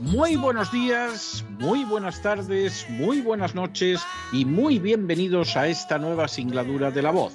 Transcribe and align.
Muy 0.00 0.34
buenos 0.34 0.72
días, 0.72 1.44
muy 1.60 1.84
buenas 1.84 2.20
tardes, 2.20 2.84
muy 2.88 3.20
buenas 3.20 3.54
noches 3.54 4.00
y 4.32 4.44
muy 4.44 4.80
bienvenidos 4.80 5.56
a 5.56 5.68
esta 5.68 5.98
nueva 5.98 6.26
singladura 6.26 6.90
de 6.90 7.02
la 7.02 7.12
voz. 7.12 7.34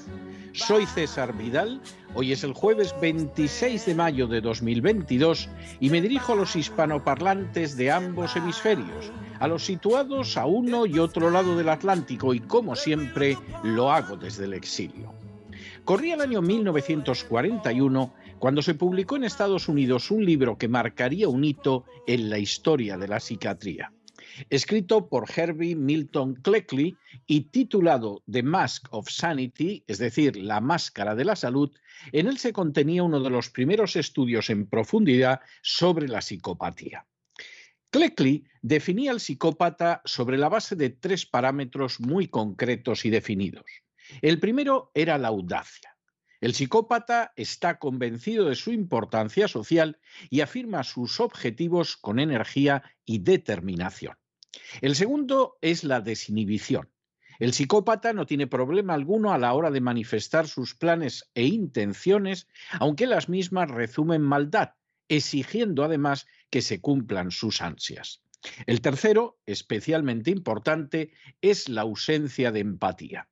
Soy 0.52 0.86
César 0.86 1.34
Vidal, 1.38 1.82
hoy 2.16 2.34
es 2.34 2.44
el 2.44 2.52
jueves 2.52 2.94
26 3.00 3.86
de 3.86 3.96
mayo 3.96 4.28
de 4.28 4.42
2022 4.42 5.48
y 5.80 5.90
me 5.90 6.02
dirijo 6.02 6.34
a 6.34 6.36
los 6.36 6.56
hispanoparlantes 6.58 7.78
de 7.78 7.92
ambos 7.92 8.36
hemisferios, 8.36 9.12
a 9.40 9.48
los 9.48 9.64
situados 9.64 10.36
a 10.36 10.46
uno 10.46 10.86
y 10.86 11.00
otro 11.00 11.30
lado 11.30 11.56
del 11.56 11.70
Atlántico 11.70 12.34
y 12.34 12.42
como 12.42 12.76
siempre 12.76 13.38
lo 13.64 13.90
hago 13.90 14.18
desde 14.18 14.44
el 14.44 14.54
exilio. 14.54 15.14
Corría 15.86 16.16
el 16.16 16.22
año 16.22 16.42
1941 16.42 18.14
cuando 18.44 18.62
se 18.62 18.74
publicó 18.76 19.16
en 19.16 19.24
Estados 19.24 19.70
Unidos 19.70 20.12
un 20.12 20.26
libro 20.26 20.58
que 20.58 20.68
marcaría 20.68 21.30
un 21.30 21.46
hito 21.46 21.86
en 22.06 22.30
la 22.30 22.40
historia 22.40 22.98
de 22.98 23.08
la 23.08 23.22
psiquiatría. 23.22 23.94
Escrito 24.50 25.08
por 25.08 25.30
Herbie 25.34 25.78
Milton 25.78 26.36
Cleckley 26.36 26.98
y 27.26 27.46
titulado 27.52 28.22
The 28.30 28.44
Mask 28.44 28.88
of 28.92 29.10
Sanity, 29.10 29.86
es 29.88 29.98
decir, 29.98 30.36
La 30.36 30.60
Máscara 30.60 31.16
de 31.16 31.24
la 31.24 31.38
Salud, 31.38 31.72
en 32.12 32.28
él 32.28 32.38
se 32.38 32.52
contenía 32.52 33.04
uno 33.04 33.22
de 33.22 33.30
los 33.30 33.50
primeros 33.50 33.96
estudios 33.96 34.50
en 34.50 34.68
profundidad 34.68 35.40
sobre 35.62 36.10
la 36.10 36.20
psicopatía. 36.20 37.06
Cleckley 37.92 38.44
definía 38.62 39.12
al 39.12 39.22
psicópata 39.22 40.02
sobre 40.04 40.38
la 40.38 40.50
base 40.50 40.76
de 40.76 40.90
tres 40.90 41.26
parámetros 41.26 42.02
muy 42.02 42.28
concretos 42.28 43.06
y 43.06 43.10
definidos. 43.10 43.64
El 44.22 44.42
primero 44.42 44.92
era 44.94 45.18
la 45.18 45.30
audacia. 45.30 45.93
El 46.44 46.54
psicópata 46.54 47.32
está 47.38 47.80
convencido 47.80 48.50
de 48.50 48.56
su 48.56 48.74
importancia 48.74 49.48
social 49.48 49.98
y 50.30 50.42
afirma 50.42 50.84
sus 50.84 51.22
objetivos 51.22 51.96
con 51.96 52.20
energía 52.20 52.84
y 53.06 53.20
determinación. 53.20 54.18
El 54.82 54.98
segundo 54.98 55.58
es 55.62 55.86
la 55.86 56.02
desinhibición. 56.02 56.90
El 57.40 57.54
psicópata 57.54 58.12
no 58.12 58.26
tiene 58.26 58.46
problema 58.46 58.94
alguno 58.94 59.32
a 59.32 59.38
la 59.38 59.54
hora 59.54 59.72
de 59.72 59.80
manifestar 59.80 60.50
sus 60.50 60.76
planes 60.76 61.32
e 61.34 61.46
intenciones, 61.46 62.50
aunque 62.74 63.08
las 63.08 63.30
mismas 63.30 63.72
resumen 63.72 64.22
maldad, 64.22 64.72
exigiendo 65.08 65.86
además 65.86 66.28
que 66.50 66.62
se 66.62 66.82
cumplan 66.82 67.32
sus 67.32 67.62
ansias. 67.62 68.22
El 68.66 68.82
tercero, 68.82 69.40
especialmente 69.46 70.30
importante, 70.30 71.14
es 71.40 71.70
la 71.70 71.84
ausencia 71.84 72.52
de 72.52 72.60
empatía. 72.60 73.30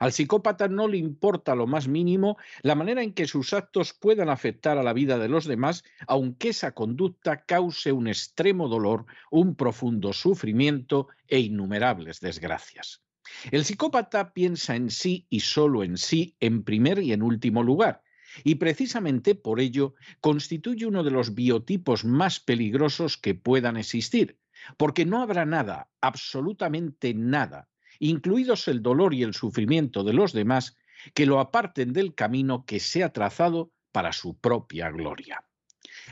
Al 0.00 0.12
psicópata 0.12 0.68
no 0.68 0.88
le 0.88 0.96
importa 0.96 1.54
lo 1.54 1.66
más 1.66 1.88
mínimo 1.88 2.36
la 2.62 2.74
manera 2.74 3.02
en 3.02 3.12
que 3.12 3.26
sus 3.26 3.52
actos 3.52 3.92
puedan 3.92 4.28
afectar 4.28 4.78
a 4.78 4.82
la 4.82 4.92
vida 4.92 5.18
de 5.18 5.28
los 5.28 5.44
demás, 5.44 5.84
aunque 6.06 6.50
esa 6.50 6.72
conducta 6.72 7.44
cause 7.44 7.92
un 7.92 8.08
extremo 8.08 8.68
dolor, 8.68 9.06
un 9.30 9.54
profundo 9.54 10.12
sufrimiento 10.12 11.08
e 11.28 11.40
innumerables 11.40 12.20
desgracias. 12.20 13.02
El 13.50 13.64
psicópata 13.64 14.32
piensa 14.32 14.76
en 14.76 14.90
sí 14.90 15.26
y 15.30 15.40
solo 15.40 15.82
en 15.82 15.96
sí 15.96 16.36
en 16.40 16.62
primer 16.62 16.98
y 16.98 17.12
en 17.12 17.22
último 17.22 17.62
lugar, 17.62 18.02
y 18.42 18.56
precisamente 18.56 19.34
por 19.34 19.60
ello 19.60 19.94
constituye 20.20 20.86
uno 20.86 21.04
de 21.04 21.10
los 21.10 21.34
biotipos 21.34 22.04
más 22.04 22.40
peligrosos 22.40 23.16
que 23.16 23.34
puedan 23.34 23.76
existir, 23.76 24.38
porque 24.76 25.04
no 25.04 25.22
habrá 25.22 25.46
nada, 25.46 25.90
absolutamente 26.00 27.14
nada, 27.14 27.68
incluidos 27.98 28.68
el 28.68 28.82
dolor 28.82 29.14
y 29.14 29.22
el 29.22 29.34
sufrimiento 29.34 30.04
de 30.04 30.12
los 30.12 30.32
demás, 30.32 30.76
que 31.14 31.26
lo 31.26 31.40
aparten 31.40 31.92
del 31.92 32.14
camino 32.14 32.64
que 32.64 32.80
se 32.80 33.04
ha 33.04 33.12
trazado 33.12 33.72
para 33.92 34.12
su 34.12 34.38
propia 34.38 34.90
gloria. 34.90 35.44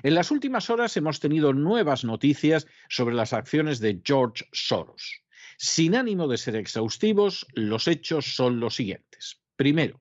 En 0.02 0.14
las 0.14 0.31
últimas 0.31 0.70
horas 0.70 0.96
hemos 0.96 1.20
tenido 1.20 1.52
nuevas 1.52 2.05
noticias 2.05 2.67
sobre 2.88 3.14
las 3.14 3.32
acciones 3.32 3.81
de 3.81 4.00
George 4.05 4.44
Soros. 4.52 5.23
Sin 5.58 5.94
ánimo 5.94 6.29
de 6.29 6.38
ser 6.38 6.56
exhaustivos, 6.56 7.46
los 7.55 7.88
hechos 7.88 8.34
son 8.34 8.61
los 8.61 8.76
siguientes. 8.76 9.40
Primero, 9.56 10.00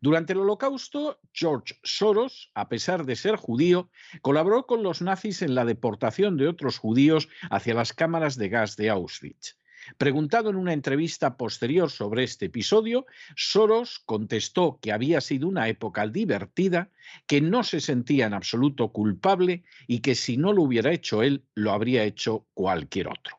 durante 0.00 0.32
el 0.32 0.40
Holocausto, 0.40 1.20
George 1.32 1.78
Soros, 1.82 2.50
a 2.54 2.68
pesar 2.68 3.04
de 3.04 3.16
ser 3.16 3.36
judío, 3.36 3.90
colaboró 4.22 4.66
con 4.66 4.82
los 4.82 5.02
nazis 5.02 5.42
en 5.42 5.54
la 5.54 5.64
deportación 5.64 6.36
de 6.36 6.48
otros 6.48 6.78
judíos 6.78 7.28
hacia 7.50 7.74
las 7.74 7.92
cámaras 7.92 8.36
de 8.36 8.48
gas 8.48 8.76
de 8.76 8.90
Auschwitz. 8.90 9.58
Preguntado 9.98 10.50
en 10.50 10.56
una 10.56 10.72
entrevista 10.72 11.36
posterior 11.36 11.90
sobre 11.90 12.24
este 12.24 12.46
episodio, 12.46 13.06
Soros 13.36 14.00
contestó 14.04 14.78
que 14.80 14.92
había 14.92 15.20
sido 15.20 15.48
una 15.48 15.68
época 15.68 16.06
divertida, 16.06 16.90
que 17.26 17.40
no 17.40 17.62
se 17.62 17.80
sentía 17.80 18.26
en 18.26 18.34
absoluto 18.34 18.92
culpable 18.92 19.64
y 19.86 20.00
que 20.00 20.14
si 20.14 20.36
no 20.36 20.52
lo 20.52 20.62
hubiera 20.62 20.92
hecho 20.92 21.22
él, 21.22 21.44
lo 21.54 21.72
habría 21.72 22.04
hecho 22.04 22.46
cualquier 22.54 23.08
otro. 23.08 23.38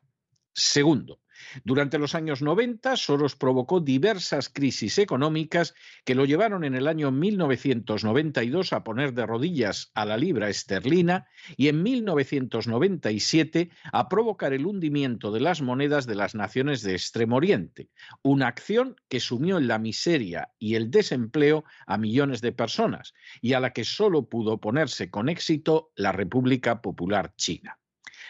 Segundo, 0.53 1.19
durante 1.63 1.97
los 1.97 2.15
años 2.15 2.41
90, 2.41 2.95
Soros 2.95 3.35
provocó 3.35 3.79
diversas 3.79 4.49
crisis 4.49 4.97
económicas 4.97 5.73
que 6.05 6.15
lo 6.15 6.25
llevaron 6.25 6.63
en 6.63 6.75
el 6.75 6.87
año 6.87 7.11
1992 7.11 8.73
a 8.73 8.83
poner 8.83 9.13
de 9.13 9.25
rodillas 9.25 9.91
a 9.93 10.05
la 10.05 10.17
libra 10.17 10.49
esterlina 10.49 11.27
y 11.55 11.67
en 11.67 11.83
1997 11.83 13.69
a 13.91 14.09
provocar 14.09 14.53
el 14.53 14.65
hundimiento 14.65 15.31
de 15.31 15.39
las 15.39 15.61
monedas 15.61 16.05
de 16.05 16.15
las 16.15 16.35
naciones 16.35 16.81
de 16.81 16.93
Extremo 16.93 17.37
Oriente, 17.37 17.89
una 18.21 18.47
acción 18.47 18.95
que 19.09 19.19
sumió 19.19 19.57
en 19.57 19.67
la 19.67 19.79
miseria 19.79 20.49
y 20.59 20.75
el 20.75 20.91
desempleo 20.91 21.63
a 21.85 21.97
millones 21.97 22.41
de 22.41 22.51
personas 22.51 23.13
y 23.41 23.53
a 23.53 23.59
la 23.59 23.73
que 23.73 23.83
solo 23.83 24.27
pudo 24.29 24.53
oponerse 24.53 25.09
con 25.09 25.29
éxito 25.29 25.91
la 25.95 26.11
República 26.11 26.81
Popular 26.81 27.33
China. 27.35 27.77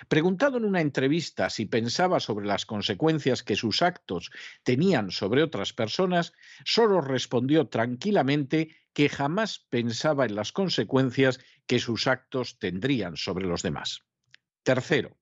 Preguntado 0.07 0.57
en 0.57 0.65
una 0.65 0.81
entrevista 0.81 1.49
si 1.49 1.65
pensaba 1.65 2.19
sobre 2.19 2.45
las 2.45 2.65
consecuencias 2.65 3.43
que 3.43 3.55
sus 3.55 3.81
actos 3.81 4.31
tenían 4.63 5.11
sobre 5.11 5.43
otras 5.43 5.73
personas, 5.73 6.33
Soros 6.65 7.05
respondió 7.05 7.67
tranquilamente 7.67 8.75
que 8.93 9.09
jamás 9.09 9.59
pensaba 9.69 10.25
en 10.25 10.35
las 10.35 10.51
consecuencias 10.51 11.39
que 11.65 11.79
sus 11.79 12.07
actos 12.07 12.57
tendrían 12.59 13.17
sobre 13.17 13.45
los 13.45 13.61
demás. 13.61 14.03
Tercero, 14.63 15.17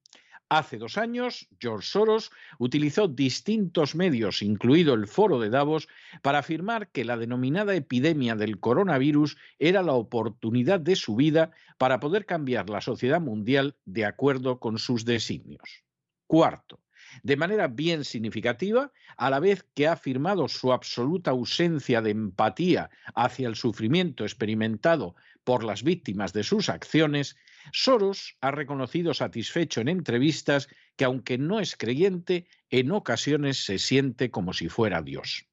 Hace 0.50 0.78
dos 0.78 1.00
años, 1.00 1.48
George 1.60 1.88
Soros 1.88 2.32
utilizó 2.60 3.08
distintos 3.08 3.96
medios, 3.96 4.44
incluido 4.44 4.94
el 4.94 5.08
foro 5.08 5.40
de 5.40 5.50
Davos, 5.50 5.88
para 6.22 6.40
afirmar 6.40 6.90
que 6.90 7.04
la 7.04 7.18
denominada 7.18 7.74
epidemia 7.74 8.36
del 8.36 8.60
coronavirus 8.60 9.38
era 9.58 9.82
la 9.82 9.94
oportunidad 9.94 10.80
de 10.80 10.96
su 10.96 11.16
vida 11.16 11.50
para 11.80 12.00
poder 12.00 12.28
cambiar 12.28 12.70
la 12.70 12.82
sociedad 12.82 13.20
mundial 13.20 13.76
de 13.86 14.06
acuerdo 14.06 14.60
con 14.60 14.78
sus 14.78 15.04
designios. 15.04 15.84
Cuarto, 16.28 16.80
de 17.24 17.38
manera 17.38 17.68
bien 17.68 18.04
significativa, 18.04 18.92
a 19.18 19.30
la 19.32 19.40
vez 19.40 19.66
que 19.74 19.88
ha 19.88 19.94
afirmado 19.94 20.48
su 20.48 20.74
absoluta 20.74 21.32
ausencia 21.32 22.02
de 22.02 22.12
empatía 22.12 22.92
hacia 23.16 23.48
el 23.48 23.56
sufrimiento 23.56 24.24
experimentado 24.24 25.16
por 25.44 25.64
las 25.64 25.84
víctimas 25.84 26.34
de 26.34 26.44
sus 26.44 26.70
acciones, 26.70 27.36
Soros 27.72 28.38
ha 28.42 28.52
reconocido 28.52 29.14
satisfecho 29.14 29.82
en 29.82 29.90
entrevistas 29.90 30.68
que 30.96 31.06
aunque 31.06 31.38
no 31.38 31.60
es 31.60 31.76
creyente, 31.76 32.48
en 32.70 32.92
ocasiones 32.92 33.66
se 33.66 33.80
siente 33.80 34.32
como 34.32 34.54
si 34.54 34.70
fuera 34.70 35.02
Dios. 35.02 35.48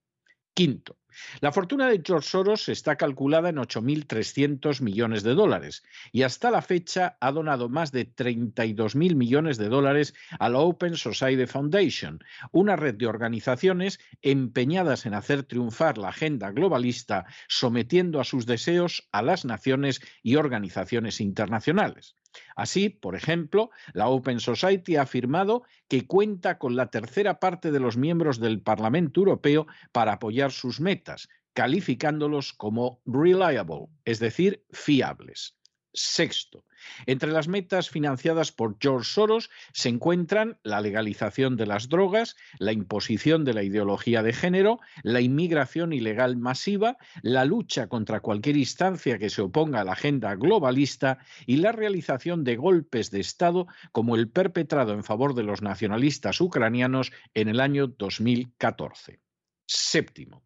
Quinto, 0.54 0.98
la 1.40 1.52
fortuna 1.52 1.88
de 1.88 2.02
George 2.04 2.28
Soros 2.28 2.68
está 2.68 2.96
calculada 2.96 3.48
en 3.48 3.56
8.300 3.56 4.80
millones 4.80 5.22
de 5.22 5.34
dólares 5.34 5.82
y 6.12 6.22
hasta 6.22 6.50
la 6.50 6.62
fecha 6.62 7.16
ha 7.20 7.32
donado 7.32 7.68
más 7.68 7.92
de 7.92 8.12
32.000 8.14 9.14
millones 9.14 9.58
de 9.58 9.68
dólares 9.68 10.14
a 10.38 10.48
la 10.48 10.58
Open 10.58 10.96
Society 10.96 11.46
Foundation, 11.46 12.20
una 12.50 12.76
red 12.76 12.94
de 12.94 13.06
organizaciones 13.06 14.00
empeñadas 14.20 15.06
en 15.06 15.14
hacer 15.14 15.42
triunfar 15.42 15.98
la 15.98 16.08
agenda 16.08 16.50
globalista, 16.50 17.26
sometiendo 17.48 18.20
a 18.20 18.24
sus 18.24 18.46
deseos 18.46 19.08
a 19.12 19.22
las 19.22 19.44
naciones 19.44 20.00
y 20.22 20.36
organizaciones 20.36 21.20
internacionales. 21.20 22.16
Así, 22.56 22.88
por 22.88 23.14
ejemplo, 23.14 23.70
la 23.92 24.08
Open 24.08 24.40
Society 24.40 24.96
ha 24.96 25.02
afirmado 25.02 25.64
que 25.88 26.06
cuenta 26.06 26.58
con 26.58 26.76
la 26.76 26.86
tercera 26.86 27.38
parte 27.38 27.70
de 27.70 27.80
los 27.80 27.96
miembros 27.96 28.40
del 28.40 28.60
Parlamento 28.60 29.20
Europeo 29.20 29.66
para 29.92 30.14
apoyar 30.14 30.50
sus 30.50 30.80
metas, 30.80 31.01
calificándolos 31.52 32.52
como 32.52 33.00
reliable, 33.04 33.86
es 34.04 34.18
decir, 34.18 34.64
fiables. 34.70 35.56
Sexto, 35.94 36.64
entre 37.04 37.30
las 37.30 37.48
metas 37.48 37.90
financiadas 37.90 38.50
por 38.50 38.78
George 38.80 39.10
Soros 39.10 39.50
se 39.74 39.90
encuentran 39.90 40.58
la 40.62 40.80
legalización 40.80 41.56
de 41.56 41.66
las 41.66 41.90
drogas, 41.90 42.34
la 42.58 42.72
imposición 42.72 43.44
de 43.44 43.52
la 43.52 43.62
ideología 43.62 44.22
de 44.22 44.32
género, 44.32 44.80
la 45.02 45.20
inmigración 45.20 45.92
ilegal 45.92 46.38
masiva, 46.38 46.96
la 47.20 47.44
lucha 47.44 47.88
contra 47.88 48.20
cualquier 48.20 48.56
instancia 48.56 49.18
que 49.18 49.28
se 49.28 49.42
oponga 49.42 49.82
a 49.82 49.84
la 49.84 49.92
agenda 49.92 50.34
globalista 50.34 51.18
y 51.44 51.56
la 51.56 51.72
realización 51.72 52.42
de 52.42 52.56
golpes 52.56 53.10
de 53.10 53.20
Estado 53.20 53.66
como 53.92 54.16
el 54.16 54.30
perpetrado 54.30 54.94
en 54.94 55.04
favor 55.04 55.34
de 55.34 55.42
los 55.42 55.60
nacionalistas 55.60 56.40
ucranianos 56.40 57.12
en 57.34 57.48
el 57.48 57.60
año 57.60 57.86
2014. 57.86 59.20
Séptimo, 59.66 60.42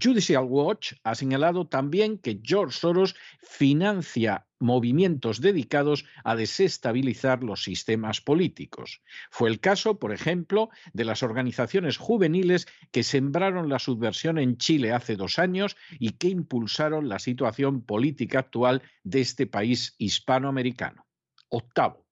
Judicial 0.00 0.44
Watch 0.44 0.94
ha 1.04 1.14
señalado 1.14 1.66
también 1.66 2.18
que 2.18 2.40
George 2.42 2.78
Soros 2.78 3.14
financia 3.40 4.46
movimientos 4.58 5.40
dedicados 5.40 6.04
a 6.24 6.36
desestabilizar 6.36 7.44
los 7.44 7.62
sistemas 7.62 8.20
políticos. 8.20 9.02
Fue 9.30 9.50
el 9.50 9.60
caso, 9.60 9.98
por 9.98 10.12
ejemplo, 10.12 10.70
de 10.92 11.04
las 11.04 11.22
organizaciones 11.22 11.98
juveniles 11.98 12.66
que 12.90 13.02
sembraron 13.02 13.68
la 13.68 13.78
subversión 13.78 14.38
en 14.38 14.56
Chile 14.56 14.92
hace 14.92 15.16
dos 15.16 15.38
años 15.38 15.76
y 15.98 16.12
que 16.12 16.28
impulsaron 16.28 17.08
la 17.08 17.18
situación 17.18 17.82
política 17.82 18.38
actual 18.40 18.82
de 19.02 19.20
este 19.20 19.46
país 19.46 19.94
hispanoamericano. 19.98 21.06
Octavo, 21.48 22.03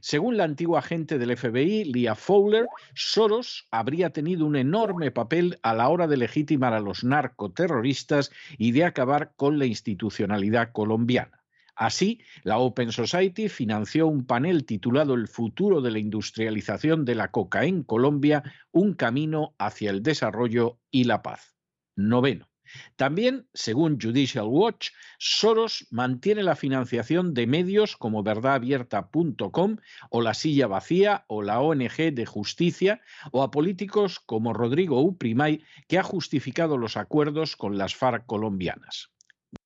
según 0.00 0.36
la 0.36 0.44
antigua 0.44 0.80
agente 0.80 1.18
del 1.18 1.36
FBI, 1.36 1.84
Leah 1.84 2.14
Fowler, 2.14 2.66
Soros 2.94 3.66
habría 3.70 4.10
tenido 4.10 4.44
un 4.44 4.56
enorme 4.56 5.10
papel 5.10 5.58
a 5.62 5.74
la 5.74 5.88
hora 5.88 6.06
de 6.06 6.16
legitimar 6.16 6.72
a 6.72 6.80
los 6.80 7.04
narcoterroristas 7.04 8.30
y 8.58 8.72
de 8.72 8.84
acabar 8.84 9.32
con 9.36 9.58
la 9.58 9.66
institucionalidad 9.66 10.72
colombiana. 10.72 11.40
Así, 11.76 12.20
la 12.42 12.58
Open 12.58 12.92
Society 12.92 13.48
financió 13.48 14.06
un 14.06 14.26
panel 14.26 14.66
titulado 14.66 15.14
El 15.14 15.28
futuro 15.28 15.80
de 15.80 15.90
la 15.90 15.98
industrialización 15.98 17.04
de 17.04 17.14
la 17.14 17.30
coca 17.30 17.64
en 17.64 17.84
Colombia, 17.84 18.42
un 18.70 18.94
camino 18.94 19.54
hacia 19.58 19.90
el 19.90 20.02
desarrollo 20.02 20.78
y 20.90 21.04
la 21.04 21.22
paz. 21.22 21.56
Noveno. 21.96 22.49
También, 22.96 23.46
según 23.54 23.98
Judicial 24.00 24.46
Watch, 24.46 24.90
Soros 25.18 25.86
mantiene 25.90 26.42
la 26.42 26.56
financiación 26.56 27.34
de 27.34 27.46
medios 27.46 27.96
como 27.96 28.22
verdadabierta.com 28.22 29.76
o 30.10 30.20
La 30.22 30.34
Silla 30.34 30.66
Vacía 30.66 31.24
o 31.28 31.42
la 31.42 31.60
ONG 31.60 32.12
de 32.12 32.26
Justicia 32.26 33.00
o 33.32 33.42
a 33.42 33.50
políticos 33.50 34.20
como 34.20 34.52
Rodrigo 34.52 35.00
Uprimay, 35.00 35.64
que 35.88 35.98
ha 35.98 36.02
justificado 36.02 36.78
los 36.78 36.96
acuerdos 36.96 37.56
con 37.56 37.78
las 37.78 37.94
FARC 37.94 38.26
colombianas. 38.26 39.10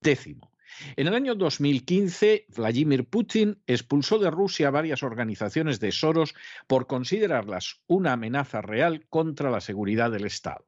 Décimo. 0.01 0.55
En 0.97 1.07
el 1.07 1.15
año 1.15 1.35
2015, 1.35 2.47
Vladimir 2.57 3.09
Putin 3.09 3.63
expulsó 3.67 4.19
de 4.19 4.31
Rusia 4.31 4.71
varias 4.71 5.03
organizaciones 5.03 5.79
de 5.81 5.93
Soros 5.93 6.35
por 6.67 6.87
considerarlas 6.87 7.81
una 7.87 8.13
amenaza 8.13 8.61
real 8.61 9.07
contra 9.09 9.51
la 9.51 9.61
seguridad 9.61 10.11
del 10.11 10.27
Estado. 10.27 10.67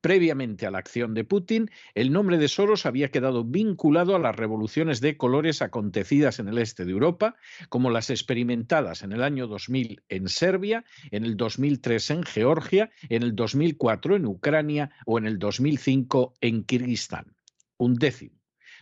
Previamente 0.00 0.66
a 0.66 0.70
la 0.70 0.78
acción 0.78 1.14
de 1.14 1.24
Putin, 1.24 1.70
el 1.94 2.12
nombre 2.12 2.38
de 2.38 2.48
Soros 2.48 2.86
había 2.86 3.10
quedado 3.10 3.44
vinculado 3.44 4.14
a 4.14 4.18
las 4.18 4.36
revoluciones 4.36 5.00
de 5.00 5.16
colores 5.16 5.62
acontecidas 5.62 6.38
en 6.38 6.48
el 6.48 6.58
este 6.58 6.84
de 6.84 6.92
Europa, 6.92 7.36
como 7.68 7.90
las 7.90 8.10
experimentadas 8.10 9.02
en 9.02 9.12
el 9.12 9.22
año 9.22 9.46
2000 9.46 10.02
en 10.08 10.28
Serbia, 10.28 10.84
en 11.10 11.24
el 11.24 11.36
2003 11.36 12.10
en 12.10 12.22
Georgia, 12.22 12.90
en 13.08 13.22
el 13.22 13.34
2004 13.34 14.16
en 14.16 14.26
Ucrania 14.26 14.90
o 15.06 15.18
en 15.18 15.26
el 15.26 15.38
2005 15.38 16.34
en 16.40 16.64
Kirguistán. 16.64 17.34
Un 17.78 17.94
décimo. 17.94 18.35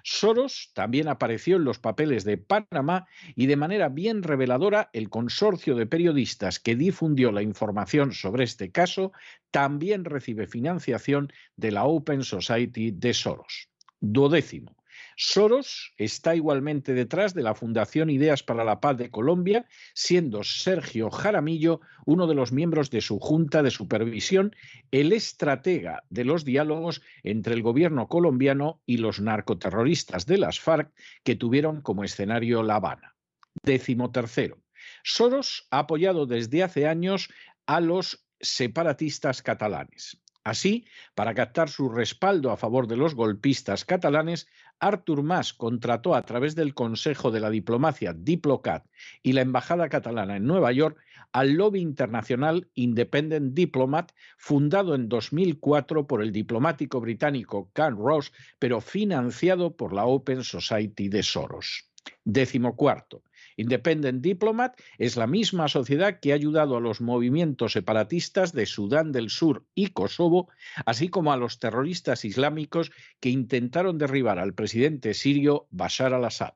Soros 0.06 0.70
también 0.74 1.08
apareció 1.08 1.56
en 1.56 1.64
los 1.64 1.78
papeles 1.78 2.24
de 2.24 2.36
Panamá 2.36 3.06
y 3.34 3.46
de 3.46 3.56
manera 3.56 3.88
bien 3.88 4.22
reveladora 4.22 4.90
el 4.92 5.08
consorcio 5.08 5.76
de 5.76 5.86
periodistas 5.86 6.60
que 6.60 6.76
difundió 6.76 7.32
la 7.32 7.40
información 7.40 8.12
sobre 8.12 8.44
este 8.44 8.70
caso 8.70 9.12
también 9.50 10.04
recibe 10.04 10.46
financiación 10.46 11.32
de 11.56 11.72
la 11.72 11.86
Open 11.86 12.22
Society 12.22 12.90
de 12.90 13.14
Soros. 13.14 13.70
Duodécimo. 13.98 14.76
Soros 15.16 15.92
está 15.96 16.34
igualmente 16.34 16.94
detrás 16.94 17.34
de 17.34 17.42
la 17.42 17.54
Fundación 17.54 18.10
Ideas 18.10 18.42
para 18.42 18.64
la 18.64 18.80
Paz 18.80 18.96
de 18.96 19.10
Colombia, 19.10 19.66
siendo 19.94 20.42
Sergio 20.42 21.10
Jaramillo 21.10 21.80
uno 22.06 22.26
de 22.26 22.34
los 22.34 22.52
miembros 22.52 22.90
de 22.90 23.00
su 23.00 23.18
junta 23.18 23.62
de 23.62 23.70
supervisión, 23.70 24.54
el 24.90 25.12
estratega 25.12 26.02
de 26.10 26.24
los 26.24 26.44
diálogos 26.44 27.02
entre 27.22 27.54
el 27.54 27.62
gobierno 27.62 28.08
colombiano 28.08 28.80
y 28.86 28.98
los 28.98 29.20
narcoterroristas 29.20 30.26
de 30.26 30.38
las 30.38 30.60
FARC 30.60 30.92
que 31.22 31.36
tuvieron 31.36 31.80
como 31.80 32.04
escenario 32.04 32.62
La 32.62 32.76
Habana. 32.76 33.14
Décimo 33.62 34.10
tercero. 34.10 34.58
Soros 35.02 35.66
ha 35.70 35.80
apoyado 35.80 36.26
desde 36.26 36.62
hace 36.62 36.86
años 36.86 37.28
a 37.66 37.80
los 37.80 38.26
separatistas 38.40 39.42
catalanes. 39.42 40.20
Así, 40.44 40.86
para 41.14 41.32
captar 41.32 41.70
su 41.70 41.88
respaldo 41.88 42.50
a 42.50 42.58
favor 42.58 42.86
de 42.86 42.98
los 42.98 43.14
golpistas 43.14 43.86
catalanes, 43.86 44.46
Artur 44.80 45.22
Mas 45.22 45.52
contrató 45.52 46.14
a 46.14 46.22
través 46.22 46.54
del 46.54 46.74
Consejo 46.74 47.30
de 47.30 47.40
la 47.40 47.50
Diplomacia 47.50 48.12
Diplocat 48.12 48.86
y 49.22 49.32
la 49.32 49.40
Embajada 49.40 49.88
Catalana 49.88 50.36
en 50.36 50.46
Nueva 50.46 50.72
York 50.72 50.98
al 51.32 51.54
lobby 51.54 51.80
internacional 51.80 52.68
Independent 52.74 53.54
Diplomat, 53.54 54.12
fundado 54.36 54.94
en 54.94 55.08
2004 55.08 56.06
por 56.06 56.22
el 56.22 56.30
diplomático 56.30 57.00
británico 57.00 57.70
Ken 57.72 57.96
Ross, 57.96 58.32
pero 58.58 58.80
financiado 58.80 59.76
por 59.76 59.92
la 59.92 60.06
Open 60.06 60.44
Society 60.44 61.08
de 61.08 61.22
Soros. 61.24 61.90
Décimo 62.24 62.76
cuarto. 62.76 63.22
Independent 63.56 64.22
Diplomat 64.22 64.80
es 64.98 65.16
la 65.16 65.26
misma 65.26 65.68
sociedad 65.68 66.20
que 66.20 66.32
ha 66.32 66.34
ayudado 66.34 66.76
a 66.76 66.80
los 66.80 67.00
movimientos 67.00 67.72
separatistas 67.72 68.52
de 68.52 68.66
Sudán 68.66 69.12
del 69.12 69.30
Sur 69.30 69.64
y 69.74 69.88
Kosovo, 69.88 70.48
así 70.86 71.08
como 71.08 71.32
a 71.32 71.36
los 71.36 71.58
terroristas 71.58 72.24
islámicos 72.24 72.90
que 73.20 73.30
intentaron 73.30 73.98
derribar 73.98 74.38
al 74.38 74.54
presidente 74.54 75.14
sirio 75.14 75.66
Bashar 75.70 76.14
al-Assad. 76.14 76.54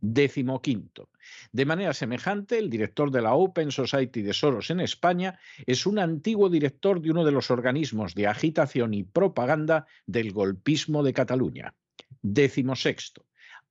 Décimo 0.00 0.60
quinto. 0.60 1.08
De 1.52 1.64
manera 1.64 1.94
semejante, 1.94 2.58
el 2.58 2.70
director 2.70 3.10
de 3.10 3.22
la 3.22 3.34
Open 3.34 3.72
Society 3.72 4.22
de 4.22 4.34
Soros 4.34 4.70
en 4.70 4.80
España 4.80 5.38
es 5.66 5.86
un 5.86 5.98
antiguo 5.98 6.50
director 6.50 7.00
de 7.00 7.10
uno 7.10 7.24
de 7.24 7.32
los 7.32 7.50
organismos 7.50 8.14
de 8.14 8.26
agitación 8.26 8.94
y 8.94 9.04
propaganda 9.04 9.86
del 10.06 10.32
golpismo 10.32 11.02
de 11.02 11.14
Cataluña. 11.14 11.74
Décimo 12.22 12.76
sexto. 12.76 13.24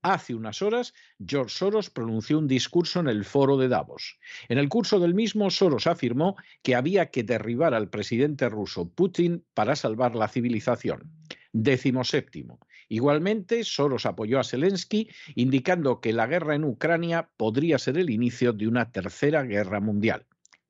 Hace 0.07 0.35
unas 0.35 0.61
horas, 0.61 0.93
George 1.17 1.55
Soros 1.55 1.89
pronunció 1.89 2.37
un 2.37 2.47
discurso 2.47 2.99
en 2.99 3.07
el 3.07 3.25
foro 3.25 3.57
de 3.57 3.67
Davos. 3.67 4.19
En 4.49 4.59
el 4.59 4.69
curso 4.69 4.99
del 4.99 5.15
mismo, 5.15 5.49
Soros 5.49 5.87
afirmó 5.87 6.35
que 6.61 6.75
había 6.75 7.09
que 7.09 7.23
derribar 7.23 7.73
al 7.73 7.89
presidente 7.89 8.47
ruso 8.47 8.87
Putin 8.87 9.43
para 9.55 9.75
salvar 9.75 10.13
la 10.13 10.27
civilización. 10.27 11.11
Décimo 11.53 12.03
séptimo. 12.03 12.59
Igualmente, 12.87 13.63
Soros 13.63 14.05
apoyó 14.05 14.39
a 14.39 14.43
Zelensky, 14.43 15.09
indicando 15.33 15.99
que 16.01 16.13
la 16.13 16.27
guerra 16.27 16.53
en 16.53 16.65
Ucrania 16.65 17.31
podría 17.35 17.79
ser 17.79 17.97
el 17.97 18.11
inicio 18.11 18.53
de 18.53 18.67
una 18.67 18.91
tercera 18.91 19.41
guerra 19.41 19.79
mundial. 19.79 20.27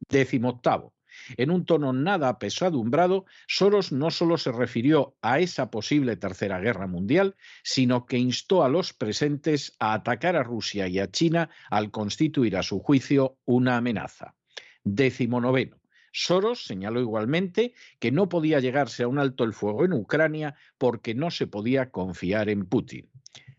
Décimo 0.07 0.47
octavo. 0.47 0.94
En 1.37 1.51
un 1.51 1.65
tono 1.65 1.93
nada 1.93 2.29
apesadumbrado, 2.29 3.25
Soros 3.47 3.91
no 3.91 4.11
solo 4.11 4.37
se 4.37 4.51
refirió 4.51 5.15
a 5.21 5.39
esa 5.39 5.71
posible 5.71 6.15
tercera 6.17 6.59
guerra 6.59 6.87
mundial, 6.87 7.35
sino 7.63 8.05
que 8.05 8.17
instó 8.17 8.63
a 8.63 8.69
los 8.69 8.93
presentes 8.93 9.75
a 9.79 9.93
atacar 9.93 10.35
a 10.35 10.43
Rusia 10.43 10.87
y 10.87 10.99
a 10.99 11.09
China 11.09 11.49
al 11.69 11.91
constituir 11.91 12.57
a 12.57 12.63
su 12.63 12.79
juicio 12.79 13.37
una 13.45 13.77
amenaza. 13.77 14.35
Décimo 14.83 15.41
noveno. 15.41 15.77
Soros 16.11 16.63
señaló 16.63 17.01
igualmente 17.01 17.73
que 17.99 18.11
no 18.11 18.29
podía 18.29 18.61
llegarse 18.61 19.03
a 19.03 19.07
un 19.09 19.19
alto 19.19 19.43
el 19.43 19.53
fuego 19.53 19.83
en 19.83 19.91
Ucrania 19.91 20.55
porque 20.77 21.13
no 21.13 21.29
se 21.29 21.45
podía 21.45 21.91
confiar 21.91 22.47
en 22.47 22.65
Putin. 22.65 23.09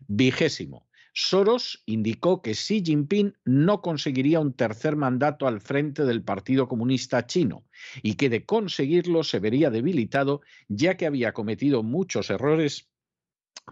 Vigésimo. 0.07 0.86
Soros 1.19 1.81
indicó 1.87 2.43
que 2.43 2.53
Xi 2.53 2.83
Jinping 2.85 3.33
no 3.43 3.81
conseguiría 3.81 4.39
un 4.39 4.53
tercer 4.53 4.95
mandato 4.95 5.47
al 5.47 5.61
frente 5.61 6.05
del 6.05 6.21
Partido 6.21 6.67
Comunista 6.67 7.25
Chino 7.25 7.65
y 8.03 8.13
que 8.13 8.29
de 8.29 8.45
conseguirlo 8.45 9.23
se 9.23 9.39
vería 9.39 9.71
debilitado 9.71 10.41
ya 10.67 10.95
que 10.95 11.07
había 11.07 11.33
cometido 11.33 11.81
muchos 11.81 12.29
errores 12.29 12.91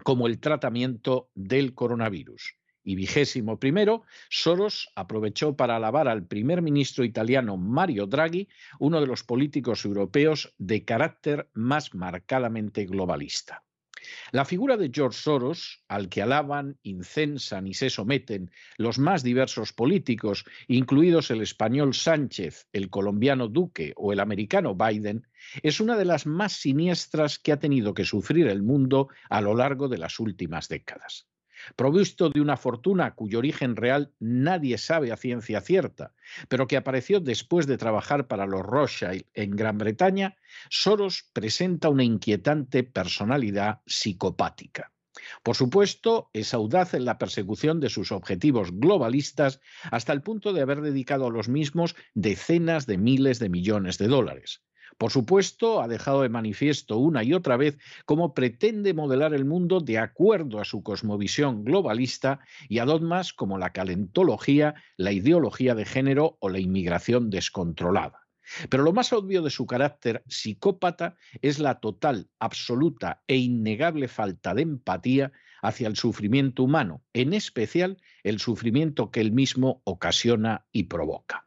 como 0.02 0.26
el 0.26 0.40
tratamiento 0.40 1.30
del 1.36 1.72
coronavirus. 1.74 2.56
Y 2.82 2.96
vigésimo 2.96 3.60
primero, 3.60 4.02
Soros 4.28 4.90
aprovechó 4.96 5.54
para 5.54 5.76
alabar 5.76 6.08
al 6.08 6.26
primer 6.26 6.62
ministro 6.62 7.04
italiano 7.04 7.56
Mario 7.56 8.08
Draghi, 8.08 8.48
uno 8.80 9.00
de 9.00 9.06
los 9.06 9.22
políticos 9.22 9.84
europeos 9.84 10.52
de 10.58 10.84
carácter 10.84 11.48
más 11.54 11.94
marcadamente 11.94 12.86
globalista. 12.86 13.65
La 14.32 14.44
figura 14.44 14.76
de 14.76 14.90
George 14.92 15.18
Soros, 15.18 15.82
al 15.88 16.08
que 16.08 16.22
alaban, 16.22 16.78
incensan 16.82 17.66
y 17.66 17.74
se 17.74 17.90
someten 17.90 18.50
los 18.76 18.98
más 18.98 19.22
diversos 19.22 19.72
políticos, 19.72 20.44
incluidos 20.68 21.30
el 21.30 21.42
español 21.42 21.94
Sánchez, 21.94 22.68
el 22.72 22.90
colombiano 22.90 23.48
Duque 23.48 23.92
o 23.96 24.12
el 24.12 24.20
americano 24.20 24.74
Biden, 24.74 25.26
es 25.62 25.80
una 25.80 25.96
de 25.96 26.04
las 26.04 26.26
más 26.26 26.54
siniestras 26.54 27.38
que 27.38 27.52
ha 27.52 27.58
tenido 27.58 27.94
que 27.94 28.04
sufrir 28.04 28.48
el 28.48 28.62
mundo 28.62 29.08
a 29.30 29.40
lo 29.40 29.54
largo 29.54 29.88
de 29.88 29.98
las 29.98 30.18
últimas 30.20 30.68
décadas 30.68 31.26
provisto 31.74 32.30
de 32.30 32.40
una 32.40 32.56
fortuna 32.56 33.14
cuyo 33.14 33.38
origen 33.38 33.76
real 33.76 34.12
nadie 34.20 34.78
sabe 34.78 35.12
a 35.12 35.16
ciencia 35.16 35.60
cierta, 35.60 36.14
pero 36.48 36.66
que 36.66 36.76
apareció 36.76 37.20
después 37.20 37.66
de 37.66 37.78
trabajar 37.78 38.28
para 38.28 38.46
los 38.46 38.62
Rothschild 38.62 39.24
en 39.34 39.56
Gran 39.56 39.78
Bretaña, 39.78 40.36
Soros 40.70 41.28
presenta 41.32 41.88
una 41.88 42.04
inquietante 42.04 42.84
personalidad 42.84 43.80
psicopática. 43.86 44.92
Por 45.42 45.56
supuesto, 45.56 46.30
es 46.32 46.54
audaz 46.54 46.94
en 46.94 47.04
la 47.04 47.18
persecución 47.18 47.80
de 47.80 47.88
sus 47.88 48.12
objetivos 48.12 48.70
globalistas 48.72 49.60
hasta 49.90 50.12
el 50.12 50.22
punto 50.22 50.52
de 50.52 50.60
haber 50.60 50.82
dedicado 50.82 51.26
a 51.26 51.30
los 51.30 51.48
mismos 51.48 51.96
decenas 52.14 52.86
de 52.86 52.98
miles 52.98 53.38
de 53.38 53.48
millones 53.48 53.98
de 53.98 54.08
dólares. 54.08 54.62
Por 54.98 55.10
supuesto, 55.10 55.82
ha 55.82 55.88
dejado 55.88 56.22
de 56.22 56.30
manifiesto 56.30 56.96
una 56.96 57.22
y 57.22 57.34
otra 57.34 57.58
vez 57.58 57.76
cómo 58.06 58.32
pretende 58.32 58.94
modelar 58.94 59.34
el 59.34 59.44
mundo 59.44 59.80
de 59.80 59.98
acuerdo 59.98 60.58
a 60.58 60.64
su 60.64 60.82
cosmovisión 60.82 61.64
globalista 61.64 62.40
y 62.68 62.78
a 62.78 62.86
dogmas 62.86 63.34
como 63.34 63.58
la 63.58 63.72
calentología, 63.72 64.74
la 64.96 65.12
ideología 65.12 65.74
de 65.74 65.84
género 65.84 66.38
o 66.40 66.48
la 66.48 66.60
inmigración 66.60 67.28
descontrolada. 67.28 68.26
Pero 68.70 68.84
lo 68.84 68.92
más 68.92 69.12
obvio 69.12 69.42
de 69.42 69.50
su 69.50 69.66
carácter 69.66 70.22
psicópata 70.28 71.16
es 71.42 71.58
la 71.58 71.80
total, 71.80 72.30
absoluta 72.38 73.22
e 73.26 73.36
innegable 73.36 74.08
falta 74.08 74.54
de 74.54 74.62
empatía 74.62 75.32
hacia 75.62 75.88
el 75.88 75.96
sufrimiento 75.96 76.62
humano, 76.62 77.02
en 77.12 77.34
especial 77.34 78.00
el 78.22 78.38
sufrimiento 78.38 79.10
que 79.10 79.20
él 79.20 79.32
mismo 79.32 79.82
ocasiona 79.84 80.64
y 80.72 80.84
provoca. 80.84 81.45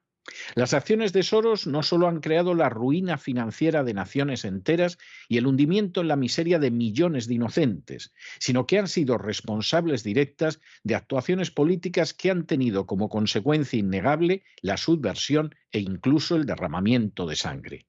Las 0.56 0.74
acciones 0.74 1.14
de 1.14 1.24
Soros 1.24 1.68
no 1.68 1.84
solo 1.84 2.08
han 2.08 2.20
creado 2.20 2.54
la 2.54 2.70
ruina 2.70 3.18
financiera 3.18 3.84
de 3.84 3.94
naciones 3.94 4.46
enteras 4.46 4.98
y 5.28 5.38
el 5.38 5.48
hundimiento 5.48 6.02
en 6.02 6.08
la 6.08 6.16
miseria 6.16 6.60
de 6.60 6.72
millones 6.72 7.28
de 7.28 7.36
inocentes, 7.36 8.14
sino 8.40 8.66
que 8.66 8.80
han 8.80 8.88
sido 8.88 9.18
responsables 9.18 10.04
directas 10.04 10.60
de 10.84 10.96
actuaciones 10.96 11.52
políticas 11.52 12.14
que 12.14 12.32
han 12.32 12.46
tenido 12.46 12.86
como 12.86 13.10
consecuencia 13.10 13.80
innegable 13.80 14.44
la 14.62 14.78
subversión 14.78 15.56
e 15.72 15.80
incluso 15.80 16.36
el 16.36 16.46
derramamiento 16.46 17.26
de 17.26 17.36
sangre. 17.36 17.86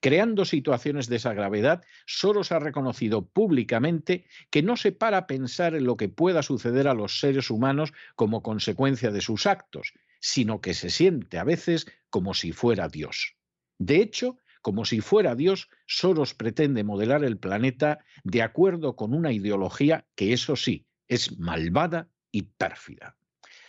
Creando 0.00 0.44
situaciones 0.44 1.08
de 1.08 1.16
esa 1.16 1.34
gravedad, 1.34 1.82
Soros 2.06 2.52
ha 2.52 2.60
reconocido 2.60 3.26
públicamente 3.26 4.26
que 4.50 4.62
no 4.62 4.76
se 4.76 4.92
para 4.92 5.18
a 5.18 5.26
pensar 5.26 5.74
en 5.74 5.84
lo 5.84 5.96
que 5.96 6.08
pueda 6.08 6.44
suceder 6.44 6.86
a 6.86 6.94
los 6.94 7.18
seres 7.18 7.50
humanos 7.50 7.92
como 8.14 8.42
consecuencia 8.42 9.10
de 9.10 9.20
sus 9.20 9.46
actos, 9.46 9.92
sino 10.20 10.60
que 10.60 10.74
se 10.74 10.90
siente 10.90 11.38
a 11.38 11.44
veces 11.44 11.86
como 12.10 12.34
si 12.34 12.52
fuera 12.52 12.88
Dios. 12.88 13.36
De 13.78 13.96
hecho, 13.96 14.38
como 14.62 14.84
si 14.84 15.00
fuera 15.00 15.34
Dios, 15.34 15.68
Soros 15.86 16.34
pretende 16.34 16.84
modelar 16.84 17.24
el 17.24 17.38
planeta 17.38 18.00
de 18.24 18.42
acuerdo 18.42 18.96
con 18.96 19.14
una 19.14 19.32
ideología 19.32 20.06
que, 20.14 20.32
eso 20.32 20.56
sí, 20.56 20.86
es 21.06 21.38
malvada 21.38 22.10
y 22.30 22.42
pérfida. 22.42 23.16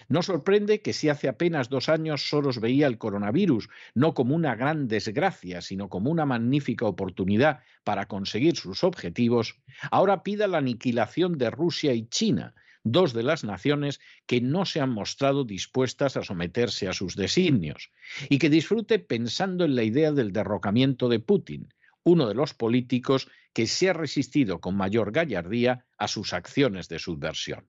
No 0.09 0.23
sorprende 0.23 0.81
que 0.81 0.91
si 0.91 1.07
hace 1.07 1.29
apenas 1.29 1.69
dos 1.69 1.87
años 1.87 2.27
Soros 2.27 2.59
veía 2.59 2.87
el 2.87 2.97
coronavirus 2.97 3.69
no 3.93 4.15
como 4.15 4.35
una 4.35 4.55
gran 4.55 4.87
desgracia, 4.87 5.61
sino 5.61 5.87
como 5.87 6.09
una 6.09 6.25
magnífica 6.25 6.87
oportunidad 6.87 7.59
para 7.83 8.07
conseguir 8.07 8.55
sus 8.55 8.83
objetivos, 8.83 9.61
ahora 9.91 10.23
pida 10.23 10.47
la 10.47 10.57
aniquilación 10.57 11.37
de 11.37 11.51
Rusia 11.51 11.93
y 11.93 12.07
China, 12.07 12.55
dos 12.83 13.13
de 13.13 13.23
las 13.23 13.43
naciones 13.43 13.99
que 14.25 14.41
no 14.41 14.65
se 14.65 14.81
han 14.81 14.89
mostrado 14.89 15.43
dispuestas 15.43 16.17
a 16.17 16.23
someterse 16.23 16.87
a 16.87 16.93
sus 16.93 17.15
designios, 17.15 17.91
y 18.29 18.37
que 18.37 18.49
disfrute 18.49 18.99
pensando 18.99 19.65
en 19.65 19.75
la 19.75 19.83
idea 19.83 20.11
del 20.11 20.31
derrocamiento 20.31 21.09
de 21.09 21.19
Putin, 21.19 21.69
uno 22.03 22.27
de 22.27 22.35
los 22.35 22.53
políticos 22.53 23.27
que 23.53 23.67
se 23.67 23.89
ha 23.89 23.93
resistido 23.93 24.61
con 24.61 24.75
mayor 24.75 25.11
gallardía 25.11 25.85
a 25.97 26.07
sus 26.07 26.33
acciones 26.33 26.87
de 26.87 26.99
subversión. 26.99 27.67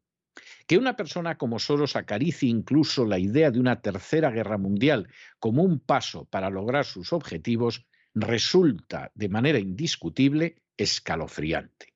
Que 0.66 0.78
una 0.78 0.96
persona 0.96 1.36
como 1.36 1.58
Soros 1.58 1.96
acaricie 1.96 2.48
incluso 2.48 3.04
la 3.04 3.18
idea 3.18 3.50
de 3.50 3.58
una 3.58 3.80
tercera 3.80 4.30
guerra 4.30 4.58
mundial 4.58 5.08
como 5.38 5.62
un 5.64 5.80
paso 5.80 6.26
para 6.26 6.50
lograr 6.50 6.84
sus 6.84 7.12
objetivos 7.12 7.86
resulta 8.14 9.10
de 9.14 9.28
manera 9.28 9.58
indiscutible 9.58 10.62
escalofriante. 10.76 11.89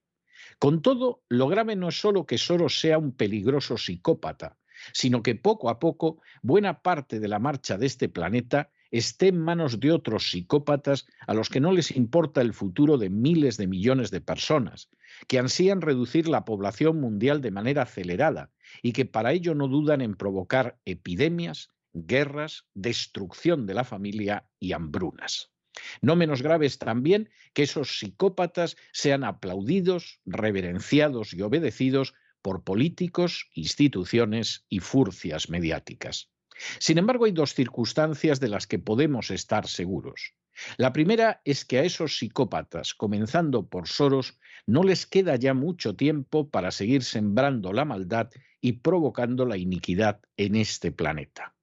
Con 0.58 0.82
todo, 0.82 1.22
lo 1.28 1.48
grave 1.48 1.76
no 1.76 1.88
es 1.88 2.00
solo 2.00 2.26
que 2.26 2.38
Soros 2.38 2.78
sea 2.80 2.98
un 2.98 3.12
peligroso 3.12 3.76
psicópata, 3.76 4.56
sino 4.92 5.22
que 5.22 5.34
poco 5.34 5.68
a 5.70 5.78
poco 5.78 6.20
buena 6.42 6.82
parte 6.82 7.20
de 7.20 7.28
la 7.28 7.38
marcha 7.38 7.78
de 7.78 7.86
este 7.86 8.08
planeta 8.08 8.70
esté 8.90 9.28
en 9.28 9.40
manos 9.40 9.80
de 9.80 9.90
otros 9.90 10.30
psicópatas 10.30 11.06
a 11.26 11.34
los 11.34 11.48
que 11.48 11.60
no 11.60 11.72
les 11.72 11.90
importa 11.96 12.40
el 12.40 12.54
futuro 12.54 12.96
de 12.96 13.10
miles 13.10 13.56
de 13.56 13.66
millones 13.66 14.10
de 14.10 14.20
personas, 14.20 14.88
que 15.26 15.38
ansían 15.38 15.80
reducir 15.80 16.28
la 16.28 16.44
población 16.44 17.00
mundial 17.00 17.40
de 17.40 17.50
manera 17.50 17.82
acelerada 17.82 18.52
y 18.82 18.92
que 18.92 19.04
para 19.04 19.32
ello 19.32 19.54
no 19.54 19.66
dudan 19.66 20.00
en 20.00 20.14
provocar 20.14 20.78
epidemias, 20.84 21.70
guerras, 21.92 22.66
destrucción 22.74 23.66
de 23.66 23.74
la 23.74 23.84
familia 23.84 24.48
y 24.60 24.72
hambrunas. 24.72 25.53
No 26.00 26.16
menos 26.16 26.42
grave 26.42 26.66
es 26.66 26.78
también 26.78 27.30
que 27.52 27.64
esos 27.64 27.98
psicópatas 27.98 28.76
sean 28.92 29.24
aplaudidos, 29.24 30.20
reverenciados 30.24 31.34
y 31.34 31.42
obedecidos 31.42 32.14
por 32.42 32.62
políticos, 32.62 33.48
instituciones 33.54 34.66
y 34.68 34.80
furcias 34.80 35.48
mediáticas. 35.48 36.30
Sin 36.78 36.98
embargo, 36.98 37.24
hay 37.24 37.32
dos 37.32 37.54
circunstancias 37.54 38.38
de 38.40 38.48
las 38.48 38.66
que 38.66 38.78
podemos 38.78 39.30
estar 39.30 39.66
seguros. 39.66 40.34
La 40.76 40.92
primera 40.92 41.40
es 41.44 41.64
que 41.64 41.78
a 41.78 41.84
esos 41.84 42.18
psicópatas, 42.18 42.94
comenzando 42.94 43.68
por 43.68 43.88
Soros, 43.88 44.38
no 44.66 44.84
les 44.84 45.06
queda 45.06 45.36
ya 45.36 45.54
mucho 45.54 45.96
tiempo 45.96 46.48
para 46.48 46.70
seguir 46.70 47.02
sembrando 47.02 47.72
la 47.72 47.84
maldad 47.84 48.30
y 48.60 48.72
provocando 48.74 49.46
la 49.46 49.56
iniquidad 49.56 50.20
en 50.36 50.54
este 50.54 50.92
planeta. 50.92 51.53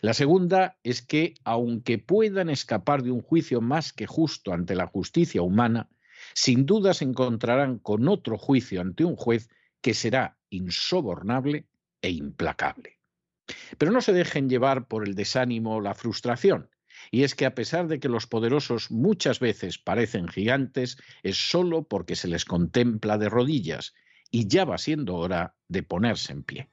La 0.00 0.14
segunda 0.14 0.78
es 0.82 1.02
que, 1.02 1.34
aunque 1.44 1.98
puedan 1.98 2.50
escapar 2.50 3.02
de 3.02 3.10
un 3.10 3.20
juicio 3.20 3.60
más 3.60 3.92
que 3.92 4.06
justo 4.06 4.52
ante 4.52 4.74
la 4.74 4.86
justicia 4.86 5.42
humana, 5.42 5.88
sin 6.34 6.66
duda 6.66 6.94
se 6.94 7.04
encontrarán 7.04 7.78
con 7.78 8.08
otro 8.08 8.38
juicio 8.38 8.80
ante 8.80 9.04
un 9.04 9.16
juez 9.16 9.48
que 9.80 9.94
será 9.94 10.38
insobornable 10.50 11.66
e 12.00 12.10
implacable. 12.10 12.98
Pero 13.78 13.92
no 13.92 14.00
se 14.00 14.12
dejen 14.12 14.48
llevar 14.48 14.88
por 14.88 15.06
el 15.06 15.14
desánimo 15.14 15.76
o 15.76 15.80
la 15.80 15.94
frustración. 15.94 16.70
Y 17.10 17.24
es 17.24 17.34
que 17.34 17.44
a 17.44 17.54
pesar 17.54 17.88
de 17.88 18.00
que 18.00 18.08
los 18.08 18.26
poderosos 18.26 18.90
muchas 18.90 19.40
veces 19.40 19.78
parecen 19.78 20.28
gigantes, 20.28 20.96
es 21.22 21.36
solo 21.36 21.82
porque 21.82 22.16
se 22.16 22.28
les 22.28 22.44
contempla 22.44 23.18
de 23.18 23.28
rodillas 23.28 23.94
y 24.30 24.48
ya 24.48 24.64
va 24.64 24.78
siendo 24.78 25.16
hora 25.16 25.54
de 25.68 25.82
ponerse 25.82 26.32
en 26.32 26.42
pie. 26.42 26.70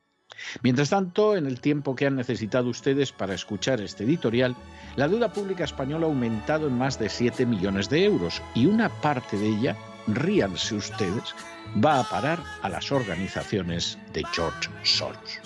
Mientras 0.62 0.90
tanto, 0.90 1.36
en 1.36 1.46
el 1.46 1.60
tiempo 1.60 1.96
que 1.96 2.06
han 2.06 2.16
necesitado 2.16 2.70
ustedes 2.70 3.12
para 3.12 3.34
escuchar 3.34 3.82
este 3.82 4.04
editorial, 4.04 4.56
la 4.96 5.08
deuda 5.08 5.32
pública 5.32 5.64
española 5.64 6.06
ha 6.06 6.10
aumentado 6.10 6.68
en 6.68 6.78
más 6.78 7.00
de 7.00 7.10
7 7.10 7.46
millones 7.46 7.90
de 7.90 8.06
euros 8.06 8.42
y 8.56 8.66
una 8.66 8.90
parte 8.90 9.38
de 9.38 9.48
ella, 9.48 9.78
ríanse 10.08 10.76
ustedes, 10.76 11.36
va 11.84 12.00
a 12.00 12.04
parar 12.04 12.40
a 12.62 12.70
las 12.70 12.92
organizaciones 12.92 13.98
de 14.14 14.24
George 14.34 14.70
Soros. 14.84 15.40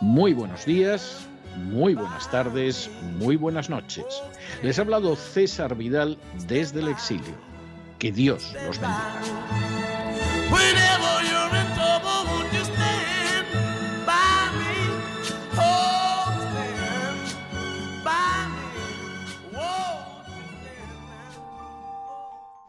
Muy 0.00 0.32
buenos 0.34 0.64
días, 0.64 1.26
muy 1.56 1.94
buenas 1.94 2.30
tardes, 2.30 2.90
muy 3.18 3.36
buenas 3.36 3.70
noches. 3.70 4.04
Les 4.62 4.78
ha 4.78 4.82
hablado 4.82 5.16
César 5.16 5.74
Vidal 5.74 6.18
desde 6.46 6.80
el 6.80 6.88
exilio. 6.88 7.34
Que 7.98 8.12
Dios 8.12 8.54
los 8.66 8.78
bendiga. 8.78 9.20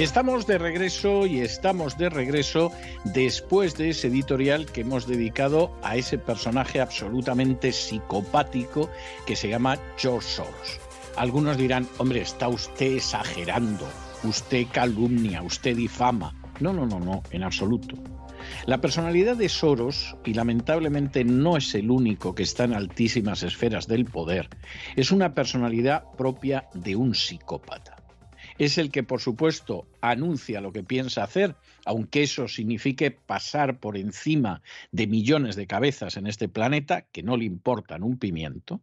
Estamos 0.00 0.46
de 0.46 0.56
regreso 0.56 1.26
y 1.26 1.40
estamos 1.40 1.98
de 1.98 2.08
regreso 2.08 2.72
después 3.04 3.76
de 3.76 3.90
ese 3.90 4.08
editorial 4.08 4.64
que 4.64 4.80
hemos 4.80 5.06
dedicado 5.06 5.76
a 5.82 5.96
ese 5.96 6.16
personaje 6.16 6.80
absolutamente 6.80 7.70
psicopático 7.70 8.88
que 9.26 9.36
se 9.36 9.50
llama 9.50 9.76
George 9.98 10.26
Soros. 10.26 10.80
Algunos 11.18 11.58
dirán, 11.58 11.86
hombre, 11.98 12.22
está 12.22 12.48
usted 12.48 12.94
exagerando, 12.94 13.86
usted 14.24 14.68
calumnia, 14.72 15.42
usted 15.42 15.76
difama. 15.76 16.34
No, 16.60 16.72
no, 16.72 16.86
no, 16.86 16.98
no, 16.98 17.22
en 17.30 17.42
absoluto. 17.42 17.96
La 18.64 18.80
personalidad 18.80 19.36
de 19.36 19.50
Soros, 19.50 20.16
y 20.24 20.32
lamentablemente 20.32 21.24
no 21.24 21.58
es 21.58 21.74
el 21.74 21.90
único 21.90 22.34
que 22.34 22.44
está 22.44 22.64
en 22.64 22.72
altísimas 22.72 23.42
esferas 23.42 23.86
del 23.86 24.06
poder, 24.06 24.48
es 24.96 25.10
una 25.10 25.34
personalidad 25.34 26.04
propia 26.16 26.70
de 26.72 26.96
un 26.96 27.14
psicópata 27.14 27.99
es 28.60 28.76
el 28.76 28.90
que, 28.90 29.02
por 29.02 29.22
supuesto, 29.22 29.88
anuncia 30.02 30.60
lo 30.60 30.70
que 30.70 30.82
piensa 30.82 31.24
hacer, 31.24 31.56
aunque 31.86 32.22
eso 32.22 32.46
signifique 32.46 33.10
pasar 33.10 33.80
por 33.80 33.96
encima 33.96 34.60
de 34.92 35.06
millones 35.06 35.56
de 35.56 35.66
cabezas 35.66 36.18
en 36.18 36.26
este 36.26 36.46
planeta, 36.46 37.06
que 37.10 37.22
no 37.22 37.38
le 37.38 37.46
importan 37.46 38.02
un 38.02 38.18
pimiento, 38.18 38.82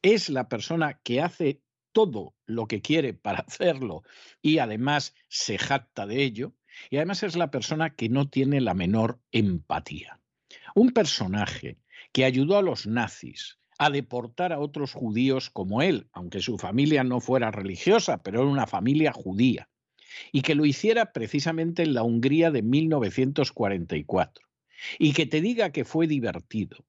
es 0.00 0.30
la 0.30 0.48
persona 0.48 1.00
que 1.02 1.20
hace 1.20 1.60
todo 1.92 2.34
lo 2.46 2.66
que 2.66 2.80
quiere 2.80 3.12
para 3.12 3.40
hacerlo 3.46 4.04
y 4.40 4.56
además 4.56 5.14
se 5.28 5.58
jacta 5.58 6.06
de 6.06 6.22
ello, 6.22 6.54
y 6.88 6.96
además 6.96 7.22
es 7.22 7.36
la 7.36 7.50
persona 7.50 7.90
que 7.90 8.08
no 8.08 8.30
tiene 8.30 8.62
la 8.62 8.72
menor 8.72 9.20
empatía. 9.32 10.18
Un 10.74 10.92
personaje 10.92 11.76
que 12.12 12.24
ayudó 12.24 12.56
a 12.56 12.62
los 12.62 12.86
nazis, 12.86 13.59
a 13.80 13.88
deportar 13.88 14.52
a 14.52 14.58
otros 14.58 14.92
judíos 14.92 15.48
como 15.48 15.80
él, 15.80 16.06
aunque 16.12 16.42
su 16.42 16.58
familia 16.58 17.02
no 17.02 17.18
fuera 17.18 17.50
religiosa, 17.50 18.22
pero 18.22 18.42
era 18.42 18.50
una 18.50 18.66
familia 18.66 19.10
judía, 19.10 19.70
y 20.32 20.42
que 20.42 20.54
lo 20.54 20.66
hiciera 20.66 21.14
precisamente 21.14 21.82
en 21.82 21.94
la 21.94 22.02
Hungría 22.02 22.50
de 22.50 22.60
1944, 22.60 24.46
y 24.98 25.14
que 25.14 25.24
te 25.24 25.40
diga 25.40 25.72
que 25.72 25.86
fue 25.86 26.06
divertido, 26.06 26.84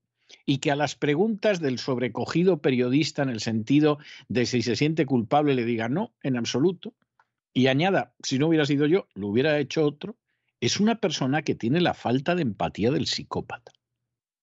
y 0.45 0.57
que 0.57 0.69
a 0.69 0.75
las 0.75 0.95
preguntas 0.95 1.61
del 1.61 1.79
sobrecogido 1.79 2.61
periodista 2.61 3.23
en 3.23 3.29
el 3.29 3.39
sentido 3.39 3.97
de 4.27 4.45
si 4.45 4.61
se 4.61 4.75
siente 4.75 5.05
culpable 5.05 5.55
le 5.55 5.63
diga 5.63 5.87
no, 5.87 6.13
en 6.23 6.35
absoluto, 6.35 6.93
y 7.53 7.67
añada, 7.67 8.15
si 8.21 8.37
no 8.37 8.47
hubiera 8.47 8.65
sido 8.65 8.85
yo, 8.85 9.07
lo 9.13 9.29
hubiera 9.29 9.57
hecho 9.59 9.85
otro, 9.85 10.17
es 10.59 10.81
una 10.81 10.99
persona 10.99 11.41
que 11.41 11.55
tiene 11.55 11.79
la 11.79 11.93
falta 11.93 12.35
de 12.35 12.41
empatía 12.41 12.91
del 12.91 13.07
psicópata. 13.07 13.71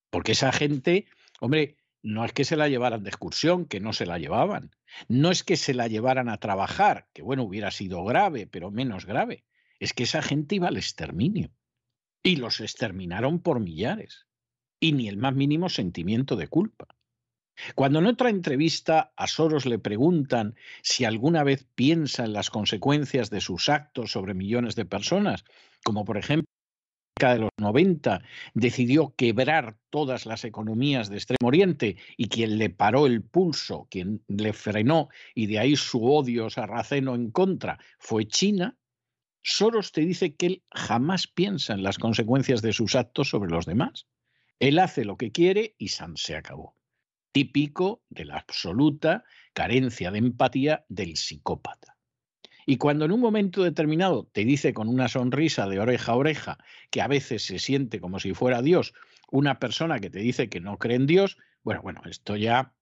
Porque 0.08 0.32
esa 0.32 0.50
gente, 0.50 1.04
hombre, 1.40 1.76
no 2.02 2.24
es 2.24 2.32
que 2.32 2.44
se 2.44 2.56
la 2.56 2.68
llevaran 2.68 3.02
de 3.02 3.10
excursión, 3.10 3.66
que 3.66 3.80
no 3.80 3.92
se 3.92 4.06
la 4.06 4.18
llevaban. 4.18 4.70
No 5.08 5.30
es 5.30 5.42
que 5.42 5.56
se 5.56 5.74
la 5.74 5.88
llevaran 5.88 6.28
a 6.28 6.38
trabajar, 6.38 7.08
que 7.12 7.22
bueno, 7.22 7.42
hubiera 7.42 7.70
sido 7.70 8.04
grave, 8.04 8.46
pero 8.46 8.70
menos 8.70 9.04
grave. 9.04 9.44
Es 9.80 9.92
que 9.92 10.04
esa 10.04 10.22
gente 10.22 10.56
iba 10.56 10.68
al 10.68 10.76
exterminio. 10.76 11.50
Y 12.22 12.36
los 12.36 12.60
exterminaron 12.60 13.40
por 13.40 13.60
millares. 13.60 14.26
Y 14.80 14.92
ni 14.92 15.08
el 15.08 15.16
más 15.16 15.34
mínimo 15.34 15.68
sentimiento 15.68 16.36
de 16.36 16.48
culpa. 16.48 16.86
Cuando 17.74 17.98
en 17.98 18.06
otra 18.06 18.30
entrevista 18.30 19.12
a 19.16 19.26
Soros 19.26 19.66
le 19.66 19.80
preguntan 19.80 20.54
si 20.82 21.04
alguna 21.04 21.42
vez 21.42 21.66
piensa 21.74 22.24
en 22.24 22.32
las 22.32 22.50
consecuencias 22.50 23.30
de 23.30 23.40
sus 23.40 23.68
actos 23.68 24.12
sobre 24.12 24.34
millones 24.34 24.76
de 24.76 24.84
personas, 24.84 25.44
como 25.84 26.04
por 26.04 26.18
ejemplo 26.18 26.48
de 27.18 27.38
los 27.40 27.50
90 27.58 28.22
decidió 28.54 29.14
quebrar 29.16 29.76
todas 29.90 30.26
las 30.26 30.44
economías 30.44 31.10
de 31.10 31.16
Extremo 31.16 31.48
Oriente 31.48 31.96
y 32.16 32.28
quien 32.28 32.58
le 32.58 32.70
paró 32.70 33.06
el 33.06 33.22
pulso, 33.22 33.88
quien 33.90 34.22
le 34.28 34.52
frenó 34.52 35.08
y 35.34 35.46
de 35.46 35.58
ahí 35.58 35.76
su 35.76 36.04
odio 36.04 36.48
sarraceno 36.48 37.14
en 37.14 37.30
contra 37.30 37.78
fue 37.98 38.26
China, 38.26 38.76
Soros 39.42 39.92
te 39.92 40.02
dice 40.02 40.34
que 40.36 40.46
él 40.46 40.62
jamás 40.70 41.26
piensa 41.26 41.72
en 41.72 41.82
las 41.82 41.98
consecuencias 41.98 42.60
de 42.62 42.72
sus 42.72 42.94
actos 42.94 43.30
sobre 43.30 43.50
los 43.50 43.66
demás. 43.66 44.06
Él 44.58 44.78
hace 44.78 45.04
lo 45.04 45.16
que 45.16 45.32
quiere 45.32 45.74
y 45.78 45.88
San 45.88 46.16
se 46.16 46.36
acabó. 46.36 46.76
Típico 47.32 48.02
de 48.10 48.24
la 48.24 48.36
absoluta 48.36 49.24
carencia 49.54 50.10
de 50.10 50.18
empatía 50.18 50.84
del 50.88 51.16
psicópata. 51.16 51.97
Y 52.70 52.76
cuando 52.76 53.06
en 53.06 53.12
un 53.12 53.20
momento 53.20 53.62
determinado 53.62 54.28
te 54.30 54.44
dice 54.44 54.74
con 54.74 54.88
una 54.88 55.08
sonrisa 55.08 55.66
de 55.68 55.80
oreja 55.80 56.12
a 56.12 56.16
oreja 56.16 56.58
que 56.90 57.00
a 57.00 57.08
veces 57.08 57.42
se 57.42 57.58
siente 57.58 57.98
como 57.98 58.20
si 58.20 58.34
fuera 58.34 58.60
Dios, 58.60 58.92
una 59.30 59.58
persona 59.58 60.00
que 60.00 60.10
te 60.10 60.18
dice 60.18 60.50
que 60.50 60.60
no 60.60 60.76
cree 60.76 60.96
en 60.96 61.06
Dios, 61.06 61.38
bueno, 61.62 61.80
bueno, 61.80 62.02
esto 62.04 62.36
ya 62.36 62.74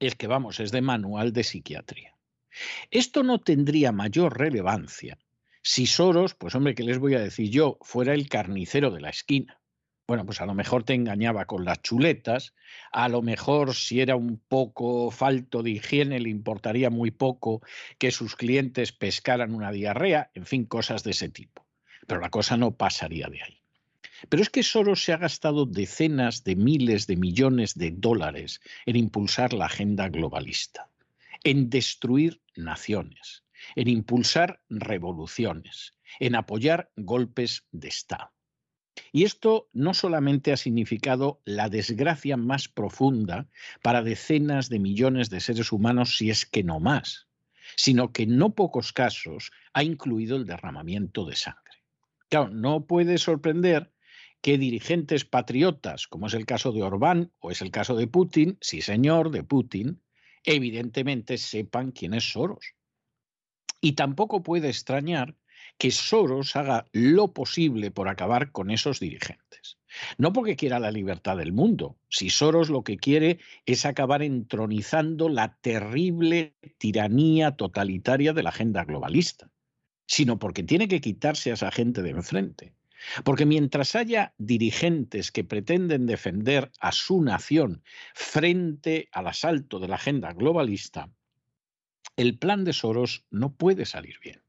es 0.00 0.16
que 0.16 0.26
vamos, 0.26 0.58
es 0.58 0.72
de 0.72 0.80
manual 0.80 1.32
de 1.32 1.44
psiquiatría. 1.44 2.16
Esto 2.90 3.22
no 3.22 3.38
tendría 3.38 3.92
mayor 3.92 4.36
relevancia 4.36 5.16
si 5.62 5.86
Soros, 5.86 6.34
pues 6.34 6.56
hombre, 6.56 6.74
¿qué 6.74 6.82
les 6.82 6.98
voy 6.98 7.14
a 7.14 7.20
decir 7.20 7.48
yo? 7.48 7.78
Fuera 7.82 8.12
el 8.12 8.28
carnicero 8.28 8.90
de 8.90 9.00
la 9.00 9.10
esquina. 9.10 9.60
Bueno, 10.08 10.24
pues 10.24 10.40
a 10.40 10.46
lo 10.46 10.54
mejor 10.54 10.84
te 10.84 10.94
engañaba 10.94 11.46
con 11.46 11.64
las 11.64 11.82
chuletas, 11.82 12.54
a 12.92 13.08
lo 13.08 13.22
mejor 13.22 13.74
si 13.74 14.00
era 14.00 14.14
un 14.14 14.38
poco 14.38 15.10
falto 15.10 15.64
de 15.64 15.70
higiene 15.70 16.20
le 16.20 16.28
importaría 16.28 16.90
muy 16.90 17.10
poco 17.10 17.60
que 17.98 18.12
sus 18.12 18.36
clientes 18.36 18.92
pescaran 18.92 19.52
una 19.52 19.72
diarrea, 19.72 20.30
en 20.34 20.46
fin, 20.46 20.64
cosas 20.64 21.02
de 21.02 21.10
ese 21.10 21.28
tipo. 21.28 21.66
Pero 22.06 22.20
la 22.20 22.30
cosa 22.30 22.56
no 22.56 22.76
pasaría 22.76 23.26
de 23.26 23.42
ahí. 23.42 23.60
Pero 24.28 24.44
es 24.44 24.48
que 24.48 24.62
Soros 24.62 25.02
se 25.02 25.12
ha 25.12 25.16
gastado 25.16 25.66
decenas 25.66 26.44
de 26.44 26.54
miles 26.54 27.08
de 27.08 27.16
millones 27.16 27.74
de 27.74 27.90
dólares 27.90 28.60
en 28.86 28.94
impulsar 28.94 29.54
la 29.54 29.66
agenda 29.66 30.08
globalista, 30.08 30.88
en 31.42 31.68
destruir 31.68 32.40
naciones, 32.54 33.42
en 33.74 33.88
impulsar 33.88 34.62
revoluciones, 34.70 35.94
en 36.20 36.36
apoyar 36.36 36.92
golpes 36.94 37.66
de 37.72 37.88
Estado. 37.88 38.35
Y 39.12 39.24
esto 39.24 39.68
no 39.72 39.94
solamente 39.94 40.52
ha 40.52 40.56
significado 40.56 41.40
la 41.44 41.68
desgracia 41.68 42.36
más 42.36 42.68
profunda 42.68 43.48
para 43.82 44.02
decenas 44.02 44.68
de 44.68 44.78
millones 44.78 45.30
de 45.30 45.40
seres 45.40 45.72
humanos, 45.72 46.16
si 46.16 46.30
es 46.30 46.46
que 46.46 46.62
no 46.62 46.80
más, 46.80 47.28
sino 47.76 48.12
que 48.12 48.24
en 48.24 48.36
no 48.36 48.54
pocos 48.54 48.92
casos 48.92 49.50
ha 49.72 49.82
incluido 49.82 50.36
el 50.36 50.46
derramamiento 50.46 51.24
de 51.24 51.36
sangre. 51.36 51.62
Claro, 52.28 52.48
no 52.48 52.86
puede 52.86 53.18
sorprender 53.18 53.92
que 54.40 54.58
dirigentes 54.58 55.24
patriotas, 55.24 56.06
como 56.06 56.26
es 56.26 56.34
el 56.34 56.46
caso 56.46 56.72
de 56.72 56.82
Orbán 56.82 57.32
o 57.40 57.50
es 57.50 57.62
el 57.62 57.70
caso 57.70 57.96
de 57.96 58.06
Putin, 58.06 58.58
sí 58.60 58.80
señor, 58.80 59.30
de 59.30 59.42
Putin, 59.42 60.02
evidentemente 60.44 61.38
sepan 61.38 61.90
quién 61.90 62.14
es 62.14 62.30
Soros. 62.32 62.74
Y 63.80 63.92
tampoco 63.92 64.42
puede 64.42 64.68
extrañar 64.68 65.36
que 65.78 65.90
Soros 65.90 66.56
haga 66.56 66.86
lo 66.92 67.32
posible 67.32 67.90
por 67.90 68.08
acabar 68.08 68.52
con 68.52 68.70
esos 68.70 69.00
dirigentes. 69.00 69.78
No 70.18 70.32
porque 70.32 70.56
quiera 70.56 70.78
la 70.78 70.90
libertad 70.90 71.36
del 71.36 71.52
mundo, 71.52 71.96
si 72.08 72.30
Soros 72.30 72.68
lo 72.68 72.82
que 72.82 72.98
quiere 72.98 73.38
es 73.64 73.86
acabar 73.86 74.22
entronizando 74.22 75.28
la 75.28 75.56
terrible 75.60 76.54
tiranía 76.78 77.56
totalitaria 77.56 78.32
de 78.32 78.42
la 78.42 78.50
agenda 78.50 78.84
globalista, 78.84 79.50
sino 80.06 80.38
porque 80.38 80.62
tiene 80.62 80.88
que 80.88 81.00
quitarse 81.00 81.50
a 81.50 81.54
esa 81.54 81.70
gente 81.70 82.02
de 82.02 82.10
enfrente. 82.10 82.74
Porque 83.24 83.46
mientras 83.46 83.94
haya 83.94 84.34
dirigentes 84.38 85.30
que 85.30 85.44
pretenden 85.44 86.06
defender 86.06 86.72
a 86.80 86.92
su 86.92 87.22
nación 87.22 87.82
frente 88.14 89.08
al 89.12 89.28
asalto 89.28 89.78
de 89.78 89.88
la 89.88 89.96
agenda 89.96 90.32
globalista, 90.32 91.10
el 92.16 92.38
plan 92.38 92.64
de 92.64 92.72
Soros 92.72 93.26
no 93.30 93.54
puede 93.54 93.84
salir 93.84 94.18
bien. 94.22 94.45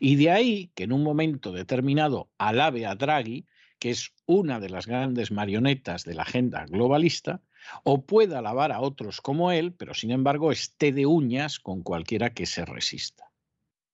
Y 0.00 0.16
de 0.16 0.30
ahí 0.30 0.70
que 0.74 0.84
en 0.84 0.92
un 0.92 1.02
momento 1.02 1.52
determinado 1.52 2.30
alabe 2.38 2.86
a 2.86 2.94
Draghi, 2.94 3.46
que 3.78 3.90
es 3.90 4.12
una 4.26 4.60
de 4.60 4.70
las 4.70 4.86
grandes 4.86 5.30
marionetas 5.30 6.04
de 6.04 6.14
la 6.14 6.22
agenda 6.22 6.64
globalista, 6.66 7.42
o 7.82 8.04
pueda 8.06 8.38
alabar 8.38 8.72
a 8.72 8.80
otros 8.80 9.20
como 9.20 9.52
él, 9.52 9.72
pero 9.74 9.94
sin 9.94 10.10
embargo 10.10 10.52
esté 10.52 10.92
de 10.92 11.06
uñas 11.06 11.58
con 11.58 11.82
cualquiera 11.82 12.30
que 12.30 12.46
se 12.46 12.64
resista. 12.64 13.30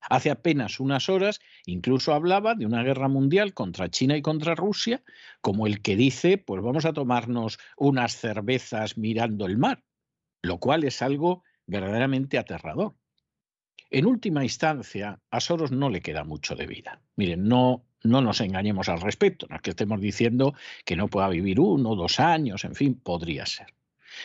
Hace 0.08 0.30
apenas 0.30 0.80
unas 0.80 1.08
horas 1.08 1.40
incluso 1.66 2.14
hablaba 2.14 2.54
de 2.54 2.66
una 2.66 2.82
guerra 2.82 3.08
mundial 3.08 3.52
contra 3.52 3.90
China 3.90 4.16
y 4.16 4.22
contra 4.22 4.54
Rusia, 4.54 5.02
como 5.40 5.66
el 5.66 5.82
que 5.82 5.96
dice, 5.96 6.38
pues 6.38 6.62
vamos 6.62 6.86
a 6.86 6.92
tomarnos 6.92 7.58
unas 7.76 8.16
cervezas 8.16 8.96
mirando 8.96 9.46
el 9.46 9.58
mar, 9.58 9.84
lo 10.42 10.58
cual 10.58 10.84
es 10.84 11.02
algo 11.02 11.44
verdaderamente 11.66 12.38
aterrador. 12.38 12.94
En 13.92 14.06
última 14.06 14.44
instancia, 14.44 15.20
a 15.32 15.40
Soros 15.40 15.72
no 15.72 15.90
le 15.90 16.00
queda 16.00 16.22
mucho 16.22 16.54
de 16.54 16.68
vida. 16.68 17.02
Miren, 17.16 17.48
no, 17.48 17.84
no 18.04 18.20
nos 18.20 18.40
engañemos 18.40 18.88
al 18.88 19.00
respecto, 19.00 19.48
no 19.50 19.56
es 19.56 19.62
que 19.62 19.70
estemos 19.70 20.00
diciendo 20.00 20.54
que 20.84 20.94
no 20.94 21.08
pueda 21.08 21.28
vivir 21.28 21.58
uno, 21.58 21.96
dos 21.96 22.20
años, 22.20 22.64
en 22.64 22.76
fin, 22.76 22.94
podría 22.94 23.46
ser. 23.46 23.66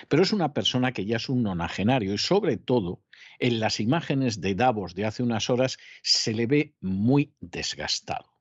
Pero 0.07 0.21
es 0.21 0.33
una 0.33 0.53
persona 0.53 0.91
que 0.91 1.05
ya 1.05 1.15
es 1.15 1.29
un 1.29 1.41
nonagenario 1.41 2.13
y 2.13 2.19
sobre 2.19 2.57
todo 2.57 3.01
en 3.39 3.59
las 3.59 3.79
imágenes 3.79 4.39
de 4.39 4.53
Davos 4.53 4.93
de 4.93 5.05
hace 5.05 5.23
unas 5.23 5.49
horas 5.49 5.79
se 6.03 6.33
le 6.33 6.45
ve 6.45 6.75
muy 6.79 7.33
desgastado. 7.39 8.37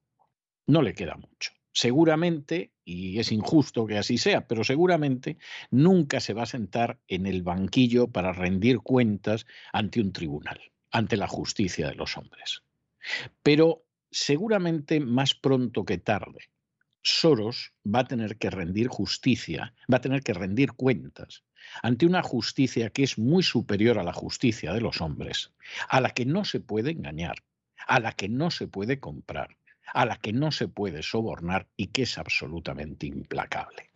No 0.66 0.82
le 0.82 0.92
queda 0.92 1.16
mucho. 1.16 1.52
Seguramente, 1.72 2.72
y 2.84 3.18
es 3.18 3.32
injusto 3.32 3.86
que 3.86 3.96
así 3.96 4.18
sea, 4.18 4.46
pero 4.46 4.62
seguramente 4.62 5.38
nunca 5.70 6.20
se 6.20 6.34
va 6.34 6.42
a 6.42 6.46
sentar 6.46 6.98
en 7.08 7.24
el 7.24 7.42
banquillo 7.42 8.08
para 8.08 8.32
rendir 8.32 8.80
cuentas 8.80 9.46
ante 9.72 10.02
un 10.02 10.12
tribunal 10.12 10.60
ante 10.94 11.16
la 11.16 11.26
justicia 11.26 11.88
de 11.88 11.96
los 11.96 12.16
hombres. 12.16 12.62
Pero 13.42 13.84
seguramente 14.12 15.00
más 15.00 15.34
pronto 15.34 15.84
que 15.84 15.98
tarde, 15.98 16.50
Soros 17.02 17.72
va 17.84 18.00
a 18.00 18.04
tener 18.04 18.38
que 18.38 18.48
rendir 18.48 18.86
justicia, 18.86 19.74
va 19.92 19.96
a 19.96 20.00
tener 20.00 20.22
que 20.22 20.32
rendir 20.32 20.72
cuentas 20.72 21.42
ante 21.82 22.06
una 22.06 22.22
justicia 22.22 22.90
que 22.90 23.02
es 23.02 23.18
muy 23.18 23.42
superior 23.42 23.98
a 23.98 24.04
la 24.04 24.12
justicia 24.12 24.72
de 24.72 24.80
los 24.80 25.00
hombres, 25.00 25.52
a 25.88 26.00
la 26.00 26.10
que 26.10 26.26
no 26.26 26.44
se 26.44 26.60
puede 26.60 26.92
engañar, 26.92 27.42
a 27.88 27.98
la 27.98 28.12
que 28.12 28.28
no 28.28 28.52
se 28.52 28.68
puede 28.68 29.00
comprar, 29.00 29.58
a 29.92 30.06
la 30.06 30.16
que 30.16 30.32
no 30.32 30.52
se 30.52 30.68
puede 30.68 31.02
sobornar 31.02 31.66
y 31.76 31.88
que 31.88 32.02
es 32.02 32.18
absolutamente 32.18 33.06
implacable. 33.06 33.90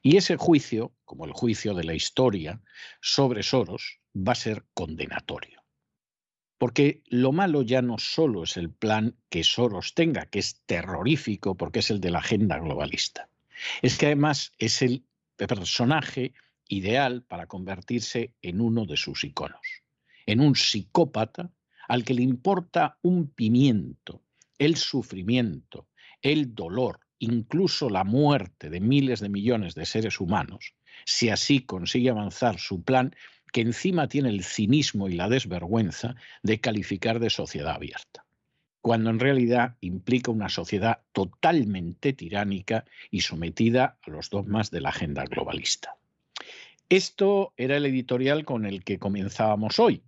Y 0.00 0.16
ese 0.16 0.36
juicio, 0.38 0.94
como 1.04 1.26
el 1.26 1.32
juicio 1.32 1.74
de 1.74 1.84
la 1.84 1.94
historia 1.94 2.62
sobre 3.02 3.42
Soros, 3.42 4.00
va 4.16 4.32
a 4.32 4.36
ser 4.36 4.64
condenatorio. 4.72 5.61
Porque 6.62 7.02
lo 7.08 7.32
malo 7.32 7.62
ya 7.62 7.82
no 7.82 7.98
solo 7.98 8.44
es 8.44 8.56
el 8.56 8.70
plan 8.70 9.16
que 9.30 9.42
Soros 9.42 9.94
tenga, 9.94 10.26
que 10.26 10.38
es 10.38 10.62
terrorífico 10.64 11.56
porque 11.56 11.80
es 11.80 11.90
el 11.90 12.00
de 12.00 12.12
la 12.12 12.20
agenda 12.20 12.56
globalista. 12.60 13.28
Es 13.82 13.98
que 13.98 14.06
además 14.06 14.52
es 14.58 14.80
el 14.80 15.04
personaje 15.36 16.34
ideal 16.68 17.24
para 17.24 17.48
convertirse 17.48 18.36
en 18.42 18.60
uno 18.60 18.86
de 18.86 18.96
sus 18.96 19.24
iconos, 19.24 19.82
en 20.24 20.38
un 20.38 20.54
psicópata 20.54 21.50
al 21.88 22.04
que 22.04 22.14
le 22.14 22.22
importa 22.22 22.96
un 23.02 23.26
pimiento, 23.32 24.22
el 24.56 24.76
sufrimiento, 24.76 25.88
el 26.20 26.54
dolor, 26.54 27.00
incluso 27.18 27.90
la 27.90 28.04
muerte 28.04 28.70
de 28.70 28.78
miles 28.78 29.18
de 29.18 29.30
millones 29.30 29.74
de 29.74 29.84
seres 29.84 30.20
humanos, 30.20 30.76
si 31.06 31.28
así 31.28 31.64
consigue 31.64 32.10
avanzar 32.10 32.60
su 32.60 32.84
plan 32.84 33.16
que 33.52 33.60
encima 33.60 34.08
tiene 34.08 34.30
el 34.30 34.42
cinismo 34.42 35.08
y 35.08 35.14
la 35.14 35.28
desvergüenza 35.28 36.16
de 36.42 36.60
calificar 36.60 37.20
de 37.20 37.30
sociedad 37.30 37.74
abierta, 37.74 38.24
cuando 38.80 39.10
en 39.10 39.20
realidad 39.20 39.76
implica 39.80 40.30
una 40.30 40.48
sociedad 40.48 41.02
totalmente 41.12 42.12
tiránica 42.14 42.84
y 43.10 43.20
sometida 43.20 43.98
a 44.02 44.10
los 44.10 44.30
dogmas 44.30 44.70
de 44.70 44.80
la 44.80 44.88
agenda 44.88 45.24
globalista. 45.24 45.96
Esto 46.88 47.52
era 47.56 47.76
el 47.76 47.86
editorial 47.86 48.44
con 48.44 48.66
el 48.66 48.84
que 48.84 48.98
comenzábamos 48.98 49.78
hoy. 49.78 50.02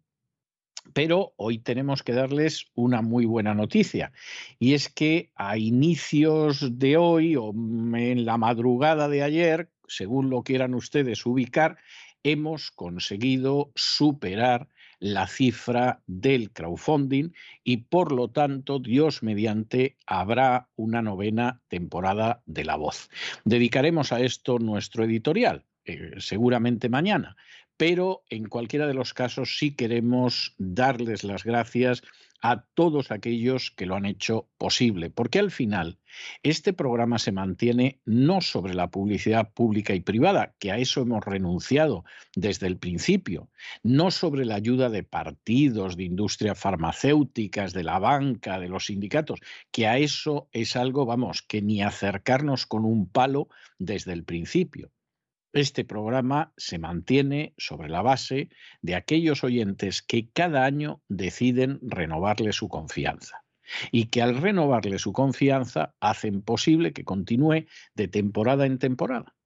Pero 0.92 1.32
hoy 1.36 1.58
tenemos 1.58 2.02
que 2.02 2.12
darles 2.12 2.66
una 2.74 3.00
muy 3.00 3.24
buena 3.24 3.54
noticia, 3.54 4.12
y 4.58 4.74
es 4.74 4.90
que 4.90 5.30
a 5.34 5.56
inicios 5.56 6.78
de 6.78 6.98
hoy 6.98 7.36
o 7.36 7.52
en 7.52 8.26
la 8.26 8.36
madrugada 8.36 9.08
de 9.08 9.22
ayer, 9.22 9.70
según 9.88 10.28
lo 10.28 10.42
quieran 10.42 10.74
ustedes 10.74 11.24
ubicar, 11.24 11.78
hemos 12.24 12.70
conseguido 12.72 13.70
superar 13.76 14.68
la 14.98 15.26
cifra 15.26 16.02
del 16.06 16.50
crowdfunding 16.50 17.30
y 17.62 17.76
por 17.76 18.10
lo 18.10 18.30
tanto, 18.30 18.78
Dios 18.78 19.22
mediante, 19.22 19.96
habrá 20.06 20.68
una 20.76 21.02
novena 21.02 21.60
temporada 21.68 22.42
de 22.46 22.64
La 22.64 22.76
Voz. 22.76 23.10
Dedicaremos 23.44 24.12
a 24.12 24.20
esto 24.20 24.58
nuestro 24.58 25.04
editorial, 25.04 25.64
eh, 25.84 26.12
seguramente 26.18 26.88
mañana, 26.88 27.36
pero 27.76 28.22
en 28.30 28.46
cualquiera 28.46 28.86
de 28.86 28.94
los 28.94 29.14
casos 29.14 29.58
sí 29.58 29.74
queremos 29.74 30.54
darles 30.58 31.24
las 31.24 31.44
gracias 31.44 32.02
a 32.44 32.66
todos 32.74 33.10
aquellos 33.10 33.70
que 33.70 33.86
lo 33.86 33.96
han 33.96 34.04
hecho 34.04 34.50
posible, 34.58 35.08
porque 35.08 35.38
al 35.38 35.50
final 35.50 35.98
este 36.42 36.74
programa 36.74 37.18
se 37.18 37.32
mantiene 37.32 38.02
no 38.04 38.42
sobre 38.42 38.74
la 38.74 38.90
publicidad 38.90 39.54
pública 39.54 39.94
y 39.94 40.00
privada, 40.00 40.54
que 40.58 40.70
a 40.70 40.76
eso 40.76 41.00
hemos 41.00 41.24
renunciado 41.24 42.04
desde 42.36 42.66
el 42.66 42.76
principio, 42.76 43.48
no 43.82 44.10
sobre 44.10 44.44
la 44.44 44.56
ayuda 44.56 44.90
de 44.90 45.04
partidos, 45.04 45.96
de 45.96 46.04
industrias 46.04 46.58
farmacéuticas, 46.58 47.72
de 47.72 47.84
la 47.84 47.98
banca, 47.98 48.60
de 48.60 48.68
los 48.68 48.86
sindicatos, 48.86 49.40
que 49.70 49.86
a 49.86 49.96
eso 49.96 50.50
es 50.52 50.76
algo, 50.76 51.06
vamos, 51.06 51.40
que 51.40 51.62
ni 51.62 51.82
acercarnos 51.82 52.66
con 52.66 52.84
un 52.84 53.08
palo 53.08 53.48
desde 53.78 54.12
el 54.12 54.22
principio. 54.22 54.92
Este 55.54 55.84
programa 55.84 56.52
se 56.56 56.80
mantiene 56.80 57.54
sobre 57.56 57.88
la 57.88 58.02
base 58.02 58.48
de 58.82 58.96
aquellos 58.96 59.44
oyentes 59.44 60.02
que 60.02 60.28
cada 60.30 60.64
año 60.64 61.00
deciden 61.06 61.78
renovarle 61.80 62.52
su 62.52 62.68
confianza 62.68 63.44
y 63.92 64.06
que 64.06 64.20
al 64.20 64.36
renovarle 64.36 64.98
su 64.98 65.12
confianza 65.12 65.94
hacen 66.00 66.42
posible 66.42 66.92
que 66.92 67.04
continúe 67.04 67.66
de 67.94 68.08
temporada 68.08 68.66
en 68.66 68.80
temporada. 68.80 69.36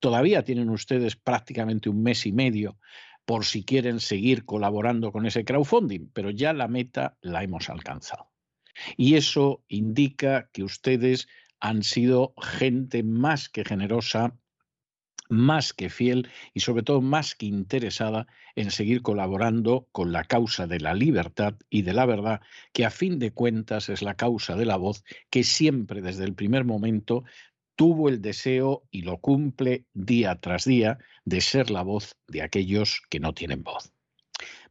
Todavía 0.00 0.42
tienen 0.42 0.70
ustedes 0.70 1.16
prácticamente 1.16 1.90
un 1.90 2.02
mes 2.02 2.24
y 2.24 2.32
medio 2.32 2.78
por 3.26 3.44
si 3.44 3.62
quieren 3.62 4.00
seguir 4.00 4.46
colaborando 4.46 5.12
con 5.12 5.26
ese 5.26 5.44
crowdfunding, 5.44 6.08
pero 6.14 6.30
ya 6.30 6.54
la 6.54 6.68
meta 6.68 7.18
la 7.20 7.44
hemos 7.44 7.68
alcanzado. 7.68 8.30
Y 8.96 9.16
eso 9.16 9.62
indica 9.68 10.48
que 10.50 10.62
ustedes 10.62 11.28
han 11.60 11.82
sido 11.82 12.32
gente 12.40 13.02
más 13.02 13.50
que 13.50 13.66
generosa 13.66 14.38
más 15.28 15.72
que 15.72 15.90
fiel 15.90 16.28
y 16.54 16.60
sobre 16.60 16.82
todo 16.82 17.00
más 17.00 17.34
que 17.34 17.46
interesada 17.46 18.26
en 18.56 18.70
seguir 18.70 19.02
colaborando 19.02 19.88
con 19.92 20.12
la 20.12 20.24
causa 20.24 20.66
de 20.66 20.80
la 20.80 20.94
libertad 20.94 21.54
y 21.70 21.82
de 21.82 21.92
la 21.92 22.06
verdad, 22.06 22.40
que 22.72 22.84
a 22.84 22.90
fin 22.90 23.18
de 23.18 23.32
cuentas 23.32 23.88
es 23.88 24.02
la 24.02 24.14
causa 24.14 24.56
de 24.56 24.66
la 24.66 24.76
voz 24.76 25.04
que 25.30 25.44
siempre 25.44 26.00
desde 26.00 26.24
el 26.24 26.34
primer 26.34 26.64
momento 26.64 27.24
tuvo 27.76 28.08
el 28.08 28.20
deseo 28.20 28.82
y 28.90 29.02
lo 29.02 29.18
cumple 29.18 29.86
día 29.94 30.34
tras 30.40 30.64
día 30.64 30.98
de 31.24 31.40
ser 31.40 31.70
la 31.70 31.82
voz 31.82 32.16
de 32.26 32.42
aquellos 32.42 33.02
que 33.08 33.20
no 33.20 33.34
tienen 33.34 33.62
voz. 33.62 33.92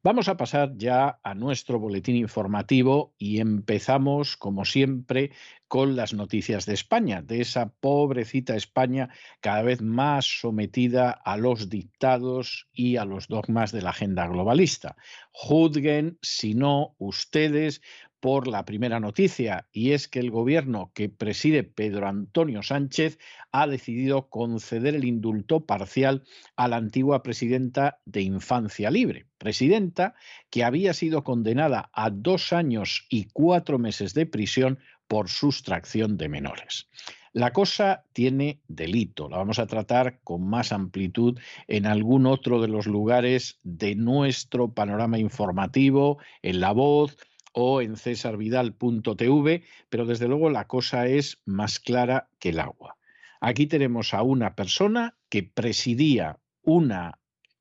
Vamos 0.08 0.30
a 0.30 0.38
pasar 0.38 0.78
ya 0.78 1.20
a 1.22 1.36
nuestro 1.36 1.80
boletín 1.80 2.16
informativo 2.16 3.14
y 3.18 3.42
empezamos, 3.42 4.38
como 4.38 4.64
siempre, 4.64 5.32
con 5.68 5.98
las 5.98 6.14
noticias 6.14 6.66
de 6.66 6.76
España, 6.76 7.22
de 7.22 7.42
esa 7.42 7.74
pobrecita 7.82 8.56
España 8.56 9.10
cada 9.42 9.64
vez 9.64 9.82
más 9.82 10.40
sometida 10.40 11.12
a 11.12 11.36
los 11.36 11.68
dictados 11.68 12.70
y 12.72 12.96
a 12.96 13.04
los 13.04 13.28
dogmas 13.28 13.74
de 13.74 13.82
la 13.82 13.90
agenda 13.90 14.26
globalista. 14.28 14.96
Juzguen, 15.34 16.18
si 16.22 16.54
no, 16.54 16.96
ustedes 17.00 17.82
por 18.20 18.48
la 18.48 18.66
primera 18.66 19.00
noticia, 19.00 19.68
y 19.72 19.92
es 19.92 20.08
que 20.08 20.20
el 20.20 20.32
gobierno 20.32 20.92
que 20.94 21.10
preside 21.10 21.64
Pedro 21.64 22.08
Antonio 22.08 22.64
Sánchez 22.64 23.20
ha 23.52 23.68
decidido 23.68 24.30
conceder 24.30 24.96
el 24.96 25.06
indulto 25.06 25.66
parcial 25.66 26.24
a 26.56 26.68
la 26.68 26.78
antigua 26.78 27.22
presidenta 27.22 28.00
de 28.06 28.22
Infancia 28.22 28.90
Libre, 28.90 29.28
presidenta 29.38 30.16
que 30.50 30.64
había 30.64 30.94
sido 30.94 31.24
condenada 31.24 31.90
a 31.94 32.10
dos 32.10 32.54
años 32.54 33.06
y 33.10 33.26
cuatro 33.34 33.78
meses 33.78 34.14
de 34.14 34.26
prisión 34.26 34.80
por 35.08 35.30
sustracción 35.30 36.18
de 36.18 36.30
menores. 36.30 36.90
La 37.34 37.54
cosa 37.54 38.04
tiene 38.14 38.62
delito, 38.68 39.30
la 39.30 39.38
vamos 39.38 39.60
a 39.60 39.68
tratar 39.68 40.20
con 40.24 40.48
más 40.50 40.72
amplitud 40.72 41.38
en 41.68 41.86
algún 41.86 42.26
otro 42.26 42.60
de 42.62 42.68
los 42.68 42.88
lugares 42.88 43.60
de 43.62 43.94
nuestro 43.94 44.74
panorama 44.74 45.20
informativo, 45.20 46.18
en 46.42 46.60
La 46.62 46.72
Voz, 46.72 47.16
o 47.60 47.82
en 47.82 47.98
cesarvidal.tv, 47.98 49.64
pero 49.90 50.06
desde 50.06 50.28
luego 50.28 50.52
la 50.52 50.68
cosa 50.68 51.08
es 51.08 51.40
más 51.44 51.80
clara 51.80 52.30
que 52.38 52.50
el 52.50 52.60
agua. 52.60 52.98
Aquí 53.42 53.66
tenemos 53.66 54.14
a 54.14 54.22
una 54.22 54.54
persona 54.54 55.18
que 55.28 55.42
presidía 55.42 56.38
una 56.62 57.18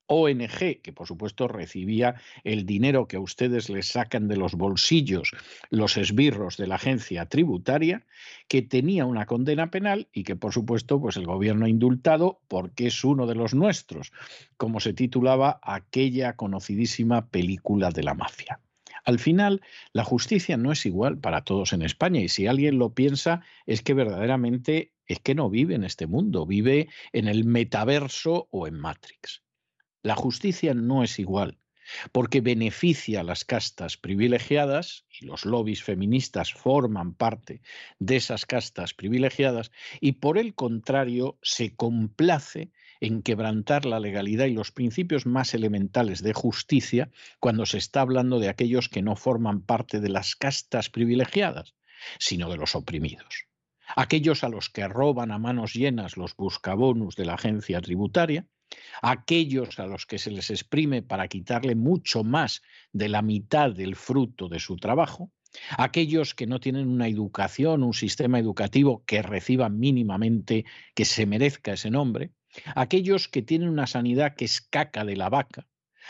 ONG, 0.07 0.83
que 0.83 0.93
por 0.95 1.07
supuesto 1.07 1.49
recibía 1.49 2.17
el 2.45 2.67
dinero 2.67 3.09
que 3.09 3.17
a 3.17 3.21
ustedes 3.21 3.71
les 3.71 3.89
sacan 3.89 4.29
de 4.29 4.37
los 4.37 4.55
bolsillos 4.55 5.33
los 5.71 5.97
esbirros 5.97 6.59
de 6.59 6.67
la 6.67 6.75
agencia 6.75 7.25
tributaria, 7.25 8.05
que 8.49 8.61
tenía 8.61 9.07
una 9.07 9.25
condena 9.25 9.71
penal 9.71 10.09
y 10.13 10.25
que 10.25 10.37
por 10.37 10.53
supuesto 10.53 11.01
pues 11.01 11.17
el 11.17 11.25
gobierno 11.25 11.65
ha 11.65 11.71
indultado 11.71 12.43
porque 12.49 12.89
es 12.89 13.03
uno 13.03 13.27
de 13.27 13.35
los 13.35 13.55
nuestros, 13.55 14.13
como 14.59 14.79
se 14.79 14.93
titulaba 14.93 15.59
aquella 15.63 16.37
conocidísima 16.37 17.29
película 17.31 17.89
de 17.91 18.03
la 18.03 18.13
mafia. 18.13 18.61
Al 19.07 19.21
final, 19.21 19.62
la 19.92 20.03
justicia 20.03 20.57
no 20.57 20.73
es 20.73 20.85
igual 20.85 21.19
para 21.19 21.45
todos 21.45 21.73
en 21.73 21.83
España 21.83 22.21
y 22.21 22.29
si 22.29 22.49
alguien 22.49 22.79
lo 22.79 22.92
piensa 22.92 23.40
es 23.64 23.81
que 23.81 23.95
verdaderamente 23.95 24.92
es 25.07 25.21
que 25.21 25.37
no 25.37 25.49
vive 25.49 25.77
en 25.77 25.85
este 25.85 26.09
mundo, 26.09 26.45
vive 26.45 26.88
en 27.12 27.29
el 27.29 27.45
metaverso 27.45 28.49
o 28.51 28.66
en 28.66 28.75
Matrix. 28.75 29.45
La 30.03 30.16
justicia 30.16 30.75
no 30.75 31.05
es 31.05 31.21
igual 31.21 31.59
porque 32.11 32.40
beneficia 32.40 33.21
a 33.21 33.25
las 33.25 33.45
castas 33.45 33.97
privilegiadas, 33.97 35.05
y 35.09 35.25
los 35.25 35.45
lobbies 35.45 35.85
feministas 35.85 36.53
forman 36.53 37.14
parte 37.14 37.62
de 38.01 38.16
esas 38.16 38.45
castas 38.45 38.92
privilegiadas, 38.92 39.71
y 40.01 40.12
por 40.12 40.38
el 40.38 40.55
contrario 40.55 41.38
se 41.42 41.77
complace 41.77 42.73
en 43.01 43.23
quebrantar 43.23 43.85
la 43.85 44.01
legalidad 44.01 44.47
y 44.47 44.55
los 44.55 44.73
principios 44.73 45.27
más 45.27 45.55
elementales 45.55 46.23
de 46.23 46.33
justicia 46.33 47.11
cuando 47.41 47.67
se 47.67 47.79
está 47.79 48.01
hablando 48.01 48.39
de 48.39 48.49
aquellos 48.49 48.89
que 48.89 49.03
no 49.03 49.17
forman 49.17 49.61
parte 49.61 50.01
de 50.01 50.09
las 50.09 50.37
castas 50.37 50.91
privilegiadas, 50.91 51.75
sino 52.19 52.51
de 52.51 52.57
los 52.57 52.75
oprimidos. 52.75 53.47
Aquellos 53.95 54.43
a 54.43 54.49
los 54.49 54.69
que 54.69 54.89
roban 54.89 55.31
a 55.31 55.39
manos 55.39 55.75
llenas 55.75 56.17
los 56.17 56.35
buscabonus 56.35 57.15
de 57.15 57.25
la 57.25 57.35
agencia 57.35 57.81
tributaria, 57.81 58.47
aquellos 59.01 59.79
a 59.79 59.87
los 59.87 60.07
que 60.07 60.19
se 60.19 60.31
les 60.31 60.51
exprime 60.51 61.03
para 61.03 61.29
quitarle 61.29 61.75
mucho 61.75 62.25
más 62.25 62.63
de 62.93 63.09
la 63.09 63.23
mitad 63.23 63.71
del 63.71 63.95
fruto 63.95 64.49
de 64.49 64.59
su 64.59 64.77
trabajo, 64.77 65.31
aquellos 65.79 66.35
que 66.35 66.47
no 66.47 66.61
tienen 66.61 66.89
una 66.89 67.09
educación, 67.09 67.83
un 67.83 67.95
sistema 67.95 68.39
educativo 68.39 69.05
que 69.07 69.23
reciba 69.23 69.69
mínimamente, 69.69 70.65
que 70.95 71.05
se 71.05 71.27
merezca 71.27 71.75
ese 71.75 71.91
nombre, 71.91 72.33
aquellos 72.75 73.29
que 73.29 73.42
tienen 73.42 73.69
una 73.69 73.87
sanidad 73.87 74.35
que 74.35 74.45
es 74.45 74.61
caca 74.61 75.05
de 75.05 75.16
la 75.16 75.29
vaca, 75.29 75.66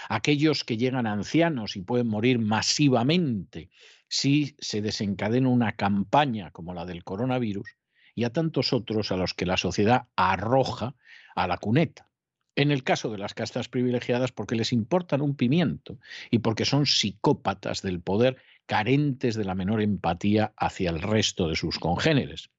aquellos 0.09 0.65
que 0.65 0.77
llegan 0.77 1.07
ancianos 1.07 1.77
y 1.77 1.83
pueden 1.83 2.09
morir 2.09 2.39
masivamente 2.39 3.71
si 4.09 4.57
se 4.59 4.83
desencadena 4.83 5.49
una 5.49 5.73
campaña 5.73 6.51
como 6.51 6.75
la 6.75 6.85
del 6.85 7.05
coronavirus, 7.05 7.77
y 8.15 8.25
a 8.25 8.33
tantos 8.33 8.73
otros 8.73 9.13
a 9.13 9.17
los 9.17 9.35
que 9.35 9.47
la 9.47 9.57
sociedad 9.57 10.09
arroja 10.17 10.95
a 11.35 11.47
la 11.47 11.59
cuneta. 11.59 12.09
En 12.55 12.71
el 12.71 12.83
caso 12.83 13.11
de 13.11 13.19
las 13.19 13.35
castas 13.35 13.69
privilegiadas, 13.69 14.33
porque 14.33 14.55
les 14.55 14.73
importan 14.73 15.21
un 15.21 15.37
pimiento 15.37 15.99
y 16.31 16.39
porque 16.39 16.65
son 16.65 16.87
psicópatas 16.87 17.83
del 17.83 18.01
poder 18.01 18.39
carentes 18.65 19.35
de 19.35 19.45
la 19.45 19.55
menor 19.55 19.83
empatía 19.83 20.55
hacia 20.57 20.91
el 20.91 21.03
resto 21.03 21.49
de 21.49 21.57
sus 21.57 21.79
congéneres. 21.79 22.51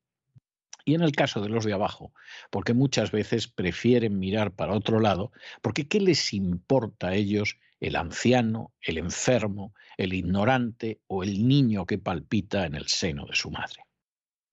Y 0.87 0.95
en 0.95 1.01
el 1.01 1.11
caso 1.11 1.41
de 1.41 1.49
los 1.49 1.65
de 1.65 1.73
abajo, 1.73 2.13
porque 2.49 2.73
muchas 2.73 3.11
veces 3.11 3.49
prefieren 3.49 4.19
mirar 4.19 4.53
para 4.53 4.73
otro 4.73 5.01
lado, 5.01 5.33
porque 5.61 5.85
¿qué 5.85 5.99
les 5.99 6.33
importa 6.33 7.09
a 7.09 7.15
ellos 7.15 7.57
el 7.81 7.97
anciano, 7.97 8.71
el 8.79 8.97
enfermo, 8.97 9.73
el 9.97 10.13
ignorante 10.13 11.01
o 11.07 11.23
el 11.23 11.45
niño 11.45 11.85
que 11.85 11.97
palpita 11.97 12.65
en 12.65 12.75
el 12.75 12.87
seno 12.87 13.25
de 13.25 13.35
su 13.35 13.51
madre? 13.51 13.83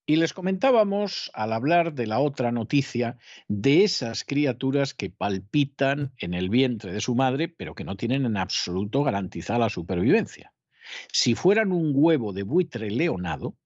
Y 0.07 0.17
les 0.17 0.33
comentábamos, 0.33 1.31
al 1.35 1.53
hablar 1.53 1.95
de 1.95 2.09
la 2.09 2.19
otra 2.19 2.51
noticia, 2.51 3.17
de 3.47 3.85
esas 3.85 4.25
criaturas 4.25 4.93
que 4.93 5.11
palpitan 5.11 6.15
en 6.19 6.35
el 6.35 6.51
vientre 6.51 6.93
de 6.93 7.01
su 7.01 7.15
madre, 7.15 7.49
pero 7.49 7.77
que 7.77 7.85
no 7.85 7.95
tienen 7.95 8.27
en 8.27 8.37
absoluto 8.39 9.05
garantizada 9.05 9.61
la 9.61 9.71
supervivencia. 9.71 10.53
Si 11.13 11.37
fueran 11.37 11.71
un 11.71 11.93
huevo 11.95 12.33
de 12.33 12.43
buitre 12.43 12.91
leonado, 12.91 13.57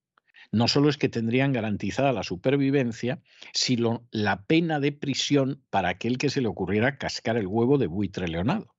no 0.51 0.69
solo 0.69 0.89
es 0.89 0.97
que 0.97 1.09
tendrían 1.09 1.53
garantizada 1.53 2.13
la 2.13 2.23
supervivencia, 2.23 3.23
sino 3.53 4.07
la 4.11 4.45
pena 4.47 4.81
de 4.81 4.93
prisión 4.93 5.63
para 5.71 5.91
aquel 5.91 6.19
que 6.19 6.31
se 6.31 6.41
le 6.41 6.49
ocurriera 6.49 6.99
cascar 6.99 7.37
el 7.37 7.47
huevo 7.47 7.79
de 7.79 7.87
buitre 7.87 8.29
leonado. 8.29 8.75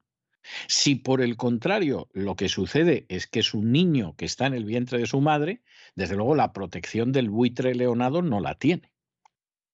Si 0.67 0.95
por 0.95 1.21
el 1.21 1.37
contrario 1.37 2.09
lo 2.13 2.35
que 2.35 2.49
sucede 2.49 3.05
es 3.09 3.27
que 3.27 3.39
es 3.39 3.53
un 3.53 3.71
niño 3.71 4.15
que 4.15 4.25
está 4.25 4.47
en 4.47 4.53
el 4.53 4.65
vientre 4.65 4.97
de 4.97 5.05
su 5.05 5.21
madre, 5.21 5.61
desde 5.95 6.15
luego 6.15 6.35
la 6.35 6.53
protección 6.53 7.11
del 7.11 7.29
buitre 7.29 7.75
leonado 7.75 8.21
no 8.21 8.39
la 8.39 8.55
tiene. 8.55 8.91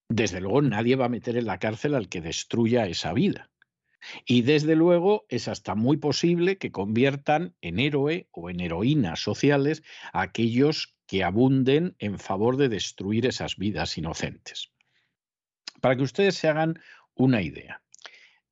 Desde 0.09 0.41
luego 0.41 0.61
nadie 0.61 0.95
va 0.95 1.05
a 1.05 1.09
meter 1.09 1.37
en 1.37 1.45
la 1.45 1.59
cárcel 1.59 1.95
al 1.95 2.09
que 2.09 2.21
destruya 2.21 2.87
esa 2.87 3.13
vida. 3.13 3.49
Y 4.25 4.43
desde 4.43 4.75
luego 4.75 5.25
es 5.29 5.47
hasta 5.47 5.73
muy 5.75 5.97
posible 5.97 6.57
que 6.57 6.71
conviertan 6.71 7.55
en 7.61 7.79
héroe 7.79 8.27
o 8.31 8.49
en 8.49 8.59
heroínas 8.59 9.19
sociales 9.19 9.83
a 10.13 10.21
aquellos 10.21 10.94
que 11.07 11.23
abunden 11.23 11.95
en 11.99 12.19
favor 12.19 12.57
de 12.57 12.69
destruir 12.69 13.25
esas 13.25 13.57
vidas 13.57 13.97
inocentes. 13.97 14.71
Para 15.81 15.95
que 15.95 16.03
ustedes 16.03 16.35
se 16.35 16.47
hagan 16.47 16.79
una 17.15 17.41
idea, 17.41 17.81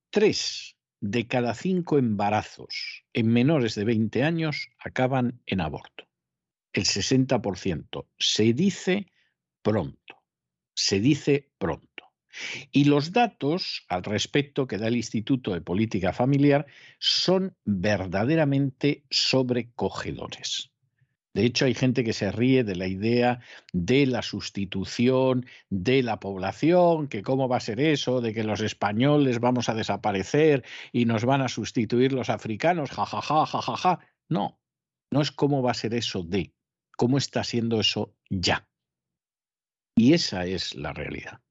tres 0.09 0.77
de 0.99 1.27
cada 1.27 1.53
cinco 1.53 1.97
embarazos 1.97 3.03
en 3.11 3.27
menores 3.27 3.75
de 3.75 3.83
20 3.83 4.23
años 4.23 4.69
acaban 4.79 5.41
en 5.45 5.61
aborto. 5.61 6.07
El 6.71 6.85
60%. 6.85 8.07
Se 8.17 8.53
dice 8.53 9.11
pronto. 9.61 10.23
Se 10.73 10.99
dice 10.99 11.51
pronto. 11.57 12.03
Y 12.71 12.85
los 12.85 13.11
datos 13.11 13.85
al 13.89 14.03
respecto 14.03 14.65
que 14.65 14.77
da 14.77 14.87
el 14.87 14.95
Instituto 14.95 15.53
de 15.53 15.61
Política 15.61 16.13
Familiar 16.13 16.65
son 16.99 17.55
verdaderamente 17.63 19.05
sobrecogedores. 19.09 20.72
De 21.33 21.45
hecho, 21.45 21.65
hay 21.65 21.73
gente 21.73 22.03
que 22.03 22.13
se 22.13 22.31
ríe 22.31 22.63
de 22.63 22.75
la 22.75 22.87
idea 22.87 23.39
de 23.71 24.05
la 24.05 24.21
sustitución 24.21 25.47
de 25.69 26.03
la 26.03 26.19
población, 26.19 27.07
que 27.07 27.23
cómo 27.23 27.47
va 27.47 27.57
a 27.57 27.61
ser 27.61 27.79
eso, 27.79 28.21
de 28.21 28.33
que 28.33 28.43
los 28.43 28.61
españoles 28.61 29.39
vamos 29.39 29.67
a 29.67 29.73
desaparecer 29.73 30.63
y 30.91 31.05
nos 31.05 31.25
van 31.25 31.41
a 31.41 31.49
sustituir 31.49 32.13
los 32.13 32.29
africanos, 32.29 32.91
jajaja, 32.91 33.47
jajaja. 33.47 33.99
No, 34.29 34.59
no 35.11 35.21
es 35.21 35.31
cómo 35.31 35.63
va 35.63 35.71
a 35.71 35.75
ser 35.75 35.95
eso 35.95 36.23
de, 36.23 36.53
cómo 36.95 37.17
está 37.17 37.43
siendo 37.43 37.79
eso 37.79 38.15
ya. 38.29 38.69
Y 39.95 40.13
esa 40.13 40.45
es 40.45 40.75
la 40.75 40.93
realidad. 40.93 41.41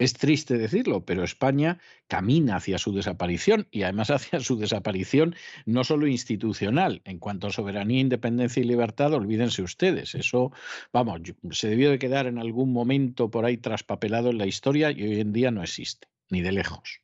Es 0.00 0.14
triste 0.14 0.56
decirlo, 0.56 1.04
pero 1.04 1.24
España 1.24 1.78
camina 2.08 2.56
hacia 2.56 2.78
su 2.78 2.94
desaparición 2.94 3.68
y 3.70 3.82
además 3.82 4.10
hacia 4.10 4.40
su 4.40 4.56
desaparición 4.56 5.36
no 5.66 5.84
solo 5.84 6.06
institucional. 6.06 7.02
En 7.04 7.18
cuanto 7.18 7.48
a 7.48 7.52
soberanía, 7.52 8.00
independencia 8.00 8.62
y 8.62 8.64
libertad, 8.64 9.12
olvídense 9.12 9.60
ustedes. 9.60 10.14
Eso, 10.14 10.52
vamos, 10.90 11.20
se 11.50 11.68
debió 11.68 11.90
de 11.90 11.98
quedar 11.98 12.26
en 12.26 12.38
algún 12.38 12.72
momento 12.72 13.30
por 13.30 13.44
ahí 13.44 13.58
traspapelado 13.58 14.30
en 14.30 14.38
la 14.38 14.46
historia 14.46 14.90
y 14.90 15.02
hoy 15.02 15.20
en 15.20 15.34
día 15.34 15.50
no 15.50 15.62
existe, 15.62 16.08
ni 16.30 16.40
de 16.40 16.52
lejos. 16.52 17.02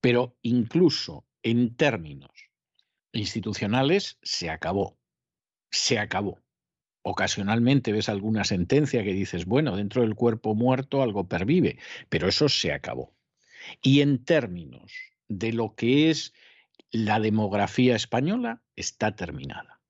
Pero 0.00 0.36
incluso 0.42 1.28
en 1.44 1.76
términos 1.76 2.32
institucionales 3.12 4.18
se 4.20 4.50
acabó. 4.50 4.98
Se 5.70 6.00
acabó. 6.00 6.40
Ocasionalmente 7.02 7.92
ves 7.92 8.08
alguna 8.08 8.44
sentencia 8.44 9.02
que 9.02 9.12
dices, 9.12 9.44
bueno, 9.44 9.76
dentro 9.76 10.02
del 10.02 10.14
cuerpo 10.14 10.54
muerto 10.54 11.02
algo 11.02 11.28
pervive, 11.28 11.78
pero 12.08 12.28
eso 12.28 12.48
se 12.48 12.72
acabó. 12.72 13.12
Y 13.82 14.00
en 14.00 14.24
términos 14.24 14.92
de 15.28 15.52
lo 15.52 15.74
que 15.74 16.10
es 16.10 16.32
la 16.90 17.20
demografía 17.20 17.96
española, 17.96 18.62
está 18.76 19.16
terminada. 19.16 19.80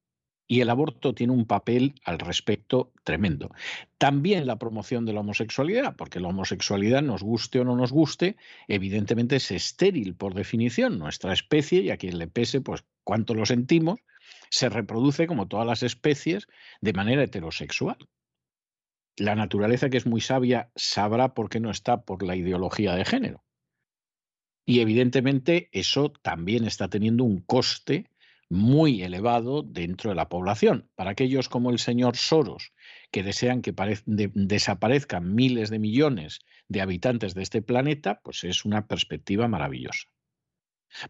Y 0.46 0.60
el 0.60 0.70
aborto 0.70 1.14
tiene 1.14 1.32
un 1.32 1.46
papel 1.46 1.94
al 2.04 2.18
respecto 2.18 2.92
tremendo. 3.04 3.50
También 3.98 4.46
la 4.46 4.58
promoción 4.58 5.06
de 5.06 5.12
la 5.12 5.20
homosexualidad, 5.20 5.96
porque 5.96 6.20
la 6.20 6.28
homosexualidad, 6.28 7.02
nos 7.02 7.22
guste 7.22 7.60
o 7.60 7.64
no 7.64 7.74
nos 7.74 7.90
guste, 7.90 8.36
evidentemente 8.68 9.36
es 9.36 9.50
estéril 9.50 10.14
por 10.14 10.34
definición. 10.34 10.98
Nuestra 10.98 11.32
especie, 11.32 11.80
y 11.80 11.90
a 11.90 11.96
quien 11.96 12.18
le 12.18 12.28
pese, 12.28 12.60
pues 12.60 12.84
cuánto 13.02 13.34
lo 13.34 13.46
sentimos, 13.46 14.00
se 14.50 14.68
reproduce 14.68 15.26
como 15.26 15.48
todas 15.48 15.66
las 15.66 15.82
especies 15.82 16.46
de 16.80 16.92
manera 16.92 17.22
heterosexual. 17.22 17.98
La 19.16 19.34
naturaleza, 19.34 19.90
que 19.90 19.98
es 19.98 20.06
muy 20.06 20.20
sabia, 20.20 20.70
sabrá 20.74 21.34
por 21.34 21.48
qué 21.48 21.60
no 21.60 21.70
está 21.70 22.04
por 22.04 22.22
la 22.22 22.36
ideología 22.36 22.94
de 22.94 23.04
género. 23.04 23.44
Y 24.64 24.80
evidentemente 24.80 25.68
eso 25.72 26.12
también 26.22 26.64
está 26.64 26.88
teniendo 26.88 27.24
un 27.24 27.40
coste 27.40 28.10
muy 28.48 29.02
elevado 29.02 29.62
dentro 29.62 30.10
de 30.10 30.16
la 30.16 30.28
población. 30.28 30.90
Para 30.94 31.10
aquellos 31.12 31.48
como 31.48 31.70
el 31.70 31.78
señor 31.78 32.16
Soros, 32.16 32.72
que 33.10 33.22
desean 33.22 33.62
que 33.62 33.74
desaparezcan 34.06 35.34
miles 35.34 35.70
de 35.70 35.78
millones 35.78 36.40
de 36.68 36.82
habitantes 36.82 37.34
de 37.34 37.42
este 37.42 37.62
planeta, 37.62 38.20
pues 38.22 38.44
es 38.44 38.64
una 38.64 38.86
perspectiva 38.86 39.48
maravillosa. 39.48 40.11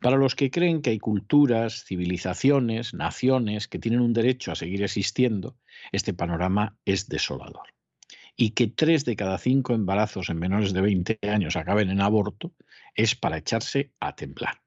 Para 0.00 0.16
los 0.16 0.34
que 0.34 0.50
creen 0.50 0.82
que 0.82 0.90
hay 0.90 0.98
culturas, 0.98 1.84
civilizaciones, 1.84 2.94
naciones 2.94 3.68
que 3.68 3.78
tienen 3.78 4.00
un 4.00 4.12
derecho 4.12 4.52
a 4.52 4.56
seguir 4.56 4.82
existiendo, 4.82 5.56
este 5.92 6.14
panorama 6.14 6.76
es 6.84 7.08
desolador. 7.08 7.74
Y 8.36 8.50
que 8.50 8.68
tres 8.68 9.04
de 9.04 9.16
cada 9.16 9.38
cinco 9.38 9.74
embarazos 9.74 10.30
en 10.30 10.38
menores 10.38 10.72
de 10.72 10.80
20 10.80 11.18
años 11.22 11.56
acaben 11.56 11.90
en 11.90 12.00
aborto 12.00 12.52
es 12.94 13.14
para 13.14 13.38
echarse 13.38 13.92
a 14.00 14.14
temblar. 14.14 14.62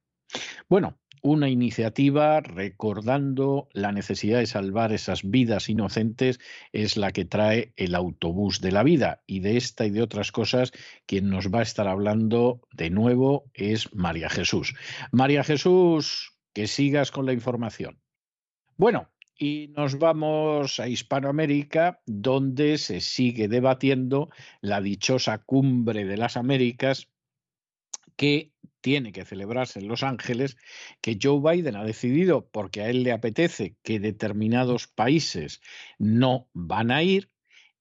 Bueno, 0.70 1.00
una 1.26 1.50
iniciativa 1.50 2.40
recordando 2.40 3.68
la 3.74 3.92
necesidad 3.92 4.38
de 4.38 4.46
salvar 4.46 4.94
esas 4.94 5.28
vidas 5.28 5.70
inocentes 5.70 6.40
es 6.72 6.98
la 6.98 7.12
que 7.12 7.26
trae 7.26 7.74
el 7.78 7.96
autobús 7.96 8.62
de 8.62 8.72
la 8.72 8.84
vida. 8.84 9.24
Y 9.26 9.40
de 9.40 9.58
esta 9.58 9.88
y 9.88 9.90
de 9.90 10.04
otras 10.04 10.32
cosas, 10.32 10.72
quien 11.08 11.32
nos 11.32 11.52
va 11.52 11.60
a 11.60 11.64
estar 11.64 11.88
hablando 11.88 12.62
de 12.74 12.92
nuevo 12.92 13.50
es 13.56 13.92
María 13.92 14.30
Jesús. 14.30 14.76
María 15.12 15.44
Jesús, 15.44 16.38
que 16.54 16.68
sigas 16.68 17.10
con 17.10 17.26
la 17.26 17.34
información. 17.34 18.00
Bueno, 18.78 19.10
y 19.36 19.70
nos 19.70 19.98
vamos 19.98 20.80
a 20.80 20.88
Hispanoamérica, 20.88 22.02
donde 22.06 22.78
se 22.78 23.02
sigue 23.02 23.48
debatiendo 23.48 24.30
la 24.62 24.80
dichosa 24.80 25.40
cumbre 25.40 26.06
de 26.06 26.18
las 26.18 26.38
Américas 26.38 27.08
que 28.16 28.52
tiene 28.86 29.12
que 29.12 29.26
celebrarse 29.26 29.80
en 29.80 29.88
Los 29.88 30.04
Ángeles, 30.04 30.58
que 31.02 31.18
Joe 31.20 31.42
Biden 31.42 31.76
ha 31.76 31.84
decidido, 31.84 32.48
porque 32.52 32.82
a 32.82 32.90
él 32.92 33.02
le 33.02 33.14
apetece, 33.14 33.76
que 33.82 34.00
determinados 34.00 34.86
países 34.86 35.60
no 35.98 36.48
van 36.54 36.92
a 36.92 37.02
ir 37.02 37.32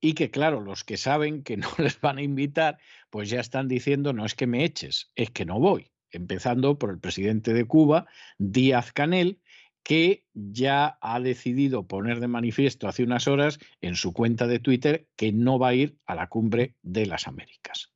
y 0.00 0.14
que, 0.14 0.30
claro, 0.30 0.62
los 0.62 0.82
que 0.82 0.96
saben 0.96 1.42
que 1.42 1.58
no 1.58 1.68
les 1.76 2.00
van 2.00 2.16
a 2.16 2.22
invitar, 2.22 2.78
pues 3.10 3.28
ya 3.28 3.40
están 3.40 3.68
diciendo, 3.68 4.14
no 4.14 4.24
es 4.24 4.34
que 4.34 4.46
me 4.46 4.64
eches, 4.64 5.12
es 5.14 5.30
que 5.30 5.44
no 5.44 5.60
voy. 5.60 5.90
Empezando 6.10 6.78
por 6.78 6.88
el 6.88 7.00
presidente 7.00 7.52
de 7.52 7.66
Cuba, 7.66 8.06
Díaz 8.38 8.90
Canel, 8.92 9.42
que 9.82 10.24
ya 10.32 10.96
ha 11.02 11.20
decidido 11.20 11.86
poner 11.86 12.20
de 12.20 12.28
manifiesto 12.28 12.88
hace 12.88 13.02
unas 13.02 13.28
horas 13.28 13.58
en 13.82 13.96
su 13.96 14.14
cuenta 14.14 14.46
de 14.46 14.58
Twitter 14.58 15.06
que 15.16 15.32
no 15.32 15.58
va 15.58 15.68
a 15.68 15.74
ir 15.74 15.98
a 16.06 16.14
la 16.14 16.28
cumbre 16.28 16.76
de 16.80 17.04
las 17.04 17.28
Américas. 17.28 17.93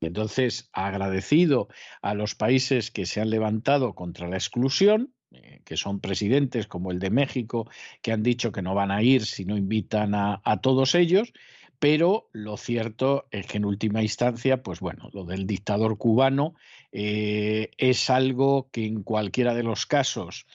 Entonces, 0.00 0.68
agradecido 0.72 1.68
a 2.02 2.14
los 2.14 2.34
países 2.34 2.90
que 2.90 3.06
se 3.06 3.20
han 3.20 3.30
levantado 3.30 3.94
contra 3.94 4.28
la 4.28 4.36
exclusión, 4.36 5.12
eh, 5.30 5.60
que 5.64 5.76
son 5.76 6.00
presidentes 6.00 6.66
como 6.66 6.90
el 6.90 7.00
de 7.00 7.10
México, 7.10 7.68
que 8.00 8.12
han 8.12 8.22
dicho 8.22 8.52
que 8.52 8.62
no 8.62 8.74
van 8.74 8.90
a 8.90 9.02
ir 9.02 9.26
si 9.26 9.44
no 9.44 9.56
invitan 9.56 10.14
a, 10.14 10.60
todos 10.62 10.94
ellos, 10.94 11.32
pero 11.78 12.28
lo 12.32 12.56
cierto 12.56 13.26
es 13.30 13.46
que 13.46 13.58
en 13.58 13.64
última 13.64 14.02
instancia, 14.02 14.62
pues 14.62 14.80
bueno, 14.80 15.10
lo 15.12 15.24
del 15.24 15.46
dictador 15.46 15.98
cubano 15.98 16.54
eh, 16.92 17.70
es 17.76 18.08
algo 18.08 18.68
que 18.72 18.86
en 18.86 19.02
cualquiera 19.02 19.54
de 19.54 19.62
los 19.62 19.86
casos 19.86 20.46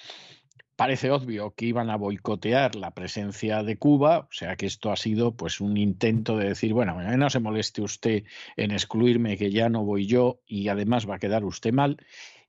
parece 0.75 1.11
obvio 1.11 1.53
que 1.55 1.65
iban 1.65 1.89
a 1.89 1.97
boicotear 1.97 2.75
la 2.75 2.91
presencia 2.91 3.63
de 3.63 3.77
Cuba, 3.77 4.19
o 4.19 4.31
sea 4.31 4.55
que 4.55 4.65
esto 4.65 4.91
ha 4.91 4.95
sido 4.95 5.35
pues 5.35 5.61
un 5.61 5.77
intento 5.77 6.37
de 6.37 6.49
decir, 6.49 6.73
bueno, 6.73 6.99
no 7.01 7.29
se 7.29 7.39
moleste 7.39 7.81
usted 7.81 8.23
en 8.57 8.71
excluirme 8.71 9.37
que 9.37 9.51
ya 9.51 9.69
no 9.69 9.83
voy 9.83 10.07
yo 10.07 10.41
y 10.45 10.67
además 10.69 11.07
va 11.09 11.15
a 11.15 11.19
quedar 11.19 11.45
usted 11.45 11.73
mal 11.73 11.97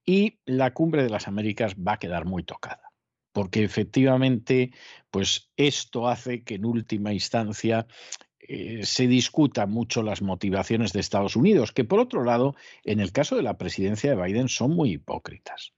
y 0.05 0.39
la 0.45 0.73
cumbre 0.73 1.03
de 1.03 1.11
las 1.11 1.29
Américas 1.29 1.75
va 1.77 1.95
a 1.95 1.99
quedar 1.99 2.25
muy 2.25 2.43
tocada. 2.43 2.91
Porque 3.33 3.65
efectivamente, 3.65 4.73
pues 5.11 5.51
esto 5.57 6.09
hace 6.09 6.45
que 6.45 6.55
en 6.55 6.65
última 6.65 7.13
instancia 7.13 7.87
eh, 8.39 8.85
se 8.85 9.09
discutan 9.09 9.71
mucho 9.71 10.03
las 10.03 10.23
motivaciones 10.23 10.93
de 10.93 11.01
Estados 11.01 11.35
Unidos, 11.35 11.73
que 11.73 11.85
por 11.85 11.99
otro 11.99 12.23
lado, 12.23 12.55
en 12.85 13.01
el 13.01 13.11
caso 13.11 13.37
de 13.37 13.43
la 13.43 13.59
presidencia 13.59 14.15
de 14.15 14.23
Biden 14.23 14.49
son 14.49 14.73
muy 14.73 14.93
hipócritas. 14.93 15.73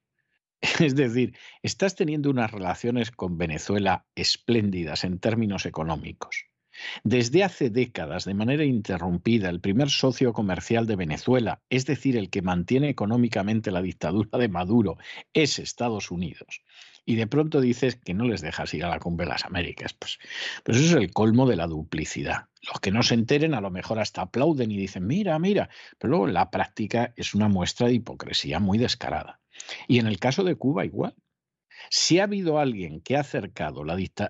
Es 0.81 0.95
decir, 0.95 1.37
estás 1.63 1.95
teniendo 1.95 2.31
unas 2.31 2.51
relaciones 2.51 3.11
con 3.11 3.39
Venezuela 3.39 4.07
espléndidas 4.15 5.05
en 5.05 5.19
términos 5.19 5.67
económicos. 5.67 6.47
Desde 7.05 7.43
hace 7.43 7.71
décadas, 7.71 8.25
de 8.25 8.35
manera 8.35 8.65
interrumpida, 8.65 9.49
el 9.49 9.61
primer 9.61 9.89
socio 9.89 10.33
comercial 10.33 10.87
de 10.87 10.97
Venezuela, 10.97 11.63
es 11.71 11.87
decir, 11.87 12.17
el 12.17 12.29
que 12.29 12.43
mantiene 12.43 12.91
económicamente 12.91 13.71
la 13.71 13.81
dictadura 13.81 14.39
de 14.39 14.49
Maduro, 14.49 14.99
es 15.33 15.59
Estados 15.59 16.11
Unidos. 16.11 16.63
Y 17.09 17.15
de 17.15 17.29
pronto 17.29 17.61
dices 17.61 17.97
que 17.97 18.15
no 18.15 18.25
les 18.25 18.41
dejas 18.43 18.75
ir 18.75 18.85
a 18.85 18.89
la 18.89 18.99
cumbre 18.99 19.25
de 19.25 19.33
las 19.33 19.45
Américas. 19.45 19.95
Pues, 19.95 20.19
pues 20.65 20.77
eso 20.77 20.99
es 20.99 21.03
el 21.03 21.13
colmo 21.13 21.47
de 21.47 21.55
la 21.57 21.69
duplicidad. 21.69 22.49
Los 22.63 22.81
que 22.81 22.91
no 22.91 23.05
se 23.05 23.15
enteren 23.15 23.55
a 23.55 23.61
lo 23.61 23.71
mejor 23.71 24.01
hasta 24.01 24.23
aplauden 24.23 24.73
y 24.73 24.77
dicen, 24.77 25.07
mira, 25.07 25.39
mira, 25.39 25.71
pero 25.99 26.11
luego 26.11 26.27
la 26.27 26.51
práctica 26.51 27.15
es 27.17 27.33
una 27.33 27.49
muestra 27.49 27.87
de 27.87 27.95
hipocresía 27.95 28.59
muy 28.59 28.77
descarada. 28.77 29.41
Y 29.87 30.01
en 30.01 30.09
el 30.09 30.19
caso 30.19 30.43
de 30.43 30.57
Cuba 30.57 30.85
igual. 30.85 31.15
Si 31.91 32.19
ha 32.19 32.25
habido 32.25 32.59
alguien 32.59 33.01
que 33.01 33.17
ha 33.17 33.21
acercado 33.21 33.85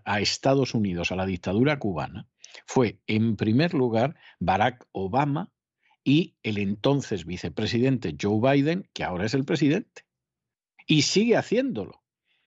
a 0.05 0.21
Estados 0.21 0.75
Unidos 0.75 1.11
a 1.11 1.17
la 1.17 1.25
dictadura 1.25 1.79
cubana, 1.79 2.29
fue 2.67 3.01
en 3.07 3.37
primer 3.37 3.73
lugar 3.73 4.17
Barack 4.39 4.87
Obama 4.93 5.51
y 6.05 6.37
el 6.43 6.59
entonces 6.59 7.25
vicepresidente 7.25 8.17
Joe 8.21 8.41
Biden, 8.41 8.89
que 8.93 9.05
ahora 9.05 9.27
es 9.27 9.35
el 9.35 9.45
presidente. 9.45 10.05
Y 10.87 11.03
sigue 11.03 11.37
haciéndolo. 11.37 12.03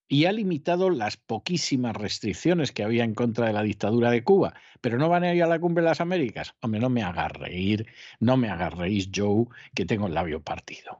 Y 0.09 0.25
ha 0.25 0.31
limitado 0.33 0.89
las 0.89 1.15
poquísimas 1.15 1.95
restricciones 1.95 2.71
que 2.73 2.83
había 2.83 3.03
en 3.03 3.13
contra 3.15 3.45
de 3.45 3.53
la 3.53 3.63
dictadura 3.63 4.11
de 4.11 4.23
Cuba. 4.23 4.55
Pero 4.81 4.97
no 4.97 5.07
van 5.07 5.23
a 5.23 5.33
ir 5.33 5.43
a 5.43 5.47
la 5.47 5.59
cumbre 5.59 5.83
de 5.83 5.89
las 5.89 6.01
Américas. 6.01 6.55
Hombre, 6.61 6.81
no 6.81 6.89
me 6.89 7.03
haga 7.03 7.27
reír, 7.27 7.85
no 8.19 8.35
me 8.35 8.49
haga 8.49 8.71
reír, 8.71 9.09
Joe, 9.15 9.45
que 9.75 9.85
tengo 9.85 10.07
el 10.07 10.15
labio 10.15 10.41
partido. 10.41 10.99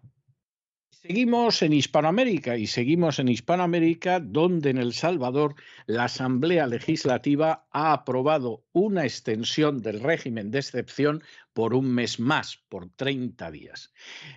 Seguimos 1.01 1.61
en 1.61 1.71
Hispanoamérica 1.71 2.57
y 2.57 2.67
seguimos 2.67 3.19
en 3.19 3.29
Hispanoamérica 3.29 4.19
donde 4.19 4.69
en 4.69 4.77
El 4.77 4.91
Salvador 4.91 5.55
la 5.85 6.03
Asamblea 6.03 6.67
Legislativa 6.67 7.65
ha 7.71 7.93
aprobado 7.93 8.65
una 8.73 9.05
extensión 9.05 9.81
del 9.81 10.01
régimen 10.01 10.51
de 10.51 10.59
excepción 10.59 11.23
por 11.53 11.73
un 11.73 11.89
mes 11.89 12.19
más, 12.19 12.57
por 12.67 12.89
30 12.89 13.49
días. 13.49 13.93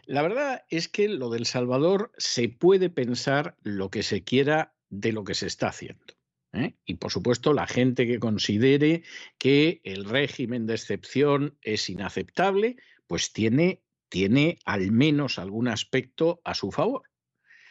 La 0.06 0.22
verdad 0.22 0.64
es 0.68 0.86
que 0.86 1.08
lo 1.08 1.30
del 1.30 1.46
Salvador 1.46 2.12
se 2.16 2.48
puede 2.48 2.90
pensar 2.90 3.56
lo 3.64 3.90
que 3.90 4.04
se 4.04 4.22
quiera 4.22 4.72
de 4.88 5.10
lo 5.10 5.24
que 5.24 5.34
se 5.34 5.48
está 5.48 5.66
haciendo. 5.66 6.14
¿eh? 6.52 6.76
Y 6.84 6.94
por 6.94 7.10
supuesto, 7.10 7.54
la 7.54 7.66
gente 7.66 8.06
que 8.06 8.20
considere 8.20 9.02
que 9.36 9.80
el 9.82 10.04
régimen 10.04 10.66
de 10.66 10.74
excepción 10.74 11.58
es 11.60 11.90
inaceptable, 11.90 12.76
pues 13.08 13.32
tiene 13.32 13.82
tiene 14.12 14.58
al 14.66 14.92
menos 14.92 15.38
algún 15.38 15.68
aspecto 15.68 16.42
a 16.44 16.52
su 16.52 16.70
favor. 16.70 17.04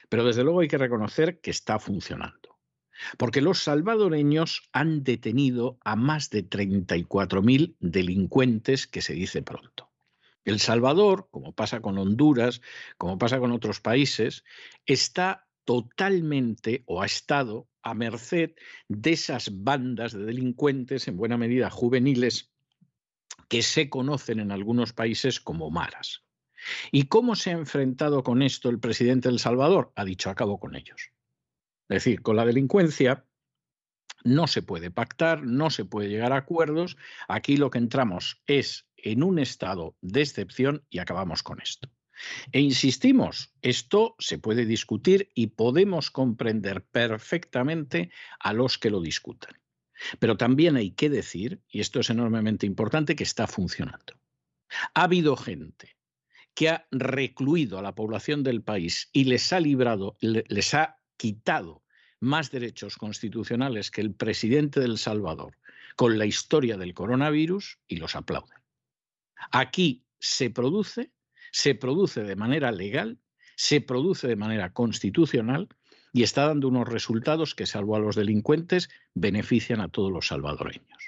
Pero 0.10 0.26
desde 0.26 0.44
luego 0.44 0.62
hay 0.62 0.68
que 0.68 0.80
reconocer 0.80 1.40
que 1.40 1.52
está 1.52 1.78
funcionando. 1.78 2.58
Porque 3.20 3.42
los 3.42 3.64
salvadoreños 3.64 4.68
han 4.72 5.04
detenido 5.04 5.78
a 5.86 5.96
más 5.96 6.32
de 6.32 6.50
34.000 6.50 7.76
delincuentes, 7.80 8.88
que 8.88 9.04
se 9.04 9.14
dice 9.14 9.44
pronto. 9.44 9.92
El 10.44 10.60
Salvador, 10.60 11.28
como 11.30 11.54
pasa 11.54 11.80
con 11.80 12.00
Honduras, 12.00 12.62
como 12.98 13.20
pasa 13.20 13.38
con 13.38 13.52
otros 13.52 13.80
países, 13.80 14.44
está 14.88 15.48
totalmente 15.64 16.82
o 16.88 17.04
ha 17.04 17.06
estado 17.06 17.70
a 17.84 17.94
merced 17.94 18.56
de 18.88 19.12
esas 19.12 19.64
bandas 19.64 20.14
de 20.14 20.26
delincuentes, 20.26 21.08
en 21.08 21.18
buena 21.18 21.38
medida 21.38 21.70
juveniles, 21.70 22.52
que 23.48 23.62
se 23.62 23.92
conocen 23.92 24.40
en 24.40 24.52
algunos 24.52 24.92
países 24.92 25.40
como 25.40 25.70
maras. 25.70 26.24
¿Y 26.92 27.04
cómo 27.04 27.36
se 27.36 27.52
ha 27.52 27.54
enfrentado 27.54 28.24
con 28.24 28.42
esto 28.42 28.70
el 28.70 28.80
presidente 28.80 29.30
de 29.30 29.34
El 29.34 29.40
Salvador? 29.40 29.92
Ha 29.96 30.06
dicho, 30.06 30.30
acabo 30.30 30.60
con 30.60 30.76
ellos. 30.76 31.12
Es 31.90 32.04
decir, 32.04 32.22
con 32.22 32.36
la 32.36 32.46
delincuencia 32.46 33.26
no 34.24 34.48
se 34.48 34.62
puede 34.62 34.92
pactar, 34.92 35.44
no 35.44 35.70
se 35.70 35.86
puede 35.86 36.10
llegar 36.10 36.32
a 36.32 36.38
acuerdos. 36.38 36.98
Aquí 37.28 37.58
lo 37.58 37.70
que 37.70 37.80
entramos 37.80 38.42
es 38.46 38.88
en 38.98 39.24
un 39.24 39.40
estado 39.40 39.96
de 40.02 40.22
excepción 40.22 40.86
y 40.90 41.00
acabamos 41.00 41.44
con 41.44 41.62
esto. 41.62 41.90
E 42.52 42.60
insistimos, 42.60 43.52
esto 43.64 44.16
se 44.20 44.38
puede 44.38 44.66
discutir 44.66 45.32
y 45.34 45.48
podemos 45.48 46.12
comprender 46.12 46.86
perfectamente 46.86 48.12
a 48.40 48.54
los 48.54 48.78
que 48.78 48.92
lo 48.92 49.02
discutan. 49.02 49.60
Pero 50.20 50.38
también 50.38 50.76
hay 50.76 50.92
que 50.92 51.10
decir, 51.10 51.62
y 51.68 51.80
esto 51.80 52.00
es 52.00 52.10
enormemente 52.10 52.66
importante, 52.66 53.16
que 53.16 53.24
está 53.24 53.48
funcionando. 53.48 54.14
Ha 54.94 55.04
habido 55.04 55.36
gente 55.36 55.96
que 56.54 56.70
ha 56.70 56.88
recluido 56.92 57.80
a 57.80 57.82
la 57.82 57.96
población 57.96 58.44
del 58.44 58.62
país 58.62 59.10
y 59.14 59.26
les 59.26 59.52
ha 59.54 59.60
librado, 59.60 60.18
les 60.20 60.74
ha 60.74 60.98
quitado 61.18 61.84
más 62.20 62.52
derechos 62.52 62.98
constitucionales 62.98 63.92
que 63.92 64.02
el 64.02 64.14
presidente 64.14 64.80
del 64.80 64.98
Salvador 64.98 65.58
con 65.96 66.18
la 66.18 66.26
historia 66.26 66.78
del 66.78 66.94
coronavirus 66.94 67.80
y 67.88 67.98
los 67.98 68.16
aplauden. 68.16 68.60
Aquí 69.52 70.06
se 70.20 70.50
produce, 70.50 71.12
se 71.52 71.76
produce 71.76 72.24
de 72.24 72.36
manera 72.36 72.72
legal, 72.72 73.20
se 73.56 73.82
produce 73.82 74.28
de 74.28 74.36
manera 74.36 74.72
constitucional 74.72 75.68
y 76.14 76.24
está 76.24 76.46
dando 76.48 76.68
unos 76.68 76.88
resultados 76.88 77.56
que, 77.56 77.66
salvo 77.66 77.96
a 77.96 78.00
los 78.00 78.16
delincuentes, 78.16 78.90
benefician 79.14 79.82
a 79.82 79.90
todos 79.90 80.12
los 80.12 80.28
salvadoreños. 80.28 81.04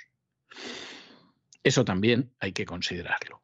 Eso 1.64 1.86
también 1.86 2.34
hay 2.40 2.54
que 2.54 2.66
considerarlo. 2.66 3.42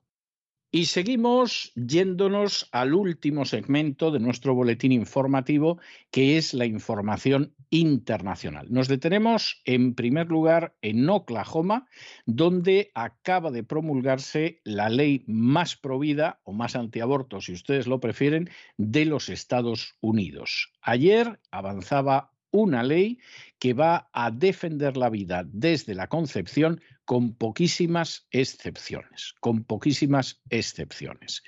Y 0.71 0.85
seguimos 0.85 1.71
yéndonos 1.73 2.69
al 2.71 2.93
último 2.93 3.45
segmento 3.45 4.11
de 4.11 4.19
nuestro 4.19 4.53
boletín 4.53 4.91
informativo, 4.91 5.79
que 6.11 6.37
es 6.37 6.53
la 6.53 6.67
información 6.67 7.55
internacional. 7.71 8.67
Nos 8.69 8.87
detenemos 8.87 9.61
en 9.65 9.95
primer 9.95 10.27
lugar 10.27 10.75
en 10.83 11.09
Oklahoma, 11.09 11.87
donde 12.27 12.91
acaba 12.93 13.49
de 13.49 13.63
promulgarse 13.63 14.61
la 14.63 14.89
ley 14.89 15.23
más 15.25 15.75
provida 15.75 16.39
o 16.43 16.53
más 16.53 16.75
antiaborto, 16.75 17.41
si 17.41 17.53
ustedes 17.53 17.87
lo 17.87 17.99
prefieren, 17.99 18.47
de 18.77 19.05
los 19.05 19.29
Estados 19.29 19.95
Unidos. 20.01 20.71
Ayer 20.81 21.39
avanzaba 21.49 22.31
una 22.51 22.83
ley 22.83 23.19
que 23.57 23.73
va 23.73 24.09
a 24.13 24.31
defender 24.31 24.97
la 24.97 25.09
vida 25.09 25.43
desde 25.47 25.95
la 25.95 26.07
concepción 26.07 26.81
con 27.09 27.33
poquísimas 27.33 28.27
excepciones, 28.29 29.33
con 29.39 29.63
poquísimas 29.63 30.43
excepciones. 30.51 31.41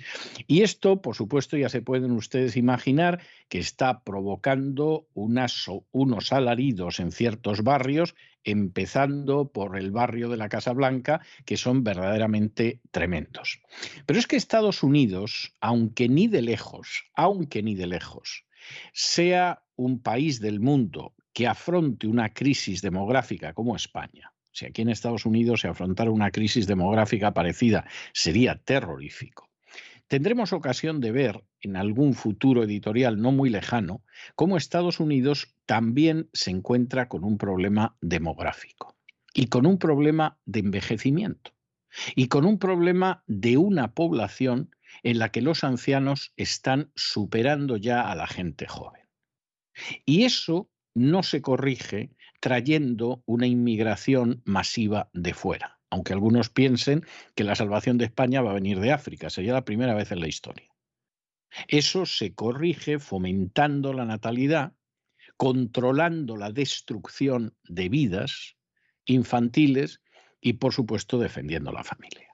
Y 0.47 0.63
esto, 0.63 1.03
por 1.03 1.15
supuesto, 1.15 1.55
ya 1.55 1.69
se 1.69 1.83
pueden 1.83 2.13
ustedes 2.13 2.57
imaginar 2.57 3.21
que 3.47 3.59
está 3.59 4.03
provocando 4.03 5.07
unos 5.13 6.33
alaridos 6.33 6.99
en 6.99 7.11
ciertos 7.11 7.61
barrios, 7.61 8.15
empezando 8.43 9.51
por 9.51 9.77
el 9.77 9.91
barrio 9.91 10.29
de 10.29 10.37
la 10.37 10.49
Casa 10.49 10.73
Blanca, 10.73 11.21
que 11.45 11.57
son 11.57 11.83
verdaderamente 11.83 12.81
tremendos. 12.89 13.61
Pero 14.07 14.17
es 14.17 14.25
que 14.25 14.37
Estados 14.37 14.81
Unidos, 14.81 15.53
aunque 15.61 16.09
ni 16.09 16.27
de 16.27 16.41
lejos, 16.41 17.03
aunque 17.13 17.61
ni 17.61 17.75
de 17.75 17.85
lejos, 17.85 18.45
sea 18.93 19.61
un 19.75 20.01
país 20.01 20.39
del 20.39 20.59
mundo 20.59 21.13
que 21.33 21.45
afronte 21.45 22.07
una 22.07 22.33
crisis 22.33 22.81
demográfica 22.81 23.53
como 23.53 23.75
España, 23.75 24.33
si 24.51 24.65
aquí 24.65 24.81
en 24.81 24.89
Estados 24.89 25.25
Unidos 25.25 25.61
se 25.61 25.67
afrontara 25.67 26.11
una 26.11 26.31
crisis 26.31 26.67
demográfica 26.67 27.33
parecida, 27.33 27.85
sería 28.13 28.55
terrorífico. 28.55 29.49
Tendremos 30.07 30.51
ocasión 30.51 30.99
de 30.99 31.11
ver 31.11 31.43
en 31.61 31.77
algún 31.77 32.13
futuro 32.13 32.63
editorial 32.63 33.21
no 33.21 33.31
muy 33.31 33.49
lejano 33.49 34.03
cómo 34.35 34.57
Estados 34.57 34.99
Unidos 34.99 35.55
también 35.65 36.29
se 36.33 36.51
encuentra 36.51 37.07
con 37.07 37.23
un 37.23 37.37
problema 37.37 37.95
demográfico 38.01 38.97
y 39.33 39.47
con 39.47 39.65
un 39.65 39.77
problema 39.77 40.37
de 40.45 40.59
envejecimiento 40.59 41.53
y 42.15 42.27
con 42.27 42.45
un 42.45 42.59
problema 42.59 43.23
de 43.27 43.55
una 43.57 43.93
población 43.93 44.75
en 45.03 45.19
la 45.19 45.29
que 45.29 45.41
los 45.41 45.63
ancianos 45.63 46.33
están 46.35 46.91
superando 46.95 47.77
ya 47.77 48.11
a 48.11 48.15
la 48.15 48.27
gente 48.27 48.67
joven. 48.67 49.07
Y 50.05 50.23
eso 50.23 50.69
no 50.93 51.23
se 51.23 51.41
corrige 51.41 52.11
trayendo 52.41 53.23
una 53.25 53.47
inmigración 53.47 54.41
masiva 54.43 55.09
de 55.13 55.33
fuera, 55.33 55.79
aunque 55.89 56.11
algunos 56.11 56.49
piensen 56.49 57.05
que 57.35 57.45
la 57.45 57.55
salvación 57.55 57.97
de 57.97 58.05
España 58.05 58.41
va 58.41 58.51
a 58.51 58.55
venir 58.55 58.79
de 58.79 58.91
África, 58.91 59.29
sería 59.29 59.53
la 59.53 59.63
primera 59.63 59.93
vez 59.93 60.11
en 60.11 60.19
la 60.19 60.27
historia. 60.27 60.67
Eso 61.67 62.05
se 62.05 62.33
corrige 62.33 62.99
fomentando 62.99 63.93
la 63.93 64.05
natalidad, 64.05 64.73
controlando 65.37 66.35
la 66.35 66.51
destrucción 66.51 67.55
de 67.63 67.89
vidas 67.89 68.57
infantiles 69.05 70.01
y, 70.39 70.53
por 70.53 70.73
supuesto, 70.73 71.19
defendiendo 71.19 71.71
la 71.71 71.83
familia. 71.83 72.30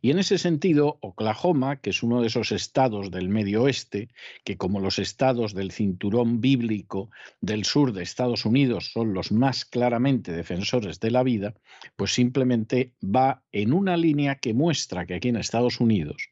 Y 0.00 0.10
en 0.10 0.18
ese 0.18 0.38
sentido, 0.38 0.98
Oklahoma, 1.02 1.76
que 1.76 1.90
es 1.90 2.02
uno 2.02 2.20
de 2.20 2.28
esos 2.28 2.52
estados 2.52 3.10
del 3.10 3.28
medio 3.28 3.64
oeste, 3.64 4.08
que 4.44 4.56
como 4.56 4.80
los 4.80 4.98
estados 4.98 5.54
del 5.54 5.70
cinturón 5.70 6.40
bíblico 6.40 7.10
del 7.40 7.64
sur 7.64 7.92
de 7.92 8.02
Estados 8.02 8.46
Unidos 8.46 8.92
son 8.92 9.12
los 9.12 9.32
más 9.32 9.64
claramente 9.64 10.32
defensores 10.32 11.00
de 11.00 11.10
la 11.10 11.22
vida, 11.22 11.54
pues 11.96 12.14
simplemente 12.14 12.92
va 13.02 13.42
en 13.52 13.72
una 13.72 13.96
línea 13.96 14.36
que 14.36 14.54
muestra 14.54 15.06
que 15.06 15.14
aquí 15.14 15.28
en 15.28 15.36
Estados 15.36 15.80
Unidos 15.80 16.30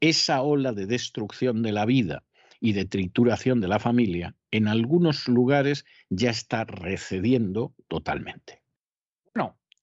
esa 0.00 0.42
ola 0.42 0.72
de 0.72 0.86
destrucción 0.86 1.62
de 1.62 1.72
la 1.72 1.84
vida 1.84 2.24
y 2.60 2.72
de 2.72 2.84
trituración 2.84 3.60
de 3.60 3.68
la 3.68 3.78
familia 3.78 4.34
en 4.50 4.68
algunos 4.68 5.28
lugares 5.28 5.84
ya 6.08 6.30
está 6.30 6.64
recediendo 6.64 7.74
totalmente. 7.88 8.62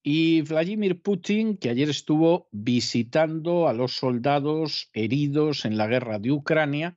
Y 0.08 0.42
Vladimir 0.42 1.02
Putin, 1.02 1.56
que 1.56 1.68
ayer 1.68 1.90
estuvo 1.90 2.46
visitando 2.52 3.66
a 3.66 3.72
los 3.72 3.96
soldados 3.96 4.88
heridos 4.92 5.64
en 5.64 5.76
la 5.76 5.88
guerra 5.88 6.20
de 6.20 6.30
Ucrania, 6.30 6.96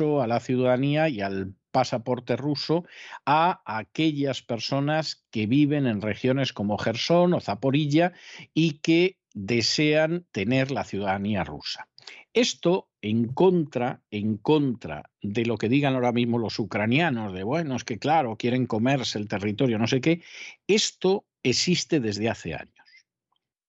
a 0.00 0.26
la 0.26 0.40
ciudadanía 0.40 1.10
y 1.10 1.20
al 1.20 1.54
pasaporte 1.72 2.36
ruso 2.36 2.86
a 3.26 3.60
aquellas 3.66 4.40
personas 4.40 5.26
que 5.30 5.46
viven 5.46 5.86
en 5.86 6.00
regiones 6.00 6.54
como 6.54 6.78
Gerson 6.78 7.34
o 7.34 7.40
Zaporilla 7.40 8.14
y 8.54 8.78
que 8.78 9.18
desean 9.34 10.26
tener 10.32 10.70
la 10.70 10.84
ciudadanía 10.84 11.44
rusa. 11.44 11.86
Esto 12.32 12.88
en 13.02 13.28
contra, 13.28 14.02
en 14.10 14.38
contra 14.38 15.10
de 15.20 15.44
lo 15.44 15.58
que 15.58 15.68
digan 15.68 15.94
ahora 15.94 16.12
mismo 16.12 16.38
los 16.38 16.58
ucranianos, 16.58 17.34
de 17.34 17.42
bueno, 17.42 17.76
es 17.76 17.84
que 17.84 17.98
claro, 17.98 18.36
quieren 18.36 18.64
comerse 18.64 19.18
el 19.18 19.28
territorio, 19.28 19.78
no 19.78 19.86
sé 19.86 20.00
qué, 20.00 20.22
esto 20.66 21.26
existe 21.42 22.00
desde 22.00 22.28
hace 22.28 22.54
años. 22.54 22.86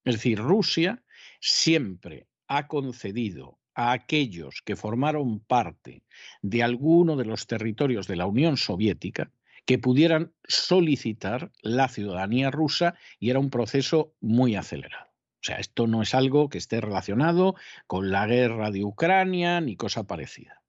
Es 0.04 0.16
decir, 0.16 0.40
Rusia 0.40 1.04
siempre 1.40 2.28
ha 2.48 2.68
concedido 2.68 3.60
a 3.76 3.92
aquellos 3.92 4.62
que 4.64 4.76
formaron 4.76 5.40
parte 5.40 6.04
de 6.42 6.64
alguno 6.64 7.16
de 7.16 7.26
los 7.26 7.48
territorios 7.48 8.08
de 8.08 8.16
la 8.16 8.26
Unión 8.26 8.58
Soviética 8.58 9.32
que 9.66 9.80
pudieran 9.80 10.34
solicitar 10.44 11.52
la 11.62 11.88
ciudadanía 11.88 12.52
rusa 12.52 12.96
y 13.20 13.30
era 13.30 13.40
un 13.40 13.50
proceso 13.50 14.14
muy 14.20 14.56
acelerado. 14.56 15.08
O 15.08 15.46
sea, 15.46 15.58
esto 15.58 15.88
no 15.88 16.02
es 16.02 16.14
algo 16.14 16.50
que 16.50 16.58
esté 16.58 16.80
relacionado 16.82 17.56
con 17.88 18.12
la 18.12 18.28
guerra 18.28 18.72
de 18.72 18.84
Ucrania 18.84 19.60
ni 19.62 19.76
cosa 19.76 20.06
parecida. 20.06 20.62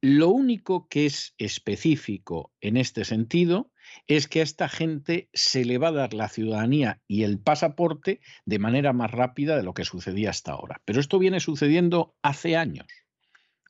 Lo 0.00 0.28
único 0.28 0.88
que 0.88 1.06
es 1.06 1.34
específico 1.38 2.52
en 2.60 2.76
este 2.76 3.04
sentido 3.04 3.70
es 4.06 4.28
que 4.28 4.40
a 4.40 4.42
esta 4.42 4.68
gente 4.68 5.28
se 5.32 5.64
le 5.64 5.78
va 5.78 5.88
a 5.88 5.92
dar 5.92 6.14
la 6.14 6.28
ciudadanía 6.28 7.00
y 7.06 7.22
el 7.24 7.38
pasaporte 7.38 8.20
de 8.44 8.58
manera 8.58 8.92
más 8.92 9.10
rápida 9.10 9.56
de 9.56 9.62
lo 9.62 9.74
que 9.74 9.84
sucedía 9.84 10.30
hasta 10.30 10.52
ahora. 10.52 10.80
Pero 10.84 11.00
esto 11.00 11.18
viene 11.18 11.40
sucediendo 11.40 12.14
hace 12.22 12.56
años, 12.56 12.86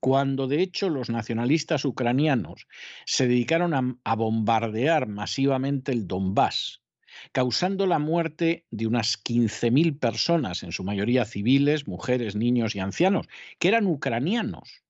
cuando 0.00 0.48
de 0.48 0.62
hecho 0.62 0.88
los 0.88 1.10
nacionalistas 1.10 1.84
ucranianos 1.84 2.66
se 3.04 3.28
dedicaron 3.28 3.98
a, 4.04 4.14
bombardear 4.14 5.06
masivamente 5.06 5.92
el 5.92 6.08
Donbass, 6.08 6.82
causando 7.32 7.86
la 7.86 7.98
muerte 7.98 8.66
de 8.70 8.86
unas 8.86 9.22
15.000 9.22 9.98
personas, 9.98 10.62
en 10.62 10.72
su 10.72 10.84
mayoría 10.84 11.24
civiles, 11.24 11.86
mujeres, 11.86 12.34
niños 12.34 12.74
y 12.74 12.80
ancianos, 12.80 13.26
que 13.58 13.68
eran 13.68 13.86
ucranianos, 13.86 14.82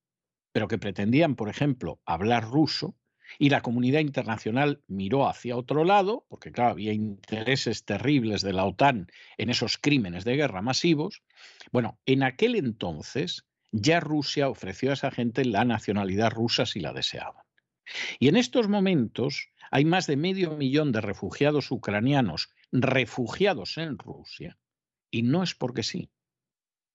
pero 0.53 0.67
que 0.67 0.77
pretendían, 0.77 1.35
por 1.35 1.49
ejemplo, 1.49 1.99
hablar 2.05 2.45
ruso, 2.45 2.95
y 3.39 3.49
la 3.49 3.61
comunidad 3.61 3.99
internacional 3.99 4.81
miró 4.87 5.27
hacia 5.27 5.57
otro 5.57 5.83
lado, 5.83 6.25
porque 6.29 6.51
claro, 6.51 6.71
había 6.71 6.93
intereses 6.93 7.85
terribles 7.85 8.41
de 8.41 8.53
la 8.53 8.65
OTAN 8.65 9.07
en 9.37 9.49
esos 9.49 9.77
crímenes 9.77 10.23
de 10.25 10.35
guerra 10.35 10.61
masivos. 10.61 11.23
Bueno, 11.71 11.99
en 12.05 12.23
aquel 12.23 12.55
entonces 12.55 13.45
ya 13.71 13.99
Rusia 13.99 14.49
ofreció 14.49 14.91
a 14.91 14.93
esa 14.93 15.11
gente 15.11 15.45
la 15.45 15.65
nacionalidad 15.65 16.31
rusa 16.31 16.65
si 16.65 16.79
la 16.79 16.93
deseaban. 16.93 17.43
Y 18.19 18.27
en 18.27 18.37
estos 18.37 18.67
momentos 18.67 19.49
hay 19.71 19.85
más 19.85 20.07
de 20.07 20.17
medio 20.17 20.57
millón 20.57 20.91
de 20.91 21.01
refugiados 21.01 21.71
ucranianos 21.71 22.49
refugiados 22.71 23.77
en 23.77 23.97
Rusia, 23.97 24.57
y 25.09 25.23
no 25.23 25.43
es 25.43 25.55
porque 25.55 25.83
sí 25.83 26.09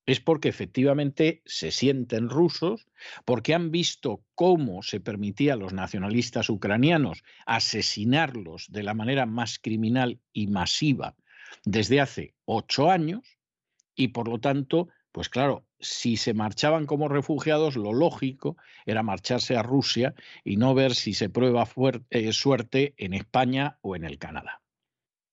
es 0.06 0.20
porque 0.20 0.48
efectivamente 0.48 1.42
se 1.44 1.72
sienten 1.72 2.30
rusos, 2.30 2.86
porque 3.24 3.54
han 3.54 3.70
visto 3.70 4.24
cómo 4.34 4.82
se 4.82 5.00
permitía 5.00 5.54
a 5.54 5.56
los 5.56 5.72
nacionalistas 5.72 6.48
ucranianos 6.48 7.24
asesinarlos 7.44 8.66
de 8.70 8.84
la 8.84 8.94
manera 8.94 9.26
más 9.26 9.58
criminal 9.58 10.20
y 10.32 10.46
masiva 10.46 11.16
desde 11.64 12.00
hace 12.00 12.34
ocho 12.44 12.90
años, 12.90 13.38
y 13.96 14.08
por 14.08 14.28
lo 14.28 14.38
tanto, 14.38 14.88
pues 15.10 15.28
claro, 15.28 15.66
si 15.80 16.16
se 16.16 16.34
marchaban 16.34 16.86
como 16.86 17.08
refugiados, 17.08 17.76
lo 17.76 17.92
lógico 17.92 18.56
era 18.84 19.02
marcharse 19.02 19.56
a 19.56 19.62
Rusia 19.62 20.14
y 20.44 20.56
no 20.56 20.74
ver 20.74 20.94
si 20.94 21.14
se 21.14 21.28
prueba 21.28 21.68
eh, 22.10 22.32
suerte 22.32 22.94
en 22.96 23.14
España 23.14 23.78
o 23.80 23.96
en 23.96 24.04
el 24.04 24.18
Canadá. 24.18 24.62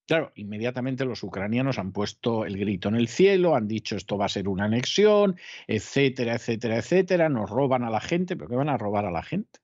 Claro, 0.06 0.34
inmediatamente 0.36 1.06
los 1.06 1.24
ucranianos 1.24 1.80
han 1.80 1.94
puesto 1.94 2.46
el 2.46 2.58
grito 2.58 2.90
en 2.90 2.96
el 2.96 3.08
cielo, 3.08 3.56
han 3.56 3.70
dicho 3.70 3.96
esto 3.96 4.18
va 4.18 4.26
a 4.26 4.30
ser 4.30 4.50
una 4.50 4.66
anexión, 4.66 5.38
etcétera, 5.66 6.36
etcétera, 6.36 6.78
etcétera, 6.78 7.30
nos 7.30 7.50
roban 7.50 7.84
a 7.84 7.90
la 7.90 8.02
gente, 8.02 8.36
pero 8.36 8.50
¿qué 8.50 8.56
van 8.56 8.70
a 8.70 8.78
robar 8.78 9.06
a 9.06 9.12
la 9.12 9.24
gente? 9.24 9.60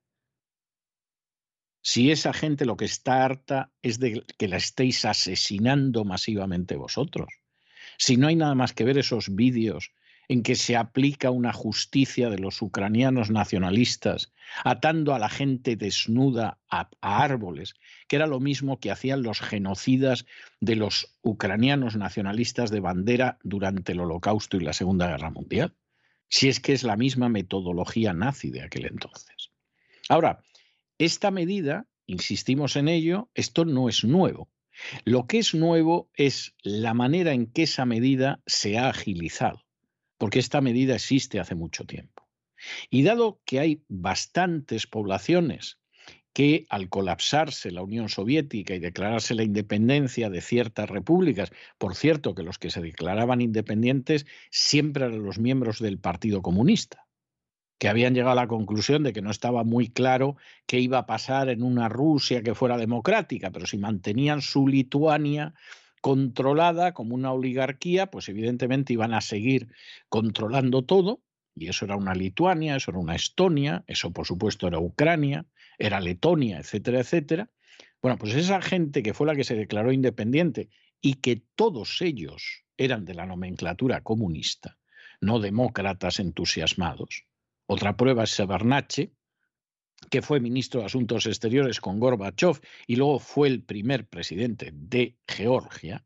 Si 1.82 2.12
esa 2.12 2.32
gente 2.34 2.66
lo 2.66 2.78
que 2.78 2.86
está 2.86 3.26
harta 3.26 3.72
es 3.82 4.00
de 4.00 4.24
que 4.38 4.48
la 4.48 4.58
estéis 4.58 5.04
asesinando 5.06 6.06
masivamente 6.06 6.76
vosotros. 6.78 7.34
Si 7.98 8.16
no 8.16 8.28
hay 8.28 8.36
nada 8.36 8.56
más 8.56 8.74
que 8.74 8.86
ver 8.86 8.98
esos 8.98 9.36
vídeos 9.36 9.92
en 10.30 10.44
que 10.44 10.56
se 10.56 10.78
aplica 10.78 11.32
una 11.32 11.52
justicia 11.52 12.30
de 12.30 12.38
los 12.38 12.62
ucranianos 12.62 13.32
nacionalistas, 13.32 14.32
atando 14.64 15.16
a 15.16 15.20
la 15.20 15.28
gente 15.28 15.76
desnuda 15.76 16.60
a, 16.70 16.88
árboles, 17.02 17.74
que 18.08 18.16
era 18.16 18.28
lo 18.28 18.40
mismo 18.40 18.80
que 18.80 18.92
hacían 18.92 19.24
los 19.24 19.42
genocidas 19.42 20.28
de 20.62 20.76
los 20.76 21.18
ucranianos 21.24 21.96
nacionalistas 21.96 22.70
de 22.70 22.80
bandera 22.80 23.40
durante 23.44 23.94
el 23.94 24.02
Holocausto 24.02 24.58
y 24.58 24.60
la 24.60 24.74
Segunda 24.74 25.08
Guerra 25.08 25.32
Mundial. 25.32 25.74
Si 26.28 26.48
es 26.48 26.60
que 26.60 26.74
es 26.74 26.84
la 26.84 26.96
misma 26.96 27.28
metodología 27.28 28.14
nazi 28.14 28.52
de 28.52 28.62
aquel 28.62 28.86
entonces. 28.86 29.50
Ahora, 30.10 30.44
esta 31.00 31.32
medida, 31.32 31.88
insistimos 32.06 32.76
en 32.76 32.88
ello, 32.88 33.32
esto 33.34 33.66
no 33.66 33.90
es 33.90 34.04
nuevo. 34.04 34.48
Lo 35.06 35.26
que 35.26 35.40
es 35.40 35.56
nuevo 35.56 36.12
es 36.14 36.54
la 36.62 36.94
manera 36.94 37.34
en 37.34 37.48
que 37.48 37.64
esa 37.64 37.86
medida 37.86 38.42
se 38.46 38.78
ha 38.78 38.90
agilizado 38.90 39.64
porque 40.20 40.38
esta 40.38 40.61
medida 40.61 40.93
existe 40.93 41.39
hace 41.39 41.55
mucho 41.55 41.86
tiempo. 41.86 42.28
Y 42.91 43.01
dado 43.01 43.41
que 43.45 43.59
hay 43.59 43.84
bastantes 43.88 44.86
poblaciones 44.86 45.80
que 46.34 46.67
al 46.70 46.89
colapsarse 46.89 47.72
la 47.72 47.82
Unión 47.82 48.09
Soviética 48.09 48.76
y 48.76 48.80
declararse 48.80 49.34
la 49.34 49.43
independencia 49.43 50.30
de 50.30 50.41
ciertas 50.41 50.89
repúblicas, 50.89 51.51
por 51.78 51.95
cierto 51.95 52.36
que 52.36 52.43
los 52.43 52.59
que 52.59 52.70
se 52.70 52.82
declaraban 52.82 53.41
independientes 53.41 54.28
siempre 54.51 55.05
eran 55.05 55.24
los 55.24 55.39
miembros 55.39 55.80
del 55.80 55.99
Partido 55.99 56.41
Comunista, 56.41 57.07
que 57.80 57.88
habían 57.88 58.13
llegado 58.13 58.34
a 58.34 58.43
la 58.43 58.47
conclusión 58.47 59.03
de 59.03 59.13
que 59.13 59.22
no 59.22 59.32
estaba 59.32 59.63
muy 59.63 59.88
claro 59.88 60.36
qué 60.67 60.80
iba 60.80 60.99
a 60.99 61.05
pasar 61.05 61.49
en 61.49 61.63
una 61.63 61.89
Rusia 61.89 62.43
que 62.43 62.55
fuera 62.55 62.78
democrática, 62.78 63.51
pero 63.51 63.65
si 63.65 63.78
mantenían 63.78 64.41
su 64.41 64.67
Lituania 64.67 65.55
controlada 66.02 66.93
como 66.93 67.16
una 67.16 67.32
oligarquía, 67.32 68.08
pues 68.08 68.30
evidentemente 68.30 68.93
iban 68.93 69.14
a 69.14 69.22
seguir 69.22 69.70
controlando 70.10 70.84
todo, 70.84 71.22
y 71.56 71.68
eso 71.68 71.86
era 71.86 71.95
una 71.95 72.16
Lituania, 72.16 72.76
eso 72.76 72.91
era 72.91 73.00
una 73.00 73.16
Estonia, 73.16 73.84
eso 73.88 74.12
por 74.12 74.26
supuesto 74.26 74.68
era 74.68 74.80
Ucrania, 74.80 75.45
era 75.78 76.00
Letonia, 76.00 76.60
etcétera, 76.60 77.00
etcétera. 77.00 77.50
Bueno, 78.02 78.18
pues 78.18 78.34
esa 78.36 78.62
gente 78.62 79.04
que 79.04 79.14
fue 79.14 79.28
la 79.28 79.36
que 79.36 79.43
se 79.43 79.56
declaró 79.56 79.91
independiente 79.91 80.70
y 81.02 81.16
que 81.16 81.43
todos 81.56 82.02
ellos 82.02 82.64
eran 82.78 83.04
de 83.04 83.14
la 83.14 83.26
nomenclatura 83.26 84.02
comunista, 84.02 84.78
no 85.20 85.39
demócratas 85.39 86.20
entusiasmados. 86.20 87.26
Otra 87.66 87.97
prueba 87.97 88.24
es 88.24 88.32
Sebernache, 88.32 89.12
que 90.10 90.22
fue 90.22 90.39
ministro 90.39 90.80
de 90.80 90.88
Asuntos 90.88 91.26
Exteriores 91.26 91.80
con 91.80 92.00
Gorbachev 92.00 92.60
y 92.88 92.95
luego 92.95 93.20
fue 93.20 93.47
el 93.47 93.62
primer 93.62 94.08
presidente 94.08 94.72
de 94.74 95.16
Georgia. 95.28 96.04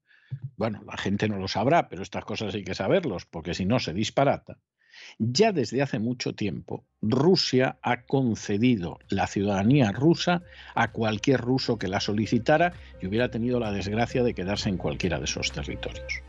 Bueno, 0.57 0.83
la 0.85 0.97
gente 0.97 1.27
no 1.27 1.37
lo 1.37 1.47
sabrá, 1.47 1.89
pero 1.89 2.01
estas 2.01 2.25
cosas 2.25 2.55
hay 2.55 2.63
que 2.63 2.75
saberlos, 2.75 3.25
porque 3.25 3.53
si 3.53 3.65
no 3.65 3.79
se 3.79 3.93
disparata. 3.93 4.57
Ya 5.17 5.51
desde 5.51 5.81
hace 5.81 5.99
mucho 5.99 6.33
tiempo, 6.33 6.85
Rusia 7.01 7.77
ha 7.81 8.03
concedido 8.03 8.99
la 9.09 9.27
ciudadanía 9.27 9.91
rusa 9.91 10.43
a 10.75 10.91
cualquier 10.91 11.41
ruso 11.41 11.77
que 11.77 11.87
la 11.87 11.99
solicitara 11.99 12.73
y 13.01 13.07
hubiera 13.07 13.29
tenido 13.29 13.59
la 13.59 13.71
desgracia 13.71 14.23
de 14.23 14.33
quedarse 14.33 14.69
en 14.69 14.77
cualquiera 14.77 15.19
de 15.19 15.25
esos 15.25 15.51
territorios. 15.51 16.23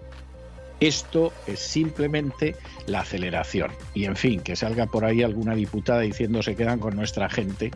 Esto 0.85 1.33
es 1.47 1.61
simplemente 1.61 2.57
la 2.87 3.01
aceleración. 3.01 3.73
Y 3.95 4.05
en 4.05 4.17
fin, 4.17 4.41
que 4.41 4.55
salga 4.55 4.85
por 4.85 5.07
ahí 5.07 5.23
alguna 5.23 5.55
diputada 5.55 6.01
diciendo 6.01 6.43
se 6.43 6.57
quedan 6.57 6.79
con 6.79 6.95
nuestra 6.95 7.31
gente, 7.31 7.71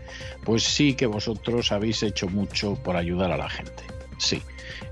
pues 0.45 0.63
sí 0.63 0.93
que 0.93 1.07
vosotros 1.07 1.73
habéis 1.73 2.03
hecho 2.03 2.29
mucho 2.29 2.75
por 2.75 2.97
ayudar 2.97 3.33
a 3.33 3.39
la 3.39 3.49
gente. 3.49 3.83
Sí, 4.19 4.43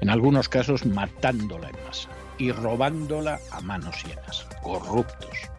en 0.01 0.09
algunos 0.09 0.49
casos 0.49 0.87
matándola 0.87 1.69
en 1.69 1.77
masa 1.85 2.09
y 2.39 2.53
robándola 2.53 3.39
a 3.51 3.61
manos 3.61 4.03
llenas. 4.03 4.47
Corruptos. 4.63 5.56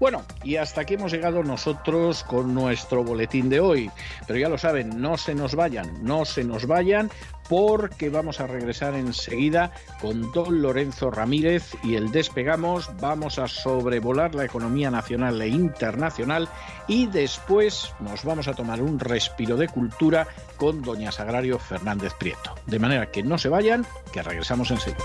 Bueno, 0.00 0.24
y 0.42 0.56
hasta 0.56 0.80
aquí 0.80 0.94
hemos 0.94 1.12
llegado 1.12 1.42
nosotros 1.42 2.24
con 2.24 2.54
nuestro 2.54 3.04
boletín 3.04 3.50
de 3.50 3.60
hoy. 3.60 3.90
Pero 4.26 4.38
ya 4.38 4.48
lo 4.48 4.56
saben, 4.56 5.00
no 5.00 5.18
se 5.18 5.34
nos 5.34 5.54
vayan, 5.54 6.02
no 6.02 6.24
se 6.24 6.42
nos 6.42 6.66
vayan, 6.66 7.10
porque 7.50 8.08
vamos 8.08 8.40
a 8.40 8.46
regresar 8.46 8.94
enseguida 8.94 9.72
con 10.00 10.32
don 10.32 10.62
Lorenzo 10.62 11.10
Ramírez 11.10 11.74
y 11.84 11.96
el 11.96 12.12
despegamos. 12.12 12.90
Vamos 12.98 13.38
a 13.38 13.46
sobrevolar 13.46 14.34
la 14.34 14.46
economía 14.46 14.90
nacional 14.90 15.42
e 15.42 15.48
internacional 15.48 16.48
y 16.88 17.06
después 17.06 17.92
nos 18.00 18.24
vamos 18.24 18.48
a 18.48 18.54
tomar 18.54 18.80
un 18.80 18.98
respiro 18.98 19.58
de 19.58 19.68
cultura 19.68 20.26
con 20.56 20.80
doña 20.80 21.12
Sagrario 21.12 21.58
Fernández 21.58 22.14
Prieto. 22.14 22.54
De 22.64 22.78
manera 22.78 23.10
que 23.10 23.22
no 23.22 23.36
se 23.36 23.50
vayan, 23.50 23.84
que 24.14 24.22
regresamos 24.22 24.70
enseguida. 24.70 25.04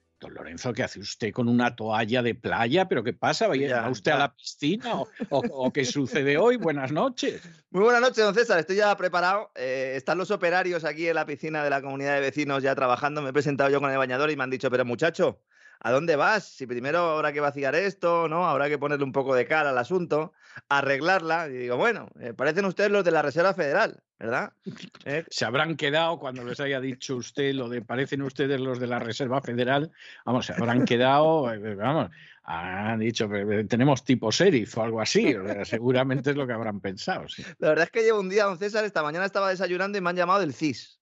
don 0.21 0.35
Lorenzo, 0.35 0.71
¿qué 0.71 0.83
hace 0.83 0.99
usted 0.99 1.33
con 1.33 1.49
una 1.49 1.75
toalla 1.75 2.21
de 2.21 2.35
playa? 2.35 2.87
¿Pero 2.87 3.03
qué 3.03 3.11
pasa? 3.11 3.47
¿Va 3.47 3.89
usted 3.89 4.11
a 4.11 4.19
la 4.19 4.33
piscina 4.33 5.01
o, 5.29 5.73
qué 5.73 5.83
sucede 5.83 6.37
hoy? 6.37 6.57
Buenas 6.57 6.91
noches. 6.91 7.41
Muy 7.71 7.83
buenas 7.83 8.01
noches, 8.01 8.23
don 8.23 8.35
César. 8.35 8.59
Estoy 8.59 8.75
ya 8.77 8.95
preparado. 8.95 9.51
Eh, 9.55 9.93
están 9.95 10.19
los 10.19 10.29
operarios 10.29 10.85
aquí 10.85 11.07
en 11.07 11.15
la 11.15 11.25
piscina 11.25 11.63
de 11.63 11.71
la 11.71 11.81
comunidad 11.81 12.13
de 12.13 12.21
vecinos 12.21 12.61
ya 12.61 12.75
trabajando. 12.75 13.23
Me 13.23 13.29
he 13.29 13.33
presentado 13.33 13.71
yo 13.71 13.81
con 13.81 13.89
el 13.89 13.97
bañador 13.97 14.29
y 14.29 14.35
me 14.35 14.43
han 14.43 14.51
dicho, 14.51 14.69
pero 14.69 14.85
muchacho, 14.85 15.41
¿a 15.83 15.91
dónde 15.91 16.15
vas? 16.15 16.45
Si 16.45 16.67
primero 16.67 16.99
habrá 17.11 17.33
que 17.33 17.39
vaciar 17.39 17.75
esto, 17.75 18.27
¿no? 18.27 18.47
Habrá 18.47 18.69
que 18.69 18.77
ponerle 18.77 19.03
un 19.03 19.11
poco 19.11 19.33
de 19.35 19.45
cara 19.45 19.71
al 19.71 19.77
asunto, 19.77 20.33
arreglarla. 20.69 21.47
Y 21.49 21.53
digo, 21.53 21.77
bueno, 21.77 22.09
eh, 22.19 22.33
parecen 22.33 22.65
ustedes 22.65 22.91
los 22.91 23.03
de 23.03 23.11
la 23.11 23.21
Reserva 23.21 23.53
Federal, 23.53 24.01
¿verdad? 24.19 24.53
Eh, 25.05 25.25
Se 25.29 25.45
habrán 25.45 25.75
quedado 25.75 26.19
cuando 26.19 26.43
les 26.43 26.59
haya 26.59 26.79
dicho 26.79 27.15
usted 27.15 27.53
lo 27.55 27.67
de 27.69 27.81
parecen 27.81 28.21
ustedes 28.21 28.59
los 28.59 28.79
de 28.79 28.87
la 28.87 28.99
Reserva 28.99 29.41
Federal. 29.41 29.91
Vamos, 30.25 30.45
se 30.45 30.53
habrán 30.53 30.85
quedado, 30.85 31.51
eh, 31.51 31.75
vamos, 31.75 32.11
han 32.43 32.99
dicho, 32.99 33.27
tenemos 33.67 34.03
tipo 34.03 34.29
sheriff 34.31 34.77
o 34.77 34.83
algo 34.83 35.01
así. 35.01 35.35
seguramente 35.63 36.31
es 36.31 36.35
lo 36.35 36.45
que 36.45 36.53
habrán 36.53 36.79
pensado. 36.79 37.27
Sí. 37.27 37.43
La 37.57 37.69
verdad 37.69 37.85
es 37.85 37.91
que 37.91 38.03
llevo 38.03 38.19
un 38.19 38.29
día, 38.29 38.45
don 38.45 38.57
César, 38.59 38.85
esta 38.85 39.01
mañana 39.01 39.25
estaba 39.25 39.49
desayunando 39.49 39.97
y 39.97 40.01
me 40.01 40.09
han 40.11 40.15
llamado 40.15 40.41
del 40.41 40.53
CIS 40.53 41.00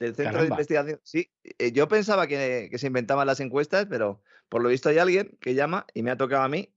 del 0.00 0.14
centro 0.16 0.40
de 0.40 0.48
investigación. 0.48 1.00
Sí, 1.04 1.30
eh, 1.58 1.72
yo 1.72 1.86
pensaba 1.86 2.26
que, 2.26 2.70
se 2.74 2.86
inventaban 2.86 3.26
las 3.26 3.38
encuestas, 3.38 3.86
pero 3.88 4.22
por 4.48 4.62
lo 4.62 4.70
visto 4.70 4.88
hay 4.88 4.98
alguien 4.98 5.38
que 5.40 5.54
llama 5.54 5.86
y 5.94 6.02
me 6.02 6.10
ha 6.10 6.16
tocado 6.16 6.42
a 6.42 6.48
mí. 6.48 6.74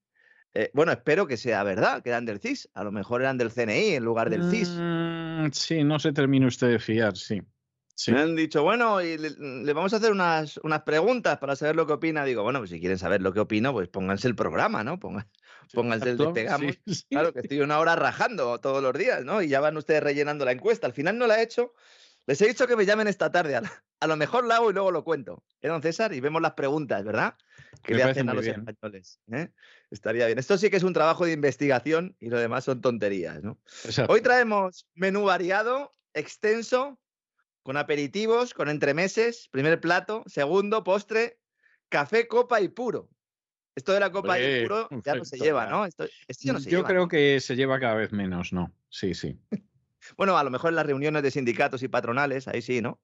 Eh, 0.54 0.70
bueno, 0.74 0.92
espero 0.92 1.26
que 1.26 1.38
sea 1.38 1.64
verdad, 1.64 2.04
que 2.04 2.10
eran 2.10 2.26
del 2.26 2.40
CIS. 2.40 2.70
A 2.76 2.84
lo 2.84 2.92
mejor 2.92 3.22
eran 3.22 3.40
del 3.40 3.52
CNI 3.52 3.96
en 3.96 4.04
lugar 4.04 4.30
del 4.30 4.52
CIS. 4.52 4.70
Mm, 4.78 5.52
sí, 5.52 5.84
no 5.84 5.98
se 5.98 6.12
termine 6.14 6.46
usted 6.46 6.68
de 6.68 6.80
fiar, 6.80 7.18
sí. 7.18 7.42
Me 8.08 8.20
han 8.20 8.36
dicho, 8.36 8.64
bueno, 8.64 9.02
y 9.02 9.18
le, 9.18 9.74
vamos 9.74 9.94
a 9.94 9.98
hacer 9.98 10.12
unas, 10.12 10.58
unas, 10.58 10.82
preguntas 10.82 11.38
para 11.38 11.56
saber 11.56 11.76
lo 11.76 11.88
que 11.88 11.94
opina. 11.94 12.26
Digo, 12.26 12.44
bueno, 12.44 12.60
pues 12.60 12.72
si 12.72 12.80
quieren 12.80 12.98
saber 12.98 13.22
lo 13.22 13.34
que 13.34 13.40
opino, 13.40 13.72
pues 13.72 13.88
pónganse 13.88 14.28
el 14.28 14.36
programa, 14.36 14.84
¿no? 14.84 15.00
pónganse 15.74 16.10
el 16.10 16.18
despegamos. 16.18 16.76
Claro, 17.10 17.34
que 17.34 17.40
estoy 17.40 17.62
una 17.62 17.80
hora 17.80 17.96
rajando 17.96 18.60
todos 18.60 18.82
los 18.82 18.94
días, 18.94 19.24
¿no? 19.24 19.42
Y 19.42 19.48
ya 19.48 19.60
van 19.60 19.78
ustedes 19.78 20.04
rellenando 20.04 20.44
la 20.44 20.52
encuesta. 20.52 20.88
Al 20.88 20.94
final 20.94 21.18
no 21.18 21.28
la 21.28 21.40
he 21.40 21.44
hecho 21.44 21.74
les 22.26 22.42
he 22.42 22.48
dicho 22.48 22.68
que 22.68 22.76
me 22.76 22.86
llamen 22.86 23.08
esta 23.08 23.32
tarde. 23.32 23.60
A, 24.00 24.08
lo 24.08 24.16
mejor 24.16 24.46
la 24.46 24.58
hago 24.58 24.70
y 24.70 24.74
luego 24.74 24.92
lo 24.92 25.04
cuento. 25.04 25.44
¿Eh, 25.62 25.68
don 25.68 25.82
César? 25.82 26.14
Y 26.14 26.20
vemos 26.20 26.42
las 26.42 26.54
preguntas, 26.54 27.04
¿verdad? 27.04 27.36
Que 27.84 27.96
le 27.96 28.04
hacen 28.04 28.30
a 28.30 28.34
los 28.34 28.46
españoles. 28.46 29.20
¿eh? 29.32 29.50
Estaría 29.92 30.26
bien. 30.26 30.40
Esto 30.40 30.58
sí 30.58 30.70
que 30.70 30.78
es 30.78 30.84
un 30.84 30.94
trabajo 30.94 31.26
de 31.26 31.34
investigación 31.34 32.16
y 32.20 32.30
lo 32.30 32.40
demás 32.40 32.64
son 32.64 32.82
tonterías, 32.82 33.44
¿no? 33.44 33.60
Hoy 34.08 34.22
traemos 34.22 34.88
menú 34.94 35.24
variado, 35.24 35.94
extenso, 36.14 37.00
con 37.62 37.78
aperitivos, 37.78 38.54
con 38.54 38.70
entremeses, 38.70 39.48
primer 39.50 39.80
plato, 39.80 40.24
segundo, 40.28 40.84
postre, 40.84 41.40
café, 41.90 42.28
copa 42.28 42.62
y 42.62 42.68
puro. 42.68 43.10
Esto 43.76 43.94
de 43.94 44.00
la 44.00 44.12
copa 44.12 44.40
y 44.40 44.64
puro 44.64 44.88
ya 45.04 45.16
no 45.16 45.26
se 45.26 45.38
lleva, 45.38 45.66
¿no? 45.68 45.86
Esto, 45.86 46.06
ya 46.40 46.54
no 46.54 46.60
se 46.60 46.70
Yo 46.70 46.84
creo 46.84 47.08
que 47.08 47.40
se 47.40 47.56
lleva 47.56 47.80
cada 47.80 47.96
vez 47.96 48.12
menos, 48.12 48.54
¿no? 48.54 48.72
Sí, 48.90 49.14
sí. 49.16 49.40
Bueno, 50.18 50.38
a 50.38 50.44
lo 50.44 50.50
mejor 50.50 50.70
en 50.70 50.76
las 50.76 50.86
reuniones 50.86 51.24
de 51.24 51.32
sindicatos 51.32 51.84
y 51.84 51.88
patronales, 51.88 52.48
ahí 52.48 52.62
sí, 52.62 52.82
¿no? 52.82 53.00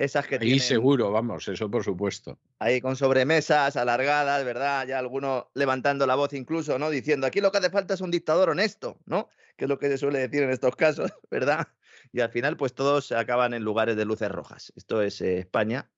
Esas 0.00 0.26
que 0.26 0.38
ahí 0.40 0.58
seguro, 0.58 1.10
vamos, 1.10 1.46
eso 1.48 1.70
por 1.70 1.84
supuesto. 1.84 2.38
Ahí 2.58 2.80
con 2.80 2.96
sobremesas 2.96 3.76
alargadas, 3.76 4.42
¿verdad? 4.46 4.86
Ya 4.86 4.98
alguno 4.98 5.50
levantando 5.52 6.06
la 6.06 6.14
voz 6.14 6.32
incluso, 6.32 6.78
¿no? 6.78 6.88
Diciendo, 6.88 7.26
aquí 7.26 7.42
lo 7.42 7.52
que 7.52 7.58
hace 7.58 7.68
falta 7.68 7.92
es 7.92 8.00
un 8.00 8.10
dictador 8.10 8.48
honesto, 8.48 8.98
¿no? 9.04 9.28
Que 9.58 9.66
es 9.66 9.68
lo 9.68 9.78
que 9.78 9.88
se 9.88 9.98
suele 9.98 10.20
decir 10.20 10.42
en 10.42 10.50
estos 10.50 10.74
casos, 10.74 11.12
¿verdad? 11.30 11.68
Y 12.12 12.20
al 12.20 12.30
final, 12.30 12.56
pues 12.56 12.72
todos 12.72 13.08
se 13.08 13.14
acaban 13.14 13.52
en 13.52 13.62
lugares 13.62 13.94
de 13.94 14.06
luces 14.06 14.30
rojas. 14.30 14.72
Esto 14.74 15.02
es 15.02 15.20
eh, 15.20 15.40
España 15.40 15.90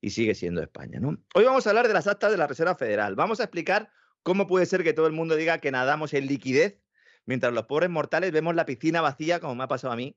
y 0.00 0.10
sigue 0.10 0.36
siendo 0.36 0.62
España, 0.62 1.00
¿no? 1.00 1.18
Hoy 1.34 1.44
vamos 1.44 1.66
a 1.66 1.70
hablar 1.70 1.88
de 1.88 1.94
las 1.94 2.06
actas 2.06 2.30
de 2.30 2.38
la 2.38 2.46
Reserva 2.46 2.76
Federal. 2.76 3.16
Vamos 3.16 3.40
a 3.40 3.44
explicar 3.44 3.90
cómo 4.22 4.46
puede 4.46 4.66
ser 4.66 4.84
que 4.84 4.92
todo 4.92 5.08
el 5.08 5.14
mundo 5.14 5.34
diga 5.34 5.58
que 5.58 5.72
nadamos 5.72 6.14
en 6.14 6.26
liquidez 6.26 6.78
mientras 7.28 7.52
los 7.52 7.66
pobres 7.66 7.90
mortales 7.90 8.32
vemos 8.32 8.54
la 8.54 8.64
piscina 8.64 9.02
vacía, 9.02 9.38
como 9.38 9.54
me 9.54 9.64
ha 9.64 9.68
pasado 9.68 9.92
a 9.92 9.96
mí 9.96 10.16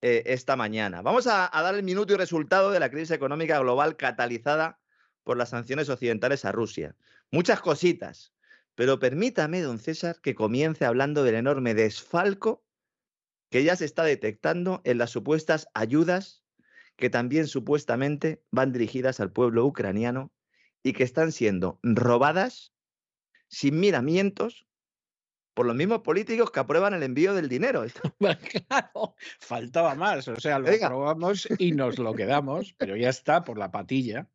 eh, 0.00 0.22
esta 0.26 0.54
mañana. 0.54 1.02
Vamos 1.02 1.26
a, 1.26 1.50
dar 1.52 1.74
el 1.74 1.82
minuto 1.82 2.14
y 2.14 2.16
resultado 2.16 2.70
de 2.70 2.78
la 2.78 2.88
crisis 2.88 3.10
económica 3.10 3.58
global 3.58 3.96
catalizada 3.96 4.78
por 5.24 5.36
las 5.36 5.48
sanciones 5.48 5.88
occidentales 5.88 6.44
a 6.44 6.52
Rusia. 6.52 6.94
Muchas 7.32 7.60
cositas, 7.60 8.32
pero 8.76 9.00
permítame, 9.00 9.60
don 9.60 9.80
César, 9.80 10.20
que 10.22 10.36
comience 10.36 10.84
hablando 10.84 11.24
del 11.24 11.34
enorme 11.34 11.74
desfalco 11.74 12.64
que 13.50 13.64
ya 13.64 13.74
se 13.74 13.84
está 13.84 14.04
detectando 14.04 14.82
en 14.84 14.98
las 14.98 15.10
supuestas 15.10 15.66
ayudas 15.74 16.44
que 16.94 17.10
también 17.10 17.48
supuestamente 17.48 18.40
van 18.52 18.72
dirigidas 18.72 19.18
al 19.18 19.32
pueblo 19.32 19.66
ucraniano 19.66 20.30
y 20.84 20.92
que 20.92 21.02
están 21.02 21.32
siendo 21.32 21.80
robadas 21.82 22.72
sin 23.48 23.80
miramientos 23.80 24.64
por 25.54 25.66
los 25.66 25.76
mismos 25.76 26.00
políticos 26.00 26.50
que 26.50 26.60
aprueban 26.60 26.94
el 26.94 27.02
envío 27.02 27.34
del 27.34 27.48
dinero. 27.48 27.84
claro, 28.68 29.14
faltaba 29.40 29.94
más. 29.94 30.28
O 30.28 30.40
sea, 30.40 30.58
lo 30.58 30.68
aprobamos 30.68 31.48
y 31.58 31.72
nos 31.72 31.98
lo 31.98 32.14
quedamos, 32.14 32.74
pero 32.78 32.96
ya 32.96 33.08
está 33.08 33.44
por 33.44 33.58
la 33.58 33.70
patilla. 33.70 34.28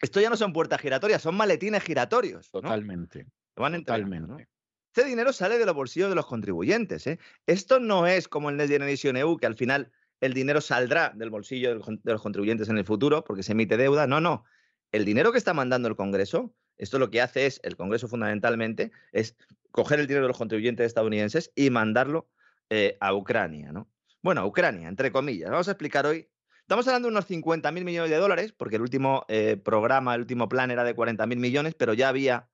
Esto 0.00 0.20
ya 0.20 0.30
no 0.30 0.36
son 0.36 0.52
puertas 0.52 0.80
giratorias, 0.80 1.22
son 1.22 1.36
maletines 1.36 1.82
giratorios. 1.82 2.50
Totalmente. 2.50 3.26
Totalmente. 3.54 4.48
Este 4.94 5.08
dinero 5.08 5.32
sale 5.32 5.58
de 5.58 5.66
los 5.66 5.74
bolsillos 5.74 6.08
de 6.08 6.14
los 6.14 6.26
contribuyentes. 6.26 7.06
¿eh? 7.06 7.18
Esto 7.46 7.80
no 7.80 8.06
es 8.06 8.28
como 8.28 8.50
el 8.50 8.56
Next 8.56 8.72
Generation 8.72 9.16
EU, 9.16 9.36
que 9.36 9.46
al 9.46 9.56
final 9.56 9.90
el 10.20 10.34
dinero 10.34 10.60
saldrá 10.60 11.12
del 11.14 11.30
bolsillo 11.30 11.70
de 11.70 12.12
los 12.12 12.22
contribuyentes 12.22 12.68
en 12.68 12.78
el 12.78 12.84
futuro 12.84 13.24
porque 13.24 13.42
se 13.42 13.52
emite 13.52 13.76
deuda. 13.76 14.06
No, 14.06 14.20
no. 14.20 14.44
El 14.92 15.04
dinero 15.04 15.32
que 15.32 15.38
está 15.38 15.54
mandando 15.54 15.88
el 15.88 15.96
Congreso 15.96 16.54
esto 16.76 16.98
lo 16.98 17.10
que 17.10 17.20
hace 17.20 17.46
es, 17.46 17.60
el 17.62 17.76
Congreso 17.76 18.08
fundamentalmente, 18.08 18.90
es 19.12 19.36
coger 19.74 19.98
el 19.98 20.06
dinero 20.06 20.26
de 20.26 20.28
los 20.28 20.38
contribuyentes 20.38 20.86
estadounidenses 20.86 21.50
y 21.56 21.68
mandarlo 21.68 22.30
eh, 22.70 22.96
a 23.00 23.12
Ucrania, 23.12 23.72
¿no? 23.72 23.90
Bueno, 24.22 24.42
a 24.42 24.46
Ucrania, 24.46 24.86
entre 24.86 25.10
comillas. 25.10 25.50
Vamos 25.50 25.66
a 25.66 25.72
explicar 25.72 26.06
hoy. 26.06 26.30
Estamos 26.60 26.86
hablando 26.86 27.08
de 27.08 27.14
unos 27.14 27.28
50.000 27.28 27.82
millones 27.82 28.08
de 28.08 28.16
dólares, 28.16 28.54
porque 28.56 28.76
el 28.76 28.82
último 28.82 29.24
eh, 29.26 29.56
programa, 29.56 30.14
el 30.14 30.20
último 30.20 30.48
plan 30.48 30.70
era 30.70 30.84
de 30.84 30.94
40.000 30.94 31.36
millones, 31.38 31.74
pero 31.74 31.92
ya 31.92 32.08
había 32.08 32.48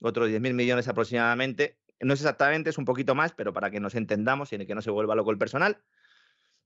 otros 0.00 0.30
10.000 0.30 0.54
millones 0.54 0.88
aproximadamente. 0.88 1.78
No 2.00 2.14
es 2.14 2.20
exactamente, 2.20 2.70
es 2.70 2.78
un 2.78 2.86
poquito 2.86 3.14
más, 3.14 3.32
pero 3.32 3.52
para 3.52 3.70
que 3.70 3.78
nos 3.78 3.94
entendamos 3.94 4.50
y 4.54 4.66
que 4.66 4.74
no 4.74 4.80
se 4.80 4.90
vuelva 4.90 5.14
loco 5.14 5.30
el 5.30 5.36
personal. 5.36 5.76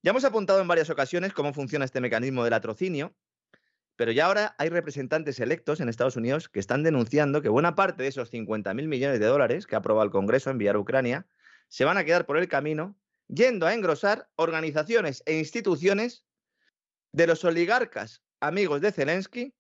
Ya 0.02 0.10
hemos 0.10 0.24
apuntado 0.24 0.60
en 0.60 0.68
varias 0.68 0.88
ocasiones 0.88 1.32
cómo 1.32 1.52
funciona 1.52 1.84
este 1.84 2.00
mecanismo 2.00 2.44
del 2.44 2.52
latrocinio, 2.52 3.12
pero 3.96 4.12
ya 4.12 4.26
ahora 4.26 4.54
hay 4.58 4.68
representantes 4.68 5.40
electos 5.40 5.80
en 5.80 5.88
Estados 5.88 6.16
Unidos 6.16 6.48
que 6.48 6.60
están 6.60 6.82
denunciando 6.82 7.42
que 7.42 7.48
buena 7.48 7.74
parte 7.74 8.02
de 8.02 8.10
esos 8.10 8.32
50.000 8.32 8.86
millones 8.86 9.18
de 9.18 9.26
dólares 9.26 9.66
que 9.66 9.74
ha 9.74 9.78
aprobado 9.78 10.04
el 10.04 10.12
Congreso 10.12 10.50
enviar 10.50 10.76
a 10.76 10.78
Ucrania 10.78 11.26
se 11.68 11.84
van 11.84 11.98
a 11.98 12.04
quedar 12.04 12.26
por 12.26 12.36
el 12.36 12.48
camino 12.48 12.96
yendo 13.28 13.66
a 13.66 13.74
engrosar 13.74 14.28
organizaciones 14.36 15.22
e 15.26 15.38
instituciones 15.38 16.24
de 17.12 17.26
los 17.26 17.44
oligarcas 17.44 18.22
amigos 18.40 18.80
de 18.80 18.92
Zelensky, 18.92 19.54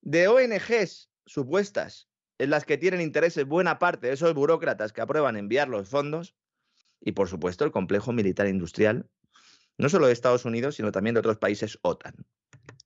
de 0.00 0.28
ONGs 0.28 1.10
supuestas 1.26 2.08
en 2.38 2.50
las 2.50 2.64
que 2.64 2.78
tienen 2.78 3.00
intereses 3.00 3.46
buena 3.46 3.78
parte 3.78 4.08
de 4.08 4.14
esos 4.14 4.34
burócratas 4.34 4.92
que 4.92 5.00
aprueban 5.00 5.36
enviar 5.36 5.68
los 5.68 5.88
fondos 5.88 6.34
y, 7.00 7.12
por 7.12 7.28
supuesto, 7.28 7.64
el 7.64 7.70
complejo 7.70 8.12
militar 8.12 8.48
industrial, 8.48 9.08
no 9.78 9.88
solo 9.88 10.06
de 10.06 10.12
Estados 10.12 10.44
Unidos, 10.44 10.76
sino 10.76 10.90
también 10.90 11.14
de 11.14 11.20
otros 11.20 11.38
países 11.38 11.78
OTAN. 11.82 12.26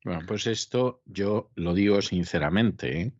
Bueno, 0.07 0.21
pues 0.25 0.47
esto 0.47 1.03
yo 1.05 1.51
lo 1.57 1.75
digo 1.75 2.01
sinceramente. 2.01 3.01
¿eh? 3.01 3.13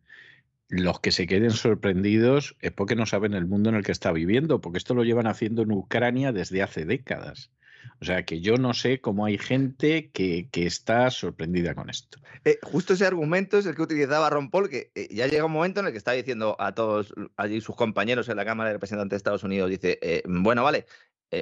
Los 0.69 1.01
que 1.01 1.11
se 1.11 1.27
queden 1.27 1.51
sorprendidos 1.51 2.55
es 2.61 2.71
porque 2.71 2.95
no 2.95 3.05
saben 3.05 3.33
el 3.33 3.45
mundo 3.45 3.69
en 3.69 3.75
el 3.75 3.83
que 3.83 3.91
está 3.91 4.13
viviendo, 4.13 4.61
porque 4.61 4.77
esto 4.77 4.93
lo 4.93 5.03
llevan 5.03 5.27
haciendo 5.27 5.63
en 5.63 5.71
Ucrania 5.73 6.31
desde 6.31 6.63
hace 6.63 6.85
décadas. 6.85 7.51
O 7.99 8.05
sea 8.05 8.23
que 8.23 8.39
yo 8.39 8.55
no 8.55 8.73
sé 8.73 9.01
cómo 9.01 9.25
hay 9.25 9.37
gente 9.37 10.11
que, 10.11 10.47
está 10.53 11.11
sorprendida 11.11 11.75
con 11.75 11.89
esto. 11.89 12.19
Eh, 12.45 12.57
justo 12.63 12.93
ese 12.93 13.05
argumento 13.05 13.57
es 13.57 13.65
el 13.65 13.75
que 13.75 13.81
utilizaba 13.81 14.29
Ron 14.29 14.49
Paul, 14.49 14.69
que 14.69 14.89
eh, 14.95 15.09
ya 15.11 15.27
llega 15.27 15.43
un 15.43 15.51
momento 15.51 15.81
en 15.81 15.87
el 15.87 15.91
que 15.91 15.97
está 15.97 16.13
diciendo 16.13 16.55
a 16.57 16.73
todos 16.73 17.13
allí 17.35 17.59
sus 17.59 17.75
compañeros 17.75 18.29
en 18.29 18.37
la 18.37 18.45
Cámara 18.45 18.69
de 18.69 18.75
Representantes 18.75 19.09
de 19.09 19.17
Estados 19.17 19.43
Unidos, 19.43 19.69
dice, 19.69 20.23
bueno, 20.25 20.63
vale, 20.63 20.85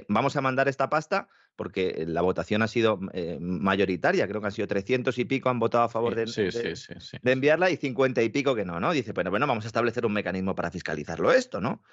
vamos 0.08 0.36
a 0.38 0.42
mandar 0.42 0.68
esta 0.68 0.90
pasta 0.90 1.30
porque 1.56 2.06
la 2.08 2.22
votación 2.22 2.62
ha 2.62 2.68
sido 2.68 3.00
eh, 3.14 3.38
mayoritaria, 3.40 4.28
creo 4.28 4.42
que 4.42 4.48
han 4.48 4.54
sido 4.54 4.68
300 4.68 5.18
y 5.18 5.26
pico 5.26 5.50
han 5.50 5.60
votado 5.60 5.86
a 5.86 5.90
favor 5.90 6.16
de, 6.16 6.26
de, 6.26 7.32
enviarla 7.32 7.70
y 7.70 7.78
50 7.78 8.22
y 8.22 8.30
pico 8.30 8.56
que 8.56 8.66
no, 8.66 8.80
¿no? 8.80 8.92
Dice, 8.92 9.14
bueno, 9.14 9.30
bueno, 9.30 9.48
vamos 9.48 9.66
a 9.66 9.68
establecer 9.68 10.06
un 10.06 10.14
mecanismo 10.14 10.56
para 10.56 10.72
fiscalizarlo 10.72 11.32
esto, 11.32 11.62
¿no? 11.62 11.84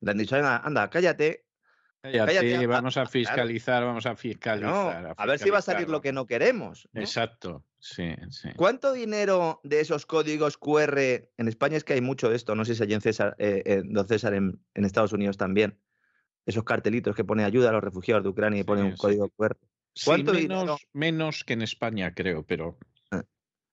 Le 0.00 0.10
han 0.10 0.18
dicho, 0.18 0.36
anda, 0.36 0.88
cállate, 0.88 1.44
Cállate, 2.02 2.66
vamos 2.66 2.96
a 2.96 3.04
fiscalizar, 3.04 3.84
vamos 3.84 4.06
a 4.06 4.16
fiscalizar. 4.16 5.14
a, 5.14 5.26
ver 5.26 5.38
si 5.38 5.50
va 5.50 5.58
a 5.58 5.62
salir 5.62 5.88
lo 5.90 6.00
que 6.00 6.12
no 6.12 6.26
queremos. 6.26 6.88
Exacto, 6.94 7.66
sí, 7.78 8.14
sí. 8.30 8.48
¿Cuánto 8.56 8.92
dinero 8.94 9.60
de 9.64 9.80
esos 9.80 10.06
códigos 10.06 10.56
QR, 10.56 10.98
en 10.98 11.48
España 11.48 11.76
es 11.76 11.84
que 11.84 11.92
hay 11.92 12.00
mucho 12.00 12.30
de 12.30 12.36
esto, 12.36 12.54
no 12.54 12.64
sé 12.64 12.74
si 12.74 12.82
hay 12.84 12.94
en 12.94 13.02
César, 13.02 13.36
eh, 13.38 13.82
don 13.84 14.08
César 14.08 14.32
en, 14.32 14.60
Estados 14.74 15.12
Unidos 15.12 15.36
también, 15.36 15.78
esos 16.46 16.64
cartelitos 16.64 17.14
que 17.14 17.24
pone 17.24 17.44
ayuda 17.44 17.70
a 17.70 17.72
los 17.72 17.84
refugiados 17.84 18.22
de 18.22 18.30
Ucrania 18.30 18.60
y 18.60 18.64
pone 18.64 18.82
un 18.82 18.96
código 18.96 19.28
QR. 19.30 19.56
¿Cuánto 20.04 20.32
menos, 20.32 20.86
menos 20.92 21.44
que 21.44 21.54
en 21.54 21.62
España, 21.62 22.14
creo, 22.14 22.44
pero 22.44 22.78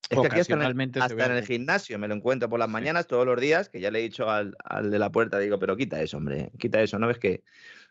es 0.09 0.19
que 0.19 0.27
aquí 0.27 0.39
hasta, 0.39 0.53
en 0.53 1.31
el, 1.31 1.45
gimnasio 1.45 1.99
me 1.99 2.07
lo 2.07 2.15
encuentro 2.15 2.49
por 2.49 2.59
las 2.59 2.69
mañanas 2.69 3.07
todos 3.07 3.25
los 3.25 3.39
días, 3.39 3.67
que 3.67 3.81
ya 3.81 3.91
le 3.91 3.99
he 3.99 4.03
dicho 4.03 4.29
al, 4.29 4.55
de 4.83 4.99
la 4.99 5.11
puerta, 5.11 5.37
digo, 5.37 5.59
pero 5.59 5.75
quita 5.75 6.01
eso, 6.01 6.17
hombre, 6.17 6.51
quita 6.57 6.81
eso, 6.81 6.97
¿no 6.97 7.07
ves 7.07 7.19
que, 7.19 7.43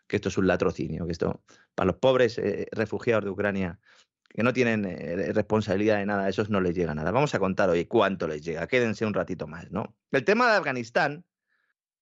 esto 0.09 0.29
es 0.29 0.37
un 0.37 0.47
latrocinio? 0.47 1.05
Que 1.05 1.11
esto, 1.11 1.43
para 1.75 1.87
los 1.87 1.97
pobres 1.97 2.39
eh, 2.39 2.67
refugiados 2.71 3.23
de 3.23 3.29
Ucrania, 3.29 3.79
que 4.29 4.41
no 4.41 4.51
tienen 4.51 4.85
eh, 4.85 5.31
responsabilidad 5.31 5.97
de 5.97 6.07
nada, 6.07 6.25
a 6.25 6.29
esos 6.29 6.49
no 6.49 6.59
les 6.59 6.75
llega 6.75 6.95
nada. 6.95 7.11
Vamos 7.11 7.35
a 7.35 7.39
contar 7.39 7.69
hoy 7.69 7.85
cuánto 7.85 8.27
les 8.27 8.41
llega, 8.41 8.67
quédense 8.67 9.05
un 9.05 9.13
ratito 9.13 9.45
más, 9.45 9.69
¿no? 9.69 9.95
El 10.11 10.23
tema 10.23 10.49
de 10.49 10.57
Afganistán 10.57 11.23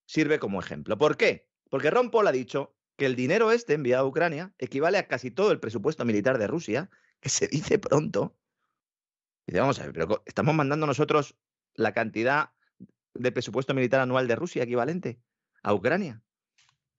sirve 0.05 0.39
como 0.39 0.61
ejemplo. 0.61 0.97
¿Por 0.97 1.17
qué? 1.17 1.49
Porque 1.69 1.89
Ron 1.89 2.11
Paul 2.11 2.27
ha 2.27 2.31
dicho 2.31 2.75
que 2.95 3.05
el 3.05 3.15
dinero 3.15 3.51
este 3.51 3.73
enviado 3.73 4.05
a 4.05 4.07
Ucrania 4.07 4.53
equivale 4.57 4.97
a 4.97 5.07
casi 5.07 5.31
todo 5.31 5.51
el 5.51 5.59
presupuesto 5.59 6.05
militar 6.05 6.37
de 6.37 6.47
Rusia, 6.47 6.89
que 7.19 7.29
se 7.29 7.47
dice 7.47 7.79
pronto, 7.79 8.37
Dice, 9.47 9.59
vamos 9.59 9.79
a 9.79 9.83
ver, 9.83 9.93
pero 9.93 10.23
estamos 10.25 10.55
mandando 10.55 10.87
nosotros 10.87 11.35
la 11.75 11.93
cantidad 11.93 12.49
de 13.13 13.31
presupuesto 13.31 13.73
militar 13.73 14.01
anual 14.01 14.27
de 14.27 14.35
Rusia 14.35 14.63
equivalente 14.63 15.19
a 15.61 15.73
Ucrania. 15.73 16.21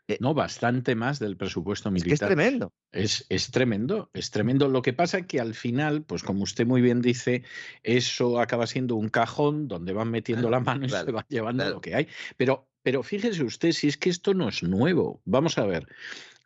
Eh, 0.08 0.18
no, 0.20 0.34
bastante 0.34 0.94
más 0.94 1.18
del 1.18 1.36
presupuesto 1.36 1.90
militar. 1.90 2.12
Es, 2.12 2.20
que 2.20 2.24
es 2.24 2.28
tremendo. 2.28 2.72
Es, 2.92 3.26
es, 3.28 3.50
tremendo, 3.50 4.10
es 4.14 4.30
tremendo. 4.30 4.68
Lo 4.68 4.80
que 4.80 4.92
pasa 4.92 5.18
es 5.18 5.26
que 5.26 5.40
al 5.40 5.54
final, 5.54 6.04
pues 6.04 6.22
como 6.22 6.44
usted 6.44 6.64
muy 6.64 6.80
bien 6.80 7.02
dice, 7.02 7.42
eso 7.82 8.38
acaba 8.38 8.68
siendo 8.68 8.94
un 8.94 9.08
cajón 9.08 9.66
donde 9.66 9.92
van 9.92 10.12
metiendo 10.12 10.48
la 10.50 10.60
mano 10.60 10.86
y 10.86 10.90
se 10.90 11.10
van 11.10 11.24
llevando 11.28 11.68
lo 11.68 11.80
que 11.80 11.96
hay. 11.96 12.08
Pero, 12.36 12.68
pero 12.86 13.02
fíjese 13.02 13.42
usted, 13.42 13.72
si 13.72 13.88
es 13.88 13.96
que 13.96 14.10
esto 14.10 14.32
no 14.32 14.48
es 14.48 14.62
nuevo. 14.62 15.20
Vamos 15.24 15.58
a 15.58 15.66
ver. 15.66 15.88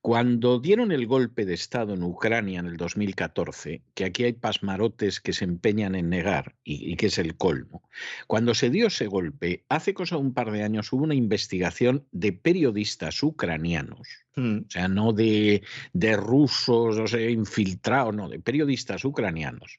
Cuando 0.01 0.59
dieron 0.59 0.91
el 0.91 1.07
golpe 1.07 1.45
de 1.45 1.53
Estado 1.53 1.93
en 1.93 2.03
Ucrania 2.03 2.61
en 2.61 2.66
el 2.66 2.78
2014, 2.78 3.82
que 3.93 4.07
aquí 4.07 4.24
hay 4.24 4.32
pasmarotes 4.32 5.20
que 5.20 5.34
se 5.34 5.45
empeñan 5.45 5.95
en 5.95 6.09
negar 6.09 6.57
y, 6.64 6.97
que 6.97 7.09
es 7.09 7.18
el 7.18 7.36
colmo, 7.36 7.86
cuando 8.26 8.55
se 8.55 8.70
dio 8.70 8.86
ese 8.86 9.07
golpe, 9.07 9.66
hace 9.68 9.93
cosa 9.93 10.16
un 10.16 10.32
par 10.32 10.51
de 10.51 10.62
años 10.62 10.91
hubo 10.95 11.05
una 11.05 11.14
investigación 11.14 12.07
de 12.11 12.32
periodistas 12.32 13.22
ucranianos, 13.22 14.09
mm. 14.36 14.61
o 14.61 14.70
sea, 14.70 14.88
no 14.88 15.12
de, 15.12 15.62
de 15.93 16.16
rusos, 16.16 16.97
o 16.97 17.07
sea, 17.07 17.28
infiltrados, 17.28 18.16
no, 18.16 18.30
de 18.30 18.41
periodistas 18.41 19.05
ucranianos, 19.05 19.78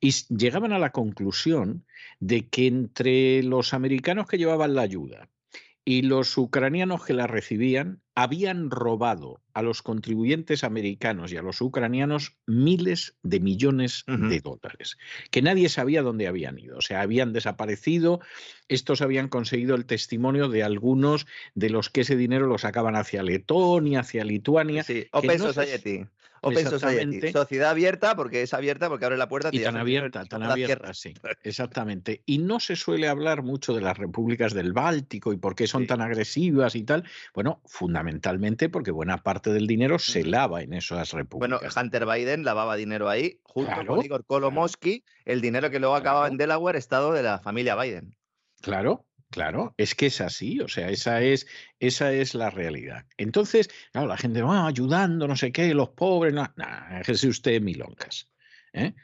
y 0.00 0.12
llegaban 0.34 0.72
a 0.72 0.78
la 0.78 0.90
conclusión 0.90 1.84
de 2.18 2.48
que 2.48 2.66
entre 2.66 3.42
los 3.42 3.74
americanos 3.74 4.26
que 4.26 4.38
llevaban 4.38 4.74
la 4.74 4.80
ayuda, 4.80 5.28
y 5.88 6.02
los 6.02 6.36
ucranianos 6.36 7.02
que 7.06 7.14
la 7.14 7.26
recibían 7.26 8.02
habían 8.20 8.68
robado 8.72 9.40
a 9.54 9.62
los 9.62 9.80
contribuyentes 9.80 10.64
americanos 10.64 11.32
y 11.32 11.36
a 11.36 11.42
los 11.42 11.60
ucranianos 11.60 12.36
miles 12.46 13.14
de 13.22 13.38
millones 13.38 14.02
de 14.08 14.40
dólares, 14.40 14.98
que 15.30 15.40
nadie 15.40 15.68
sabía 15.68 16.02
dónde 16.02 16.26
habían 16.26 16.58
ido, 16.58 16.78
o 16.78 16.80
sea, 16.80 17.00
habían 17.00 17.32
desaparecido, 17.32 18.18
estos 18.66 19.02
habían 19.02 19.28
conseguido 19.28 19.76
el 19.76 19.86
testimonio 19.86 20.48
de 20.48 20.64
algunos 20.64 21.28
de 21.54 21.70
los 21.70 21.90
que 21.90 22.00
ese 22.00 22.16
dinero 22.16 22.48
lo 22.48 22.58
sacaban 22.58 22.96
hacia 22.96 23.22
Letonia, 23.22 24.00
hacia 24.00 24.24
Lituania. 24.24 24.82
Sí, 24.82 25.06
Open 25.12 25.38
Society. 25.38 26.04
Open 26.42 26.66
Society. 26.66 27.32
Sociedad 27.32 27.70
abierta, 27.70 28.14
porque 28.16 28.42
es 28.42 28.54
abierta, 28.54 28.88
porque 28.88 29.04
abre 29.04 29.16
la 29.16 29.28
puerta. 29.28 29.50
Y 29.52 29.60
tan 29.60 29.76
abierta, 29.76 30.24
tan 30.24 30.42
abierta, 30.42 30.94
sí. 30.94 31.14
Exactamente. 31.42 32.22
Y 32.26 32.38
no 32.38 32.60
se 32.60 32.76
suele 32.76 33.08
hablar 33.08 33.42
mucho 33.42 33.74
de 33.74 33.80
las 33.80 33.98
repúblicas 33.98 34.54
del 34.54 34.72
Báltico 34.72 35.32
y 35.32 35.36
por 35.36 35.54
qué 35.54 35.66
son 35.66 35.86
tan 35.86 36.00
agresivas 36.00 36.74
y 36.74 36.84
tal. 36.84 37.04
Bueno, 37.34 37.60
fundamentalmente 37.64 38.07
porque 38.70 38.90
buena 38.90 39.18
parte 39.18 39.52
del 39.52 39.66
dinero 39.66 39.98
se 39.98 40.24
lava 40.24 40.62
en 40.62 40.72
esas 40.72 41.12
repúblicas. 41.12 41.60
Bueno, 41.60 41.74
Hunter 41.80 42.06
Biden 42.06 42.44
lavaba 42.44 42.76
dinero 42.76 43.08
ahí, 43.08 43.40
junto 43.42 43.86
con 43.86 44.04
Igor 44.04 44.24
Kolomoski, 44.24 45.04
el 45.24 45.40
dinero 45.40 45.70
que 45.70 45.78
luego 45.78 45.94
acababa 45.94 46.28
en 46.28 46.36
Delaware, 46.36 46.78
estado 46.78 47.12
de 47.12 47.22
la 47.22 47.38
familia 47.38 47.76
Biden. 47.76 48.16
Claro, 48.60 49.06
Claro, 49.30 49.74
es 49.76 49.94
que 49.94 50.06
es 50.06 50.22
así, 50.22 50.58
o 50.60 50.68
sea, 50.68 50.88
esa 50.88 51.20
es, 51.20 51.46
esa 51.80 52.12
es 52.12 52.34
la 52.34 52.48
realidad. 52.48 53.04
Entonces, 53.18 53.68
claro, 53.92 54.08
la 54.08 54.16
gente 54.16 54.40
va 54.40 54.66
ayudando, 54.66 55.28
no 55.28 55.36
sé 55.36 55.52
qué, 55.52 55.74
los 55.74 55.90
pobres, 55.90 56.32
no, 56.32 56.50
nah, 56.56 57.02
usted 57.06 57.60
miloncas. 57.60 58.32
¿eh? 58.72 58.94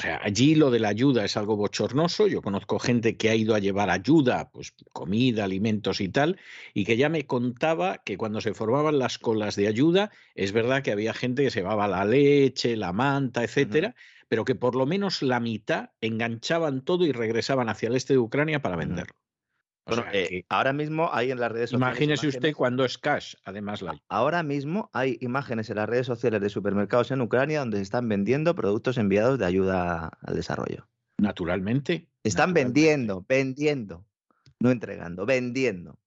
O 0.00 0.02
sea, 0.02 0.18
allí 0.22 0.54
lo 0.54 0.70
de 0.70 0.78
la 0.78 0.88
ayuda 0.88 1.26
es 1.26 1.36
algo 1.36 1.56
bochornoso. 1.56 2.26
Yo 2.26 2.40
conozco 2.40 2.78
gente 2.78 3.18
que 3.18 3.28
ha 3.28 3.34
ido 3.34 3.54
a 3.54 3.58
llevar 3.58 3.90
ayuda, 3.90 4.48
pues 4.50 4.72
comida, 4.94 5.44
alimentos 5.44 6.00
y 6.00 6.08
tal, 6.08 6.38
y 6.72 6.86
que 6.86 6.96
ya 6.96 7.10
me 7.10 7.26
contaba 7.26 7.98
que 7.98 8.16
cuando 8.16 8.40
se 8.40 8.54
formaban 8.54 8.98
las 8.98 9.18
colas 9.18 9.56
de 9.56 9.68
ayuda, 9.68 10.10
es 10.34 10.52
verdad 10.52 10.82
que 10.82 10.90
había 10.90 11.12
gente 11.12 11.42
que 11.42 11.50
se 11.50 11.60
llevaba 11.60 11.86
la 11.86 12.06
leche, 12.06 12.78
la 12.78 12.94
manta, 12.94 13.44
etcétera, 13.44 13.94
pero 14.28 14.46
que 14.46 14.54
por 14.54 14.74
lo 14.74 14.86
menos 14.86 15.20
la 15.20 15.38
mitad 15.38 15.90
enganchaban 16.00 16.82
todo 16.82 17.04
y 17.04 17.12
regresaban 17.12 17.68
hacia 17.68 17.90
el 17.90 17.96
este 17.96 18.14
de 18.14 18.20
Ucrania 18.20 18.62
para 18.62 18.76
venderlo. 18.76 19.12
Bueno, 19.96 20.10
eh, 20.12 20.44
ahora 20.48 20.72
mismo 20.72 21.10
hay 21.12 21.30
en 21.30 21.40
las 21.40 21.52
redes 21.52 21.70
sociales. 21.70 21.96
Imagínese 21.96 22.28
usted 22.28 22.54
cuando 22.54 22.84
es 22.84 22.98
cash, 22.98 23.34
además 23.44 23.82
la. 23.82 24.00
Ahora 24.08 24.42
mismo 24.42 24.90
hay 24.92 25.18
imágenes 25.20 25.70
en 25.70 25.76
las 25.76 25.88
redes 25.88 26.06
sociales 26.06 26.40
de 26.40 26.48
supermercados 26.48 27.10
en 27.10 27.20
Ucrania 27.20 27.60
donde 27.60 27.78
se 27.78 27.82
están 27.82 28.08
vendiendo 28.08 28.54
productos 28.54 28.98
enviados 28.98 29.38
de 29.38 29.46
ayuda 29.46 30.10
al 30.22 30.34
desarrollo. 30.34 30.88
Naturalmente. 31.18 32.08
Están 32.24 32.54
vendiendo, 32.54 33.24
vendiendo, 33.28 34.06
no 34.58 34.70
entregando, 34.70 35.26
vendiendo. 35.26 35.98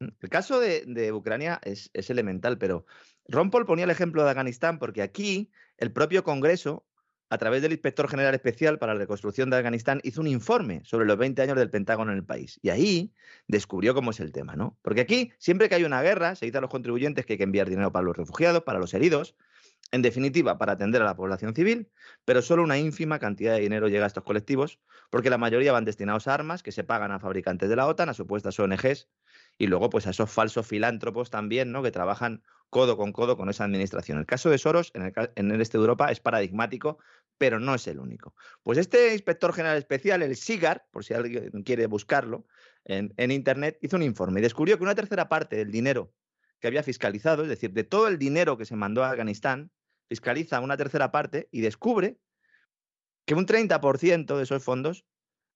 El 0.00 0.28
caso 0.28 0.60
de, 0.60 1.12
Ucrania 1.12 1.60
es, 1.64 1.90
es, 1.92 2.10
elemental, 2.10 2.58
pero 2.58 2.86
Ron 3.26 3.50
Paul 3.50 3.66
ponía 3.66 3.84
el 3.84 3.90
ejemplo 3.90 4.22
de 4.22 4.30
Afganistán 4.30 4.78
porque 4.78 5.02
aquí 5.02 5.50
el 5.76 5.92
propio 5.92 6.22
Congreso 6.22 6.87
a 7.30 7.38
través 7.38 7.62
del 7.62 7.72
Inspector 7.72 8.08
General 8.08 8.34
Especial 8.34 8.78
para 8.78 8.94
la 8.94 9.00
Reconstrucción 9.00 9.50
de 9.50 9.56
Afganistán, 9.56 10.00
hizo 10.02 10.20
un 10.20 10.26
informe 10.26 10.82
sobre 10.84 11.06
los 11.06 11.18
20 11.18 11.42
años 11.42 11.56
del 11.56 11.70
Pentágono 11.70 12.12
en 12.12 12.18
el 12.18 12.24
país. 12.24 12.58
Y 12.62 12.70
ahí 12.70 13.12
descubrió 13.46 13.94
cómo 13.94 14.10
es 14.12 14.20
el 14.20 14.32
tema, 14.32 14.56
¿no? 14.56 14.78
Porque 14.82 15.02
aquí, 15.02 15.32
siempre 15.38 15.68
que 15.68 15.74
hay 15.74 15.84
una 15.84 16.02
guerra, 16.02 16.34
se 16.34 16.46
dice 16.46 16.58
a 16.58 16.60
los 16.60 16.70
contribuyentes 16.70 17.26
que 17.26 17.34
hay 17.34 17.36
que 17.38 17.44
enviar 17.44 17.68
dinero 17.68 17.92
para 17.92 18.04
los 18.04 18.16
refugiados, 18.16 18.62
para 18.62 18.78
los 18.78 18.94
heridos, 18.94 19.36
en 19.90 20.02
definitiva, 20.02 20.58
para 20.58 20.72
atender 20.72 21.00
a 21.00 21.06
la 21.06 21.16
población 21.16 21.54
civil, 21.54 21.90
pero 22.24 22.42
solo 22.42 22.62
una 22.62 22.78
ínfima 22.78 23.18
cantidad 23.18 23.54
de 23.54 23.60
dinero 23.60 23.88
llega 23.88 24.04
a 24.04 24.06
estos 24.06 24.24
colectivos, 24.24 24.80
porque 25.08 25.30
la 25.30 25.38
mayoría 25.38 25.72
van 25.72 25.84
destinados 25.84 26.28
a 26.28 26.34
armas 26.34 26.62
que 26.62 26.72
se 26.72 26.84
pagan 26.84 27.10
a 27.10 27.20
fabricantes 27.20 27.68
de 27.70 27.76
la 27.76 27.86
OTAN, 27.86 28.10
a 28.10 28.14
supuestas 28.14 28.58
ONGs, 28.58 29.08
y 29.56 29.66
luego 29.66 29.88
pues 29.88 30.06
a 30.06 30.10
esos 30.10 30.30
falsos 30.30 30.66
filántropos 30.66 31.30
también, 31.30 31.72
¿no? 31.72 31.82
Que 31.82 31.90
trabajan 31.90 32.42
codo 32.70 32.96
con 32.96 33.12
codo 33.12 33.36
con 33.36 33.48
esa 33.48 33.64
administración. 33.64 34.18
El 34.18 34.26
caso 34.26 34.50
de 34.50 34.58
Soros 34.58 34.92
en 34.94 35.02
el, 35.52 35.60
este 35.60 35.78
de 35.78 35.82
Europa 35.82 36.10
es 36.10 36.20
paradigmático, 36.20 36.98
pero 37.38 37.60
no 37.60 37.74
es 37.74 37.86
el 37.86 37.98
único. 37.98 38.34
Pues 38.62 38.78
este 38.78 39.12
inspector 39.12 39.52
general 39.52 39.78
especial, 39.78 40.22
el 40.22 40.36
SIGAR, 40.36 40.86
por 40.90 41.04
si 41.04 41.14
alguien 41.14 41.62
quiere 41.62 41.86
buscarlo 41.86 42.46
en, 42.84 43.14
en 43.16 43.30
Internet, 43.30 43.78
hizo 43.80 43.96
un 43.96 44.02
informe 44.02 44.40
y 44.40 44.42
descubrió 44.42 44.76
que 44.76 44.84
una 44.84 44.94
tercera 44.94 45.28
parte 45.28 45.56
del 45.56 45.70
dinero 45.70 46.12
que 46.60 46.66
había 46.66 46.82
fiscalizado, 46.82 47.42
es 47.42 47.48
decir, 47.48 47.72
de 47.72 47.84
todo 47.84 48.08
el 48.08 48.18
dinero 48.18 48.58
que 48.58 48.64
se 48.64 48.76
mandó 48.76 49.04
a 49.04 49.10
Afganistán, 49.10 49.70
fiscaliza 50.08 50.60
una 50.60 50.76
tercera 50.76 51.12
parte 51.12 51.48
y 51.52 51.60
descubre 51.60 52.18
que 53.26 53.34
un 53.34 53.46
30% 53.46 54.36
de 54.36 54.42
esos 54.42 54.64
fondos 54.64 55.04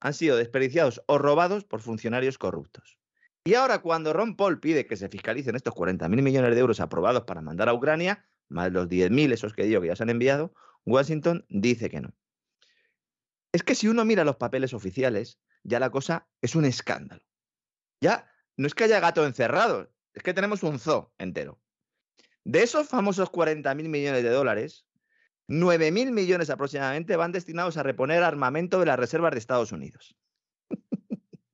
han 0.00 0.14
sido 0.14 0.36
desperdiciados 0.36 1.02
o 1.06 1.18
robados 1.18 1.64
por 1.64 1.80
funcionarios 1.80 2.38
corruptos. 2.38 2.98
Y 3.44 3.54
ahora 3.54 3.80
cuando 3.80 4.12
Ron 4.12 4.36
Paul 4.36 4.60
pide 4.60 4.86
que 4.86 4.96
se 4.96 5.08
fiscalicen 5.08 5.56
estos 5.56 5.74
40.000 5.74 6.08
millones 6.22 6.54
de 6.54 6.60
euros 6.60 6.78
aprobados 6.78 7.24
para 7.24 7.40
mandar 7.40 7.68
a 7.68 7.74
Ucrania, 7.74 8.24
más 8.48 8.70
los 8.70 8.88
10.000 8.88 9.32
esos 9.32 9.52
que 9.52 9.64
digo 9.64 9.80
que 9.80 9.88
ya 9.88 9.96
se 9.96 10.04
han 10.04 10.10
enviado, 10.10 10.54
Washington 10.84 11.44
dice 11.48 11.90
que 11.90 12.00
no. 12.00 12.14
Es 13.52 13.64
que 13.64 13.74
si 13.74 13.88
uno 13.88 14.04
mira 14.04 14.24
los 14.24 14.36
papeles 14.36 14.72
oficiales, 14.74 15.40
ya 15.64 15.80
la 15.80 15.90
cosa 15.90 16.28
es 16.40 16.54
un 16.54 16.64
escándalo. 16.64 17.22
Ya 18.00 18.30
no 18.56 18.66
es 18.68 18.74
que 18.74 18.84
haya 18.84 19.00
gato 19.00 19.26
encerrado, 19.26 19.92
es 20.14 20.22
que 20.22 20.34
tenemos 20.34 20.62
un 20.62 20.78
zoo 20.78 21.12
entero. 21.18 21.60
De 22.44 22.62
esos 22.62 22.88
famosos 22.88 23.30
40.000 23.30 23.88
millones 23.88 24.22
de 24.22 24.30
dólares, 24.30 24.86
9.000 25.48 26.12
millones 26.12 26.48
aproximadamente 26.48 27.16
van 27.16 27.32
destinados 27.32 27.76
a 27.76 27.82
reponer 27.82 28.22
armamento 28.22 28.78
de 28.78 28.86
las 28.86 28.98
reservas 28.98 29.32
de 29.32 29.38
Estados 29.38 29.72
Unidos 29.72 30.16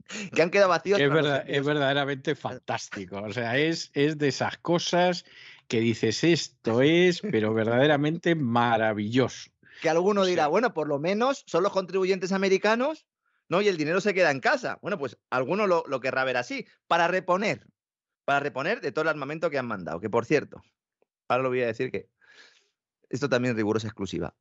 que 0.34 0.42
han 0.42 0.50
quedado 0.50 0.70
vacíos. 0.70 1.00
Es, 1.00 1.10
es 1.46 1.64
verdaderamente 1.64 2.34
fantástico. 2.34 3.22
O 3.22 3.32
sea, 3.32 3.56
es, 3.58 3.90
es 3.94 4.18
de 4.18 4.28
esas 4.28 4.58
cosas 4.58 5.24
que 5.68 5.80
dices, 5.80 6.24
esto 6.24 6.82
es, 6.82 7.20
pero 7.20 7.52
verdaderamente 7.52 8.34
maravilloso. 8.34 9.50
Que 9.82 9.90
alguno 9.90 10.24
dirá, 10.24 10.48
bueno, 10.48 10.74
por 10.74 10.88
lo 10.88 10.98
menos 10.98 11.44
son 11.46 11.62
los 11.62 11.72
contribuyentes 11.72 12.32
americanos, 12.32 13.06
¿no? 13.48 13.62
Y 13.62 13.68
el 13.68 13.76
dinero 13.76 14.00
se 14.00 14.14
queda 14.14 14.30
en 14.30 14.40
casa. 14.40 14.78
Bueno, 14.82 14.98
pues 14.98 15.18
alguno 15.30 15.66
lo, 15.66 15.84
lo 15.86 16.00
querrá 16.00 16.24
ver 16.24 16.36
así, 16.36 16.66
para 16.86 17.06
reponer, 17.06 17.66
para 18.24 18.40
reponer 18.40 18.80
de 18.80 18.92
todo 18.92 19.02
el 19.02 19.08
armamento 19.08 19.50
que 19.50 19.58
han 19.58 19.66
mandado. 19.66 20.00
Que 20.00 20.10
por 20.10 20.24
cierto, 20.24 20.62
ahora 21.28 21.42
lo 21.44 21.50
voy 21.50 21.62
a 21.62 21.66
decir 21.66 21.92
que 21.92 22.08
esto 23.10 23.28
también 23.28 23.52
es 23.52 23.56
rigurosa 23.56 23.86
exclusiva. 23.86 24.34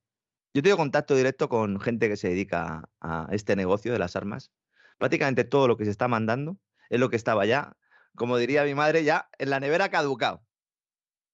Yo 0.53 0.63
tengo 0.63 0.77
contacto 0.77 1.15
directo 1.15 1.49
con 1.49 1.79
gente 1.79 2.09
que 2.09 2.17
se 2.17 2.29
dedica 2.29 2.89
a 2.99 3.27
este 3.31 3.55
negocio 3.55 3.93
de 3.93 3.99
las 3.99 4.15
armas. 4.15 4.51
Prácticamente 4.97 5.43
todo 5.43 5.67
lo 5.67 5.77
que 5.77 5.85
se 5.85 5.91
está 5.91 6.07
mandando 6.07 6.57
es 6.89 6.99
lo 6.99 7.09
que 7.09 7.15
estaba 7.15 7.45
ya, 7.45 7.75
como 8.15 8.37
diría 8.37 8.63
mi 8.63 8.75
madre, 8.75 9.03
ya 9.03 9.29
en 9.37 9.49
la 9.49 9.59
nevera 9.59 9.89
caducado. 9.89 10.43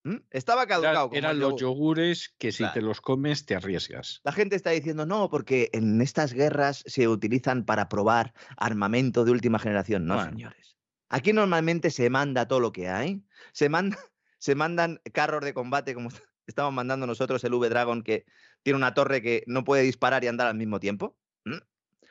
¿Mm? 0.04 0.16
Estaba 0.30 0.66
caducado. 0.66 1.10
eran 1.14 1.38
los 1.38 1.58
yogures 1.58 2.34
que 2.36 2.52
si 2.52 2.70
te 2.72 2.82
los 2.82 3.00
comes 3.00 3.46
te 3.46 3.54
arriesgas. 3.54 4.20
La 4.22 4.32
gente 4.32 4.54
está 4.54 4.70
diciendo, 4.70 5.06
no, 5.06 5.30
porque 5.30 5.70
en 5.72 6.00
estas 6.02 6.34
guerras 6.34 6.84
se 6.86 7.08
utilizan 7.08 7.64
para 7.64 7.88
probar 7.88 8.34
armamento 8.58 9.24
de 9.24 9.30
última 9.30 9.58
generación. 9.58 10.04
No, 10.04 10.22
señores. 10.22 10.76
Aquí 11.08 11.32
normalmente 11.32 11.90
se 11.90 12.10
manda 12.10 12.46
todo 12.46 12.60
lo 12.60 12.72
que 12.72 12.88
hay. 12.88 13.24
Se, 13.52 13.70
manda, 13.70 13.96
se 14.38 14.54
mandan 14.54 15.00
carros 15.12 15.42
de 15.42 15.54
combate 15.54 15.94
como 15.94 16.10
estamos 16.46 16.74
mandando 16.74 17.06
nosotros 17.06 17.42
el 17.44 17.54
V-Dragon 17.54 18.02
que 18.02 18.26
tiene 18.62 18.76
una 18.76 18.92
torre 18.92 19.22
que 19.22 19.44
no 19.46 19.64
puede 19.64 19.82
disparar 19.82 20.22
y 20.24 20.26
andar 20.26 20.48
al 20.48 20.56
mismo 20.56 20.80
tiempo. 20.80 21.16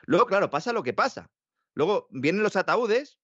Luego, 0.05 0.25
claro, 0.25 0.49
pasa 0.49 0.73
lo 0.73 0.83
que 0.83 0.93
pasa. 0.93 1.29
Luego 1.73 2.07
vienen 2.11 2.43
los 2.43 2.55
ataúdes 2.55 3.19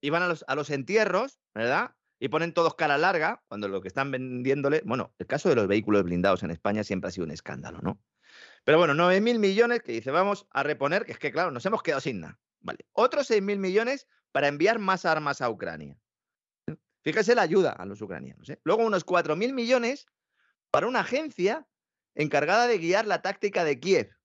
y 0.00 0.10
van 0.10 0.22
a 0.22 0.54
los, 0.54 0.70
entierros, 0.70 1.40
¿verdad? 1.54 1.94
y 2.18 2.28
ponen 2.28 2.52
todos 2.52 2.74
cara 2.74 2.98
larga, 2.98 3.42
cuando 3.48 3.68
lo 3.68 3.80
que 3.80 3.88
están 3.88 4.10
vendiéndole, 4.10 4.82
bueno, 4.84 5.14
el 5.18 5.26
caso 5.26 5.48
de 5.48 5.56
los 5.56 5.66
vehículos 5.66 6.04
blindados 6.04 6.42
en 6.42 6.50
España 6.50 6.84
siempre 6.84 7.08
ha 7.08 7.10
sido 7.10 7.24
un 7.24 7.30
escándalo, 7.30 7.80
¿no? 7.80 8.00
Pero 8.64 8.78
bueno, 8.78 8.94
9.000 8.94 9.38
millones 9.38 9.82
que 9.82 9.92
dice, 9.92 10.10
vamos 10.10 10.46
a 10.50 10.62
reponer, 10.62 11.04
que 11.04 11.12
es 11.12 11.18
que 11.18 11.32
claro, 11.32 11.50
nos 11.50 11.64
hemos 11.66 11.82
quedado 11.82 12.00
sin 12.00 12.20
nada. 12.20 12.40
Vale, 12.60 12.86
otros 12.92 13.30
6.000 13.30 13.58
millones 13.58 14.06
para 14.32 14.48
enviar 14.48 14.78
más 14.78 15.04
armas 15.04 15.40
a 15.40 15.50
Ucrania. 15.50 15.98
Fíjese 17.02 17.34
la 17.34 17.42
ayuda 17.42 17.72
a 17.72 17.84
los 17.84 18.00
ucranianos. 18.00 18.48
¿eh? 18.48 18.58
Luego 18.64 18.84
unos 18.84 19.04
4.000 19.04 19.52
millones 19.52 20.06
para 20.70 20.86
una 20.86 21.00
agencia 21.00 21.68
encargada 22.14 22.66
de 22.66 22.78
guiar 22.78 23.06
la 23.06 23.20
táctica 23.20 23.64
de 23.64 23.78
Kiev. 23.78 24.16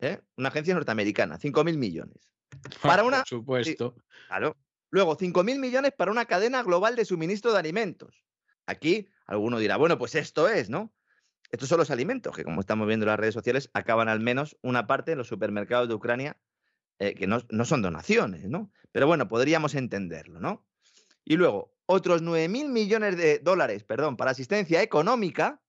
¿eh? 0.00 0.22
Una 0.36 0.48
agencia 0.48 0.74
norteamericana, 0.74 1.38
5.000 1.38 1.76
millones. 1.76 2.33
Para 2.82 3.04
una... 3.04 3.18
Por 3.18 3.28
supuesto. 3.28 3.94
claro. 4.28 4.56
Luego, 4.90 5.16
5.000 5.16 5.58
millones 5.58 5.92
para 5.96 6.12
una 6.12 6.24
cadena 6.24 6.62
global 6.62 6.94
de 6.94 7.04
suministro 7.04 7.52
de 7.52 7.58
alimentos. 7.58 8.24
Aquí 8.66 9.08
alguno 9.26 9.58
dirá, 9.58 9.76
bueno, 9.76 9.98
pues 9.98 10.14
esto 10.14 10.48
es, 10.48 10.70
¿no? 10.70 10.94
Estos 11.50 11.68
son 11.68 11.78
los 11.78 11.90
alimentos 11.90 12.34
que, 12.34 12.44
como 12.44 12.60
estamos 12.60 12.86
viendo 12.86 13.04
en 13.04 13.10
las 13.10 13.18
redes 13.18 13.34
sociales, 13.34 13.70
acaban 13.74 14.08
al 14.08 14.20
menos 14.20 14.56
una 14.62 14.86
parte 14.86 15.12
en 15.12 15.18
los 15.18 15.28
supermercados 15.28 15.88
de 15.88 15.94
Ucrania, 15.94 16.38
eh, 16.98 17.14
que 17.14 17.26
no, 17.26 17.40
no, 17.50 17.64
son 17.64 17.82
donaciones, 17.82 18.48
¿no? 18.48 18.70
Pero 18.92 19.06
bueno, 19.06 19.28
podríamos 19.28 19.74
entenderlo, 19.74 20.40
¿no? 20.40 20.64
Y 21.24 21.36
luego, 21.36 21.74
otros 21.86 22.22
9.000 22.22 22.68
millones 22.68 23.16
de 23.16 23.40
dólares, 23.40 23.84
perdón, 23.84 24.16
para 24.16 24.30
asistencia 24.30 24.82
económica, 24.82 25.60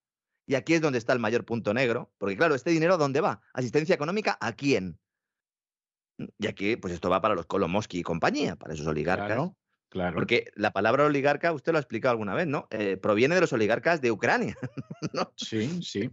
y 0.46 0.56
aquí 0.56 0.76
es 0.76 0.82
donde 0.82 1.00
está 1.00 1.14
el 1.14 1.20
mayor 1.20 1.46
punto 1.46 1.74
negro, 1.74 2.14
porque 2.18 2.38
claro, 2.38 2.56
este 2.56 2.70
dinero, 2.70 2.98
¿dónde 2.98 3.22
va? 3.22 3.42
¿Asistencia 3.54 3.96
económica 3.96 4.38
a 4.40 4.54
quién? 4.54 5.00
Y 6.18 6.48
aquí, 6.48 6.76
pues 6.76 6.94
esto 6.94 7.10
va 7.10 7.22
para 7.22 7.36
los 7.36 7.46
Kolomoski 7.46 8.00
y 8.00 8.04
compañía, 8.04 8.56
para 8.56 8.74
esos 8.74 8.88
oligarcas. 8.88 9.28
Claro, 9.28 9.58
claro. 9.90 10.16
Porque 10.16 10.52
la 10.56 10.72
palabra 10.72 11.06
oligarca, 11.06 11.52
usted 11.52 11.72
lo 11.72 11.78
ha 11.78 11.82
explicado 11.82 12.12
alguna 12.12 12.34
vez, 12.34 12.48
¿no? 12.48 12.68
Eh, 12.72 12.98
proviene 12.98 13.36
de 13.36 13.42
los 13.42 13.54
oligarcas 13.54 14.02
de 14.02 14.12
Ucrania. 14.12 14.56
¿no? 15.14 15.34
Sí, 15.36 15.82
sí. 15.84 16.10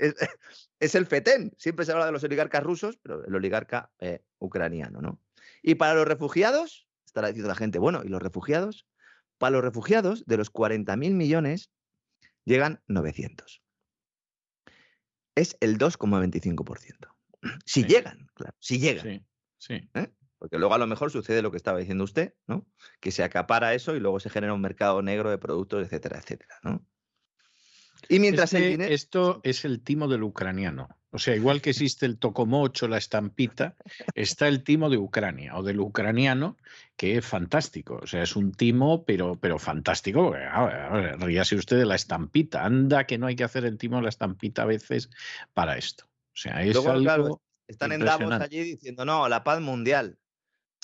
Es, 0.81 0.95
el 0.95 1.07
FETEN. 1.07 1.53
Siempre 1.57 1.85
se 1.85 1.93
habla 1.93 2.07
de 2.07 2.13
los 2.13 2.25
oligarcas 2.25 2.63
rusos, 2.63 2.99
pero 3.03 3.25
el 3.25 3.35
oligarca 3.35 3.91
eh, 4.01 4.23
ucraniano, 4.39 5.01
¿no? 5.01 5.21
Y 5.63 5.77
para 5.77 5.95
los 5.95 6.07
refugiados, 6.07 6.89
estará 7.07 7.29
diciendo 7.29 7.49
la 7.49 7.55
gente, 7.55 7.79
bueno, 7.79 8.03
¿y 8.05 8.09
los 8.09 8.23
refugiados? 8.23 8.87
Para 9.39 9.53
los 9.53 9.63
refugiados, 9.63 10.25
de 10.27 10.37
los 10.37 10.53
40.000 10.53 11.13
millones, 11.13 11.71
llegan 12.45 12.81
900. 12.89 13.63
Es 15.35 15.57
el 15.61 15.79
2,25%. 15.79 17.09
Si 17.65 17.85
llegan, 17.85 18.29
claro, 18.35 18.55
si 18.61 18.79
llegan. 18.79 19.05
Sí. 19.05 19.27
¿Eh? 19.71 20.13
Porque 20.39 20.59
luego 20.59 20.75
a 20.75 20.79
lo 20.79 20.87
mejor 20.87 21.11
sucede 21.11 21.43
lo 21.43 21.51
que 21.51 21.57
estaba 21.57 21.79
diciendo 21.79 22.05
usted, 22.05 22.35
¿no? 22.47 22.67
Que 23.01 23.13
se 23.13 23.23
acapara 23.23 23.75
eso 23.75 23.95
y 23.95 24.01
luego 24.01 24.19
se 24.19 24.31
genera 24.31 24.55
un 24.55 24.61
mercado 24.61 25.01
negro 25.03 25.31
de 25.31 25.39
productos, 25.39 25.85
etcétera, 25.85 26.19
etcétera, 26.19 26.57
¿no? 26.63 26.85
Y 28.09 28.19
mientras 28.19 28.53
Esto 28.55 29.41
es 29.45 29.65
el 29.65 29.83
timo 29.83 30.09
del 30.09 30.25
ucraniano. 30.25 30.89
O 31.11 31.19
sea, 31.19 31.37
igual 31.37 31.61
que 31.61 31.71
existe 31.71 32.07
el 32.07 32.19
tocomocho, 32.19 32.89
la 32.89 32.99
estampita, 32.99 33.77
está 34.15 34.49
el 34.49 34.65
timo 34.65 34.91
de 34.91 34.99
Ucrania 34.99 35.57
o 35.57 35.63
del 35.63 35.81
ucraniano, 35.81 36.57
que 36.97 37.19
es 37.19 37.25
fantástico. 37.25 38.01
O 38.03 38.07
sea, 38.07 38.23
es 38.23 38.35
un 38.35 38.53
timo, 38.53 39.05
pero, 39.05 39.37
pero 39.37 39.59
fantástico. 39.59 40.35
Ríase 41.19 41.57
usted 41.57 41.79
de 41.79 41.87
la 41.87 41.95
estampita. 41.95 42.65
Anda 42.65 43.05
que 43.05 43.19
no 43.19 43.27
hay 43.27 43.37
que 43.37 43.45
hacer 43.45 43.65
el 43.65 43.79
timo 43.79 43.97
de 43.97 44.03
la 44.03 44.09
estampita 44.09 44.63
a 44.63 44.67
veces 44.67 45.11
para 45.55 45.77
esto. 45.77 46.07
O 46.07 46.37
sea, 46.37 46.63
es 46.63 46.77
algo... 46.85 47.41
Están 47.73 47.93
en 47.93 48.05
Davos 48.05 48.33
allí 48.33 48.63
diciendo, 48.63 49.05
no, 49.05 49.29
la 49.29 49.43
paz 49.43 49.61
mundial. 49.61 50.19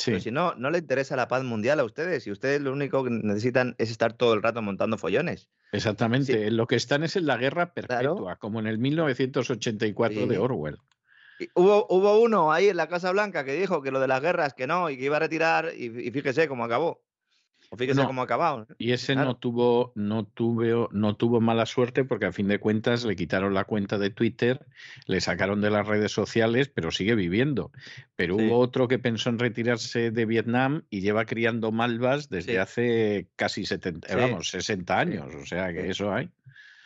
Pero 0.05 0.21
si 0.21 0.31
no, 0.31 0.55
no 0.55 0.71
le 0.71 0.79
interesa 0.79 1.17
la 1.17 1.29
paz 1.29 1.43
mundial 1.43 1.81
a 1.81 1.85
ustedes. 1.85 2.27
Y 2.27 2.31
ustedes 2.31 2.61
lo 2.61 2.73
único 2.73 3.03
que 3.05 3.11
necesitan 3.11 3.75
es 3.79 3.91
estar 3.91 4.13
todo 4.13 4.35
el 4.35 4.43
rato 4.43 4.63
montando 4.63 4.97
follones. 4.97 5.49
Exactamente. 5.73 6.51
Lo 6.51 6.67
que 6.67 6.77
están 6.77 7.03
es 7.03 7.17
en 7.17 7.27
la 7.27 7.37
guerra 7.37 7.75
perpetua, 7.75 8.37
como 8.37 8.61
en 8.61 8.67
el 8.69 8.79
1984 8.79 10.27
de 10.27 10.39
Orwell. 10.39 10.79
hubo, 11.55 11.87
hubo 11.91 12.21
uno 12.21 12.53
ahí 12.53 12.69
en 12.69 12.77
la 12.77 12.89
Casa 12.89 13.11
Blanca 13.11 13.45
que 13.45 13.55
dijo 13.55 13.83
que 13.83 13.91
lo 13.91 14.01
de 14.01 14.09
las 14.09 14.23
guerras 14.23 14.55
que 14.55 14.67
no 14.67 14.89
y 14.89 14.97
que 14.97 15.05
iba 15.05 15.17
a 15.17 15.21
retirar 15.21 15.73
y 15.77 16.11
fíjese 16.11 16.49
cómo 16.49 16.65
acabó. 16.65 17.03
O 17.71 17.77
fíjese 17.77 18.03
cómo 18.05 18.23
ha 18.23 18.25
acabado. 18.25 18.67
Y 18.79 18.93
ese 18.93 19.15
no 19.15 19.37
tuvo, 19.37 19.93
no 19.95 20.25
tuvo, 20.25 20.89
no 20.91 21.17
tuvo 21.17 21.41
mala 21.41 21.67
suerte 21.67 22.05
porque 22.05 22.27
a 22.27 22.33
fin 22.33 22.49
de 22.49 22.59
cuentas 22.59 23.05
le 23.05 23.15
quitaron 23.15 23.53
la 23.53 23.65
cuenta 23.65 23.99
de 23.99 24.09
Twitter, 24.09 24.65
le 25.07 25.21
sacaron 25.21 25.61
de 25.61 25.71
las 25.71 25.87
redes 25.87 26.13
sociales, 26.13 26.69
pero 26.69 26.91
sigue 26.91 27.15
viviendo. 27.15 27.71
Pero 28.17 28.37
hubo 28.37 28.59
otro 28.59 28.89
que 28.89 28.99
pensó 28.99 29.29
en 29.29 29.39
retirarse 29.39 30.11
de 30.11 30.25
Vietnam 30.25 30.85
y 30.89 31.03
lleva 31.03 31.27
criando 31.27 31.71
malvas 31.71 32.31
desde 32.31 32.59
hace 32.59 33.29
casi 33.37 33.67
70, 33.67 34.17
vamos, 34.17 34.49
60 34.49 34.99
años. 34.99 35.35
O 35.35 35.45
sea 35.45 35.73
que 35.73 35.91
eso 35.91 36.13
hay. 36.13 36.31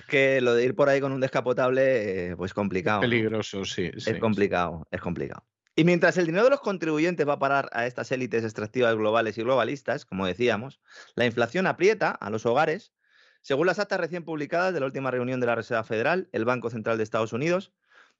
Que 0.08 0.40
lo 0.40 0.54
de 0.54 0.64
ir 0.64 0.74
por 0.74 0.88
ahí 0.88 1.00
con 1.00 1.12
un 1.12 1.20
descapotable, 1.20 2.30
eh, 2.30 2.36
pues 2.36 2.52
complicado. 2.52 3.00
Peligroso, 3.00 3.64
sí. 3.64 3.90
Es 3.94 4.18
complicado, 4.18 4.86
es 4.90 5.00
complicado. 5.00 5.44
Y 5.74 5.84
mientras 5.84 6.18
el 6.18 6.26
dinero 6.26 6.44
de 6.44 6.50
los 6.50 6.60
contribuyentes 6.60 7.26
va 7.26 7.34
a 7.34 7.38
parar 7.38 7.70
a 7.72 7.86
estas 7.86 8.12
élites 8.12 8.44
extractivas 8.44 8.94
globales 8.94 9.38
y 9.38 9.42
globalistas, 9.42 10.04
como 10.04 10.26
decíamos, 10.26 10.80
la 11.14 11.24
inflación 11.24 11.66
aprieta 11.66 12.10
a 12.10 12.28
los 12.28 12.44
hogares. 12.44 12.92
Según 13.40 13.66
las 13.66 13.78
actas 13.78 13.98
recién 13.98 14.24
publicadas 14.24 14.74
de 14.74 14.80
la 14.80 14.86
última 14.86 15.10
reunión 15.10 15.40
de 15.40 15.46
la 15.46 15.54
Reserva 15.54 15.82
Federal, 15.82 16.28
el 16.32 16.44
Banco 16.44 16.68
Central 16.68 16.98
de 16.98 17.04
Estados 17.04 17.32
Unidos, 17.32 17.72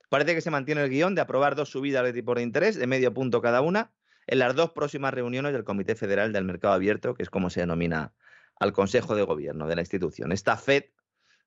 parece 0.08 0.34
que 0.34 0.40
se 0.40 0.50
mantiene 0.50 0.82
el 0.82 0.90
guion 0.90 1.14
de 1.14 1.20
aprobar 1.20 1.54
dos 1.54 1.70
subidas 1.70 2.04
de 2.04 2.14
tipo 2.14 2.34
de 2.34 2.42
interés 2.42 2.76
de 2.76 2.86
medio 2.86 3.12
punto 3.12 3.42
cada 3.42 3.60
una 3.60 3.92
en 4.26 4.38
las 4.38 4.54
dos 4.54 4.70
próximas 4.70 5.12
reuniones 5.12 5.52
del 5.52 5.64
Comité 5.64 5.94
Federal 5.94 6.32
del 6.32 6.44
Mercado 6.44 6.74
Abierto, 6.74 7.14
que 7.14 7.22
es 7.22 7.30
como 7.30 7.50
se 7.50 7.60
denomina 7.60 8.14
al 8.58 8.72
Consejo 8.72 9.14
de 9.14 9.24
Gobierno 9.24 9.66
de 9.66 9.76
la 9.76 9.82
institución. 9.82 10.32
Esta 10.32 10.56
Fed, 10.56 10.84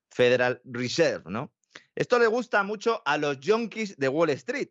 Federal 0.08 0.60
Reserve, 0.64 1.24
¿no? 1.30 1.52
Esto 1.94 2.18
le 2.18 2.26
gusta 2.28 2.62
mucho 2.62 3.02
a 3.04 3.18
los 3.18 3.38
junkies 3.44 3.96
de 3.96 4.08
Wall 4.08 4.30
Street, 4.30 4.68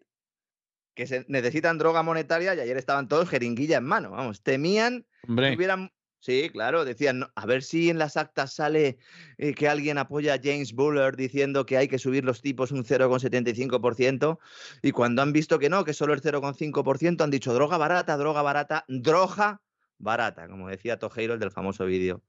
que 0.95 1.05
se 1.07 1.25
necesitan 1.27 1.77
droga 1.77 2.01
monetaria 2.01 2.55
y 2.55 2.59
ayer 2.59 2.77
estaban 2.77 3.07
todos 3.07 3.29
jeringuilla 3.29 3.77
en 3.77 3.83
mano, 3.83 4.11
vamos, 4.11 4.41
temían 4.41 5.05
que 5.27 5.55
hubieran... 5.55 5.91
Sí, 6.19 6.49
claro, 6.49 6.85
decían, 6.85 7.27
a 7.35 7.45
ver 7.45 7.61
si 7.61 7.91
en 7.91 7.99
las 7.99 8.17
actas 8.17 8.51
sale 8.51 8.97
eh, 9.37 9.53
que 9.53 9.69
alguien 9.69 9.99
apoya 9.99 10.33
a 10.33 10.39
James 10.43 10.73
Buller 10.73 11.15
diciendo 11.15 11.67
que 11.67 11.77
hay 11.77 11.87
que 11.87 11.99
subir 11.99 12.25
los 12.25 12.41
tipos 12.41 12.71
un 12.71 12.83
0,75% 12.83 14.39
y 14.81 14.91
cuando 14.91 15.21
han 15.21 15.33
visto 15.33 15.59
que 15.59 15.69
no, 15.69 15.83
que 15.85 15.93
solo 15.93 16.15
el 16.15 16.23
0,5%, 16.23 17.21
han 17.21 17.29
dicho 17.29 17.53
droga 17.53 17.77
barata, 17.77 18.17
droga 18.17 18.41
barata, 18.41 18.85
droga 18.87 19.61
barata, 19.99 20.47
como 20.47 20.67
decía 20.67 20.97
Tojeiro, 20.97 21.35
el 21.35 21.39
del 21.39 21.51
famoso 21.51 21.85
vídeo 21.85 22.23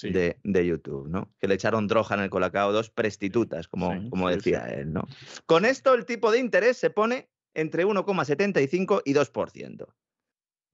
de, 0.00 0.66
YouTube, 0.66 1.08
¿no? 1.08 1.30
Que 1.38 1.48
le 1.48 1.54
echaron 1.54 1.86
droga 1.88 2.16
en 2.16 2.22
el 2.22 2.30
colacao, 2.30 2.72
dos 2.72 2.88
prestitutas, 2.88 3.68
como, 3.68 4.08
como 4.08 4.30
decía 4.30 4.64
él, 4.66 4.92
¿no? 4.92 5.06
Con 5.46 5.64
esto 5.64 5.92
el 5.94 6.06
tipo 6.06 6.30
de 6.30 6.38
interés 6.38 6.78
se 6.78 6.88
pone 6.90 7.28
entre 7.54 7.86
1,75 7.86 9.02
y 9.04 9.14
2%. 9.14 9.86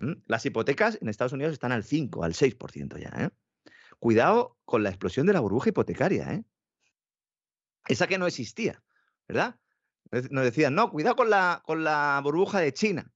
¿Mm? 0.01 0.12
Las 0.26 0.47
hipotecas 0.47 0.99
en 1.01 1.09
Estados 1.09 1.33
Unidos 1.33 1.53
están 1.53 1.72
al 1.72 1.85
5, 1.85 2.24
al 2.24 2.35
6% 2.35 2.99
ya. 2.99 3.11
¿eh? 3.24 3.31
Cuidado 3.99 4.59
con 4.64 4.83
la 4.83 4.91
explosión 4.91 5.26
de 5.26 5.33
la 5.33 5.41
burbuja 5.41 5.70
hipotecaria. 5.70 6.33
¿eh? 6.33 6.45
Esa 7.89 8.07
que 8.07 8.18
no 8.18 8.26
existía, 8.26 8.83
¿verdad? 9.26 9.59
Nos 10.31 10.45
decían, 10.45 10.74
no, 10.74 10.91
cuidado 10.91 11.16
con 11.16 11.31
la, 11.31 11.62
con 11.66 11.85
la 11.85 12.20
burbuja 12.22 12.61
de 12.61 12.72
China. 12.72 13.12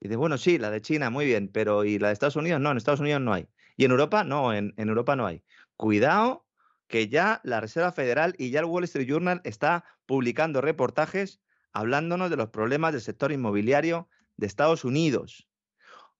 Y 0.00 0.08
de, 0.08 0.16
bueno, 0.16 0.36
sí, 0.36 0.58
la 0.58 0.70
de 0.70 0.80
China, 0.80 1.10
muy 1.10 1.26
bien, 1.26 1.48
pero 1.48 1.84
¿y 1.84 1.98
la 1.98 2.08
de 2.08 2.14
Estados 2.14 2.36
Unidos? 2.36 2.60
No, 2.60 2.70
en 2.70 2.76
Estados 2.76 3.00
Unidos 3.00 3.20
no 3.20 3.32
hay. 3.32 3.48
Y 3.76 3.84
en 3.84 3.92
Europa, 3.92 4.24
no, 4.24 4.52
en, 4.52 4.74
en 4.76 4.88
Europa 4.88 5.16
no 5.16 5.26
hay. 5.26 5.42
Cuidado 5.76 6.46
que 6.88 7.08
ya 7.08 7.40
la 7.44 7.60
Reserva 7.60 7.92
Federal 7.92 8.34
y 8.38 8.50
ya 8.50 8.60
el 8.60 8.66
Wall 8.66 8.84
Street 8.84 9.08
Journal 9.08 9.40
está 9.44 9.84
publicando 10.06 10.60
reportajes 10.60 11.40
hablándonos 11.74 12.30
de 12.30 12.36
los 12.36 12.48
problemas 12.48 12.92
del 12.92 13.02
sector 13.02 13.32
inmobiliario 13.32 14.08
de 14.36 14.46
Estados 14.46 14.84
Unidos. 14.84 15.48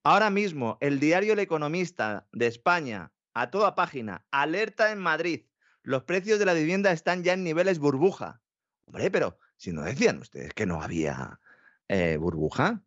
Ahora 0.02 0.28
mismo, 0.28 0.76
el 0.80 1.00
diario 1.00 1.32
El 1.32 1.38
Economista 1.38 2.26
de 2.32 2.46
España, 2.46 3.12
a 3.32 3.50
toda 3.50 3.74
página, 3.74 4.26
alerta 4.30 4.92
en 4.92 4.98
Madrid, 4.98 5.46
los 5.82 6.02
precios 6.02 6.38
de 6.38 6.44
la 6.44 6.54
vivienda 6.54 6.92
están 6.92 7.22
ya 7.22 7.32
en 7.32 7.44
niveles 7.44 7.78
burbuja. 7.78 8.42
Hombre, 8.86 9.10
pero 9.10 9.38
si 9.56 9.72
no 9.72 9.82
decían 9.82 10.18
ustedes 10.18 10.52
que 10.52 10.66
no 10.66 10.82
había 10.82 11.40
eh, 11.88 12.16
burbuja. 12.18 12.82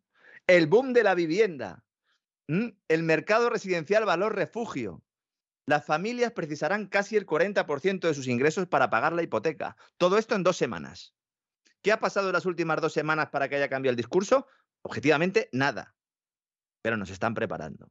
El 0.45 0.67
boom 0.67 0.93
de 0.93 1.03
la 1.03 1.15
vivienda. 1.15 1.83
El 2.47 3.03
mercado 3.03 3.49
residencial 3.49 4.05
valor 4.05 4.35
refugio. 4.35 5.03
Las 5.65 5.85
familias 5.85 6.31
precisarán 6.31 6.87
casi 6.87 7.17
el 7.17 7.25
40% 7.25 7.99
de 7.99 8.13
sus 8.13 8.27
ingresos 8.27 8.67
para 8.67 8.89
pagar 8.89 9.13
la 9.13 9.23
hipoteca. 9.23 9.75
Todo 9.97 10.17
esto 10.17 10.35
en 10.35 10.43
dos 10.43 10.55
semanas. 10.55 11.16
¿Qué 11.87 11.93
ha 11.93 12.01
pasado 12.01 12.27
en 12.27 12.33
las 12.33 12.45
últimas 12.45 12.81
dos 12.81 12.91
semanas 12.91 13.29
para 13.29 13.47
que 13.47 13.55
haya 13.55 13.69
cambiado 13.69 13.91
el 13.91 13.95
discurso? 13.95 14.45
Objetivamente, 14.81 15.47
nada. 15.53 15.95
Pero 16.81 16.97
nos 16.97 17.09
están 17.09 17.33
preparando 17.33 17.87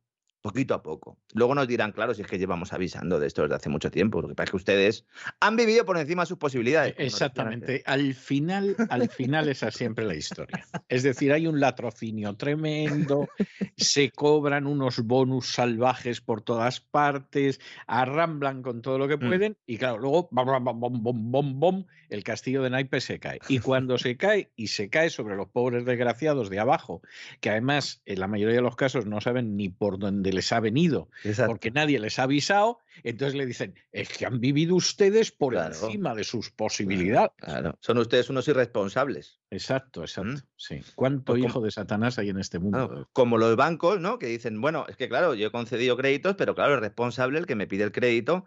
poquito 0.46 0.74
a 0.74 0.82
poco. 0.82 1.18
Luego 1.34 1.56
nos 1.56 1.66
dirán, 1.66 1.90
claro, 1.90 2.14
si 2.14 2.22
es 2.22 2.28
que 2.28 2.38
llevamos 2.38 2.72
avisando 2.72 3.18
de 3.18 3.26
esto 3.26 3.42
desde 3.42 3.56
hace 3.56 3.68
mucho 3.68 3.90
tiempo, 3.90 4.22
lo 4.22 4.28
que 4.28 4.34
pasa 4.36 4.44
es 4.44 4.50
que 4.50 4.56
ustedes 4.56 5.04
han 5.40 5.56
vivido 5.56 5.84
por 5.84 5.98
encima 5.98 6.22
de 6.22 6.26
sus 6.26 6.38
posibilidades. 6.38 6.94
Exactamente. 6.98 7.82
Al 7.84 8.14
final, 8.14 8.76
al 8.88 9.08
final 9.08 9.48
esa 9.48 9.68
es 9.68 9.74
siempre 9.74 10.04
la 10.04 10.14
historia. 10.14 10.64
Es 10.88 11.02
decir, 11.02 11.32
hay 11.32 11.48
un 11.48 11.58
latrocinio 11.58 12.36
tremendo, 12.36 13.28
se 13.76 14.12
cobran 14.12 14.68
unos 14.68 15.00
bonus 15.00 15.52
salvajes 15.52 16.20
por 16.20 16.42
todas 16.42 16.80
partes, 16.80 17.60
arramblan 17.88 18.62
con 18.62 18.82
todo 18.82 18.98
lo 18.98 19.08
que 19.08 19.16
mm. 19.16 19.28
pueden 19.28 19.56
y 19.66 19.78
claro, 19.78 19.98
luego 19.98 20.28
bom, 20.30 20.64
bom, 20.64 21.02
bom, 21.02 21.32
bom, 21.32 21.60
bom, 21.60 21.86
el 22.08 22.22
castillo 22.22 22.62
de 22.62 22.70
naipes 22.70 23.02
se 23.02 23.18
cae. 23.18 23.40
Y 23.48 23.58
cuando 23.58 23.98
se 23.98 24.16
cae 24.16 24.52
y 24.54 24.68
se 24.68 24.88
cae 24.90 25.10
sobre 25.10 25.34
los 25.34 25.48
pobres 25.48 25.84
desgraciados 25.84 26.50
de 26.50 26.60
abajo, 26.60 27.02
que 27.40 27.50
además 27.50 28.00
en 28.06 28.20
la 28.20 28.28
mayoría 28.28 28.56
de 28.56 28.62
los 28.62 28.76
casos 28.76 29.06
no 29.06 29.20
saben 29.20 29.56
ni 29.56 29.68
por 29.68 29.98
dónde 29.98 30.32
les 30.36 30.52
ha 30.52 30.60
venido, 30.60 31.08
porque 31.46 31.70
nadie 31.70 31.98
les 31.98 32.18
ha 32.18 32.24
avisado, 32.24 32.78
entonces 33.02 33.34
le 33.34 33.46
dicen, 33.46 33.74
es 33.90 34.08
que 34.08 34.26
han 34.26 34.40
vivido 34.40 34.76
ustedes 34.76 35.32
por 35.32 35.54
encima 35.54 36.14
de 36.14 36.22
sus 36.24 36.50
posibilidades. 36.50 37.32
Claro. 37.36 37.76
Son 37.80 37.98
ustedes 37.98 38.30
unos 38.30 38.46
irresponsables. 38.46 39.40
Exacto, 39.50 40.02
exacto. 40.02 40.32
¿Mm? 40.32 40.42
Sí. 40.56 40.80
¿Cuánto 40.94 41.32
pues 41.32 41.44
hijo 41.44 41.60
de 41.60 41.70
Satanás 41.70 42.18
hay 42.18 42.30
en 42.30 42.38
este 42.38 42.58
mundo? 42.58 43.08
como 43.12 43.38
los 43.38 43.56
bancos, 43.56 44.00
¿no? 44.00 44.18
Que 44.18 44.26
dicen, 44.26 44.60
bueno, 44.60 44.86
es 44.88 44.96
que 44.96 45.08
claro, 45.08 45.34
yo 45.34 45.48
he 45.48 45.50
concedido 45.50 45.96
créditos, 45.96 46.36
pero 46.36 46.54
claro, 46.54 46.74
el 46.74 46.80
responsable, 46.80 47.38
el 47.38 47.46
que 47.46 47.56
me 47.56 47.66
pide 47.66 47.84
el 47.84 47.92
crédito, 47.92 48.44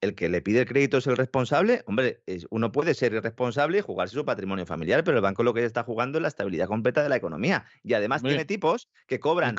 el 0.00 0.14
que 0.14 0.28
le 0.28 0.40
pide 0.40 0.60
el 0.60 0.66
crédito 0.66 0.98
es 0.98 1.06
el 1.06 1.16
responsable, 1.16 1.82
hombre, 1.86 2.22
uno 2.50 2.72
puede 2.72 2.94
ser 2.94 3.12
irresponsable 3.12 3.78
y 3.78 3.80
jugarse 3.82 4.14
su 4.14 4.24
patrimonio 4.24 4.66
familiar, 4.66 5.04
pero 5.04 5.18
el 5.18 5.22
banco 5.22 5.42
lo 5.42 5.54
que 5.54 5.64
está 5.64 5.82
jugando 5.82 6.18
es 6.18 6.22
la 6.22 6.28
estabilidad 6.28 6.68
completa 6.68 7.02
de 7.02 7.08
la 7.08 7.16
economía. 7.16 7.66
Y 7.82 7.94
además 7.94 8.22
tiene 8.22 8.44
tipos 8.44 8.88
que 9.06 9.20
cobran 9.20 9.56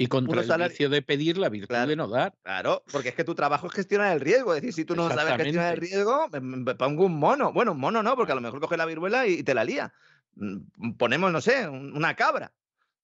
y 0.00 0.06
contra 0.06 0.40
el 0.40 0.68
vicio 0.68 0.88
de 0.88 1.02
pedir 1.02 1.38
la 1.38 1.48
virtud 1.48 1.74
de 1.74 1.96
no 1.96 2.06
dar. 2.06 2.32
Claro, 2.44 2.84
porque 2.92 3.08
es 3.08 3.14
que 3.16 3.24
tu 3.24 3.34
trabajo 3.34 3.66
es 3.66 3.72
gestionar 3.72 4.12
el 4.12 4.20
riesgo. 4.20 4.54
Es 4.54 4.62
decir, 4.62 4.72
si 4.72 4.84
tú 4.84 4.94
no 4.94 5.08
sabes 5.08 5.34
gestionar 5.36 5.74
el 5.74 5.80
riesgo, 5.80 6.28
me, 6.40 6.74
pongo 6.76 7.06
un 7.06 7.18
mono. 7.18 7.52
Bueno, 7.52 7.72
un 7.72 7.80
mono 7.80 8.00
no, 8.00 8.14
porque 8.14 8.30
a 8.30 8.36
lo 8.36 8.40
mejor 8.40 8.60
coge 8.60 8.76
la 8.76 8.86
viruela 8.86 9.26
y, 9.26 9.42
te 9.42 9.54
la 9.54 9.64
lía. 9.64 9.92
Mm, 10.36 10.92
ponemos, 10.92 11.32
no 11.32 11.40
sé, 11.40 11.68
una 11.68 12.14
cabra. 12.14 12.52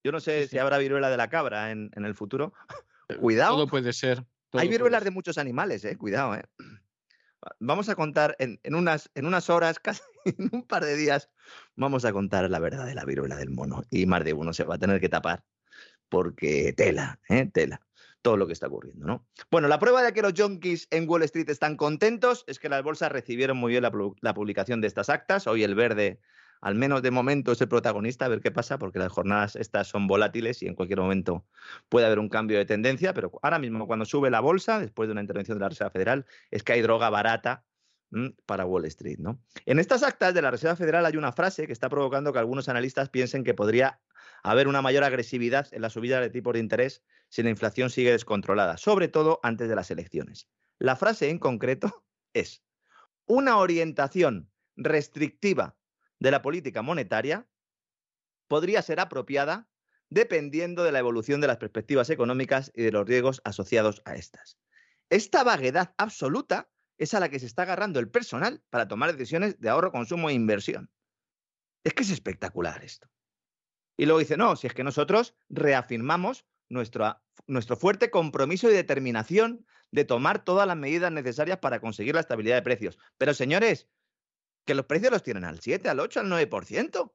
Yo 0.05 0.13
no 0.13 0.21
sé 0.21 0.47
si 0.47 0.57
habrá 0.59 0.79
viruela 0.79 1.11
de 1.11 1.17
la 1.17 1.29
cabra 1.29 1.73
en, 1.73 1.91
el 1.95 2.15
futuro. 2.15 2.55
Eh, 3.07 3.17
Cuidado. 3.17 3.57
Todo 3.57 3.67
puede 3.67 3.93
ser. 3.93 4.25
Hay 4.55 4.67
viruelas 4.67 5.05
de 5.05 5.11
muchos 5.11 5.37
animales, 5.37 5.85
eh. 5.85 5.95
Cuidado, 5.99 6.37
eh. 6.37 6.45
Vamos 7.61 7.91
a 7.91 7.97
contar 7.97 8.35
en, 8.39 8.59
unas, 8.75 9.11
en 9.15 9.27
unas 9.27 9.51
horas, 9.51 9.79
casi 9.83 10.01
en 10.25 10.49
un 10.51 10.63
par 10.63 10.87
de 10.87 10.97
días, 10.97 11.29
vamos 11.77 12.07
a 12.07 12.15
contar 12.15 12.49
la 12.49 12.59
verdad 12.61 12.87
de 12.87 12.95
la 12.95 13.05
viruela 13.05 13.37
del 13.37 13.51
mono. 13.51 13.83
Y 13.91 14.07
más 14.07 14.25
de 14.25 14.33
uno 14.33 14.55
se 14.55 14.65
va 14.65 14.77
a 14.77 14.79
tener 14.79 15.03
que 15.03 15.11
tapar 15.11 15.45
porque 16.15 16.73
tela, 16.77 17.19
¿eh? 17.29 17.51
tela 17.53 17.81
todo 18.23 18.37
lo 18.37 18.47
que 18.47 18.53
está 18.53 18.69
ocurriendo, 18.69 19.05
¿no? 19.05 19.27
Bueno, 19.51 19.67
la 19.67 19.81
prueba 19.81 20.01
de 20.05 20.13
que 20.13 20.23
los 20.23 20.33
junkies 20.33 20.87
en 20.93 21.09
Wall 21.09 21.25
Street 21.25 21.51
están 21.51 21.77
contentos 21.77 22.45
es 22.47 22.61
que 22.61 22.69
las 22.69 22.85
bolsas 22.85 23.11
recibieron 23.11 23.57
muy 23.57 23.73
bien 23.73 23.83
la, 23.83 24.35
publicación 24.35 24.81
de 24.81 24.87
estas 24.87 25.09
actas. 25.09 25.49
Hoy 25.49 25.65
el 25.65 25.75
verde, 25.75 26.21
al 26.61 26.77
menos 26.77 27.03
de 27.03 27.11
momento, 27.11 27.51
es 27.51 27.61
el 27.61 27.69
protagonista, 27.69 28.27
a 28.27 28.29
ver 28.29 28.41
qué 28.41 28.53
pasa, 28.53 28.79
porque 28.79 29.01
las 29.01 29.11
jornadas 29.11 29.57
estas 29.57 29.89
son 29.89 30.07
volátiles 30.07 30.63
y 30.63 30.69
en 30.69 30.77
cualquier 30.77 31.01
momento 31.01 31.45
puede 31.89 32.07
haber 32.07 32.21
un 32.21 32.29
cambio 32.29 32.59
de 32.59 32.65
tendencia, 32.65 33.13
pero 33.13 33.33
ahora 33.43 33.59
mismo 33.59 33.89
cuando 33.89 34.05
sube 34.05 34.31
la 34.31 34.39
bolsa, 34.39 34.79
después 34.79 35.09
de 35.09 35.13
una 35.13 35.21
intervención 35.21 35.59
de 35.59 35.63
la 35.63 35.69
Reserva 35.71 35.91
Federal, 35.91 36.27
es 36.53 36.63
que 36.63 36.75
hay 36.75 36.81
droga 36.81 37.11
barata 37.11 37.65
para 38.47 38.65
Wall 38.65 38.85
Street. 38.87 39.19
¿no? 39.19 39.41
En 39.67 39.81
estas 39.81 40.03
actas 40.03 40.33
de 40.33 40.43
la 40.43 40.53
Reserva 40.53 40.77
Federal 40.77 41.05
hay 41.05 41.17
una 41.17 41.33
frase 41.33 41.67
que 41.67 41.73
está 41.73 41.89
provocando 41.89 42.33
que 42.33 42.39
algunos 42.39 42.69
analistas 42.69 43.09
piensen 43.09 43.45
que 43.45 43.55
podría 43.55 44.01
haber 44.45 44.69
una 44.69 44.83
mayor 44.83 45.03
agresividad 45.03 45.67
en 45.73 45.83
la 45.83 45.91
subida 45.91 46.21
de 46.21 46.31
tipos 46.31 46.53
de 46.53 46.61
interés 46.61 47.03
si 47.29 47.43
la 47.43 47.51
inflación 47.51 47.91
sigue 47.91 48.13
descontrolada, 48.13 48.77
sobre 48.77 49.09
todo 49.09 49.41
antes 49.43 49.69
de 49.69 49.75
las 49.75 49.91
elecciones. 49.91 50.49
La 50.79 50.95
frase 50.95 51.31
en 51.31 51.39
concreto 51.39 52.05
es 52.35 52.63
una 53.27 53.57
orientación 53.57 54.53
restrictiva 54.77 55.77
de 56.21 56.31
la 56.31 56.43
política 56.43 56.83
monetaria 56.83 57.49
podría 58.47 58.83
ser 58.83 59.01
apropiada 59.01 59.69
dependiendo 60.11 60.85
de 60.85 60.93
la 60.93 60.99
evolución 60.99 61.41
de 61.41 61.47
las 61.47 61.57
perspectivas 61.57 62.11
económicas 62.11 62.71
y 62.75 62.83
de 62.83 62.93
los 62.93 63.07
riesgos 63.07 63.41
asociados 63.45 64.03
a 64.05 64.15
estas. 64.15 64.59
Esta 65.09 65.43
vaguedad 65.43 65.95
absoluta 65.97 66.71
es 66.99 67.15
a 67.15 67.21
la 67.21 67.31
que 67.31 67.41
se 67.41 67.47
está 67.47 67.63
agarrando 67.63 67.99
el 67.99 68.11
personal 68.11 68.63
para 68.71 68.87
tomar 68.87 69.13
decisiones 69.13 69.59
de 69.59 69.71
ahorro, 69.71 69.91
consumo 69.91 70.29
e 70.29 70.35
inversión. 70.35 70.91
Es 71.83 71.95
que 71.95 72.03
es 72.03 72.11
espectacular 72.11 72.85
esto. 72.85 73.09
Y 73.97 74.07
luego 74.07 74.19
dice, 74.19 74.37
no, 74.37 74.57
si 74.57 74.67
es 74.67 74.75
que 74.75 74.85
nosotros 74.85 75.35
reafirmamos 75.49 76.47
nuestro, 76.69 77.21
nuestro 77.47 77.77
fuerte 77.77 78.11
compromiso 78.11 78.71
y 78.71 78.75
determinación 78.75 79.67
de 79.91 80.05
tomar 80.05 80.45
todas 80.45 80.67
las 80.67 80.77
medidas 80.77 81.13
necesarias 81.13 81.59
para 81.59 81.81
conseguir 81.81 82.15
la 82.15 82.21
estabilidad 82.21 82.57
de 82.57 82.63
precios. 82.63 82.99
Pero 83.17 83.35
señores, 83.35 83.89
que 84.65 84.75
los 84.75 84.87
precios 84.87 85.13
los 85.13 85.23
tienen 85.23 85.45
al 85.45 85.61
7, 85.61 85.89
al 85.89 86.01
8, 86.01 86.21
al 86.21 86.31
9%. 86.31 87.13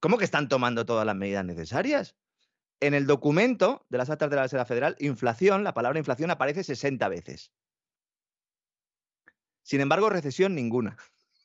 ¿Cómo 0.00 0.18
que 0.18 0.24
están 0.24 0.48
tomando 0.48 0.86
todas 0.86 1.04
las 1.04 1.16
medidas 1.16 1.44
necesarias? 1.44 2.16
En 2.80 2.94
el 2.94 3.06
documento 3.06 3.86
de 3.88 3.98
las 3.98 4.10
actas 4.10 4.30
de 4.30 4.36
la 4.36 4.42
Reserva 4.42 4.64
Federal, 4.64 4.96
inflación, 4.98 5.64
la 5.64 5.74
palabra 5.74 5.98
inflación 5.98 6.30
aparece 6.30 6.64
60 6.64 7.08
veces. 7.08 7.52
Sin 9.62 9.80
embargo, 9.80 10.10
recesión 10.10 10.54
ninguna. 10.54 10.96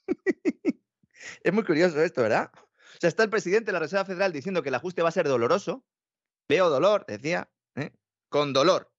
es 1.43 1.53
muy 1.53 1.63
curioso 1.63 2.01
esto, 2.01 2.21
¿verdad? 2.21 2.51
O 2.99 3.01
sea, 3.01 3.07
está 3.07 3.23
el 3.23 3.29
presidente 3.29 3.67
de 3.67 3.71
la 3.71 3.79
Reserva 3.79 4.03
Federal 4.03 4.33
diciendo 4.33 4.61
que 4.61 4.67
el 4.67 4.75
ajuste 4.75 5.01
va 5.01 5.07
a 5.07 5.13
ser 5.13 5.25
doloroso. 5.25 5.85
Veo 6.49 6.69
dolor, 6.69 7.05
decía, 7.07 7.49
¿eh? 7.75 7.93
con 8.27 8.51
dolor. 8.51 8.91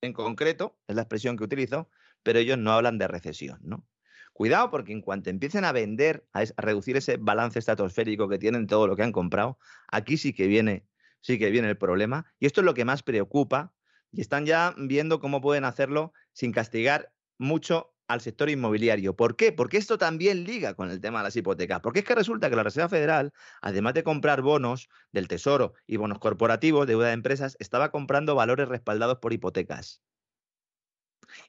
En 0.00 0.14
concreto, 0.14 0.78
es 0.88 0.96
la 0.96 1.02
expresión 1.02 1.36
que 1.36 1.44
utilizo, 1.44 1.90
pero 2.22 2.38
ellos 2.38 2.56
no 2.56 2.72
hablan 2.72 2.96
de 2.96 3.08
recesión, 3.08 3.58
¿no? 3.60 3.86
Cuidado 4.32 4.70
porque 4.70 4.92
en 4.92 5.02
cuanto 5.02 5.28
empiecen 5.28 5.66
a 5.66 5.72
vender, 5.72 6.26
a, 6.32 6.44
reducir 6.56 6.96
ese 6.96 7.18
balance 7.18 7.58
estratosférico 7.58 8.26
que 8.26 8.38
tienen 8.38 8.66
todo 8.66 8.86
lo 8.86 8.96
que 8.96 9.02
han 9.02 9.12
comprado, 9.12 9.58
aquí 9.88 10.16
sí 10.16 10.32
que 10.32 10.46
viene, 10.46 10.86
sí 11.20 11.38
que 11.38 11.50
viene 11.50 11.68
el 11.68 11.76
problema. 11.76 12.32
Y 12.38 12.46
esto 12.46 12.62
es 12.62 12.64
lo 12.64 12.72
que 12.72 12.86
más 12.86 13.02
preocupa. 13.02 13.74
Y 14.12 14.22
están 14.22 14.46
ya 14.46 14.74
viendo 14.78 15.20
cómo 15.20 15.42
pueden 15.42 15.66
hacerlo 15.66 16.14
sin 16.32 16.52
castigar 16.52 17.12
mucho 17.36 17.94
al 18.08 18.20
sector 18.20 18.48
inmobiliario. 18.50 19.16
¿Por 19.16 19.36
qué? 19.36 19.52
Porque 19.52 19.76
esto 19.76 19.98
también 19.98 20.44
liga 20.44 20.74
con 20.74 20.90
el 20.90 21.00
tema 21.00 21.18
de 21.18 21.24
las 21.24 21.36
hipotecas. 21.36 21.80
Porque 21.80 22.00
es 22.00 22.04
que 22.04 22.14
resulta 22.14 22.48
que 22.50 22.56
la 22.56 22.62
Reserva 22.62 22.88
Federal, 22.88 23.32
además 23.60 23.94
de 23.94 24.04
comprar 24.04 24.42
bonos 24.42 24.88
del 25.12 25.28
Tesoro 25.28 25.74
y 25.86 25.96
bonos 25.96 26.18
corporativos, 26.18 26.86
deuda 26.86 27.08
de 27.08 27.14
empresas, 27.14 27.56
estaba 27.58 27.90
comprando 27.90 28.34
valores 28.34 28.68
respaldados 28.68 29.18
por 29.18 29.32
hipotecas. 29.32 30.02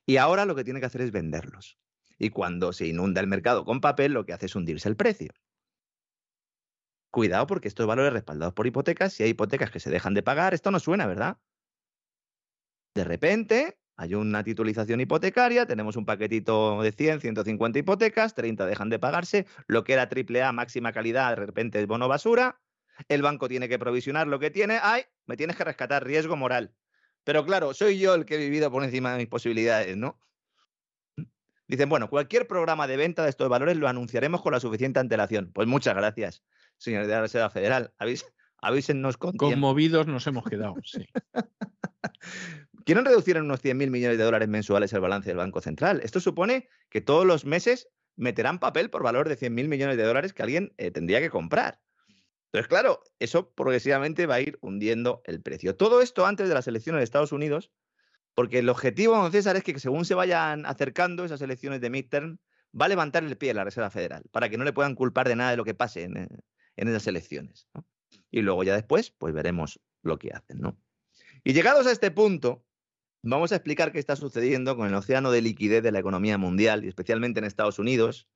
Y 0.05 0.17
ahora 0.17 0.45
lo 0.45 0.55
que 0.55 0.63
tiene 0.63 0.79
que 0.79 0.87
hacer 0.87 1.01
es 1.01 1.11
venderlos. 1.11 1.77
Y 2.17 2.31
cuando 2.31 2.73
se 2.73 2.87
inunda 2.87 3.21
el 3.21 3.27
mercado 3.27 3.63
con 3.63 3.79
papel, 3.79 4.13
lo 4.13 4.25
que 4.25 4.33
hace 4.33 4.47
es 4.47 4.55
hundirse 4.55 4.89
el 4.89 4.95
precio. 4.95 5.31
Cuidado 7.11 7.47
porque 7.47 7.67
estos 7.67 7.87
valores 7.87 8.13
respaldados 8.13 8.53
por 8.53 8.67
hipotecas, 8.67 9.13
si 9.13 9.23
hay 9.23 9.29
hipotecas 9.29 9.71
que 9.71 9.79
se 9.79 9.89
dejan 9.89 10.13
de 10.13 10.23
pagar, 10.23 10.53
esto 10.53 10.71
no 10.71 10.79
suena, 10.79 11.07
¿verdad? 11.07 11.37
De 12.95 13.03
repente, 13.03 13.77
hay 13.97 14.13
una 14.13 14.43
titulización 14.43 15.01
hipotecaria, 15.01 15.65
tenemos 15.65 15.95
un 15.95 16.05
paquetito 16.05 16.81
de 16.83 16.91
100, 16.91 17.19
150 17.19 17.79
hipotecas, 17.79 18.35
30 18.35 18.67
dejan 18.67 18.89
de 18.89 18.99
pagarse, 18.99 19.47
lo 19.65 19.83
que 19.83 19.93
era 19.93 20.07
AAA 20.07 20.51
máxima 20.51 20.93
calidad 20.93 21.31
de 21.31 21.47
repente 21.47 21.81
es 21.81 21.87
bono 21.87 22.07
basura, 22.07 22.61
el 23.09 23.23
banco 23.23 23.47
tiene 23.47 23.67
que 23.67 23.79
provisionar 23.79 24.27
lo 24.27 24.37
que 24.37 24.51
tiene, 24.51 24.79
ay, 24.81 25.03
me 25.25 25.35
tienes 25.35 25.55
que 25.55 25.63
rescatar 25.63 26.05
riesgo 26.05 26.35
moral. 26.37 26.75
Pero 27.23 27.43
claro, 27.43 27.73
soy 27.73 27.97
yo 27.97 28.13
el 28.13 28.25
que 28.25 28.35
he 28.35 28.37
vivido 28.37 28.71
por 28.71 28.83
encima 28.83 29.11
de 29.11 29.17
mis 29.17 29.27
posibilidades, 29.27 29.97
¿no? 29.97 30.19
Dicen, 31.67 31.89
bueno, 31.89 32.09
cualquier 32.09 32.47
programa 32.47 32.87
de 32.87 32.97
venta 32.97 33.23
de 33.23 33.29
estos 33.29 33.49
valores 33.49 33.77
lo 33.77 33.87
anunciaremos 33.87 34.41
con 34.41 34.53
la 34.53 34.59
suficiente 34.59 34.99
antelación. 34.99 35.51
Pues 35.51 35.67
muchas 35.67 35.95
gracias, 35.95 36.43
señor 36.77 37.07
de 37.07 37.13
la 37.13 37.21
Reserva 37.21 37.49
Federal. 37.49 37.93
avísenos 38.61 39.17
con 39.17 39.35
Conmovidos 39.35 40.05
nos 40.07 40.25
hemos 40.27 40.45
quedado, 40.45 40.75
sí. 40.83 41.05
Quieren 42.87 43.03
reducir 43.03 43.35
en 43.35 43.43
unos 43.43 43.61
100.000 43.61 43.89
millones 43.89 44.17
de 44.17 44.23
dólares 44.23 44.47
mensuales 44.47 44.93
el 44.93 45.01
balance 45.01 45.29
del 45.29 45.35
Banco 45.35 45.59
Central. 45.59 45.99
Esto 46.05 46.21
supone 46.21 46.69
que 46.89 47.01
todos 47.01 47.25
los 47.25 47.43
meses 47.43 47.89
meterán 48.15 48.59
papel 48.59 48.89
por 48.89 49.03
valor 49.03 49.27
de 49.27 49.37
100.000 49.37 49.67
millones 49.67 49.97
de 49.97 50.03
dólares 50.03 50.31
que 50.31 50.41
alguien 50.41 50.73
eh, 50.77 50.89
tendría 50.89 51.19
que 51.19 51.29
comprar. 51.29 51.81
Entonces, 52.45 52.69
claro, 52.69 53.03
eso 53.19 53.51
progresivamente 53.51 54.25
va 54.25 54.35
a 54.35 54.39
ir 54.39 54.57
hundiendo 54.61 55.21
el 55.25 55.41
precio. 55.41 55.75
Todo 55.75 56.01
esto 56.01 56.25
antes 56.25 56.47
de 56.47 56.53
las 56.53 56.69
elecciones 56.69 57.01
de 57.01 57.03
Estados 57.03 57.33
Unidos, 57.33 57.73
Porque 58.33 58.59
el 58.59 58.69
objetivo, 58.69 59.17
don 59.17 59.33
César, 59.33 59.57
es 59.57 59.65
que 59.65 59.77
según 59.79 60.05
se 60.05 60.13
vayan 60.13 60.65
acercando 60.65 61.25
esas 61.25 61.41
elecciones 61.41 61.81
de 61.81 61.89
midterm, 61.89 62.37
va 62.71 62.85
a 62.85 62.87
levantar 62.87 63.25
el 63.25 63.35
pie 63.35 63.53
la 63.53 63.65
Reserva 63.65 63.89
Federal 63.89 64.23
para 64.31 64.47
que 64.47 64.57
no 64.57 64.63
le 64.63 64.71
puedan 64.71 64.95
culpar 64.95 65.27
de 65.27 65.35
nada 65.35 65.51
de 65.51 65.57
lo 65.57 65.65
que 65.65 65.73
pase 65.73 66.03
en, 66.03 66.29
esas 66.77 67.07
elecciones. 67.07 67.67
Y 68.31 68.43
luego 68.43 68.63
ya 68.63 68.75
después, 68.75 69.11
pues 69.11 69.33
veremos 69.33 69.81
lo 70.03 70.17
que 70.17 70.31
hacen. 70.31 70.61
¿no? 70.61 70.79
Y 71.43 71.51
llegados 71.51 71.85
a 71.85 71.91
este 71.91 72.11
punto, 72.11 72.66
vamos 73.29 73.51
a 73.51 73.55
explicar 73.55 73.91
qué 73.91 73.99
está 73.99 74.15
sucediendo 74.15 74.75
con 74.75 74.87
el 74.87 74.93
océano 74.93 75.31
de 75.31 75.41
liquidez 75.41 75.83
de 75.83 75.91
la 75.91 75.99
economía 75.99 76.37
mundial 76.37 76.85
y 76.85 76.87
especialmente 76.87 77.39
en 77.39 77.45
Estados 77.45 77.79
Unidos, 77.79 78.27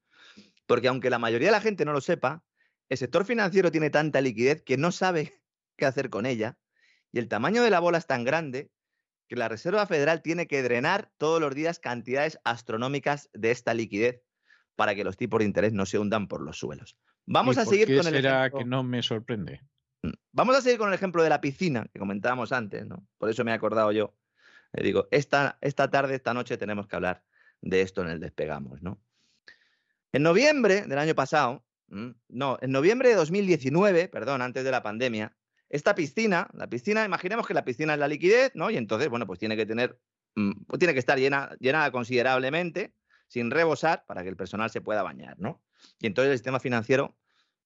porque 0.66 0.88
aunque 0.88 1.10
la 1.10 1.20
mayoría 1.20 1.48
de 1.48 1.54
la 1.54 1.62
gente 1.62 1.86
no 1.86 1.94
lo 1.94 2.02
sepa, 2.02 2.44
el 2.90 2.98
sector 2.98 3.26
financiero 3.26 3.72
tiene 3.72 3.90
tanta 3.90 4.22
liquidez 4.22 4.62
que 4.62 4.78
no 4.78 4.92
sabe 4.92 5.34
qué 5.78 5.86
hacer 5.86 6.10
con 6.10 6.26
ella 6.26 6.58
y 7.12 7.20
el 7.20 7.28
tamaño 7.28 7.64
de 7.64 7.70
la 7.70 7.80
bola 7.80 7.98
es 7.98 8.08
tan 8.08 8.24
grande 8.24 8.70
que 9.28 9.36
la 9.38 9.48
Reserva 9.48 9.88
Federal 9.88 10.22
tiene 10.22 10.48
que 10.48 10.62
drenar 10.62 11.10
todos 11.18 11.40
los 11.40 11.56
días 11.56 11.80
cantidades 11.80 12.40
astronómicas 12.44 13.30
de 13.34 13.52
esta 13.52 13.74
liquidez 13.74 14.22
para 14.76 14.94
que 14.94 15.06
los 15.06 15.16
tipos 15.16 15.40
de 15.40 15.46
interés 15.46 15.72
no 15.72 15.86
se 15.86 16.00
hundan 16.00 16.28
por 16.28 16.42
los 16.42 16.58
suelos. 16.58 16.98
Vamos 17.26 17.58
a 17.58 17.66
seguir 17.66 17.96
con 17.96 18.08
el 18.08 18.14
será 18.16 18.50
que 18.50 18.66
no 18.66 18.84
me 18.84 19.02
sorprende? 19.02 19.62
Mm, 20.04 20.12
vamos 20.34 20.58
a 20.58 20.62
seguir 20.62 20.78
con 20.78 20.90
el 20.90 20.96
ejemplo 20.96 21.24
de 21.24 21.30
la 21.30 21.40
piscina 21.40 21.86
que 21.94 22.00
comentábamos 22.00 22.52
antes, 22.52 22.86
¿no? 22.86 23.08
Por 23.18 23.30
eso 23.30 23.46
me 23.46 23.52
he 23.52 23.54
acordado 23.54 23.94
yo. 23.94 24.14
Le 24.74 24.84
digo, 24.84 25.08
esta, 25.12 25.58
esta 25.62 25.90
tarde, 25.90 26.16
esta 26.16 26.34
noche 26.34 26.58
tenemos 26.58 26.88
que 26.88 26.96
hablar 26.96 27.24
de 27.62 27.82
esto 27.82 28.02
en 28.02 28.10
el 28.10 28.20
Despegamos, 28.20 28.82
¿no? 28.82 29.02
En 30.14 30.24
noviembre 30.24 30.82
del 30.82 30.98
año 30.98 31.16
pasado, 31.16 31.66
no, 31.88 32.58
en 32.62 32.72
noviembre 32.72 33.10
de 33.10 33.16
2019, 33.16 34.08
perdón, 34.10 34.42
antes 34.42 34.64
de 34.64 34.72
la 34.72 34.82
pandemia, 34.82 35.36
esta 35.70 35.96
piscina, 35.96 36.50
la 36.54 36.68
piscina, 36.68 37.06
imaginemos 37.06 37.48
que 37.48 37.54
la 37.54 37.64
piscina 37.64 37.94
es 37.94 38.00
la 38.00 38.08
liquidez, 38.08 38.52
¿no? 38.56 38.70
Y 38.70 38.78
entonces, 38.78 39.10
bueno, 39.10 39.26
pues 39.26 39.40
tiene 39.40 39.56
que 39.56 39.66
tener, 39.66 39.98
mm, 40.36 40.66
pues 40.68 40.80
tiene 40.80 40.94
que 40.94 41.00
estar 41.00 41.18
llena, 41.18 41.56
llenada 41.60 41.92
considerablemente, 41.92 42.94
sin 43.28 43.52
rebosar, 43.52 44.06
para 44.06 44.24
que 44.24 44.30
el 44.30 44.36
personal 44.36 44.70
se 44.70 44.82
pueda 44.82 45.04
bañar, 45.04 45.40
¿no? 45.40 45.64
Y 46.00 46.08
entonces 46.08 46.32
el 46.32 46.38
sistema 46.38 46.60
financiero 46.60 47.18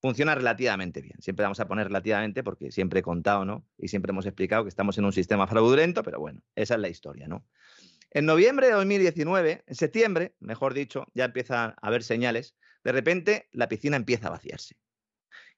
funciona 0.01 0.35
relativamente 0.35 1.01
bien. 1.01 1.21
Siempre 1.21 1.43
vamos 1.43 1.59
a 1.59 1.67
poner 1.67 1.87
relativamente 1.87 2.43
porque 2.43 2.71
siempre 2.71 2.99
he 2.99 3.03
contado, 3.03 3.45
¿no? 3.45 3.65
Y 3.77 3.87
siempre 3.87 4.11
hemos 4.11 4.25
explicado 4.25 4.63
que 4.63 4.69
estamos 4.69 4.97
en 4.97 5.05
un 5.05 5.13
sistema 5.13 5.47
fraudulento, 5.47 6.03
pero 6.03 6.19
bueno, 6.19 6.41
esa 6.55 6.75
es 6.75 6.79
la 6.79 6.89
historia, 6.89 7.27
¿no? 7.27 7.45
En 8.11 8.25
noviembre 8.25 8.67
de 8.67 8.73
2019, 8.73 9.63
en 9.65 9.75
septiembre, 9.75 10.35
mejor 10.39 10.73
dicho, 10.73 11.05
ya 11.13 11.25
empiezan 11.25 11.71
a 11.71 11.75
haber 11.81 12.03
señales, 12.03 12.55
de 12.83 12.91
repente 12.91 13.49
la 13.51 13.67
piscina 13.67 13.97
empieza 13.97 14.27
a 14.27 14.31
vaciarse. 14.31 14.77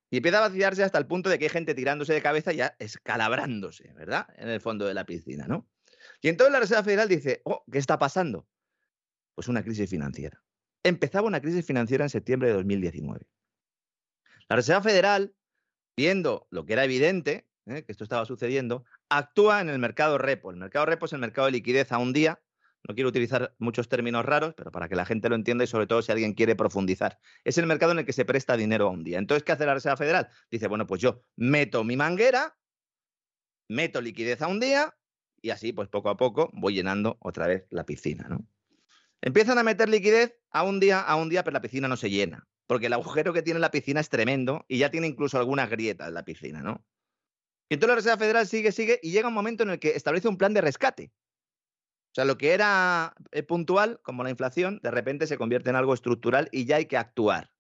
Y 0.10 0.18
empieza 0.18 0.38
a 0.38 0.48
vaciarse 0.48 0.84
hasta 0.84 0.98
el 0.98 1.06
punto 1.06 1.30
de 1.30 1.38
que 1.38 1.46
hay 1.46 1.50
gente 1.50 1.76
tirándose 1.76 2.14
de 2.14 2.22
cabeza 2.22 2.54
ya 2.54 2.76
escalabrándose, 2.80 3.92
¿verdad? 3.94 4.28
En 4.38 4.50
el 4.50 4.62
fondo 4.62 4.86
de 4.86 4.94
la 4.94 5.06
piscina, 5.06 5.46
¿no? 5.48 5.68
Y 6.22 6.30
entonces 6.30 6.54
la 6.54 6.60
Reserva 6.60 6.84
Federal 6.84 7.10
dice, 7.10 7.42
oh, 7.44 7.64
¿qué 7.72 7.78
está 7.78 8.00
pasando? 8.00 8.48
Pues 9.36 9.48
una 9.48 9.64
crisis 9.64 9.90
financiera. 9.90 10.42
Empezaba 10.84 11.28
una 11.28 11.42
crisis 11.42 11.66
financiera 11.66 12.06
en 12.06 12.10
septiembre 12.10 12.48
de 12.48 12.56
2019. 12.56 13.28
La 14.50 14.56
Reserva 14.56 14.82
Federal, 14.82 15.36
viendo 15.98 16.48
lo 16.52 16.66
que 16.66 16.74
era 16.74 16.86
evidente, 16.86 17.50
¿eh? 17.66 17.84
que 17.84 17.92
esto 17.92 18.04
estaba 18.04 18.26
sucediendo, 18.26 18.86
actúa 19.10 19.60
en 19.60 19.70
el 19.70 19.80
mercado 19.80 20.18
repo. 20.18 20.52
El 20.52 20.58
mercado 20.58 20.86
repo 20.86 21.06
es 21.06 21.14
el 21.14 21.20
mercado 21.20 21.48
de 21.48 21.52
liquidez 21.52 21.92
a 21.92 21.98
un 21.98 22.14
día. 22.14 22.42
No 22.88 22.96
quiero 22.96 23.10
utilizar 23.10 23.54
muchos 23.60 23.90
términos 23.90 24.24
raros, 24.26 24.54
pero 24.56 24.72
para 24.72 24.88
que 24.88 24.96
la 24.96 25.06
gente 25.06 25.28
lo 25.28 25.36
entienda 25.36 25.66
y 25.66 25.68
sobre 25.68 25.88
todo 25.88 26.02
si 26.02 26.14
alguien 26.14 26.34
quiere 26.34 26.56
profundizar. 26.56 27.20
Es 27.44 27.58
el 27.58 27.66
mercado 27.66 27.92
en 27.92 28.00
el 28.00 28.06
que 28.06 28.14
se 28.14 28.24
presta 28.24 28.56
dinero 28.56 28.88
a 28.88 28.92
un 28.92 29.04
día. 29.04 29.18
Entonces, 29.18 29.44
¿qué 29.44 29.52
hace 29.52 29.66
la 29.66 29.74
Reserva 29.74 29.98
Federal? 29.98 30.30
Dice, 30.50 30.68
bueno, 30.68 30.88
pues 30.88 31.02
yo 31.02 31.26
meto 31.36 31.84
mi 31.84 31.98
manguera, 31.98 32.58
meto 33.68 34.00
liquidez 34.00 34.42
a 34.42 34.48
un 34.48 34.62
día 34.62 34.96
y 35.42 35.50
así, 35.50 35.74
pues 35.74 35.90
poco 35.90 36.10
a 36.10 36.16
poco, 36.16 36.50
voy 36.54 36.74
llenando 36.74 37.18
otra 37.20 37.48
vez 37.48 37.66
la 37.70 37.86
piscina, 37.86 38.28
¿no? 38.30 38.48
Empiezan 39.20 39.58
a 39.58 39.64
meter 39.64 39.90
liquidez 39.90 40.40
a 40.52 40.64
un 40.64 40.80
día, 40.80 41.02
a 41.02 41.16
un 41.18 41.28
día, 41.28 41.44
pero 41.44 41.56
la 41.56 41.62
piscina 41.62 41.88
no 41.90 41.98
se 41.98 42.10
llena 42.10 42.48
porque 42.68 42.88
el 42.88 42.94
agujero 42.94 43.34
que 43.34 43.42
tiene 43.42 43.60
la 43.60 43.72
piscina 43.72 44.02
es 44.02 44.10
tremendo 44.10 44.66
y 44.68 44.78
ya 44.78 44.92
tiene 44.92 45.08
incluso 45.08 45.40
algunas 45.40 45.70
grietas 45.70 46.12
la 46.12 46.24
piscina, 46.24 46.62
¿no? 46.62 46.86
Y 47.70 47.74
entonces 47.74 47.90
la 47.90 47.96
Reserva 47.96 48.18
Federal 48.18 48.48
sigue, 48.48 48.72
sigue 48.72 49.00
y 49.02 49.12
llega 49.12 49.28
un 49.30 49.34
momento 49.34 49.64
en 49.64 49.72
el 49.72 49.80
que 49.80 49.90
establece 49.90 50.28
un 50.28 50.38
plan 50.38 50.54
de 50.54 50.62
rescate. 50.62 51.12
O 52.12 52.16
sea, 52.18 52.26
lo 52.26 52.38
que 52.38 52.52
era 52.52 53.14
eh, 53.32 53.44
puntual, 53.44 54.00
como 54.04 54.24
la 54.24 54.30
inflación, 54.30 54.80
de 54.84 54.92
repente 54.92 55.28
se 55.28 55.38
convierte 55.38 55.70
en 55.70 55.76
algo 55.76 55.94
estructural 55.94 56.50
y 56.52 56.66
ya 56.66 56.78
hay 56.78 56.86
que 56.86 56.98
actuar. 56.98 57.52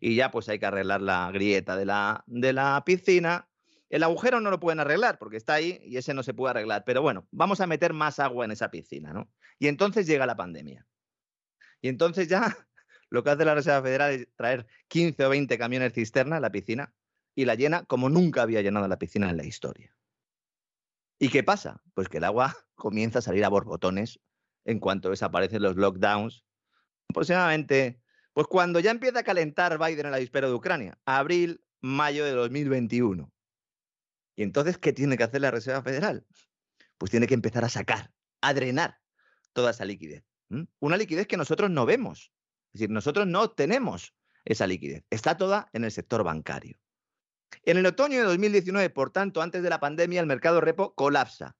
Y 0.00 0.14
ya 0.14 0.30
pues 0.30 0.48
hay 0.48 0.58
que 0.58 0.66
arreglar 0.66 1.02
la 1.02 1.30
grieta 1.30 1.76
de 1.76 1.84
la, 1.84 2.24
de 2.26 2.52
la 2.52 2.82
piscina. 2.84 3.48
El 3.88 4.02
agujero 4.02 4.40
no 4.40 4.50
lo 4.50 4.60
pueden 4.60 4.80
arreglar 4.80 5.18
porque 5.18 5.36
está 5.36 5.54
ahí 5.54 5.80
y 5.84 5.96
ese 5.96 6.14
no 6.14 6.22
se 6.22 6.32
puede 6.32 6.50
arreglar. 6.52 6.84
Pero 6.86 7.02
bueno, 7.02 7.26
vamos 7.30 7.60
a 7.60 7.66
meter 7.66 7.92
más 7.92 8.18
agua 8.18 8.44
en 8.44 8.52
esa 8.52 8.70
piscina, 8.70 9.12
¿no? 9.12 9.30
Y 9.58 9.68
entonces 9.68 10.06
llega 10.06 10.26
la 10.26 10.36
pandemia. 10.36 10.86
Y 11.82 11.88
entonces 11.88 12.28
ya 12.28 12.56
lo 13.10 13.24
que 13.24 13.30
hace 13.30 13.44
la 13.44 13.54
Reserva 13.54 13.82
Federal 13.82 14.12
es 14.12 14.28
traer 14.36 14.66
15 14.88 15.24
o 15.24 15.28
20 15.28 15.58
camiones 15.58 15.92
cisterna 15.92 16.36
a 16.36 16.40
la 16.40 16.50
piscina 16.50 16.94
y 17.34 17.44
la 17.44 17.56
llena 17.56 17.84
como 17.84 18.08
nunca 18.08 18.42
había 18.42 18.62
llenado 18.62 18.86
la 18.88 18.98
piscina 18.98 19.28
en 19.28 19.36
la 19.36 19.44
historia. 19.44 19.94
¿Y 21.18 21.28
qué 21.28 21.42
pasa? 21.42 21.82
Pues 21.94 22.08
que 22.08 22.18
el 22.18 22.24
agua 22.24 22.56
comienza 22.74 23.18
a 23.18 23.22
salir 23.22 23.44
a 23.44 23.48
borbotones 23.48 24.20
en 24.64 24.78
cuanto 24.78 25.10
desaparecen 25.10 25.62
los 25.62 25.76
lockdowns. 25.76 26.44
Aproximadamente, 27.08 28.00
pues 28.32 28.46
cuando 28.46 28.78
ya 28.78 28.92
empieza 28.92 29.20
a 29.20 29.24
calentar 29.24 29.78
Biden 29.78 30.06
en 30.06 30.12
la 30.12 30.18
dispera 30.18 30.46
de 30.46 30.54
Ucrania, 30.54 30.98
abril, 31.04 31.64
mayo 31.80 32.24
de 32.24 32.32
2021. 32.32 33.32
Y 34.36 34.42
entonces, 34.42 34.78
¿qué 34.78 34.92
tiene 34.92 35.16
que 35.16 35.24
hacer 35.24 35.40
la 35.40 35.50
Reserva 35.50 35.82
Federal? 35.82 36.24
Pues 36.96 37.10
tiene 37.10 37.26
que 37.26 37.34
empezar 37.34 37.64
a 37.64 37.68
sacar, 37.68 38.12
a 38.40 38.54
drenar 38.54 39.00
toda 39.52 39.72
esa 39.72 39.84
liquidez. 39.84 40.24
Una 40.78 40.96
liquidez 40.96 41.26
que 41.26 41.36
nosotros 41.36 41.70
no 41.70 41.86
vemos, 41.86 42.32
es 42.72 42.80
decir, 42.80 42.90
nosotros 42.90 43.26
no 43.26 43.50
tenemos 43.50 44.14
esa 44.44 44.66
liquidez. 44.66 45.04
Está 45.10 45.36
toda 45.36 45.68
en 45.72 45.84
el 45.84 45.90
sector 45.90 46.22
bancario. 46.22 46.78
En 47.64 47.76
el 47.76 47.86
otoño 47.86 48.18
de 48.18 48.24
2019, 48.24 48.90
por 48.90 49.10
tanto, 49.10 49.42
antes 49.42 49.62
de 49.62 49.70
la 49.70 49.80
pandemia, 49.80 50.20
el 50.20 50.26
mercado 50.26 50.60
repo 50.60 50.94
colapsa. 50.94 51.56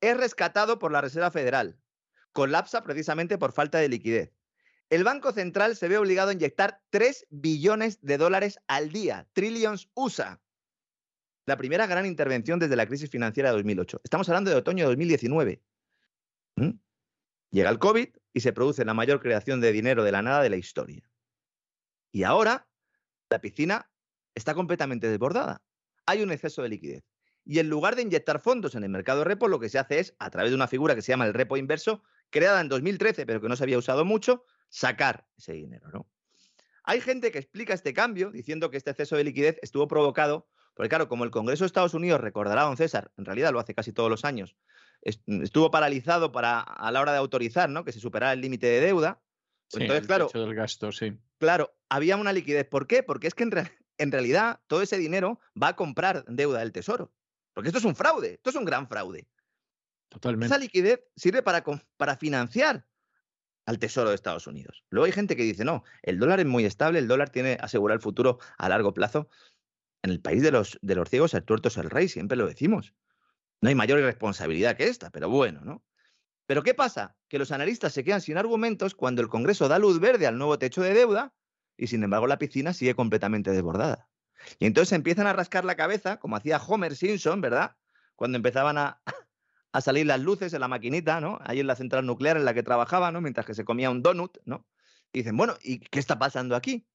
Es 0.00 0.16
rescatado 0.16 0.78
por 0.78 0.92
la 0.92 1.00
Reserva 1.00 1.30
Federal. 1.30 1.78
Colapsa 2.32 2.82
precisamente 2.82 3.38
por 3.38 3.52
falta 3.52 3.78
de 3.78 3.88
liquidez. 3.88 4.32
El 4.90 5.04
Banco 5.04 5.32
Central 5.32 5.76
se 5.76 5.88
ve 5.88 5.98
obligado 5.98 6.30
a 6.30 6.32
inyectar 6.34 6.80
3 6.90 7.26
billones 7.30 8.00
de 8.02 8.18
dólares 8.18 8.58
al 8.66 8.90
día, 8.90 9.28
trillions 9.32 9.88
USA. 9.94 10.40
La 11.46 11.56
primera 11.56 11.86
gran 11.86 12.06
intervención 12.06 12.58
desde 12.58 12.76
la 12.76 12.86
crisis 12.86 13.08
financiera 13.08 13.50
de 13.50 13.56
2008. 13.56 14.00
Estamos 14.04 14.28
hablando 14.28 14.50
de 14.50 14.56
otoño 14.56 14.84
de 14.84 14.90
2019. 14.90 15.62
¿Mm? 16.56 16.70
Llega 17.50 17.70
el 17.70 17.78
COVID, 17.78 18.08
y 18.32 18.40
se 18.40 18.52
produce 18.52 18.84
la 18.84 18.94
mayor 18.94 19.20
creación 19.20 19.60
de 19.60 19.72
dinero 19.72 20.04
de 20.04 20.12
la 20.12 20.22
nada 20.22 20.42
de 20.42 20.50
la 20.50 20.56
historia. 20.56 21.02
Y 22.12 22.22
ahora 22.22 22.68
la 23.28 23.40
piscina 23.40 23.90
está 24.34 24.54
completamente 24.54 25.08
desbordada. 25.08 25.62
Hay 26.06 26.22
un 26.22 26.32
exceso 26.32 26.62
de 26.62 26.68
liquidez. 26.68 27.04
Y 27.44 27.58
en 27.58 27.68
lugar 27.68 27.96
de 27.96 28.02
inyectar 28.02 28.40
fondos 28.40 28.74
en 28.74 28.84
el 28.84 28.90
mercado 28.90 29.20
de 29.20 29.24
repo, 29.24 29.48
lo 29.48 29.58
que 29.58 29.68
se 29.68 29.78
hace 29.78 29.98
es, 29.98 30.14
a 30.18 30.30
través 30.30 30.50
de 30.50 30.56
una 30.56 30.68
figura 30.68 30.94
que 30.94 31.02
se 31.02 31.12
llama 31.12 31.26
el 31.26 31.34
repo 31.34 31.56
inverso, 31.56 32.02
creada 32.30 32.60
en 32.60 32.68
2013, 32.68 33.26
pero 33.26 33.40
que 33.40 33.48
no 33.48 33.56
se 33.56 33.64
había 33.64 33.78
usado 33.78 34.04
mucho, 34.04 34.44
sacar 34.68 35.26
ese 35.36 35.54
dinero. 35.54 36.06
Hay 36.84 37.00
gente 37.00 37.32
que 37.32 37.38
explica 37.38 37.74
este 37.74 37.92
cambio 37.92 38.30
diciendo 38.30 38.70
que 38.70 38.76
este 38.76 38.90
exceso 38.90 39.16
de 39.16 39.24
liquidez 39.24 39.58
estuvo 39.62 39.88
provocado, 39.88 40.48
porque 40.74 40.88
claro, 40.88 41.08
como 41.08 41.24
el 41.24 41.30
Congreso 41.30 41.64
de 41.64 41.66
Estados 41.66 41.94
Unidos, 41.94 42.20
recordará 42.20 42.62
don 42.62 42.76
César, 42.76 43.10
en 43.16 43.24
realidad 43.24 43.52
lo 43.52 43.58
hace 43.58 43.74
casi 43.74 43.92
todos 43.92 44.10
los 44.10 44.24
años, 44.24 44.56
estuvo 45.02 45.70
paralizado 45.70 46.32
para, 46.32 46.60
a 46.60 46.90
la 46.90 47.00
hora 47.00 47.12
de 47.12 47.18
autorizar, 47.18 47.68
¿no? 47.70 47.84
Que 47.84 47.92
se 47.92 48.00
superara 48.00 48.32
el 48.32 48.40
límite 48.40 48.66
de 48.66 48.80
deuda. 48.80 49.22
Pues 49.70 49.82
entonces, 49.82 50.06
claro. 50.06 50.30
Del 50.32 50.54
gasto, 50.54 50.92
sí. 50.92 51.16
Claro, 51.38 51.74
había 51.88 52.16
una 52.16 52.32
liquidez. 52.32 52.66
¿Por 52.66 52.86
qué? 52.86 53.02
Porque 53.02 53.28
es 53.28 53.34
que 53.34 53.44
en, 53.44 54.12
realidad 54.12 54.60
todo 54.66 54.82
ese 54.82 54.98
dinero 54.98 55.40
va 55.60 55.68
a 55.68 55.76
comprar 55.76 56.24
deuda 56.26 56.60
del 56.60 56.72
Tesoro. 56.72 57.12
Porque 57.54 57.68
esto 57.68 57.78
es 57.78 57.84
un 57.84 57.96
fraude, 57.96 58.34
esto 58.34 58.50
es 58.50 58.56
un 58.56 58.64
gran 58.64 58.88
fraude. 58.88 59.28
Totalmente. 60.08 60.46
Esa 60.46 60.58
liquidez 60.58 61.00
sirve 61.16 61.42
para, 61.42 61.64
para 61.96 62.16
financiar 62.16 62.86
al 63.66 63.78
Tesoro 63.78 64.08
de 64.08 64.16
Estados 64.16 64.46
Unidos. 64.46 64.84
Luego 64.90 65.06
hay 65.06 65.12
gente 65.12 65.36
que 65.36 65.44
dice, 65.44 65.64
no, 65.64 65.84
el 66.02 66.18
dólar 66.18 66.40
es 66.40 66.46
muy 66.46 66.64
estable, 66.64 66.98
el 66.98 67.08
dólar 67.08 67.30
tiene 67.30 67.56
asegurar 67.60 67.96
el 67.96 68.02
futuro 68.02 68.38
a 68.58 68.68
largo 68.68 68.92
plazo. 68.92 69.28
En 70.02 70.10
el 70.10 70.20
país 70.20 70.42
de 70.42 70.50
los, 70.50 70.78
de 70.82 70.94
los 70.94 71.08
ciegos, 71.08 71.34
el 71.34 71.44
tuerto 71.44 71.68
es 71.68 71.76
el 71.76 71.90
rey, 71.90 72.08
siempre 72.08 72.36
lo 72.36 72.46
decimos. 72.46 72.94
No 73.60 73.68
hay 73.68 73.74
mayor 73.74 73.98
irresponsabilidad 73.98 74.76
que 74.76 74.88
esta, 74.88 75.10
pero 75.10 75.28
bueno, 75.28 75.60
¿no? 75.62 75.84
Pero 76.46 76.62
¿qué 76.62 76.74
pasa? 76.74 77.16
Que 77.28 77.38
los 77.38 77.52
analistas 77.52 77.92
se 77.92 78.02
quedan 78.02 78.20
sin 78.20 78.36
argumentos 78.36 78.94
cuando 78.94 79.22
el 79.22 79.28
Congreso 79.28 79.68
da 79.68 79.78
luz 79.78 80.00
verde 80.00 80.26
al 80.26 80.38
nuevo 80.38 80.58
techo 80.58 80.82
de 80.82 80.94
deuda 80.94 81.34
y 81.76 81.86
sin 81.86 82.02
embargo 82.02 82.26
la 82.26 82.38
piscina 82.38 82.72
sigue 82.72 82.94
completamente 82.94 83.52
desbordada. 83.52 84.08
Y 84.58 84.66
entonces 84.66 84.92
empiezan 84.92 85.26
a 85.26 85.32
rascar 85.32 85.64
la 85.64 85.76
cabeza, 85.76 86.18
como 86.18 86.36
hacía 86.36 86.58
Homer 86.58 86.96
Simpson, 86.96 87.40
¿verdad? 87.40 87.76
Cuando 88.16 88.36
empezaban 88.36 88.78
a, 88.78 89.02
a 89.72 89.80
salir 89.80 90.06
las 90.06 90.20
luces 90.20 90.52
en 90.52 90.60
la 90.60 90.68
maquinita, 90.68 91.20
¿no? 91.20 91.38
Ahí 91.42 91.60
en 91.60 91.66
la 91.66 91.76
central 91.76 92.06
nuclear 92.06 92.36
en 92.36 92.44
la 92.44 92.54
que 92.54 92.62
trabajaba, 92.62 93.12
¿no? 93.12 93.20
Mientras 93.20 93.46
que 93.46 93.54
se 93.54 93.64
comía 93.64 93.90
un 93.90 94.02
donut, 94.02 94.38
¿no? 94.44 94.66
Y 95.12 95.20
dicen, 95.20 95.36
bueno, 95.36 95.56
¿y 95.62 95.80
qué 95.80 95.98
está 95.98 96.18
pasando 96.18 96.56
aquí? 96.56 96.88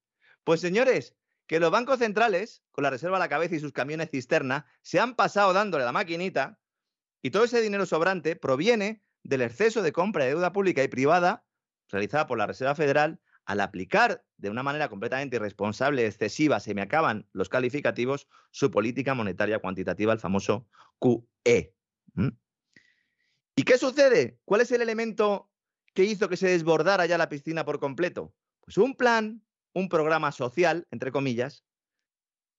Pues 0.44 0.60
señores, 0.60 1.16
que 1.46 1.60
los 1.60 1.70
bancos 1.70 1.98
centrales, 1.98 2.62
con 2.72 2.82
la 2.84 2.90
reserva 2.90 3.16
a 3.16 3.20
la 3.20 3.28
cabeza 3.28 3.54
y 3.54 3.60
sus 3.60 3.72
camiones 3.72 4.10
cisterna, 4.10 4.66
se 4.82 5.00
han 5.00 5.14
pasado 5.14 5.52
dándole 5.52 5.84
la 5.84 5.92
maquinita 5.92 6.58
y 7.22 7.30
todo 7.30 7.44
ese 7.44 7.60
dinero 7.60 7.86
sobrante 7.86 8.36
proviene 8.36 9.02
del 9.22 9.42
exceso 9.42 9.82
de 9.82 9.92
compra 9.92 10.24
de 10.24 10.30
deuda 10.30 10.52
pública 10.52 10.82
y 10.82 10.88
privada 10.88 11.44
realizada 11.88 12.26
por 12.26 12.38
la 12.38 12.46
Reserva 12.46 12.74
Federal 12.74 13.20
al 13.44 13.60
aplicar 13.60 14.24
de 14.36 14.50
una 14.50 14.64
manera 14.64 14.88
completamente 14.88 15.36
irresponsable, 15.36 16.04
excesiva, 16.04 16.58
se 16.58 16.74
me 16.74 16.82
acaban 16.82 17.28
los 17.32 17.48
calificativos, 17.48 18.28
su 18.50 18.70
política 18.70 19.14
monetaria 19.14 19.60
cuantitativa, 19.60 20.12
el 20.12 20.18
famoso 20.18 20.68
QE. 20.98 21.72
¿Y 23.54 23.62
qué 23.62 23.78
sucede? 23.78 24.38
¿Cuál 24.44 24.62
es 24.62 24.72
el 24.72 24.82
elemento 24.82 25.50
que 25.94 26.04
hizo 26.04 26.28
que 26.28 26.36
se 26.36 26.48
desbordara 26.48 27.06
ya 27.06 27.18
la 27.18 27.28
piscina 27.28 27.64
por 27.64 27.78
completo? 27.78 28.34
Pues 28.60 28.78
un 28.78 28.96
plan, 28.96 29.42
un 29.76 29.90
programa 29.90 30.32
social, 30.32 30.86
entre 30.90 31.12
comillas, 31.12 31.62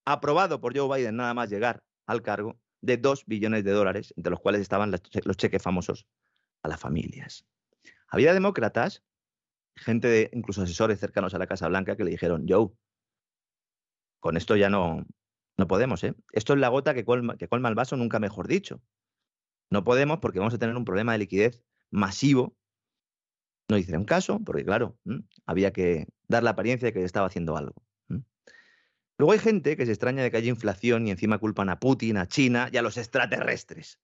aprobado 0.06 0.61
por 0.61 0.77
Joe 0.77 0.99
Biden 0.99 1.15
nada 1.15 1.34
más 1.34 1.49
llegar 1.49 1.84
al 2.06 2.22
cargo, 2.22 2.60
de 2.81 2.98
2 2.98 3.26
billones 3.26 3.64
de 3.64 3.72
dólares, 3.72 4.14
entre 4.15 4.30
los 4.30 4.39
cuales 4.39 4.61
estaban 4.61 4.91
los 4.91 5.38
cheques 5.38 5.64
famosos 5.64 6.06
a 6.61 6.68
las 6.68 6.80
familias. 6.80 7.44
Había 8.07 8.35
demócratas 8.35 9.03
gente 9.76 10.07
de 10.07 10.30
incluso 10.31 10.61
asesores 10.61 10.99
cercanos 10.99 11.34
a 11.34 11.39
la 11.39 11.48
Casa 11.48 11.68
Blanca 11.68 11.98
que 11.98 12.03
le 12.03 12.11
dijeron, 12.11 12.45
Joe, 12.48 12.69
con 14.19 14.38
esto 14.38 14.56
ya 14.56 14.69
no, 14.69 15.03
no 15.57 15.68
podemos, 15.68 16.03
¿eh? 16.03 16.14
Esto 16.34 16.53
es 16.53 16.60
la 16.60 16.69
gota 16.69 16.94
que 16.94 17.03
colma, 17.03 17.35
que 17.35 17.48
colma 17.48 17.69
el 17.69 17.76
vaso, 17.76 17.98
nunca 17.98 18.19
mejor 18.19 18.48
dicho. 18.48 18.80
No 19.72 19.84
podemos 19.84 20.19
porque 20.19 20.38
vamos 20.38 20.53
a 20.53 20.60
tener 20.60 20.76
un 20.76 20.85
problema 20.85 21.14
de 21.14 21.18
liquidez 21.18 21.64
masivo. 21.89 22.56
No 23.69 23.77
hicieron 23.80 24.06
caso, 24.06 24.39
porque 24.39 24.64
claro, 24.64 24.99
había 25.48 25.73
que 25.73 26.07
dar 26.27 26.43
la 26.43 26.51
apariencia 26.51 26.87
de 26.87 26.93
que 26.93 27.03
estaba 27.03 27.27
haciendo 27.27 27.57
algo. 27.57 27.75
Luego 29.17 29.31
hay 29.31 29.39
gente 29.39 29.75
que 29.75 29.85
se 29.85 29.91
extraña 29.91 30.21
de 30.21 30.29
que 30.29 30.37
haya 30.37 30.49
inflación 30.49 31.07
y 31.07 31.11
encima 31.11 31.39
culpan 31.39 31.69
a 31.69 31.79
Putin, 31.79 32.17
a 32.17 32.27
China 32.27 32.69
y 32.71 32.77
a 32.77 32.83
los 32.83 32.97
extraterrestres 32.97 33.99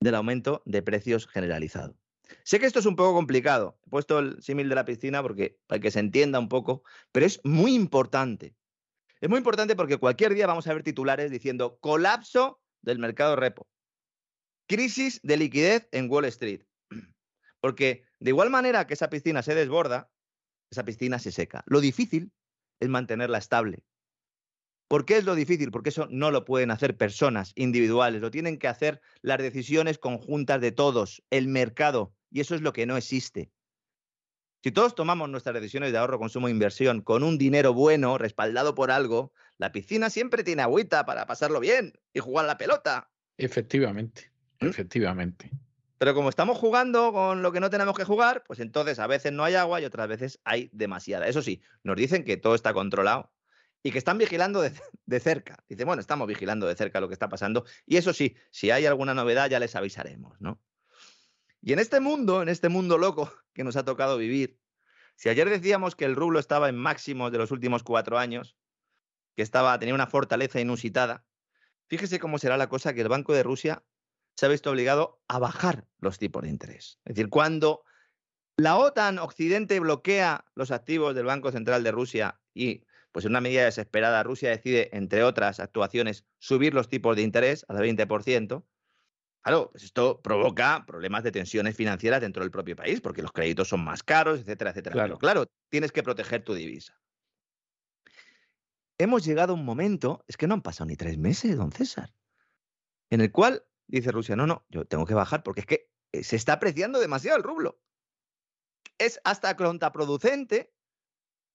del 0.00 0.14
aumento 0.14 0.62
de 0.66 0.82
precios 0.82 1.26
generalizado. 1.26 1.96
Sé 2.42 2.60
que 2.60 2.66
esto 2.66 2.78
es 2.78 2.86
un 2.86 2.96
poco 2.96 3.14
complicado. 3.14 3.78
He 3.86 3.90
puesto 3.90 4.18
el 4.18 4.42
símil 4.42 4.68
de 4.68 4.74
la 4.74 4.84
piscina 4.84 5.22
porque 5.22 5.58
para 5.66 5.80
que 5.80 5.90
se 5.90 6.00
entienda 6.00 6.38
un 6.38 6.48
poco, 6.48 6.82
pero 7.10 7.24
es 7.24 7.40
muy 7.42 7.74
importante. 7.74 8.54
Es 9.20 9.30
muy 9.30 9.38
importante 9.38 9.76
porque 9.76 9.96
cualquier 9.96 10.34
día 10.34 10.46
vamos 10.46 10.66
a 10.66 10.74
ver 10.74 10.82
titulares 10.82 11.30
diciendo 11.30 11.78
colapso 11.80 12.60
del 12.82 12.98
mercado 12.98 13.36
repo. 13.36 13.66
Crisis 14.66 15.20
de 15.22 15.38
liquidez 15.38 15.88
en 15.92 16.10
Wall 16.10 16.26
Street. 16.26 16.62
Porque 17.60 18.04
de 18.18 18.30
igual 18.30 18.50
manera 18.50 18.86
que 18.86 18.94
esa 18.94 19.10
piscina 19.10 19.42
se 19.42 19.54
desborda, 19.54 20.10
esa 20.74 20.84
piscina 20.84 21.18
se 21.18 21.32
seca. 21.32 21.64
Lo 21.66 21.80
difícil 21.80 22.32
es 22.80 22.88
mantenerla 22.88 23.38
estable. 23.38 23.84
¿Por 24.88 25.06
qué 25.06 25.16
es 25.16 25.24
lo 25.24 25.34
difícil? 25.34 25.70
Porque 25.70 25.88
eso 25.88 26.06
no 26.10 26.30
lo 26.30 26.44
pueden 26.44 26.70
hacer 26.70 26.96
personas 26.96 27.52
individuales, 27.54 28.20
lo 28.20 28.30
tienen 28.30 28.58
que 28.58 28.68
hacer 28.68 29.00
las 29.22 29.38
decisiones 29.38 29.98
conjuntas 29.98 30.60
de 30.60 30.72
todos, 30.72 31.22
el 31.30 31.48
mercado, 31.48 32.14
y 32.30 32.40
eso 32.40 32.54
es 32.54 32.60
lo 32.60 32.72
que 32.72 32.86
no 32.86 32.96
existe. 32.96 33.50
Si 34.62 34.72
todos 34.72 34.94
tomamos 34.94 35.28
nuestras 35.28 35.54
decisiones 35.54 35.92
de 35.92 35.98
ahorro, 35.98 36.18
consumo 36.18 36.48
e 36.48 36.50
inversión 36.50 37.02
con 37.02 37.22
un 37.22 37.38
dinero 37.38 37.74
bueno, 37.74 38.18
respaldado 38.18 38.74
por 38.74 38.90
algo, 38.90 39.32
la 39.58 39.72
piscina 39.72 40.10
siempre 40.10 40.42
tiene 40.44 40.62
agüita 40.62 41.04
para 41.04 41.26
pasarlo 41.26 41.60
bien 41.60 41.92
y 42.12 42.20
jugar 42.20 42.46
la 42.46 42.56
pelota. 42.56 43.10
Efectivamente, 43.36 44.30
¿Mm? 44.60 44.66
efectivamente. 44.66 45.50
Pero 46.04 46.14
como 46.14 46.28
estamos 46.28 46.58
jugando 46.58 47.14
con 47.14 47.40
lo 47.40 47.50
que 47.50 47.60
no 47.60 47.70
tenemos 47.70 47.96
que 47.96 48.04
jugar, 48.04 48.44
pues 48.46 48.60
entonces 48.60 48.98
a 48.98 49.06
veces 49.06 49.32
no 49.32 49.42
hay 49.42 49.54
agua 49.54 49.80
y 49.80 49.86
otras 49.86 50.06
veces 50.06 50.38
hay 50.44 50.68
demasiada. 50.70 51.26
Eso 51.26 51.40
sí, 51.40 51.62
nos 51.82 51.96
dicen 51.96 52.24
que 52.24 52.36
todo 52.36 52.54
está 52.54 52.74
controlado 52.74 53.32
y 53.82 53.90
que 53.90 53.96
están 53.96 54.18
vigilando 54.18 54.60
de, 54.60 54.70
de, 55.06 55.18
cerca. 55.18 55.64
Dice, 55.66 55.86
bueno, 55.86 56.00
estamos 56.00 56.28
vigilando 56.28 56.66
de 56.66 56.76
cerca 56.76 57.00
lo 57.00 57.08
que 57.08 57.14
está 57.14 57.30
pasando 57.30 57.64
y 57.86 57.96
eso 57.96 58.12
sí, 58.12 58.36
si 58.50 58.70
hay 58.70 58.84
alguna 58.84 59.14
novedad 59.14 59.48
ya 59.48 59.58
les 59.58 59.76
avisaremos, 59.76 60.38
¿no? 60.42 60.60
Y 61.62 61.72
en 61.72 61.78
este 61.78 62.00
mundo, 62.00 62.42
en 62.42 62.50
este 62.50 62.68
mundo 62.68 62.98
loco 62.98 63.32
que 63.54 63.64
nos 63.64 63.76
ha 63.76 63.86
tocado 63.86 64.18
vivir, 64.18 64.58
si 65.16 65.30
ayer 65.30 65.48
decíamos 65.48 65.96
que 65.96 66.04
el 66.04 66.16
rublo 66.16 66.38
estaba 66.38 66.68
en 66.68 66.76
máximos 66.76 67.32
de 67.32 67.38
los 67.38 67.50
últimos 67.50 67.82
cuatro 67.82 68.18
años, 68.18 68.58
que 69.36 69.42
estaba, 69.42 69.78
tenía 69.78 69.94
una 69.94 70.06
fortaleza 70.06 70.60
inusitada, 70.60 71.24
fíjese 71.88 72.18
cómo 72.18 72.36
será 72.36 72.58
la 72.58 72.68
cosa 72.68 72.92
que 72.92 73.00
el 73.00 73.08
Banco 73.08 73.32
de 73.32 73.42
Rusia 73.42 73.82
se 74.36 74.46
ha 74.46 74.48
visto 74.48 74.70
obligado 74.70 75.22
a 75.28 75.38
bajar 75.38 75.86
los 75.98 76.18
tipos 76.18 76.42
de 76.42 76.48
interés. 76.48 76.98
Es 77.04 77.14
decir, 77.14 77.28
cuando 77.28 77.84
la 78.56 78.76
OTAN 78.76 79.18
Occidente 79.18 79.78
bloquea 79.80 80.44
los 80.54 80.70
activos 80.70 81.14
del 81.14 81.26
Banco 81.26 81.50
Central 81.52 81.82
de 81.82 81.92
Rusia 81.92 82.40
y, 82.52 82.84
pues 83.12 83.24
en 83.24 83.32
una 83.32 83.40
medida 83.40 83.64
desesperada, 83.64 84.22
Rusia 84.22 84.50
decide, 84.50 84.90
entre 84.92 85.24
otras 85.24 85.60
actuaciones, 85.60 86.24
subir 86.38 86.74
los 86.74 86.88
tipos 86.88 87.16
de 87.16 87.22
interés 87.22 87.64
al 87.68 87.78
20%, 87.78 88.64
Claro, 89.44 89.68
pues 89.72 89.84
esto 89.84 90.22
provoca 90.22 90.86
problemas 90.86 91.22
de 91.22 91.30
tensiones 91.30 91.76
financieras 91.76 92.22
dentro 92.22 92.42
del 92.42 92.50
propio 92.50 92.74
país, 92.76 93.02
porque 93.02 93.20
los 93.20 93.30
créditos 93.30 93.68
son 93.68 93.84
más 93.84 94.02
caros, 94.02 94.40
etcétera, 94.40 94.70
etcétera. 94.70 94.94
Claro, 94.94 95.18
claro, 95.18 95.46
tienes 95.68 95.92
que 95.92 96.02
proteger 96.02 96.42
tu 96.42 96.54
divisa. 96.54 96.98
Hemos 98.96 99.22
llegado 99.22 99.52
a 99.52 99.56
un 99.56 99.66
momento, 99.66 100.24
es 100.28 100.38
que 100.38 100.46
no 100.46 100.54
han 100.54 100.62
pasado 100.62 100.88
ni 100.88 100.96
tres 100.96 101.18
meses, 101.18 101.58
don 101.58 101.72
César, 101.72 102.14
en 103.10 103.20
el 103.20 103.30
cual 103.32 103.62
dice 103.86 104.12
Rusia, 104.12 104.36
no, 104.36 104.46
no, 104.46 104.64
yo 104.68 104.84
tengo 104.84 105.06
que 105.06 105.14
bajar 105.14 105.42
porque 105.42 105.60
es 105.60 105.66
que 105.66 105.90
eh, 106.12 106.24
se 106.24 106.36
está 106.36 106.54
apreciando 106.54 107.00
demasiado 107.00 107.36
el 107.36 107.42
rublo. 107.42 107.80
Es 108.98 109.20
hasta 109.24 109.56
contraproducente 109.56 110.72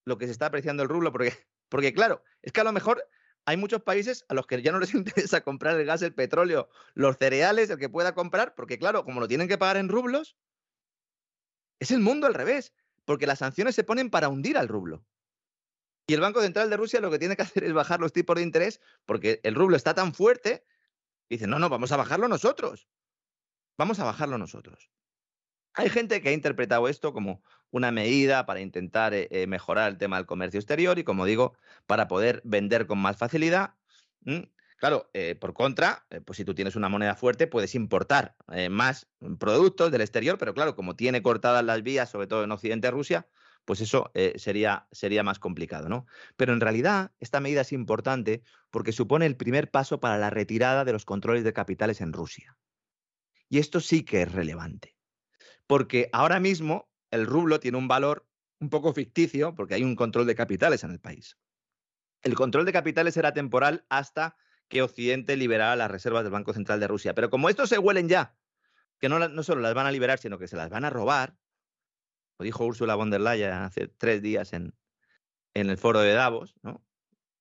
lo 0.06 0.18
que 0.18 0.26
se 0.26 0.32
está 0.32 0.48
apreciando 0.48 0.84
el 0.84 0.90
rublo, 0.90 1.12
porque, 1.12 1.34
porque 1.70 1.94
claro, 1.94 2.24
es 2.42 2.52
que 2.52 2.62
a 2.62 2.66
lo 2.66 2.72
mejor 2.72 3.08
hay 3.46 3.58
muchos 3.58 3.82
países 3.82 4.26
a 4.28 4.34
los 4.34 4.46
que 4.46 4.62
ya 4.62 4.72
no 4.72 4.80
les 4.80 4.94
interesa 4.96 5.42
comprar 5.42 5.80
el 5.80 5.86
gas, 5.86 6.02
el 6.02 6.14
petróleo, 6.14 6.70
los 6.94 7.18
cereales, 7.18 7.70
el 7.70 7.80
que 7.80 7.90
pueda 7.90 8.14
comprar, 8.14 8.56
porque 8.56 8.78
claro, 8.78 9.04
como 9.06 9.20
lo 9.20 9.28
tienen 9.28 9.48
que 9.48 9.58
pagar 9.58 9.78
en 9.78 9.90
rublos, 9.90 10.38
es 11.80 11.92
el 11.92 12.00
mundo 12.00 12.28
al 12.28 12.34
revés, 12.34 12.74
porque 13.06 13.26
las 13.26 13.40
sanciones 13.40 13.76
se 13.76 13.84
ponen 13.84 14.10
para 14.10 14.30
hundir 14.30 14.58
al 14.58 14.68
rublo. 14.68 15.06
Y 16.10 16.14
el 16.16 16.22
Banco 16.22 16.42
Central 16.42 16.70
de 16.72 16.78
Rusia 16.78 17.00
lo 17.00 17.12
que 17.12 17.20
tiene 17.20 17.36
que 17.36 17.42
hacer 17.44 17.64
es 17.64 17.74
bajar 17.74 18.00
los 18.00 18.12
tipos 18.12 18.36
de 18.36 18.42
interés 18.42 18.82
porque 19.06 19.40
el 19.44 19.56
rublo 19.56 19.76
está 19.76 19.94
tan 19.94 20.14
fuerte. 20.14 20.66
Dice, 21.30 21.48
no, 21.48 21.60
no, 21.60 21.70
vamos 21.70 21.92
a 21.92 21.98
bajarlo 21.98 22.28
nosotros. 22.28 22.88
Vamos 23.78 24.00
a 24.00 24.04
bajarlo 24.04 24.38
nosotros. 24.38 24.90
Hay 25.74 25.90
gente 25.90 26.22
que 26.22 26.30
ha 26.30 26.34
interpretado 26.34 26.88
esto 26.88 27.14
como 27.14 27.42
una 27.72 27.92
medida 27.92 28.46
para 28.46 28.60
intentar 28.60 29.14
eh, 29.14 29.28
eh, 29.32 29.48
mejorar 29.48 29.90
el 29.90 29.98
tema 29.98 30.18
del 30.18 30.26
comercio 30.26 30.60
exterior 30.60 30.98
y, 31.00 31.04
como 31.04 31.26
digo, 31.26 31.54
para 31.86 32.08
poder 32.08 32.42
vender 32.44 32.88
con 32.88 32.98
más 33.00 33.18
facilidad. 33.18 33.76
Claro, 34.78 35.10
eh, 35.14 35.36
por 35.36 35.54
contra, 35.54 36.06
pues 36.26 36.38
si 36.38 36.46
tú 36.46 36.56
tienes 36.56 36.76
una 36.76 36.90
moneda 36.90 37.16
fuerte, 37.16 37.48
puedes 37.48 37.76
importar 37.76 38.36
más 38.70 39.08
productos 39.38 39.92
del 39.92 40.02
exterior, 40.02 40.38
pero 40.38 40.54
claro, 40.54 40.76
como 40.76 40.96
tiene 40.96 41.22
cortadas 41.22 41.64
las 41.64 41.84
vías, 41.84 42.10
sobre 42.10 42.28
todo 42.28 42.44
en 42.44 42.52
Occidente 42.52 42.90
Rusia, 42.92 43.28
pues 43.70 43.82
eso 43.82 44.12
sería, 44.36 44.88
sería 44.92 45.22
más 45.22 45.38
complicado, 45.38 45.90
¿no? 45.90 46.08
Pero 46.38 46.54
en 46.54 46.60
realidad, 46.60 47.12
esta 47.20 47.40
medida 47.40 47.62
es 47.62 47.72
importante 47.72 48.42
porque 48.72 48.94
supone 48.94 49.28
el 49.28 49.36
primer 49.38 49.70
paso 49.70 50.00
para 50.00 50.18
la 50.18 50.32
retirada 50.32 50.86
de 50.86 50.94
los 50.94 51.06
controles 51.06 51.44
de 51.44 51.54
capitales 51.54 52.02
en 52.02 52.14
Rusia. 52.14 52.58
Y 53.48 53.60
esto 53.60 53.80
sí 53.80 54.04
que 54.04 54.24
es 54.24 54.32
relevante 54.32 54.96
porque 55.70 56.10
ahora 56.14 56.40
mismo 56.40 56.90
el 57.12 57.28
rublo 57.28 57.60
tiene 57.60 57.78
un 57.78 57.88
valor 57.88 58.28
un 58.60 58.72
poco 58.72 58.92
ficticio 58.92 59.54
porque 59.54 59.76
hay 59.76 59.84
un 59.84 59.96
control 59.96 60.26
de 60.26 60.34
capitales 60.34 60.84
en 60.84 60.90
el 60.90 61.00
país. 61.00 61.38
El 62.24 62.34
control 62.34 62.66
de 62.66 62.74
capitales 62.74 63.16
era 63.18 63.36
temporal 63.36 63.86
hasta 63.88 64.36
que 64.68 64.82
Occidente 64.82 65.38
liberara 65.38 65.76
las 65.76 65.92
reservas 65.92 66.24
del 66.24 66.32
Banco 66.32 66.54
Central 66.54 66.80
de 66.80 66.88
Rusia. 66.88 67.14
Pero 67.14 67.30
como 67.30 67.50
estos 67.50 67.70
se 67.70 67.78
huelen 67.78 68.10
ya, 68.10 68.36
que 68.98 69.10
no 69.10 69.44
solo 69.44 69.62
las 69.62 69.76
van 69.76 69.86
a 69.86 69.92
liberar, 69.92 70.18
sino 70.18 70.40
que 70.40 70.48
se 70.48 70.58
las 70.58 70.72
van 70.72 70.86
a 70.86 70.90
robar, 70.90 71.36
lo 72.40 72.46
dijo 72.46 72.66
Ursula 72.66 72.96
von 72.96 73.12
der 73.12 73.22
Leyen 73.22 73.52
hace 73.52 73.88
tres 73.88 74.22
días 74.22 74.54
en, 74.54 74.74
en 75.54 75.70
el 75.70 75.78
foro 75.78 76.00
de 76.00 76.14
Davos, 76.14 76.56
¿no? 76.64 76.84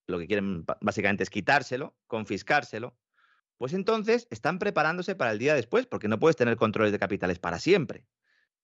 lo 0.07 0.19
que 0.19 0.27
quieren 0.27 0.65
básicamente 0.81 1.23
es 1.23 1.31
quitárselo, 1.31 1.97
confiscárselo, 2.07 2.97
pues 3.59 3.73
entonces 3.75 4.27
están 4.31 4.59
preparándose 4.59 5.15
para 5.15 5.33
el 5.33 5.39
día 5.39 5.55
después, 5.55 5.87
porque 5.87 6.09
no 6.09 6.19
puedes 6.19 6.37
tener 6.37 6.57
controles 6.57 6.93
de 6.93 6.99
capitales 6.99 7.39
para 7.39 7.59
siempre 7.59 8.07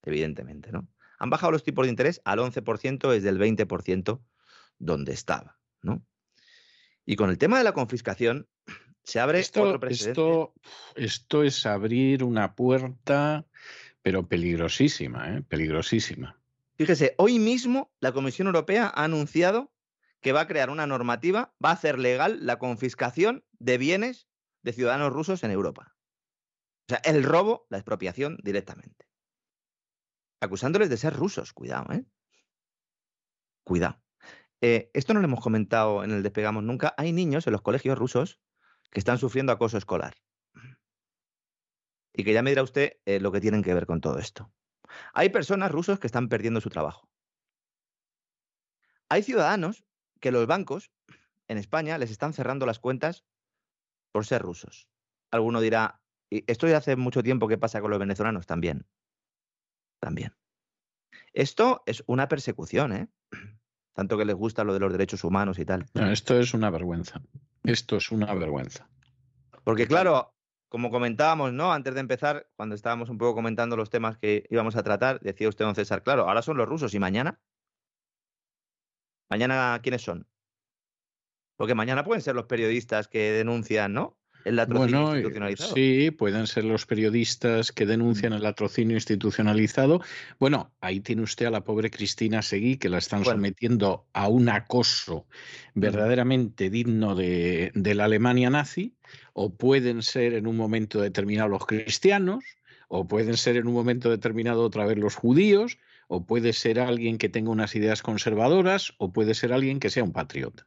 evidentemente, 0.04 0.70
¿no? 0.72 0.88
Han 1.18 1.30
bajado 1.30 1.52
los 1.52 1.62
tipos 1.62 1.86
de 1.86 1.90
interés 1.90 2.20
al 2.24 2.38
11% 2.38 3.10
desde 3.10 3.28
el 3.28 3.38
20% 3.38 4.20
donde 4.78 5.12
estaba, 5.12 5.58
¿no? 5.82 6.04
Y 7.06 7.16
con 7.16 7.30
el 7.30 7.38
tema 7.38 7.58
de 7.58 7.64
la 7.64 7.72
confiscación 7.72 8.48
se 9.02 9.20
abre 9.20 9.40
esto, 9.40 9.62
otro 9.62 9.80
precedente. 9.80 10.20
Esto, 10.20 10.54
esto 10.96 11.42
es 11.42 11.66
abrir 11.66 12.24
una 12.24 12.54
puerta, 12.54 13.46
pero 14.04 14.28
peligrosísima, 14.28 15.34
¿eh? 15.34 15.42
peligrosísima. 15.42 16.38
Fíjese, 16.76 17.14
hoy 17.16 17.38
mismo 17.38 17.90
la 18.00 18.12
Comisión 18.12 18.48
Europea 18.48 18.92
ha 18.94 19.04
anunciado 19.04 19.72
que 20.20 20.32
va 20.32 20.42
a 20.42 20.46
crear 20.46 20.68
una 20.68 20.86
normativa, 20.86 21.54
va 21.64 21.70
a 21.70 21.74
hacer 21.74 21.98
legal 21.98 22.44
la 22.44 22.58
confiscación 22.58 23.44
de 23.52 23.78
bienes 23.78 24.28
de 24.62 24.74
ciudadanos 24.74 25.10
rusos 25.12 25.42
en 25.42 25.50
Europa. 25.50 25.96
O 26.86 26.90
sea, 26.90 26.98
el 26.98 27.24
robo, 27.24 27.66
la 27.70 27.78
expropiación 27.78 28.38
directamente 28.42 29.06
acusándoles 30.44 30.90
de 30.90 30.96
ser 30.96 31.14
rusos. 31.14 31.52
Cuidado, 31.52 31.92
¿eh? 31.92 32.04
Cuidado. 33.64 34.00
Eh, 34.60 34.90
esto 34.94 35.12
no 35.14 35.20
lo 35.20 35.26
hemos 35.26 35.40
comentado 35.40 36.04
en 36.04 36.10
el 36.10 36.22
Despegamos 36.22 36.62
nunca. 36.62 36.94
Hay 36.96 37.12
niños 37.12 37.46
en 37.46 37.52
los 37.52 37.62
colegios 37.62 37.98
rusos 37.98 38.40
que 38.90 39.00
están 39.00 39.18
sufriendo 39.18 39.52
acoso 39.52 39.76
escolar. 39.78 40.14
Y 42.14 42.24
que 42.24 42.32
ya 42.32 42.42
me 42.42 42.50
dirá 42.50 42.62
usted 42.62 42.94
eh, 43.04 43.20
lo 43.20 43.32
que 43.32 43.40
tienen 43.40 43.62
que 43.62 43.74
ver 43.74 43.86
con 43.86 44.00
todo 44.00 44.18
esto. 44.18 44.50
Hay 45.12 45.28
personas 45.30 45.70
rusos 45.70 45.98
que 45.98 46.06
están 46.06 46.28
perdiendo 46.28 46.60
su 46.60 46.70
trabajo. 46.70 47.10
Hay 49.08 49.22
ciudadanos 49.22 49.84
que 50.20 50.30
los 50.30 50.46
bancos 50.46 50.90
en 51.48 51.58
España 51.58 51.98
les 51.98 52.10
están 52.10 52.32
cerrando 52.32 52.64
las 52.66 52.78
cuentas 52.78 53.24
por 54.12 54.24
ser 54.24 54.42
rusos. 54.42 54.88
Alguno 55.30 55.60
dirá, 55.60 56.00
esto 56.30 56.68
ya 56.68 56.78
hace 56.78 56.96
mucho 56.96 57.22
tiempo 57.22 57.48
que 57.48 57.58
pasa 57.58 57.80
con 57.80 57.90
los 57.90 57.98
venezolanos 57.98 58.46
también. 58.46 58.86
También. 60.00 60.34
Esto 61.32 61.82
es 61.86 62.04
una 62.06 62.28
persecución, 62.28 62.92
¿eh? 62.92 63.08
Tanto 63.92 64.16
que 64.16 64.24
les 64.24 64.36
gusta 64.36 64.64
lo 64.64 64.72
de 64.72 64.80
los 64.80 64.92
derechos 64.92 65.24
humanos 65.24 65.58
y 65.58 65.64
tal. 65.64 65.86
esto 65.94 66.38
es 66.38 66.54
una 66.54 66.70
vergüenza. 66.70 67.22
Esto 67.62 67.96
es 67.96 68.10
una 68.10 68.32
vergüenza. 68.34 68.88
Porque 69.62 69.86
claro, 69.86 70.33
como 70.74 70.90
comentábamos, 70.90 71.52
¿no? 71.52 71.72
Antes 71.72 71.94
de 71.94 72.00
empezar, 72.00 72.48
cuando 72.56 72.74
estábamos 72.74 73.08
un 73.08 73.16
poco 73.16 73.36
comentando 73.36 73.76
los 73.76 73.90
temas 73.90 74.18
que 74.18 74.44
íbamos 74.50 74.74
a 74.74 74.82
tratar, 74.82 75.20
decía 75.20 75.48
usted, 75.48 75.64
don 75.64 75.76
César, 75.76 76.02
claro, 76.02 76.26
ahora 76.28 76.42
son 76.42 76.56
los 76.56 76.68
rusos 76.68 76.92
y 76.94 76.98
mañana. 76.98 77.40
Mañana, 79.30 79.78
¿quiénes 79.82 80.02
son? 80.02 80.26
Porque 81.56 81.76
mañana 81.76 82.02
pueden 82.02 82.22
ser 82.22 82.34
los 82.34 82.46
periodistas 82.46 83.06
que 83.06 83.30
denuncian, 83.30 83.92
¿no? 83.92 84.18
El 84.44 84.56
latrocinio 84.56 85.02
bueno, 85.02 85.16
institucionalizado. 85.16 85.74
Sí, 85.74 86.10
pueden 86.10 86.46
ser 86.46 86.64
los 86.64 86.84
periodistas 86.84 87.72
que 87.72 87.86
denuncian 87.86 88.32
mm. 88.32 88.36
el 88.36 88.42
latrocinio 88.42 88.96
institucionalizado. 88.96 90.02
Bueno, 90.38 90.72
ahí 90.80 91.00
tiene 91.00 91.22
usted 91.22 91.46
a 91.46 91.50
la 91.50 91.64
pobre 91.64 91.90
Cristina 91.90 92.42
Seguí, 92.42 92.76
que 92.76 92.90
la 92.90 92.98
están 92.98 93.24
sometiendo 93.24 94.06
a 94.12 94.28
un 94.28 94.48
acoso 94.50 95.26
verdaderamente 95.74 96.68
digno 96.68 97.14
de, 97.14 97.72
de 97.74 97.94
la 97.94 98.04
Alemania 98.04 98.50
nazi, 98.50 98.94
o 99.32 99.54
pueden 99.54 100.02
ser 100.02 100.34
en 100.34 100.46
un 100.46 100.56
momento 100.56 101.00
determinado 101.00 101.48
los 101.48 101.66
cristianos, 101.66 102.44
o 102.88 103.08
pueden 103.08 103.36
ser 103.36 103.56
en 103.56 103.66
un 103.66 103.74
momento 103.74 104.10
determinado 104.10 104.62
otra 104.62 104.84
vez 104.84 104.98
los 104.98 105.14
judíos, 105.14 105.78
o 106.06 106.26
puede 106.26 106.52
ser 106.52 106.80
alguien 106.80 107.16
que 107.18 107.30
tenga 107.30 107.50
unas 107.50 107.74
ideas 107.74 108.02
conservadoras, 108.02 108.92
o 108.98 109.12
puede 109.12 109.34
ser 109.34 109.52
alguien 109.52 109.80
que 109.80 109.90
sea 109.90 110.04
un 110.04 110.12
patriota. 110.12 110.66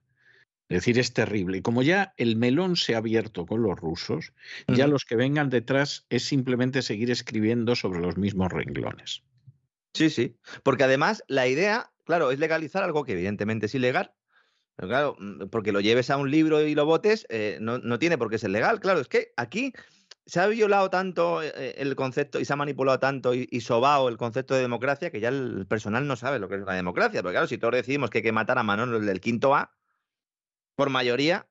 Es 0.70 0.80
decir, 0.80 1.00
es 1.00 1.14
terrible. 1.14 1.60
Y 1.60 1.62
como 1.62 1.82
ya 1.82 2.14
el 2.18 2.36
melón 2.36 2.76
se 2.76 2.96
ha 2.96 2.98
abierto 2.98 3.46
con 3.46 3.64
los 3.64 3.80
rusos, 3.80 4.34
ya 4.68 4.88
los 4.88 5.06
que 5.06 5.16
vengan 5.16 5.50
detrás 5.50 6.06
es 6.10 6.24
simplemente 6.24 6.82
seguir 6.82 7.10
escribiendo 7.10 7.76
sobre 7.76 8.02
los 8.02 8.18
mismos 8.18 8.52
renglones. 8.52 9.24
Sí, 9.94 10.10
sí. 10.10 10.38
Porque 10.64 10.84
además 10.84 11.24
la 11.28 11.48
idea, 11.48 11.92
claro, 12.06 12.32
es 12.32 12.40
legalizar 12.40 12.84
algo 12.84 13.06
que 13.06 13.14
evidentemente 13.14 13.68
es 13.68 13.76
ilegal. 13.76 14.14
Pero 14.76 14.90
claro, 14.90 15.16
mm, 15.20 15.48
porque 15.50 15.72
lo 15.72 15.80
lleves 15.80 16.10
a 16.10 16.18
un 16.18 16.30
libro 16.30 16.62
y 16.62 16.76
lo 16.76 16.86
votes, 16.86 17.26
eh, 17.30 17.58
no, 17.62 17.98
tiene 17.98 18.18
por 18.18 18.30
qué 18.30 18.38
ser 18.38 18.50
legal. 18.50 18.80
Claro, 18.82 19.00
es 19.00 19.08
que 19.08 19.34
aquí 19.38 19.74
se 20.26 20.42
ha 20.42 20.48
violado 20.48 20.90
tanto 20.90 21.42
eh, 21.42 21.52
eh, 21.56 21.76
el 21.78 21.96
concepto 21.96 22.40
y 22.42 22.46
se 22.46 22.52
ha 22.52 22.58
manipulado 22.58 23.00
tanto 23.00 23.34
y, 23.34 23.48
y, 23.50 23.62
sobao 23.62 24.10
el 24.10 24.18
concepto 24.18 24.54
de 24.54 24.62
democracia 24.62 25.10
que 25.10 25.22
ya 25.22 25.30
el 25.30 25.66
personal 25.68 26.06
no 26.06 26.18
sabe 26.18 26.38
lo 26.40 26.50
que 26.50 26.56
es 26.56 26.62
una 26.62 26.74
democracia. 26.74 27.24
Porque 27.24 27.36
claro, 27.36 27.48
si 27.48 27.58
todos 27.58 27.74
decimos 27.74 28.10
que 28.10 28.20
hay 28.20 28.24
que 28.24 28.34
matar 28.34 28.58
a 28.60 28.64
Manolo 28.64 29.00
del 29.00 29.22
quinto 29.22 29.56
A, 29.56 29.77
por 30.78 30.92
mayoría. 30.92 31.50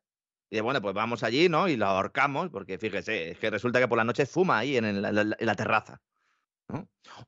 Y 0.48 0.60
bueno, 0.60 0.80
pues 0.80 0.94
vamos 0.94 1.24
allí, 1.24 1.48
¿no? 1.48 1.68
Y 1.68 1.76
lo 1.76 1.86
ahorcamos, 1.86 2.50
porque 2.50 2.78
fíjese, 2.78 3.32
es 3.32 3.38
que 3.38 3.50
resulta 3.50 3.80
que 3.80 3.88
por 3.88 3.98
la 3.98 4.04
noche 4.04 4.24
fuma 4.24 4.58
ahí 4.58 4.76
en, 4.76 5.02
la, 5.02 5.54
terraza. 5.56 6.00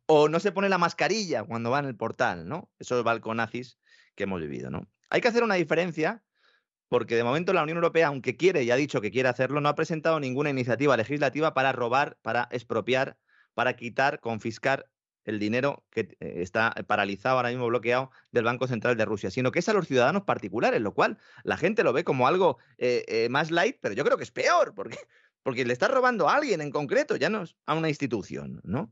O 0.06 0.28
no 0.28 0.40
se 0.40 0.52
pone 0.52 0.68
la 0.68 0.78
mascarilla 0.78 1.42
cuando 1.42 1.70
va 1.70 1.80
en 1.80 1.86
el 1.86 1.96
portal, 1.96 2.48
¿no? 2.48 2.70
Esos 2.78 3.02
balconazis 3.02 3.78
que 4.14 4.24
hemos 4.24 4.40
vivido, 4.40 4.70
¿no? 4.70 4.88
Hay 5.10 5.20
que 5.20 5.28
hacer 5.28 5.42
una 5.42 5.56
diferencia 5.56 6.22
porque 6.88 7.16
de 7.16 7.24
momento 7.24 7.52
la 7.52 7.64
Unión 7.64 7.76
Europea, 7.76 8.06
aunque 8.06 8.36
quiere 8.36 8.62
y 8.62 8.70
ha 8.70 8.76
dicho 8.76 9.00
que 9.00 9.10
quiere 9.10 9.28
hacerlo, 9.28 9.60
no 9.60 9.68
ha 9.68 9.74
presentado 9.74 10.20
ninguna 10.20 10.50
iniciativa 10.50 10.96
legislativa 10.96 11.52
para 11.52 11.72
robar, 11.72 12.16
para 12.22 12.48
expropiar, 12.50 13.18
para 13.54 13.74
quitar, 13.74 14.20
confiscar 14.20 14.88
el 15.28 15.38
dinero 15.38 15.84
que 15.90 16.16
eh, 16.20 16.34
está 16.38 16.74
paralizado 16.86 17.36
ahora 17.36 17.50
mismo, 17.50 17.66
bloqueado 17.66 18.10
del 18.32 18.44
Banco 18.44 18.66
Central 18.66 18.96
de 18.96 19.05
Rusia, 19.05 19.30
sino 19.30 19.52
que 19.52 19.59
es 19.59 19.68
a 19.68 19.74
los 19.74 19.86
ciudadanos 19.86 20.22
particulares, 20.22 20.80
lo 20.80 20.94
cual 20.94 21.18
la 21.44 21.59
gente 21.59 21.84
lo 21.84 21.92
ve 21.92 22.02
como 22.02 22.26
algo 22.26 22.56
eh, 22.78 23.05
eh, 23.09 23.28
más 23.28 23.50
light, 23.50 23.76
pero 23.80 23.94
yo 23.94 24.05
creo 24.05 24.16
que 24.16 24.24
es 24.24 24.30
peor, 24.30 24.74
porque, 24.74 24.98
porque 25.42 25.66
le 25.66 25.74
está 25.74 25.86
robando 25.86 26.30
a 26.30 26.36
alguien 26.36 26.62
en 26.62 26.70
concreto, 26.70 27.14
ya 27.16 27.28
no 27.28 27.44
a 27.66 27.74
una 27.74 27.90
institución, 27.90 28.62
¿no? 28.64 28.90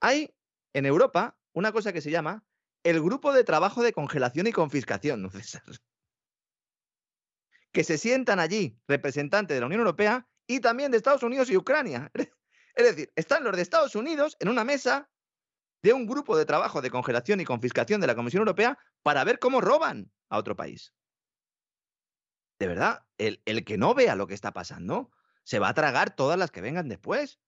Hay 0.00 0.34
en 0.72 0.86
Europa 0.86 1.38
una 1.52 1.72
cosa 1.72 1.92
que 1.92 2.00
se 2.00 2.10
llama 2.10 2.42
el 2.82 3.02
Grupo 3.02 3.34
de 3.34 3.44
Trabajo 3.44 3.82
de 3.82 3.92
Congelación 3.92 4.46
y 4.46 4.52
Confiscación. 4.52 5.30
Que 7.72 7.84
se 7.84 7.98
sientan 7.98 8.40
allí 8.40 8.78
representantes 8.88 9.54
de 9.54 9.60
la 9.60 9.66
Unión 9.66 9.80
Europea 9.80 10.26
y 10.46 10.60
también 10.60 10.90
de 10.90 10.96
Estados 10.96 11.22
Unidos 11.22 11.50
y 11.50 11.56
Ucrania. 11.56 12.10
Es 12.76 12.84
decir, 12.84 13.10
están 13.16 13.42
los 13.42 13.56
de 13.56 13.62
Estados 13.62 13.94
Unidos 13.96 14.36
en 14.38 14.50
una 14.50 14.62
mesa 14.62 15.08
de 15.82 15.92
un 15.92 16.06
grupo 16.06 16.36
de 16.36 16.46
trabajo 16.46 16.82
de 16.82 16.90
congelación 16.90 17.40
y 17.40 17.44
confiscación 17.44 18.00
de 18.00 18.06
la 18.06 18.14
Comisión 18.14 18.40
Europea 18.40 18.78
para 19.02 19.24
ver 19.24 19.38
cómo 19.38 19.60
roban 19.60 20.10
a 20.28 20.38
otro 20.38 20.56
país. 20.56 20.94
De 22.58 22.66
verdad, 22.66 23.04
el, 23.18 23.42
el 23.44 23.64
que 23.64 23.78
no 23.78 23.94
vea 23.94 24.16
lo 24.16 24.26
que 24.26 24.34
está 24.34 24.52
pasando 24.52 25.10
se 25.44 25.58
va 25.58 25.68
a 25.68 25.74
tragar 25.74 26.16
todas 26.16 26.38
las 26.38 26.50
que 26.50 26.60
vengan 26.60 26.88
después. 26.88 27.38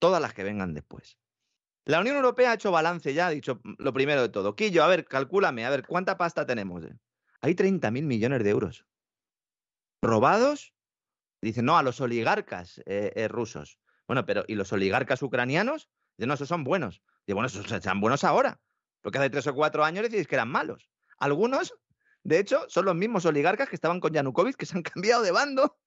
Todas 0.00 0.20
las 0.22 0.32
que 0.32 0.44
vengan 0.44 0.74
después. 0.74 1.18
La 1.84 2.00
Unión 2.00 2.16
Europea 2.16 2.50
ha 2.50 2.54
hecho 2.54 2.70
balance 2.70 3.14
ya, 3.14 3.28
ha 3.28 3.30
dicho 3.30 3.62
lo 3.78 3.92
primero 3.94 4.20
de 4.20 4.28
todo. 4.28 4.54
Quillo, 4.54 4.84
a 4.84 4.88
ver, 4.88 5.06
calcúlame, 5.06 5.64
a 5.64 5.70
ver, 5.70 5.86
¿cuánta 5.86 6.18
pasta 6.18 6.44
tenemos? 6.44 6.84
Hay 7.40 7.54
30.000 7.54 8.02
millones 8.02 8.44
de 8.44 8.50
euros. 8.50 8.84
¿Robados? 10.02 10.74
Dicen, 11.40 11.64
no, 11.64 11.78
a 11.78 11.82
los 11.82 12.00
oligarcas 12.00 12.78
eh, 12.84 13.12
eh, 13.14 13.28
rusos. 13.28 13.78
Bueno, 14.06 14.26
pero 14.26 14.44
¿y 14.46 14.54
los 14.54 14.72
oligarcas 14.72 15.22
ucranianos? 15.22 15.88
No, 16.26 16.34
esos 16.34 16.48
son 16.48 16.64
buenos. 16.64 17.02
Digo, 17.26 17.36
bueno, 17.36 17.46
esos 17.46 17.66
sean 17.82 18.00
buenos 18.00 18.24
ahora. 18.24 18.60
Porque 19.00 19.18
hace 19.18 19.30
tres 19.30 19.46
o 19.46 19.54
cuatro 19.54 19.84
años 19.84 20.02
decís 20.02 20.26
que 20.26 20.34
eran 20.34 20.48
malos. 20.48 20.88
Algunos, 21.18 21.74
de 22.24 22.38
hecho, 22.38 22.64
son 22.68 22.84
los 22.84 22.94
mismos 22.94 23.24
oligarcas 23.26 23.68
que 23.68 23.76
estaban 23.76 24.00
con 24.00 24.12
Yanukovych, 24.12 24.56
que 24.56 24.66
se 24.66 24.76
han 24.76 24.82
cambiado 24.94 25.22
de 25.22 25.30
bando. 25.30 25.78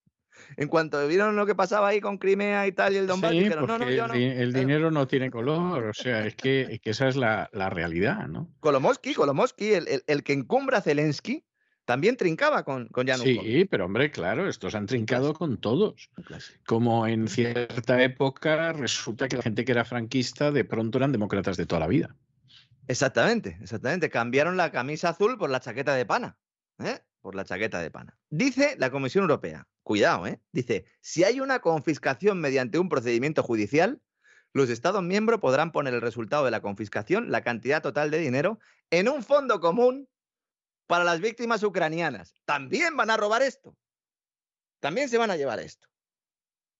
En 0.56 0.68
cuanto 0.68 1.06
vieron 1.06 1.36
lo 1.36 1.44
que 1.44 1.54
pasaba 1.54 1.88
ahí 1.88 2.00
con 2.00 2.16
Crimea 2.16 2.66
y 2.66 2.72
tal, 2.72 2.94
y 2.94 2.96
el 2.96 3.06
Donbass, 3.06 3.32
dijeron, 3.32 3.66
no, 3.66 3.78
no, 3.78 3.90
yo 3.90 4.08
no. 4.08 4.14
El, 4.14 4.54
dinero 4.54 4.90
no 4.90 5.06
tiene 5.06 5.30
color, 5.30 5.84
o 5.84 5.92
sea, 5.92 6.26
es 6.26 6.34
que, 6.34 6.80
esa 6.84 7.08
es 7.08 7.16
la, 7.16 7.48
realidad, 7.52 8.28
¿no? 8.28 8.48
Kolomoski, 8.60 9.12
Kolomoski, 9.12 9.74
el, 9.74 10.02
el, 10.06 10.22
que 10.24 10.32
encumbra 10.32 10.78
a 10.78 10.80
Zelensky, 10.80 11.44
también 11.84 12.16
trincaba 12.16 12.64
con, 12.64 12.86
con 12.88 13.06
Sí, 13.18 13.66
pero 13.70 13.86
hombre, 13.86 14.10
claro, 14.10 14.48
estos 14.48 14.74
han 14.74 14.86
trincado 14.86 15.34
con 15.34 15.58
todos. 15.58 16.10
Como 16.66 17.06
en 17.06 17.28
cierta 17.28 18.02
época 18.02 18.72
resulta 18.72 19.28
que 19.28 19.36
la 19.36 19.42
gente 19.42 19.64
que 19.64 19.72
era 19.72 19.84
franquista 19.84 20.50
de 20.50 20.64
pronto 20.64 20.98
eran 20.98 21.12
demócratas 21.12 21.56
de 21.56 21.66
toda 21.66 21.80
la 21.80 21.88
vida. 21.88 22.16
Exactamente, 22.86 23.58
exactamente. 23.60 24.10
Cambiaron 24.10 24.56
la 24.56 24.70
camisa 24.70 25.10
azul 25.10 25.38
por 25.38 25.50
la 25.50 25.60
chaqueta 25.60 25.94
de 25.94 26.06
pana. 26.06 26.36
¿eh? 26.78 27.00
Por 27.20 27.34
la 27.34 27.44
chaqueta 27.44 27.80
de 27.80 27.90
pana. 27.90 28.16
Dice 28.30 28.76
la 28.78 28.90
Comisión 28.90 29.22
Europea, 29.22 29.66
cuidado, 29.82 30.26
¿eh? 30.26 30.40
Dice, 30.52 30.86
si 31.00 31.24
hay 31.24 31.40
una 31.40 31.60
confiscación 31.60 32.40
mediante 32.40 32.78
un 32.78 32.88
procedimiento 32.88 33.42
judicial, 33.42 34.00
los 34.52 34.68
Estados 34.70 35.02
miembros 35.02 35.40
podrán 35.40 35.72
poner 35.72 35.94
el 35.94 36.00
resultado 36.00 36.44
de 36.44 36.50
la 36.50 36.60
confiscación, 36.60 37.30
la 37.30 37.42
cantidad 37.42 37.82
total 37.82 38.10
de 38.10 38.18
dinero, 38.18 38.58
en 38.90 39.08
un 39.08 39.22
fondo 39.22 39.60
común 39.60 40.08
para 40.92 41.04
las 41.04 41.22
víctimas 41.22 41.62
ucranianas. 41.62 42.36
También 42.44 42.98
van 42.98 43.08
a 43.08 43.16
robar 43.16 43.40
esto. 43.40 43.74
También 44.78 45.08
se 45.08 45.16
van 45.16 45.30
a 45.30 45.38
llevar 45.38 45.58
esto. 45.58 45.88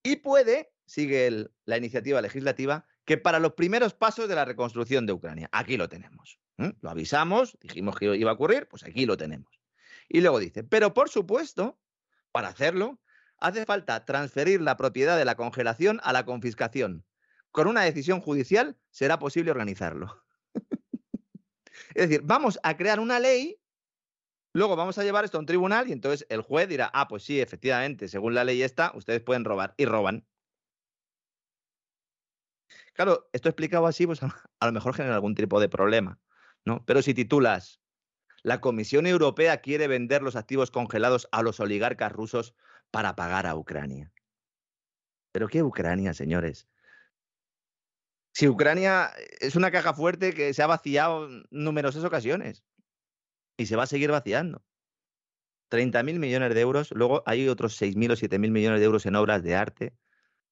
Y 0.02 0.16
puede, 0.16 0.74
sigue 0.84 1.48
la 1.64 1.78
iniciativa 1.78 2.20
legislativa, 2.20 2.86
que 3.06 3.16
para 3.16 3.38
los 3.38 3.54
primeros 3.54 3.94
pasos 3.94 4.28
de 4.28 4.34
la 4.34 4.44
reconstrucción 4.44 5.06
de 5.06 5.14
Ucrania. 5.14 5.48
Aquí 5.50 5.78
lo 5.78 5.88
tenemos. 5.88 6.38
Lo 6.58 6.90
avisamos, 6.90 7.56
dijimos 7.62 7.96
que 7.96 8.14
iba 8.14 8.30
a 8.30 8.34
ocurrir, 8.34 8.68
pues 8.68 8.84
aquí 8.84 9.06
lo 9.06 9.16
tenemos. 9.16 9.58
Y 10.10 10.20
luego 10.20 10.40
dice, 10.40 10.62
pero 10.62 10.92
por 10.92 11.08
supuesto, 11.08 11.80
para 12.32 12.48
hacerlo, 12.48 13.00
hace 13.38 13.64
falta 13.64 14.04
transferir 14.04 14.60
la 14.60 14.76
propiedad 14.76 15.16
de 15.16 15.24
la 15.24 15.36
congelación 15.36 16.00
a 16.02 16.12
la 16.12 16.26
confiscación. 16.26 17.06
Con 17.50 17.66
una 17.66 17.80
decisión 17.80 18.20
judicial 18.20 18.76
será 18.90 19.18
posible 19.18 19.52
organizarlo. 19.52 20.22
es 21.94 22.10
decir, 22.10 22.20
vamos 22.24 22.60
a 22.62 22.76
crear 22.76 23.00
una 23.00 23.18
ley 23.18 23.61
Luego 24.54 24.76
vamos 24.76 24.98
a 24.98 25.02
llevar 25.02 25.24
esto 25.24 25.38
a 25.38 25.40
un 25.40 25.46
tribunal 25.46 25.88
y 25.88 25.92
entonces 25.92 26.26
el 26.28 26.42
juez 26.42 26.68
dirá, 26.68 26.90
ah, 26.92 27.08
pues 27.08 27.22
sí, 27.22 27.40
efectivamente, 27.40 28.08
según 28.08 28.34
la 28.34 28.44
ley 28.44 28.62
esta, 28.62 28.92
ustedes 28.94 29.22
pueden 29.22 29.44
robar 29.44 29.74
y 29.78 29.86
roban. 29.86 30.26
Claro, 32.92 33.30
esto 33.32 33.48
explicado 33.48 33.86
así, 33.86 34.06
pues 34.06 34.20
a 34.60 34.66
lo 34.66 34.72
mejor 34.72 34.94
genera 34.94 35.14
algún 35.14 35.34
tipo 35.34 35.58
de 35.58 35.70
problema, 35.70 36.20
¿no? 36.66 36.84
Pero 36.84 37.00
si 37.00 37.14
titulas, 37.14 37.80
la 38.42 38.60
Comisión 38.60 39.06
Europea 39.06 39.62
quiere 39.62 39.88
vender 39.88 40.22
los 40.22 40.36
activos 40.36 40.70
congelados 40.70 41.28
a 41.32 41.42
los 41.42 41.58
oligarcas 41.58 42.12
rusos 42.12 42.54
para 42.90 43.16
pagar 43.16 43.46
a 43.46 43.56
Ucrania. 43.56 44.12
¿Pero 45.32 45.48
qué 45.48 45.62
Ucrania, 45.62 46.12
señores? 46.12 46.68
Si 48.34 48.48
Ucrania 48.48 49.12
es 49.40 49.56
una 49.56 49.70
caja 49.70 49.94
fuerte 49.94 50.34
que 50.34 50.52
se 50.52 50.62
ha 50.62 50.66
vaciado 50.66 51.26
en 51.26 51.44
numerosas 51.50 52.04
ocasiones 52.04 52.62
y 53.56 53.66
se 53.66 53.76
va 53.76 53.84
a 53.84 53.86
seguir 53.86 54.10
vaciando. 54.10 54.64
30.000 55.68 56.18
millones 56.18 56.54
de 56.54 56.60
euros, 56.60 56.90
luego 56.92 57.22
hay 57.26 57.48
otros 57.48 57.76
6.000 57.76 58.10
o 58.12 58.16
7.000 58.16 58.50
millones 58.50 58.80
de 58.80 58.86
euros 58.86 59.06
en 59.06 59.16
obras 59.16 59.42
de 59.42 59.54
arte. 59.54 59.96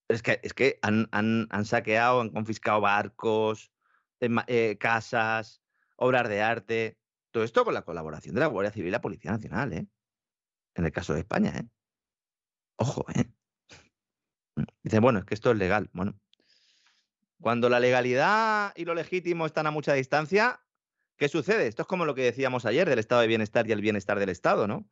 Es 0.09 0.23
que, 0.23 0.41
es 0.43 0.55
que 0.55 0.79
han, 0.83 1.09
han- 1.13 1.65
saqueado, 1.65 2.21
han 2.21 2.31
confiscado 2.31 2.81
barcos, 2.81 3.71
em- 4.21 4.39
eh, 4.47 4.77
casas, 4.79 5.63
obras 5.97 6.29
de 6.29 6.43
arte. 6.43 6.99
Todo 7.31 7.45
esto 7.45 7.65
con 7.65 7.75
la 7.75 7.83
colaboración 7.85 8.35
de 8.35 8.41
la 8.41 8.47
Guardia 8.47 8.73
Civil 8.73 8.89
y 8.89 8.93
la 8.93 9.01
Policía 9.01 9.31
Nacional, 9.31 9.73
¿eh? 9.73 9.87
En 10.75 10.85
el 10.85 10.93
caso 10.93 11.13
de 11.13 11.21
España, 11.21 11.53
¿eh? 11.57 11.69
Ojo, 12.77 13.05
¿eh? 13.15 13.31
Dicen, 14.83 15.03
bueno, 15.03 15.19
es 15.21 15.25
que 15.27 15.35
esto 15.35 15.51
es 15.51 15.59
legal. 15.59 15.91
Bueno, 15.93 16.19
cuando 17.41 17.69
la 17.69 17.81
legalidad 17.81 18.73
y 18.77 18.85
lo 18.85 18.95
legítimo 18.95 19.47
están 19.47 19.67
a 19.67 19.71
mucha 19.71 19.95
distancia, 19.95 20.61
¿qué 21.21 21.29
sucede? 21.29 21.69
Esto 21.69 21.83
es 21.83 21.89
como 21.89 22.07
lo 22.07 22.15
que 22.15 22.23
decíamos 22.23 22.65
ayer 22.65 22.89
del 22.89 22.99
estado 22.99 23.21
de 23.21 23.27
bienestar 23.29 23.69
y 23.69 23.73
el 23.73 23.83
bienestar 23.83 24.19
del 24.19 24.31
Estado, 24.31 24.67
¿no? 24.67 24.89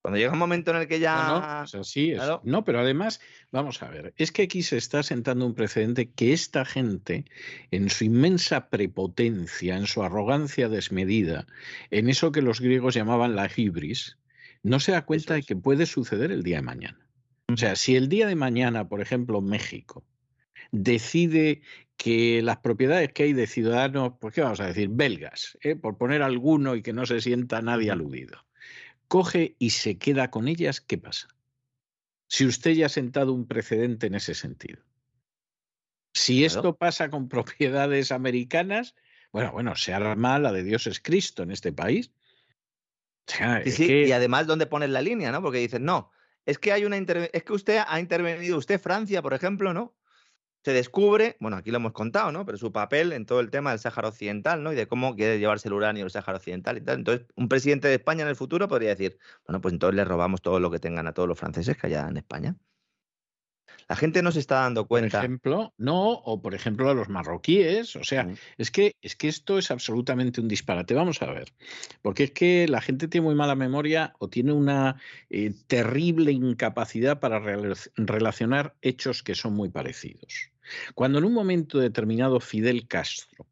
Cuando 0.00 0.18
llega 0.18 0.32
un 0.32 0.38
momento 0.38 0.70
en 0.70 0.78
el 0.78 0.88
que 0.88 0.98
ya... 0.98 1.16
No, 1.28 1.40
no, 1.40 1.80
así 1.80 2.12
es. 2.12 2.16
Claro. 2.16 2.40
No, 2.44 2.64
pero 2.64 2.80
además, 2.80 3.20
vamos 3.52 3.82
a 3.82 3.90
ver, 3.90 4.14
es 4.16 4.32
que 4.32 4.42
aquí 4.42 4.62
se 4.62 4.78
está 4.78 5.02
sentando 5.02 5.46
un 5.46 5.54
precedente 5.54 6.10
que 6.10 6.32
esta 6.32 6.64
gente, 6.64 7.26
en 7.70 7.90
su 7.90 8.04
inmensa 8.04 8.70
prepotencia, 8.70 9.76
en 9.76 9.86
su 9.86 10.02
arrogancia 10.02 10.70
desmedida, 10.70 11.46
en 11.90 12.08
eso 12.08 12.32
que 12.32 12.42
los 12.42 12.60
griegos 12.60 12.94
llamaban 12.94 13.36
la 13.36 13.50
hibris, 13.54 14.18
no 14.62 14.80
se 14.80 14.92
da 14.92 15.04
cuenta 15.04 15.34
de 15.34 15.42
que 15.42 15.56
puede 15.56 15.84
suceder 15.84 16.32
el 16.32 16.42
día 16.42 16.56
de 16.56 16.62
mañana. 16.62 17.06
O 17.52 17.56
sea, 17.58 17.76
si 17.76 17.96
el 17.96 18.08
día 18.08 18.26
de 18.26 18.34
mañana, 18.34 18.88
por 18.88 19.02
ejemplo, 19.02 19.42
México 19.42 20.04
decide 20.74 21.62
que 21.96 22.42
las 22.42 22.58
propiedades 22.58 23.12
que 23.12 23.24
hay 23.24 23.32
de 23.32 23.46
ciudadanos, 23.46 24.14
pues 24.20 24.34
qué 24.34 24.40
vamos 24.42 24.60
a 24.60 24.66
decir, 24.66 24.88
belgas, 24.90 25.56
¿eh? 25.62 25.76
por 25.76 25.96
poner 25.96 26.22
alguno 26.22 26.74
y 26.74 26.82
que 26.82 26.92
no 26.92 27.06
se 27.06 27.20
sienta 27.20 27.62
nadie 27.62 27.90
aludido, 27.90 28.44
coge 29.08 29.56
y 29.58 29.70
se 29.70 29.98
queda 29.98 30.30
con 30.30 30.48
ellas, 30.48 30.80
¿qué 30.80 30.98
pasa? 30.98 31.28
Si 32.28 32.46
usted 32.46 32.72
ya 32.72 32.86
ha 32.86 32.90
sentado 32.90 33.32
un 33.32 33.46
precedente 33.46 34.06
en 34.08 34.14
ese 34.14 34.34
sentido. 34.34 34.82
Si 36.14 36.38
Claro. 36.38 36.46
esto 36.46 36.76
pasa 36.76 37.10
con 37.10 37.28
propiedades 37.28 38.12
americanas, 38.12 38.94
bueno, 39.32 39.52
bueno, 39.52 39.74
se 39.76 39.92
arma 39.94 40.38
la 40.38 40.52
de 40.52 40.62
Dios 40.64 40.86
es 40.86 41.00
Cristo 41.00 41.42
en 41.42 41.50
este 41.50 41.72
país. 41.72 42.10
O 43.28 43.32
sea, 43.32 43.62
Sí, 43.62 43.68
es 43.70 43.74
sí, 43.76 43.86
que- 43.86 44.06
y 44.08 44.12
además, 44.12 44.46
¿dónde 44.46 44.66
pones 44.66 44.90
la 44.90 45.00
línea, 45.02 45.32
no? 45.32 45.42
Porque 45.42 45.58
dicen, 45.58 45.84
no, 45.84 46.10
es 46.44 46.58
que 46.58 46.72
hay 46.72 46.84
una 46.84 46.98
interve- 46.98 47.30
es 47.32 47.42
que 47.44 47.52
usted 47.52 47.82
ha 47.86 47.98
intervenido, 48.00 48.58
usted, 48.58 48.80
Francia, 48.80 49.22
por 49.22 49.34
ejemplo, 49.34 49.72
¿no? 49.72 49.96
Se 50.64 50.72
descubre, 50.72 51.36
bueno, 51.40 51.58
aquí 51.58 51.70
lo 51.70 51.76
hemos 51.76 51.92
contado, 51.92 52.32
¿no? 52.32 52.46
Pero 52.46 52.56
su 52.56 52.72
papel 52.72 53.12
en 53.12 53.26
todo 53.26 53.40
el 53.40 53.50
tema 53.50 53.70
del 53.70 53.78
Sáhara 53.78 54.08
Occidental, 54.08 54.62
¿no? 54.62 54.72
Y 54.72 54.76
de 54.76 54.86
cómo 54.86 55.14
quiere 55.14 55.38
llevarse 55.38 55.68
el 55.68 55.74
uranio 55.74 56.04
del 56.04 56.10
Sáhara 56.10 56.38
Occidental 56.38 56.78
y 56.78 56.80
tal. 56.80 56.98
Entonces, 56.98 57.26
un 57.36 57.48
presidente 57.48 57.88
de 57.88 57.94
España 57.94 58.22
en 58.22 58.28
el 58.28 58.36
futuro 58.36 58.66
podría 58.66 58.88
decir, 58.88 59.18
bueno, 59.46 59.60
pues 59.60 59.74
entonces 59.74 59.94
le 59.94 60.04
robamos 60.04 60.40
todo 60.40 60.60
lo 60.60 60.70
que 60.70 60.78
tengan 60.78 61.06
a 61.06 61.12
todos 61.12 61.28
los 61.28 61.38
franceses 61.38 61.76
que 61.76 61.88
haya 61.88 62.08
en 62.08 62.16
España. 62.16 62.56
La 63.88 63.96
gente 63.96 64.22
no 64.22 64.32
se 64.32 64.40
está 64.40 64.60
dando 64.60 64.82
por 64.82 65.00
cuenta. 65.00 65.18
ejemplo, 65.18 65.74
no, 65.76 66.12
o 66.12 66.40
por 66.40 66.54
ejemplo 66.54 66.88
a 66.88 66.94
los 66.94 67.10
marroquíes, 67.10 67.96
o 67.96 68.04
sea, 68.04 68.28
es 68.56 68.70
que, 68.70 68.96
es 69.02 69.16
que 69.16 69.28
esto 69.28 69.58
es 69.58 69.70
absolutamente 69.70 70.40
un 70.40 70.48
disparate. 70.48 70.94
Vamos 70.94 71.20
a 71.20 71.26
ver, 71.30 71.52
porque 72.00 72.24
es 72.24 72.30
que 72.30 72.66
la 72.68 72.80
gente 72.80 73.08
tiene 73.08 73.26
muy 73.26 73.34
mala 73.34 73.54
memoria 73.54 74.14
o 74.18 74.30
tiene 74.30 74.52
una 74.52 74.96
eh, 75.28 75.52
terrible 75.66 76.32
incapacidad 76.32 77.20
para 77.20 77.40
rela- 77.40 77.90
relacionar 77.96 78.76
hechos 78.80 79.22
que 79.22 79.34
son 79.34 79.52
muy 79.54 79.68
parecidos. 79.68 80.53
Cuando 80.94 81.18
en 81.18 81.24
un 81.24 81.32
momento 81.32 81.78
determinado 81.78 82.40
Fidel 82.40 82.86
Castro 82.86 83.46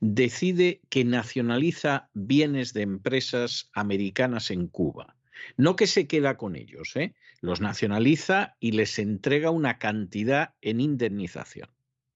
decide 0.00 0.80
que 0.88 1.04
nacionaliza 1.04 2.10
bienes 2.14 2.72
de 2.72 2.82
empresas 2.82 3.70
americanas 3.72 4.50
en 4.50 4.68
Cuba, 4.68 5.16
no 5.56 5.76
que 5.76 5.86
se 5.86 6.06
queda 6.06 6.36
con 6.36 6.56
ellos, 6.56 6.94
¿eh? 6.96 7.14
los 7.40 7.60
nacionaliza 7.60 8.56
y 8.60 8.72
les 8.72 8.98
entrega 8.98 9.50
una 9.50 9.78
cantidad 9.78 10.54
en 10.60 10.80
indemnización. 10.80 11.68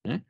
¿Eh? 0.05 0.23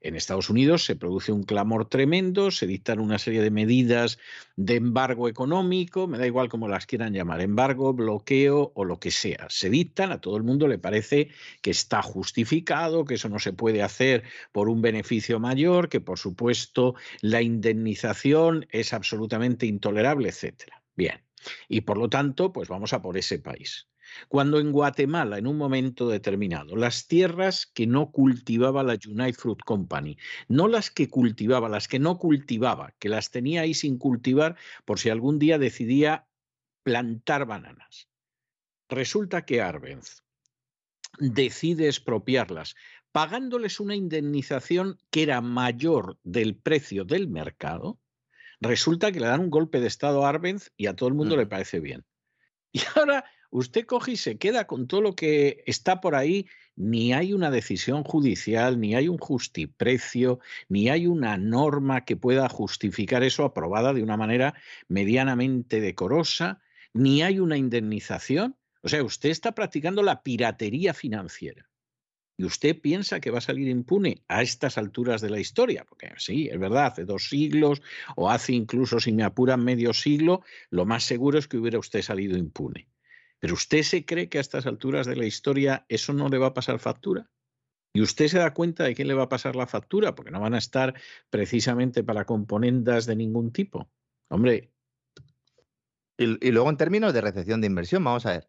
En 0.00 0.16
Estados 0.16 0.50
Unidos 0.50 0.84
se 0.84 0.96
produce 0.96 1.32
un 1.32 1.42
clamor 1.42 1.88
tremendo, 1.88 2.50
se 2.50 2.66
dictan 2.66 2.98
una 2.98 3.18
serie 3.18 3.42
de 3.42 3.50
medidas 3.50 4.18
de 4.56 4.76
embargo 4.76 5.28
económico, 5.28 6.06
me 6.06 6.18
da 6.18 6.26
igual 6.26 6.48
cómo 6.48 6.68
las 6.68 6.86
quieran 6.86 7.12
llamar, 7.12 7.40
embargo, 7.40 7.92
bloqueo 7.92 8.72
o 8.74 8.84
lo 8.84 8.98
que 8.98 9.10
sea. 9.10 9.46
Se 9.48 9.70
dictan, 9.70 10.12
a 10.12 10.20
todo 10.20 10.36
el 10.36 10.42
mundo 10.42 10.68
le 10.68 10.78
parece 10.78 11.28
que 11.62 11.70
está 11.70 12.02
justificado, 12.02 13.04
que 13.04 13.14
eso 13.14 13.28
no 13.28 13.38
se 13.38 13.52
puede 13.52 13.82
hacer 13.82 14.24
por 14.52 14.68
un 14.68 14.82
beneficio 14.82 15.38
mayor, 15.38 15.88
que 15.88 16.00
por 16.00 16.18
supuesto 16.18 16.94
la 17.20 17.42
indemnización 17.42 18.66
es 18.70 18.92
absolutamente 18.92 19.66
intolerable, 19.66 20.28
etcétera. 20.28 20.82
Bien. 20.96 21.22
Y 21.68 21.82
por 21.82 21.96
lo 21.96 22.10
tanto, 22.10 22.52
pues 22.52 22.68
vamos 22.68 22.92
a 22.92 23.00
por 23.00 23.16
ese 23.16 23.38
país. 23.38 23.89
Cuando 24.28 24.58
en 24.58 24.72
Guatemala, 24.72 25.38
en 25.38 25.46
un 25.46 25.56
momento 25.56 26.08
determinado, 26.08 26.76
las 26.76 27.06
tierras 27.06 27.66
que 27.66 27.86
no 27.86 28.10
cultivaba 28.10 28.82
la 28.82 28.98
United 29.04 29.38
Fruit 29.38 29.60
Company, 29.64 30.16
no 30.48 30.68
las 30.68 30.90
que 30.90 31.08
cultivaba, 31.08 31.68
las 31.68 31.88
que 31.88 31.98
no 31.98 32.18
cultivaba, 32.18 32.94
que 32.98 33.08
las 33.08 33.30
tenía 33.30 33.62
ahí 33.62 33.74
sin 33.74 33.98
cultivar 33.98 34.56
por 34.84 34.98
si 34.98 35.10
algún 35.10 35.38
día 35.38 35.58
decidía 35.58 36.26
plantar 36.82 37.46
bananas. 37.46 38.08
Resulta 38.88 39.44
que 39.44 39.60
Arbenz 39.60 40.22
decide 41.18 41.86
expropiarlas, 41.86 42.74
pagándoles 43.12 43.80
una 43.80 43.96
indemnización 43.96 44.98
que 45.10 45.22
era 45.22 45.40
mayor 45.40 46.18
del 46.22 46.56
precio 46.56 47.04
del 47.04 47.28
mercado, 47.28 47.98
resulta 48.60 49.10
que 49.10 49.20
le 49.20 49.26
dan 49.26 49.40
un 49.40 49.50
golpe 49.50 49.80
de 49.80 49.88
Estado 49.88 50.24
a 50.24 50.28
Arbenz 50.28 50.70
y 50.76 50.86
a 50.86 50.94
todo 50.94 51.08
el 51.08 51.14
mundo 51.14 51.36
le 51.36 51.46
parece 51.46 51.80
bien. 51.80 52.04
Y 52.72 52.82
ahora 52.94 53.24
usted 53.50 53.84
coge 53.84 54.12
y 54.12 54.16
se 54.16 54.38
queda 54.38 54.66
con 54.66 54.86
todo 54.86 55.00
lo 55.00 55.14
que 55.14 55.62
está 55.66 56.00
por 56.00 56.14
ahí, 56.14 56.46
ni 56.76 57.12
hay 57.12 57.32
una 57.32 57.50
decisión 57.50 58.04
judicial, 58.04 58.80
ni 58.80 58.94
hay 58.94 59.08
un 59.08 59.18
justiprecio, 59.18 60.40
ni 60.68 60.88
hay 60.88 61.06
una 61.06 61.36
norma 61.36 62.04
que 62.04 62.16
pueda 62.16 62.48
justificar 62.48 63.22
eso 63.22 63.44
aprobada 63.44 63.92
de 63.92 64.02
una 64.02 64.16
manera 64.16 64.54
medianamente 64.88 65.80
decorosa, 65.80 66.60
ni 66.94 67.22
hay 67.22 67.38
una 67.38 67.56
indemnización. 67.56 68.56
O 68.82 68.88
sea, 68.88 69.04
usted 69.04 69.28
está 69.28 69.52
practicando 69.52 70.02
la 70.02 70.22
piratería 70.22 70.94
financiera. 70.94 71.68
Y 72.38 72.44
usted 72.44 72.80
piensa 72.80 73.20
que 73.20 73.30
va 73.30 73.36
a 73.36 73.42
salir 73.42 73.68
impune 73.68 74.22
a 74.26 74.40
estas 74.40 74.78
alturas 74.78 75.20
de 75.20 75.28
la 75.28 75.38
historia, 75.38 75.84
porque 75.86 76.10
sí, 76.16 76.48
es 76.50 76.58
verdad, 76.58 76.86
hace 76.86 77.04
dos 77.04 77.28
siglos 77.28 77.82
o 78.16 78.30
hace 78.30 78.54
incluso, 78.54 78.98
si 78.98 79.12
me 79.12 79.24
apuran, 79.24 79.62
medio 79.62 79.92
siglo, 79.92 80.42
lo 80.70 80.86
más 80.86 81.04
seguro 81.04 81.38
es 81.38 81.46
que 81.46 81.58
hubiera 81.58 81.78
usted 81.78 82.00
salido 82.00 82.38
impune. 82.38 82.88
Pero 83.40 83.54
usted 83.54 83.82
se 83.82 84.04
cree 84.04 84.28
que 84.28 84.38
a 84.38 84.40
estas 84.40 84.66
alturas 84.66 85.06
de 85.06 85.16
la 85.16 85.26
historia 85.26 85.84
eso 85.88 86.12
no 86.12 86.28
le 86.28 86.38
va 86.38 86.48
a 86.48 86.54
pasar 86.54 86.78
factura. 86.78 87.28
Y 87.92 88.02
usted 88.02 88.28
se 88.28 88.38
da 88.38 88.54
cuenta 88.54 88.84
de 88.84 88.94
quién 88.94 89.08
le 89.08 89.14
va 89.14 89.24
a 89.24 89.28
pasar 89.28 89.56
la 89.56 89.66
factura, 89.66 90.14
porque 90.14 90.30
no 90.30 90.40
van 90.40 90.54
a 90.54 90.58
estar 90.58 90.94
precisamente 91.28 92.04
para 92.04 92.24
componendas 92.24 93.06
de 93.06 93.16
ningún 93.16 93.50
tipo. 93.52 93.90
Hombre, 94.28 94.72
Y, 96.18 96.46
y 96.46 96.52
luego 96.52 96.70
en 96.70 96.76
términos 96.76 97.12
de 97.14 97.20
recepción 97.22 97.60
de 97.60 97.66
inversión, 97.66 98.04
vamos 98.04 98.26
a 98.26 98.32
ver, 98.32 98.48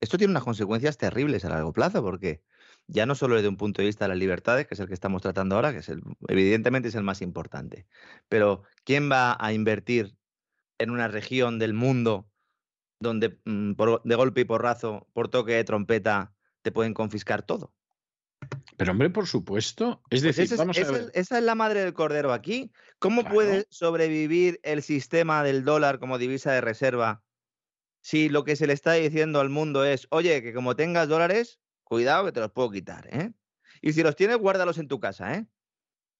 esto 0.00 0.16
tiene 0.16 0.30
unas 0.30 0.44
consecuencias 0.44 0.96
terribles 0.96 1.44
a 1.44 1.50
largo 1.50 1.72
plazo, 1.72 2.02
porque 2.02 2.42
ya 2.86 3.06
no 3.06 3.14
solo 3.14 3.34
desde 3.34 3.48
un 3.48 3.56
punto 3.56 3.82
de 3.82 3.86
vista 3.86 4.04
de 4.04 4.10
las 4.10 4.18
libertades, 4.18 4.66
que 4.66 4.74
es 4.74 4.80
el 4.80 4.86
que 4.86 4.94
estamos 4.94 5.20
tratando 5.22 5.56
ahora, 5.56 5.72
que 5.72 5.78
es 5.80 5.88
el, 5.88 6.00
evidentemente 6.28 6.88
es 6.88 6.94
el 6.94 7.02
más 7.02 7.20
importante, 7.20 7.86
pero 8.28 8.62
¿quién 8.84 9.10
va 9.10 9.36
a 9.40 9.52
invertir 9.52 10.16
en 10.78 10.90
una 10.90 11.08
región 11.08 11.58
del 11.58 11.74
mundo 11.74 12.30
donde 13.00 13.40
mm, 13.44 13.72
por- 13.74 14.02
de 14.02 14.14
golpe 14.14 14.42
y 14.42 14.44
porrazo, 14.44 15.08
por 15.12 15.28
toque 15.28 15.52
de 15.52 15.64
trompeta, 15.64 16.34
te 16.62 16.72
pueden 16.72 16.94
confiscar 16.94 17.42
todo? 17.42 17.74
pero 18.76 18.92
hombre, 18.92 19.10
por 19.10 19.26
supuesto. 19.26 20.02
Es 20.10 20.22
Pues 20.22 20.36
decir, 20.36 20.44
ese 20.44 20.54
es- 20.54 20.58
vamos 20.58 20.78
a 20.78 20.80
esa, 20.80 20.92
ver. 20.92 21.00
es, 21.02 21.10
esa 21.14 21.38
es 21.38 21.44
la 21.44 21.54
madre 21.56 21.80
del 21.80 21.94
cordero 21.94 22.32
aquí. 22.32 22.72
¿Cómo 23.00 23.22
Claro. 23.22 23.34
puede 23.34 23.66
sobrevivir 23.70 24.60
el 24.62 24.82
sistema 24.82 25.42
del 25.42 25.64
dólar 25.64 25.98
como 25.98 26.16
divisa 26.18 26.52
de 26.52 26.60
reserva 26.60 27.24
si 28.00 28.28
lo 28.28 28.44
que 28.44 28.54
se 28.56 28.66
le 28.68 28.72
está 28.72 28.92
diciendo 28.92 29.40
al 29.40 29.48
mundo 29.50 29.84
es, 29.84 30.06
oye, 30.10 30.42
que 30.42 30.54
como 30.54 30.76
tengas 30.76 31.08
dólares, 31.08 31.60
cuidado 31.82 32.24
que 32.26 32.32
te 32.32 32.40
los 32.40 32.52
puedo 32.52 32.70
quitar, 32.70 33.08
¿eh? 33.12 33.32
Y 33.82 33.92
si 33.92 34.02
los 34.02 34.14
tienes, 34.16 34.38
guárdalos 34.38 34.78
en 34.78 34.88
tu 34.88 35.00
casa, 35.00 35.34
¿eh? 35.34 35.46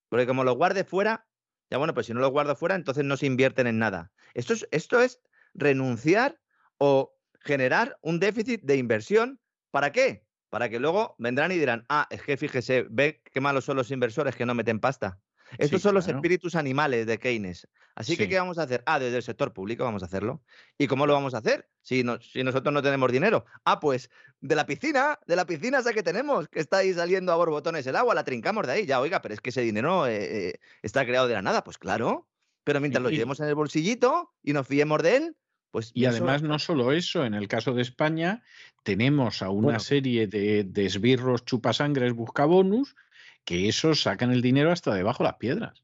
Porque 0.08 0.26
como 0.26 0.44
los 0.44 0.56
guardes 0.56 0.86
fuera, 0.86 1.28
ya 1.70 1.78
bueno, 1.78 1.94
pues 1.94 2.06
si 2.06 2.14
no 2.14 2.20
los 2.20 2.30
guardo 2.30 2.56
fuera, 2.56 2.74
entonces 2.74 3.04
no 3.04 3.16
se 3.16 3.26
invierten 3.26 3.66
en 3.68 3.78
nada. 3.78 4.12
Esto 4.34 4.52
es, 4.52 4.66
esto 4.70 5.00
es 5.00 5.20
renunciar 5.54 6.40
o 6.78 7.14
generar 7.40 7.98
un 8.02 8.18
déficit 8.20 8.62
de 8.62 8.76
inversión. 8.76 9.40
¿Para 9.70 9.92
qué? 9.92 10.24
Para 10.48 10.68
que 10.68 10.80
luego 10.80 11.14
vendrán 11.18 11.52
y 11.52 11.58
dirán, 11.58 11.84
ah, 11.88 12.06
es 12.10 12.22
que 12.22 12.36
fíjese, 12.36 12.86
ve 12.88 13.22
qué 13.32 13.40
malos 13.40 13.64
son 13.64 13.76
los 13.76 13.90
inversores 13.90 14.34
que 14.34 14.46
no 14.46 14.54
meten 14.54 14.80
pasta. 14.80 15.20
Estos 15.56 15.80
Sí, 15.80 15.84
son 15.84 15.94
los 15.94 16.06
espíritus 16.08 16.54
animales 16.54 17.06
de 17.06 17.18
Keynes. 17.18 17.66
Así 17.94 18.18
que. 18.18 18.28
¿qué 18.28 18.38
vamos 18.38 18.58
a 18.58 18.64
hacer? 18.64 18.82
Ah, 18.84 18.98
desde 18.98 19.16
el 19.16 19.22
sector 19.22 19.54
público 19.54 19.82
vamos 19.82 20.02
a 20.02 20.06
hacerlo. 20.06 20.42
¿Y 20.76 20.86
cómo 20.86 21.06
lo 21.06 21.14
vamos 21.14 21.32
a 21.32 21.38
hacer? 21.38 21.70
Si, 21.80 22.04
no- 22.04 22.20
si 22.20 22.44
nosotros 22.44 22.72
no 22.72 22.82
tenemos 22.82 23.10
dinero. 23.10 23.46
Ah, 23.64 23.80
pues 23.80 24.10
de 24.40 24.54
la 24.54 24.66
piscina, 24.66 25.18
de 25.26 25.36
la 25.36 25.46
piscina 25.46 25.78
esa 25.78 25.94
que 25.94 26.02
tenemos, 26.02 26.48
que 26.48 26.60
está 26.60 26.78
ahí 26.78 26.92
saliendo 26.92 27.32
a 27.32 27.36
borbotones 27.36 27.86
el 27.86 27.96
agua, 27.96 28.14
la 28.14 28.24
trincamos 28.24 28.66
de 28.66 28.72
ahí. 28.74 28.86
Ya, 28.86 29.00
oiga, 29.00 29.22
pero 29.22 29.32
es 29.34 29.40
que 29.40 29.48
ese 29.48 29.62
dinero 29.62 30.06
eh, 30.06 30.48
eh, 30.48 30.60
está 30.82 31.06
creado 31.06 31.28
de 31.28 31.34
la 31.34 31.42
nada. 31.42 31.64
Pues 31.64 31.78
claro, 31.78 32.28
pero 32.62 32.78
mientras 32.80 33.02
lo 33.02 33.08
llevemos 33.08 33.40
en 33.40 33.48
el 33.48 33.54
bolsillito 33.54 34.34
y 34.42 34.52
nos 34.52 34.66
fiemos 34.66 35.02
de 35.02 35.16
él, 35.16 35.36
Pues 35.70 35.90
Y 35.94 36.04
eso- 36.04 36.10
además 36.16 36.42
no 36.42 36.58
solo 36.58 36.92
eso, 36.92 37.24
en 37.24 37.34
el 37.34 37.48
caso 37.48 37.74
de 37.74 37.82
España 37.82 38.42
tenemos 38.82 39.42
a 39.42 39.50
una 39.50 39.64
Bueno. 39.64 39.80
serie 39.80 40.26
de, 40.26 40.64
de 40.64 40.86
esbirros 40.86 41.44
chupasangres 41.44 42.12
buscabonus 42.14 42.96
que 43.44 43.68
esos 43.68 44.02
sacan 44.02 44.30
el 44.30 44.42
dinero 44.42 44.70
hasta 44.72 44.94
debajo 44.94 45.22
de 45.24 45.28
las 45.30 45.38
piedras. 45.38 45.82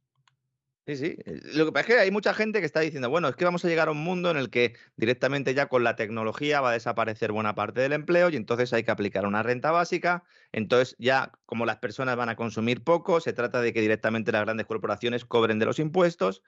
Sí, 0.86 0.96
sí. 0.96 1.16
Eh, 1.24 1.40
Lo 1.54 1.64
que 1.64 1.72
pasa 1.72 1.80
es 1.88 1.94
que 1.94 2.00
hay 2.00 2.10
mucha 2.10 2.34
gente 2.34 2.60
que 2.60 2.66
está 2.66 2.80
diciendo, 2.80 3.08
bueno, 3.08 3.28
es 3.28 3.36
que 3.36 3.44
vamos 3.46 3.64
a 3.64 3.68
llegar 3.68 3.88
a 3.88 3.92
un 3.92 4.04
mundo 4.04 4.30
en 4.30 4.36
el 4.36 4.50
que 4.50 4.74
directamente 4.96 5.54
ya 5.54 5.66
con 5.66 5.82
la 5.82 5.96
tecnología 5.96 6.60
va 6.60 6.70
a 6.70 6.72
desaparecer 6.74 7.32
buena 7.32 7.54
parte 7.54 7.80
del 7.80 7.94
empleo 7.94 8.28
y 8.28 8.36
entonces 8.36 8.70
hay 8.74 8.84
que 8.84 8.90
aplicar 8.90 9.26
una 9.26 9.42
renta 9.42 9.70
básica. 9.70 10.24
Entonces 10.52 10.94
ya 10.98 11.32
como 11.46 11.64
las 11.64 11.78
personas 11.78 12.16
van 12.16 12.28
a 12.28 12.36
consumir 12.36 12.84
poco, 12.84 13.20
se 13.20 13.32
trata 13.32 13.62
de 13.62 13.72
que 13.72 13.80
directamente 13.80 14.30
las 14.32 14.42
grandes 14.42 14.66
corporaciones 14.66 15.24
cobren 15.24 15.58
de 15.58 15.64
los 15.64 15.78
impuestos 15.78 16.42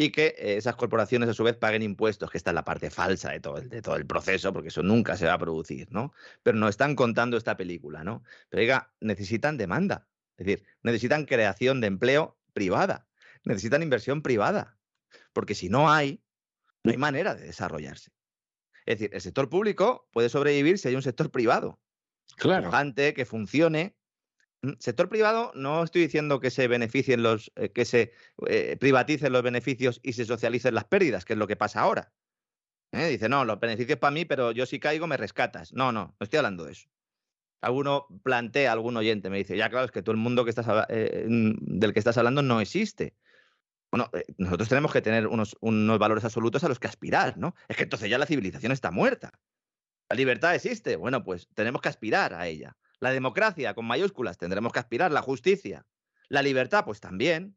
y 0.00 0.12
que 0.12 0.28
eh, 0.38 0.56
esas 0.56 0.76
corporaciones 0.76 1.28
a 1.28 1.34
su 1.34 1.42
vez 1.42 1.56
paguen 1.56 1.82
impuestos, 1.82 2.30
que 2.30 2.38
esta 2.38 2.52
es 2.52 2.54
la 2.54 2.64
parte 2.64 2.88
falsa 2.88 3.32
de 3.32 3.40
todo, 3.40 3.58
el, 3.58 3.68
de 3.68 3.82
todo 3.82 3.96
el 3.96 4.06
proceso, 4.06 4.52
porque 4.52 4.68
eso 4.68 4.84
nunca 4.84 5.16
se 5.16 5.26
va 5.26 5.32
a 5.32 5.38
producir, 5.38 5.88
¿no? 5.90 6.14
Pero 6.44 6.56
nos 6.56 6.70
están 6.70 6.94
contando 6.94 7.36
esta 7.36 7.56
película, 7.56 8.04
¿no? 8.04 8.22
Pero 8.48 8.60
oiga, 8.60 8.92
necesitan 9.00 9.56
demanda, 9.56 10.06
es 10.36 10.46
decir, 10.46 10.64
necesitan 10.82 11.26
creación 11.26 11.80
de 11.80 11.88
empleo 11.88 12.38
privada, 12.52 13.08
necesitan 13.42 13.82
inversión 13.82 14.22
privada, 14.22 14.78
porque 15.32 15.56
si 15.56 15.68
no 15.68 15.90
hay, 15.90 16.22
no 16.84 16.92
hay 16.92 16.96
manera 16.96 17.34
de 17.34 17.46
desarrollarse. 17.46 18.12
Es 18.86 19.00
decir, 19.00 19.10
el 19.12 19.20
sector 19.20 19.50
público 19.50 20.08
puede 20.12 20.28
sobrevivir 20.28 20.78
si 20.78 20.86
hay 20.86 20.94
un 20.94 21.02
sector 21.02 21.32
privado, 21.32 21.80
Claro. 22.36 22.70
que 22.94 23.26
funcione. 23.26 23.97
Mm, 24.62 24.72
Sector 24.78 25.08
privado, 25.08 25.52
no 25.54 25.84
estoy 25.84 26.02
diciendo 26.02 26.40
que 26.40 26.50
se 26.50 26.68
beneficien 26.68 27.22
los, 27.22 27.52
eh, 27.56 27.70
que 27.70 27.84
se 27.84 28.12
eh, 28.48 28.76
privaticen 28.78 29.32
los 29.32 29.42
beneficios 29.42 30.00
y 30.02 30.14
se 30.14 30.24
socialicen 30.24 30.74
las 30.74 30.84
pérdidas, 30.84 31.24
que 31.24 31.34
es 31.34 31.38
lo 31.38 31.46
que 31.46 31.56
pasa 31.56 31.80
ahora. 31.80 32.12
¿Eh? 32.92 33.06
Dice, 33.08 33.28
no, 33.28 33.44
los 33.44 33.60
beneficios 33.60 33.98
para 33.98 34.10
mí, 34.10 34.24
pero 34.24 34.52
yo 34.52 34.66
si 34.66 34.80
caigo 34.80 35.06
me 35.06 35.16
rescatas. 35.16 35.72
No, 35.72 35.92
no, 35.92 36.16
no 36.18 36.24
estoy 36.24 36.38
hablando 36.38 36.64
de 36.64 36.72
eso. 36.72 36.88
Alguno 37.60 38.06
plantea, 38.22 38.72
algún 38.72 38.96
oyente 38.96 39.30
me 39.30 39.38
dice, 39.38 39.56
ya 39.56 39.68
claro, 39.68 39.86
es 39.86 39.90
que 39.92 40.02
todo 40.02 40.12
el 40.12 40.18
mundo 40.18 40.44
del 40.44 41.92
que 41.92 41.98
estás 41.98 42.18
hablando 42.18 42.42
no 42.42 42.60
existe. 42.60 43.16
Bueno, 43.90 44.10
nosotros 44.36 44.68
tenemos 44.68 44.92
que 44.92 45.02
tener 45.02 45.26
unos, 45.26 45.56
unos 45.60 45.98
valores 45.98 46.24
absolutos 46.24 46.62
a 46.62 46.68
los 46.68 46.78
que 46.78 46.86
aspirar, 46.88 47.36
¿no? 47.36 47.54
Es 47.68 47.76
que 47.76 47.84
entonces 47.84 48.08
ya 48.10 48.18
la 48.18 48.26
civilización 48.26 48.70
está 48.70 48.90
muerta. 48.90 49.32
La 50.08 50.16
libertad 50.16 50.54
existe. 50.54 50.96
Bueno, 50.96 51.24
pues 51.24 51.48
tenemos 51.54 51.82
que 51.82 51.88
aspirar 51.88 52.34
a 52.34 52.46
ella. 52.46 52.76
La 53.00 53.10
democracia, 53.10 53.74
con 53.74 53.86
mayúsculas, 53.86 54.38
tendremos 54.38 54.72
que 54.72 54.78
aspirar. 54.80 55.12
La 55.12 55.22
justicia. 55.22 55.86
La 56.28 56.42
libertad, 56.42 56.84
pues 56.84 57.00
también. 57.00 57.56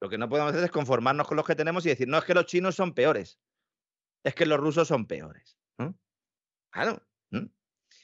Lo 0.00 0.08
que 0.10 0.18
no 0.18 0.28
podemos 0.28 0.52
hacer 0.52 0.64
es 0.64 0.70
conformarnos 0.70 1.26
con 1.26 1.36
los 1.36 1.46
que 1.46 1.54
tenemos 1.54 1.86
y 1.86 1.90
decir, 1.90 2.08
no, 2.08 2.18
es 2.18 2.24
que 2.24 2.34
los 2.34 2.46
chinos 2.46 2.74
son 2.74 2.92
peores. 2.92 3.38
Es 4.24 4.34
que 4.34 4.46
los 4.46 4.58
rusos 4.58 4.88
son 4.88 5.06
peores. 5.06 5.56
¿no? 5.78 5.96
Claro. 6.70 7.02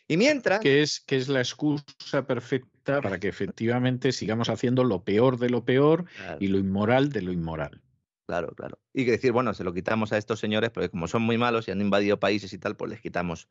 Y 0.06 0.16
mientras... 0.16 0.60
Que 0.60 0.82
es, 0.82 1.00
que 1.00 1.16
es 1.16 1.28
la 1.28 1.40
excusa 1.40 2.26
perfecta 2.26 3.00
para 3.00 3.20
que 3.20 3.28
efectivamente 3.28 4.10
sigamos 4.10 4.48
haciendo 4.48 4.82
lo 4.82 5.04
peor 5.04 5.38
de 5.38 5.50
lo 5.50 5.64
peor 5.64 6.06
Claro. 6.16 6.38
y 6.40 6.48
lo 6.48 6.58
inmoral 6.58 7.10
de 7.10 7.22
lo 7.22 7.32
inmoral. 7.32 7.80
Claro, 8.26 8.54
claro. 8.54 8.78
Y 8.92 9.04
que 9.04 9.12
decir, 9.12 9.32
bueno, 9.32 9.54
se 9.54 9.62
lo 9.64 9.72
quitamos 9.72 10.12
a 10.12 10.18
estos 10.18 10.40
señores, 10.40 10.70
porque 10.70 10.88
como 10.88 11.06
son 11.06 11.22
muy 11.22 11.38
malos 11.38 11.68
y 11.68 11.70
han 11.70 11.80
invadido 11.80 12.18
países 12.18 12.52
y 12.52 12.58
tal, 12.58 12.76
pues 12.76 12.90
les 12.90 13.00
quitamos 13.00 13.48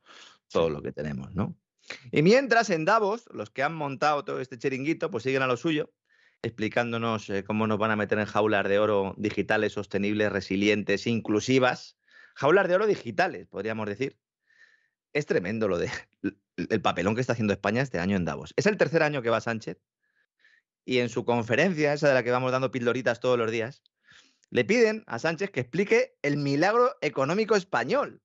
todo 0.49 0.69
lo 0.69 0.81
que 0.81 0.91
tenemos, 0.91 1.33
¿no? 1.33 1.55
Y 2.11 2.21
mientras 2.21 2.69
en 2.69 2.85
Davos, 2.85 3.25
los 3.31 3.49
que 3.49 3.63
han 3.63 3.75
montado 3.75 4.23
todo 4.23 4.39
este 4.39 4.57
chiringuito, 4.57 5.09
pues 5.11 5.23
siguen 5.23 5.41
a 5.41 5.47
lo 5.47 5.57
suyo, 5.57 5.91
explicándonos 6.41 7.29
eh, 7.29 7.43
cómo 7.43 7.67
nos 7.67 7.77
van 7.77 7.91
a 7.91 7.95
meter 7.95 8.19
en 8.19 8.25
jaulas 8.25 8.67
de 8.67 8.79
oro 8.79 9.13
digitales, 9.17 9.73
sostenibles, 9.73 10.31
resilientes, 10.31 11.07
inclusivas. 11.07 11.97
Jaulas 12.35 12.67
de 12.67 12.75
oro 12.75 12.87
digitales, 12.87 13.47
podríamos 13.47 13.87
decir. 13.87 14.17
Es 15.13 15.25
tremendo 15.25 15.67
lo 15.67 15.77
de 15.77 15.89
el 16.69 16.81
papelón 16.81 17.15
que 17.15 17.21
está 17.21 17.33
haciendo 17.33 17.53
España 17.53 17.81
este 17.81 17.99
año 17.99 18.15
en 18.15 18.25
Davos. 18.25 18.53
Es 18.55 18.65
el 18.65 18.77
tercer 18.77 19.03
año 19.03 19.21
que 19.21 19.29
va 19.29 19.41
Sánchez. 19.41 19.81
Y 20.85 20.99
en 20.99 21.09
su 21.09 21.25
conferencia, 21.25 21.93
esa 21.93 22.07
de 22.07 22.13
la 22.13 22.23
que 22.23 22.31
vamos 22.31 22.51
dando 22.51 22.71
pildoritas 22.71 23.19
todos 23.19 23.37
los 23.37 23.51
días, 23.51 23.83
le 24.49 24.65
piden 24.65 25.03
a 25.05 25.19
Sánchez 25.19 25.51
que 25.51 25.59
explique 25.59 26.17
el 26.21 26.37
milagro 26.37 26.95
económico 27.01 27.55
español. 27.55 28.21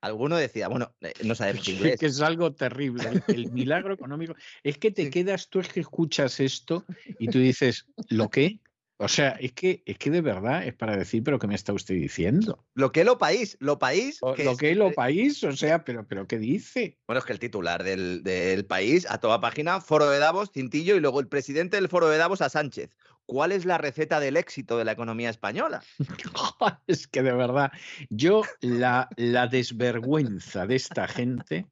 Alguno 0.00 0.36
decía, 0.36 0.68
bueno, 0.68 0.94
eh, 1.00 1.12
no 1.24 1.34
sabemos 1.34 1.64
Que, 1.64 1.72
inglés. 1.72 2.00
que 2.00 2.06
es 2.06 2.20
algo 2.20 2.52
terrible. 2.52 3.22
El, 3.28 3.50
milagro 3.52 3.94
económico. 3.94 4.34
Es 4.62 4.78
que 4.78 4.90
te 4.90 5.10
quedas, 5.10 5.48
tú 5.48 5.60
es 5.60 5.68
que 5.68 5.80
escuchas 5.80 6.40
esto 6.40 6.84
y 7.18 7.28
tú 7.28 7.38
dices, 7.38 7.86
¿lo 8.08 8.28
qué? 8.28 8.60
O 8.98 9.08
sea, 9.08 9.30
es 9.40 9.52
que, 9.52 9.82
es 9.84 9.98
que 9.98 10.10
de 10.10 10.22
verdad 10.22 10.66
es 10.66 10.72
para 10.74 10.96
decir, 10.96 11.22
pero 11.22 11.38
¿qué 11.38 11.46
me 11.46 11.54
está 11.54 11.74
usted 11.74 11.94
diciendo? 11.94 12.64
Lo 12.74 12.92
que 12.92 13.04
lo 13.04 13.18
país, 13.18 13.58
lo 13.60 13.78
país. 13.78 14.18
O- 14.22 14.32
que 14.32 14.44
lo 14.44 14.52
es- 14.52 14.58
que 14.58 14.70
es 14.70 14.76
lo 14.76 14.90
país, 14.92 15.44
o 15.44 15.52
sea, 15.56 15.84
pero, 15.84 16.06
pero 16.08 16.26
¿qué 16.26 16.38
dice? 16.38 16.98
Bueno, 17.06 17.18
es 17.18 17.26
que 17.26 17.32
el 17.34 17.38
titular 17.38 17.84
del, 17.84 18.22
del 18.22 18.64
país, 18.64 19.06
a 19.10 19.18
toda 19.18 19.40
página, 19.40 19.80
Foro 19.82 20.08
de 20.08 20.18
Davos, 20.18 20.50
Cintillo, 20.52 20.96
y 20.96 21.00
luego 21.00 21.20
el 21.20 21.28
presidente 21.28 21.76
del 21.76 21.88
Foro 21.88 22.08
de 22.08 22.16
Davos 22.16 22.40
a 22.40 22.48
Sánchez. 22.48 22.96
¿Cuál 23.26 23.50
es 23.52 23.64
la 23.64 23.76
receta 23.76 24.20
del 24.20 24.36
éxito 24.36 24.78
de 24.78 24.84
la 24.84 24.92
economía 24.92 25.28
española? 25.30 25.82
Es 26.86 27.06
que 27.08 27.22
de 27.22 27.32
verdad, 27.32 27.72
yo 28.08 28.42
la, 28.60 29.08
la 29.16 29.46
desvergüenza 29.48 30.66
de 30.66 30.76
esta 30.76 31.06
gente, 31.08 31.66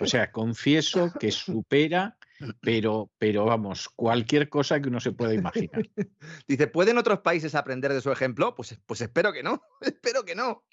o 0.00 0.06
sea, 0.06 0.32
confieso 0.32 1.12
que 1.18 1.30
supera, 1.30 2.17
pero, 2.60 3.10
pero 3.18 3.44
vamos, 3.44 3.88
cualquier 3.88 4.48
cosa 4.48 4.80
que 4.80 4.88
uno 4.88 5.00
se 5.00 5.12
pueda 5.12 5.34
imaginar. 5.34 5.82
Dice, 6.48 6.66
¿pueden 6.66 6.98
otros 6.98 7.20
países 7.20 7.54
aprender 7.54 7.92
de 7.92 8.00
su 8.00 8.10
ejemplo? 8.10 8.54
Pues, 8.54 8.78
pues 8.86 9.00
espero 9.00 9.32
que 9.32 9.42
no, 9.42 9.62
espero 9.80 10.24
que 10.24 10.34
no. 10.34 10.64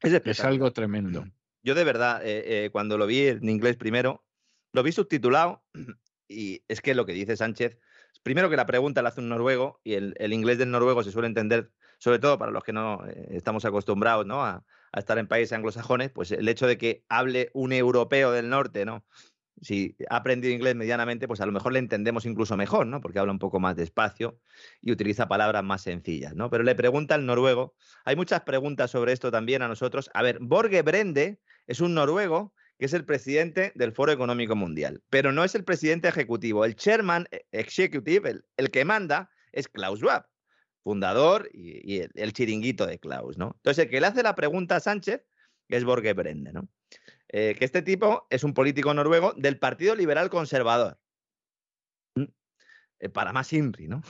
Es, 0.00 0.40
algo 0.40 0.72
tremendo. 0.72 1.24
Yo 1.62 1.74
de 1.74 1.84
verdad, 1.84 2.24
eh, 2.24 2.64
eh, 2.64 2.70
cuando 2.70 2.98
lo 2.98 3.06
vi 3.06 3.28
en 3.28 3.48
inglés 3.48 3.76
primero, 3.76 4.24
lo 4.72 4.82
vi 4.82 4.92
subtitulado 4.92 5.64
y 6.28 6.64
es 6.68 6.80
que 6.80 6.94
lo 6.94 7.06
que 7.06 7.12
dice 7.12 7.36
Sánchez, 7.36 7.78
primero 8.22 8.50
que 8.50 8.56
la 8.56 8.66
pregunta 8.66 9.02
la 9.02 9.10
hace 9.10 9.20
un 9.20 9.28
noruego 9.28 9.80
y 9.84 9.94
el, 9.94 10.14
el 10.18 10.32
inglés 10.32 10.58
del 10.58 10.70
noruego 10.70 11.04
se 11.04 11.12
suele 11.12 11.28
entender, 11.28 11.70
sobre 11.98 12.18
todo 12.18 12.38
para 12.38 12.50
los 12.50 12.64
que 12.64 12.72
no 12.72 13.06
eh, 13.06 13.28
estamos 13.30 13.64
acostumbrados 13.64 14.26
¿no? 14.26 14.44
a, 14.44 14.64
a 14.92 14.98
estar 14.98 15.18
en 15.18 15.26
países 15.26 15.52
anglosajones, 15.52 16.10
pues 16.10 16.32
el 16.32 16.48
hecho 16.48 16.66
de 16.66 16.78
que 16.78 17.04
hable 17.08 17.50
un 17.54 17.72
europeo 17.72 18.30
del 18.30 18.48
norte, 18.48 18.84
¿no? 18.84 19.04
Si 19.60 19.96
ha 20.08 20.16
aprendido 20.16 20.52
inglés 20.52 20.74
medianamente, 20.74 21.28
pues 21.28 21.40
a 21.40 21.46
lo 21.46 21.52
mejor 21.52 21.72
le 21.72 21.78
entendemos 21.78 22.26
incluso 22.26 22.56
mejor, 22.56 22.86
¿no? 22.86 23.00
Porque 23.00 23.18
habla 23.18 23.32
un 23.32 23.38
poco 23.38 23.60
más 23.60 23.76
despacio 23.76 24.40
y 24.80 24.92
utiliza 24.92 25.28
palabras 25.28 25.62
más 25.62 25.82
sencillas, 25.82 26.34
¿no? 26.34 26.50
Pero 26.50 26.64
le 26.64 26.74
pregunta 26.74 27.14
el 27.14 27.26
noruego. 27.26 27.74
Hay 28.04 28.16
muchas 28.16 28.40
preguntas 28.42 28.90
sobre 28.90 29.12
esto 29.12 29.30
también 29.30 29.62
a 29.62 29.68
nosotros. 29.68 30.10
A 30.14 30.22
ver, 30.22 30.38
Borge 30.40 30.82
Brende 30.82 31.38
es 31.66 31.80
un 31.80 31.94
noruego 31.94 32.54
que 32.78 32.86
es 32.86 32.92
el 32.94 33.04
presidente 33.04 33.72
del 33.76 33.92
Foro 33.92 34.10
Económico 34.10 34.56
Mundial, 34.56 35.02
pero 35.08 35.30
no 35.30 35.44
es 35.44 35.54
el 35.54 35.62
presidente 35.62 36.08
ejecutivo. 36.08 36.64
El 36.64 36.74
chairman 36.74 37.28
eh, 37.30 37.44
executive, 37.52 38.42
el, 38.56 38.70
que 38.70 38.84
manda, 38.84 39.30
es 39.52 39.68
Klaus 39.68 40.00
Schwab, 40.00 40.26
fundador 40.82 41.48
y, 41.52 41.94
y 41.94 42.00
el, 42.00 42.10
el 42.14 42.32
chiringuito 42.32 42.86
de 42.86 42.98
Klaus, 42.98 43.38
¿no? 43.38 43.52
Entonces, 43.58 43.84
el 43.84 43.90
que 43.90 44.00
le 44.00 44.08
hace 44.08 44.24
la 44.24 44.34
pregunta 44.34 44.76
a 44.76 44.80
Sánchez 44.80 45.24
es 45.68 45.84
Borge 45.84 46.12
Brende, 46.12 46.52
¿no? 46.52 46.68
Eh, 47.32 47.56
que 47.58 47.64
este 47.64 47.80
tipo 47.80 48.26
es 48.28 48.44
un 48.44 48.52
político 48.52 48.92
noruego 48.92 49.32
del 49.32 49.58
Partido 49.58 49.94
Liberal 49.94 50.28
Conservador. 50.28 50.98
Mm. 52.14 52.24
Eh, 53.00 53.08
para 53.08 53.32
más 53.32 53.52
INRI, 53.54 53.88
¿no? 53.88 54.02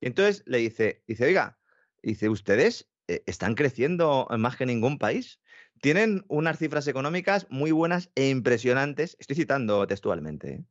Y 0.00 0.08
entonces 0.08 0.42
le 0.44 0.58
dice, 0.58 1.04
dice, 1.06 1.24
oiga, 1.24 1.58
dice, 2.02 2.28
ustedes 2.28 2.90
eh, 3.06 3.22
están 3.26 3.54
creciendo 3.54 4.26
más 4.36 4.56
que 4.56 4.66
ningún 4.66 4.98
país. 4.98 5.40
Tienen 5.80 6.24
unas 6.26 6.58
cifras 6.58 6.88
económicas 6.88 7.46
muy 7.48 7.70
buenas 7.70 8.10
e 8.16 8.28
impresionantes. 8.28 9.16
Estoy 9.20 9.36
citando 9.36 9.86
textualmente. 9.86 10.64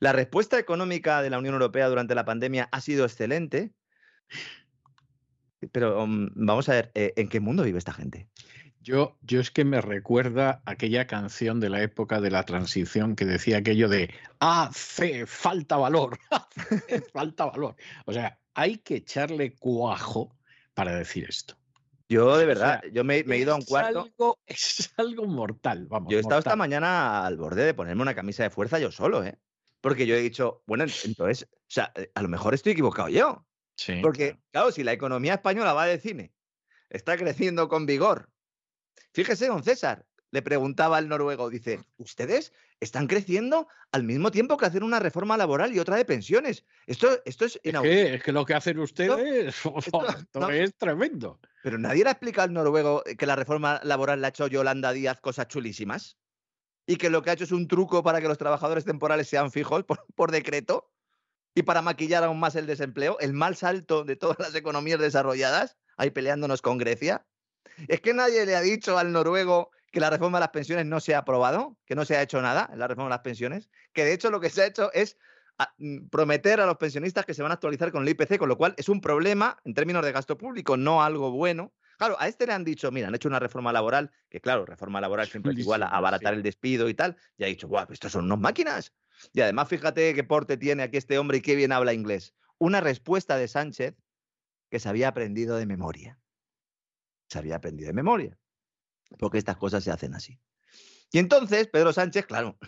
La 0.00 0.12
respuesta 0.12 0.58
económica 0.58 1.22
de 1.22 1.30
la 1.30 1.38
Unión 1.38 1.54
Europea 1.54 1.88
durante 1.88 2.14
la 2.14 2.26
pandemia 2.26 2.68
ha 2.72 2.80
sido 2.82 3.06
excelente. 3.06 3.72
Pero 5.70 6.02
um, 6.02 6.28
vamos 6.34 6.68
a 6.68 6.72
ver, 6.72 6.92
¿en 6.94 7.28
qué 7.28 7.40
mundo 7.40 7.62
vive 7.62 7.78
esta 7.78 7.92
gente? 7.92 8.28
Yo, 8.82 9.16
yo 9.22 9.40
es 9.40 9.50
que 9.50 9.64
me 9.64 9.80
recuerda 9.80 10.62
aquella 10.66 11.06
canción 11.06 11.60
de 11.60 11.68
la 11.68 11.82
época 11.82 12.20
de 12.20 12.30
la 12.30 12.44
transición 12.44 13.14
que 13.14 13.24
decía 13.24 13.58
aquello 13.58 13.88
de 13.88 14.12
hace 14.40 15.26
falta 15.26 15.76
valor, 15.76 16.18
hace 16.30 17.00
falta 17.12 17.46
valor. 17.46 17.76
O 18.06 18.12
sea, 18.12 18.40
hay 18.54 18.78
que 18.78 18.96
echarle 18.96 19.54
cuajo 19.54 20.36
para 20.74 20.96
decir 20.96 21.26
esto. 21.28 21.56
Yo, 22.08 22.36
de 22.36 22.44
O 22.44 22.48
verdad, 22.48 22.80
sea, 22.82 22.90
yo 22.92 23.04
me, 23.04 23.22
me 23.24 23.36
he 23.36 23.38
ido 23.38 23.52
a 23.52 23.56
un 23.56 23.62
cuarto. 23.62 24.02
algo, 24.04 24.38
es 24.46 24.92
algo 24.96 25.26
mortal, 25.26 25.86
vamos. 25.88 26.10
Yo 26.10 26.18
he 26.18 26.20
estado 26.20 26.40
esta 26.40 26.56
mañana 26.56 27.24
al 27.24 27.36
borde 27.36 27.64
de 27.64 27.74
ponerme 27.74 28.02
una 28.02 28.14
camisa 28.14 28.42
de 28.42 28.50
fuerza 28.50 28.78
yo 28.80 28.90
solo, 28.90 29.24
¿eh? 29.24 29.38
Porque 29.80 30.06
yo 30.06 30.14
he 30.16 30.20
dicho, 30.20 30.62
bueno, 30.66 30.84
ent- 30.84 31.04
entonces, 31.04 31.48
o 31.52 31.56
sea, 31.68 31.92
eh, 31.94 32.10
a 32.14 32.22
lo 32.22 32.28
mejor 32.28 32.54
estoy 32.54 32.72
equivocado 32.72 33.08
yo. 33.08 33.46
Sí, 33.76 33.94
Porque, 34.02 34.40
claro, 34.50 34.72
si 34.72 34.84
la 34.84 34.92
economía 34.92 35.34
española 35.34 35.72
va 35.72 35.86
de 35.86 35.98
cine, 35.98 36.34
está 36.90 37.16
creciendo 37.16 37.68
con 37.68 37.86
vigor. 37.86 38.31
Fíjese, 39.12 39.46
don 39.46 39.62
César, 39.62 40.06
le 40.32 40.40
preguntaba 40.40 40.96
al 40.96 41.08
noruego, 41.08 41.50
dice, 41.50 41.80
¿ustedes 41.98 42.52
están 42.80 43.06
creciendo 43.06 43.68
al 43.92 44.02
mismo 44.02 44.30
tiempo 44.30 44.56
que 44.56 44.64
hacen 44.64 44.82
una 44.82 44.98
reforma 44.98 45.36
laboral 45.36 45.74
y 45.74 45.78
otra 45.78 45.96
de 45.96 46.06
pensiones? 46.06 46.64
Esto, 46.86 47.20
esto 47.26 47.44
es 47.44 47.60
Es 47.62 47.80
que, 47.80 48.14
es 48.14 48.22
que 48.22 48.32
lo 48.32 48.46
que 48.46 48.54
hacen 48.54 48.78
ustedes 48.78 49.54
esto 49.76 50.40
no. 50.40 50.50
es 50.50 50.74
tremendo. 50.76 51.38
Pero 51.62 51.78
nadie 51.78 52.02
le 52.02 52.08
ha 52.08 52.12
explicado 52.12 52.46
al 52.46 52.54
noruego 52.54 53.04
que 53.18 53.26
la 53.26 53.36
reforma 53.36 53.80
laboral 53.84 54.22
la 54.22 54.28
ha 54.28 54.30
hecho 54.30 54.46
Yolanda 54.46 54.92
Díaz 54.92 55.20
cosas 55.20 55.48
chulísimas 55.48 56.16
y 56.86 56.96
que 56.96 57.10
lo 57.10 57.22
que 57.22 57.30
ha 57.30 57.34
hecho 57.34 57.44
es 57.44 57.52
un 57.52 57.68
truco 57.68 58.02
para 58.02 58.20
que 58.22 58.28
los 58.28 58.38
trabajadores 58.38 58.86
temporales 58.86 59.28
sean 59.28 59.52
fijos 59.52 59.84
por, 59.84 60.06
por 60.14 60.30
decreto 60.30 60.90
y 61.54 61.62
para 61.62 61.82
maquillar 61.82 62.24
aún 62.24 62.40
más 62.40 62.56
el 62.56 62.66
desempleo, 62.66 63.18
el 63.20 63.34
mal 63.34 63.54
salto 63.54 64.04
de 64.04 64.16
todas 64.16 64.38
las 64.38 64.54
economías 64.54 64.98
desarrolladas, 64.98 65.76
ahí 65.98 66.10
peleándonos 66.10 66.62
con 66.62 66.78
Grecia. 66.78 67.26
Es 67.88 68.00
que 68.00 68.14
nadie 68.14 68.44
le 68.46 68.56
ha 68.56 68.60
dicho 68.60 68.98
al 68.98 69.12
noruego 69.12 69.70
que 69.90 70.00
la 70.00 70.10
reforma 70.10 70.38
de 70.38 70.42
las 70.42 70.50
pensiones 70.50 70.86
no 70.86 71.00
se 71.00 71.14
ha 71.14 71.18
aprobado, 71.18 71.78
que 71.84 71.94
no 71.94 72.04
se 72.04 72.16
ha 72.16 72.22
hecho 72.22 72.40
nada 72.40 72.68
en 72.72 72.78
la 72.78 72.88
reforma 72.88 73.08
de 73.08 73.16
las 73.16 73.20
pensiones, 73.20 73.70
que 73.92 74.04
de 74.04 74.14
hecho 74.14 74.30
lo 74.30 74.40
que 74.40 74.50
se 74.50 74.62
ha 74.62 74.66
hecho 74.66 74.92
es 74.92 75.18
a- 75.58 75.74
mm, 75.78 76.08
prometer 76.08 76.60
a 76.60 76.66
los 76.66 76.76
pensionistas 76.78 77.26
que 77.26 77.34
se 77.34 77.42
van 77.42 77.50
a 77.50 77.54
actualizar 77.54 77.92
con 77.92 78.02
el 78.02 78.08
IPC, 78.08 78.38
con 78.38 78.48
lo 78.48 78.56
cual 78.56 78.74
es 78.78 78.88
un 78.88 79.00
problema 79.00 79.58
en 79.64 79.74
términos 79.74 80.04
de 80.04 80.12
gasto 80.12 80.36
público, 80.38 80.76
no 80.76 81.02
algo 81.02 81.30
bueno. 81.30 81.74
Claro, 81.98 82.16
a 82.18 82.26
este 82.26 82.46
le 82.46 82.52
han 82.54 82.64
dicho, 82.64 82.90
mira, 82.90 83.08
han 83.08 83.14
hecho 83.14 83.28
una 83.28 83.38
reforma 83.38 83.72
laboral, 83.72 84.10
que 84.28 84.40
claro, 84.40 84.64
reforma 84.64 85.00
laboral 85.00 85.28
siempre 85.28 85.52
es 85.52 85.58
igual 85.58 85.82
a 85.82 85.88
abaratar 85.88 86.32
sí. 86.32 86.36
el 86.38 86.42
despido 86.42 86.88
y 86.88 86.94
tal, 86.94 87.16
y 87.36 87.44
ha 87.44 87.46
dicho, 87.48 87.68
guau, 87.68 87.86
estos 87.90 88.12
son 88.12 88.24
unos 88.24 88.40
máquinas. 88.40 88.94
Y 89.32 89.40
además, 89.42 89.68
fíjate 89.68 90.14
qué 90.14 90.24
porte 90.24 90.56
tiene 90.56 90.82
aquí 90.82 90.96
este 90.96 91.18
hombre 91.18 91.38
y 91.38 91.42
qué 91.42 91.54
bien 91.54 91.70
habla 91.70 91.92
inglés. 91.92 92.34
Una 92.58 92.80
respuesta 92.80 93.36
de 93.36 93.46
Sánchez 93.46 93.94
que 94.70 94.80
se 94.80 94.88
había 94.88 95.08
aprendido 95.08 95.56
de 95.56 95.66
memoria. 95.66 96.21
Se 97.32 97.38
había 97.38 97.56
aprendido 97.56 97.86
de 97.86 97.94
memoria. 97.94 98.38
Porque 99.18 99.38
estas 99.38 99.56
cosas 99.56 99.82
se 99.82 99.90
hacen 99.90 100.14
así. 100.14 100.38
Y 101.10 101.18
entonces, 101.18 101.66
Pedro 101.66 101.94
Sánchez, 101.94 102.26
claro, 102.26 102.58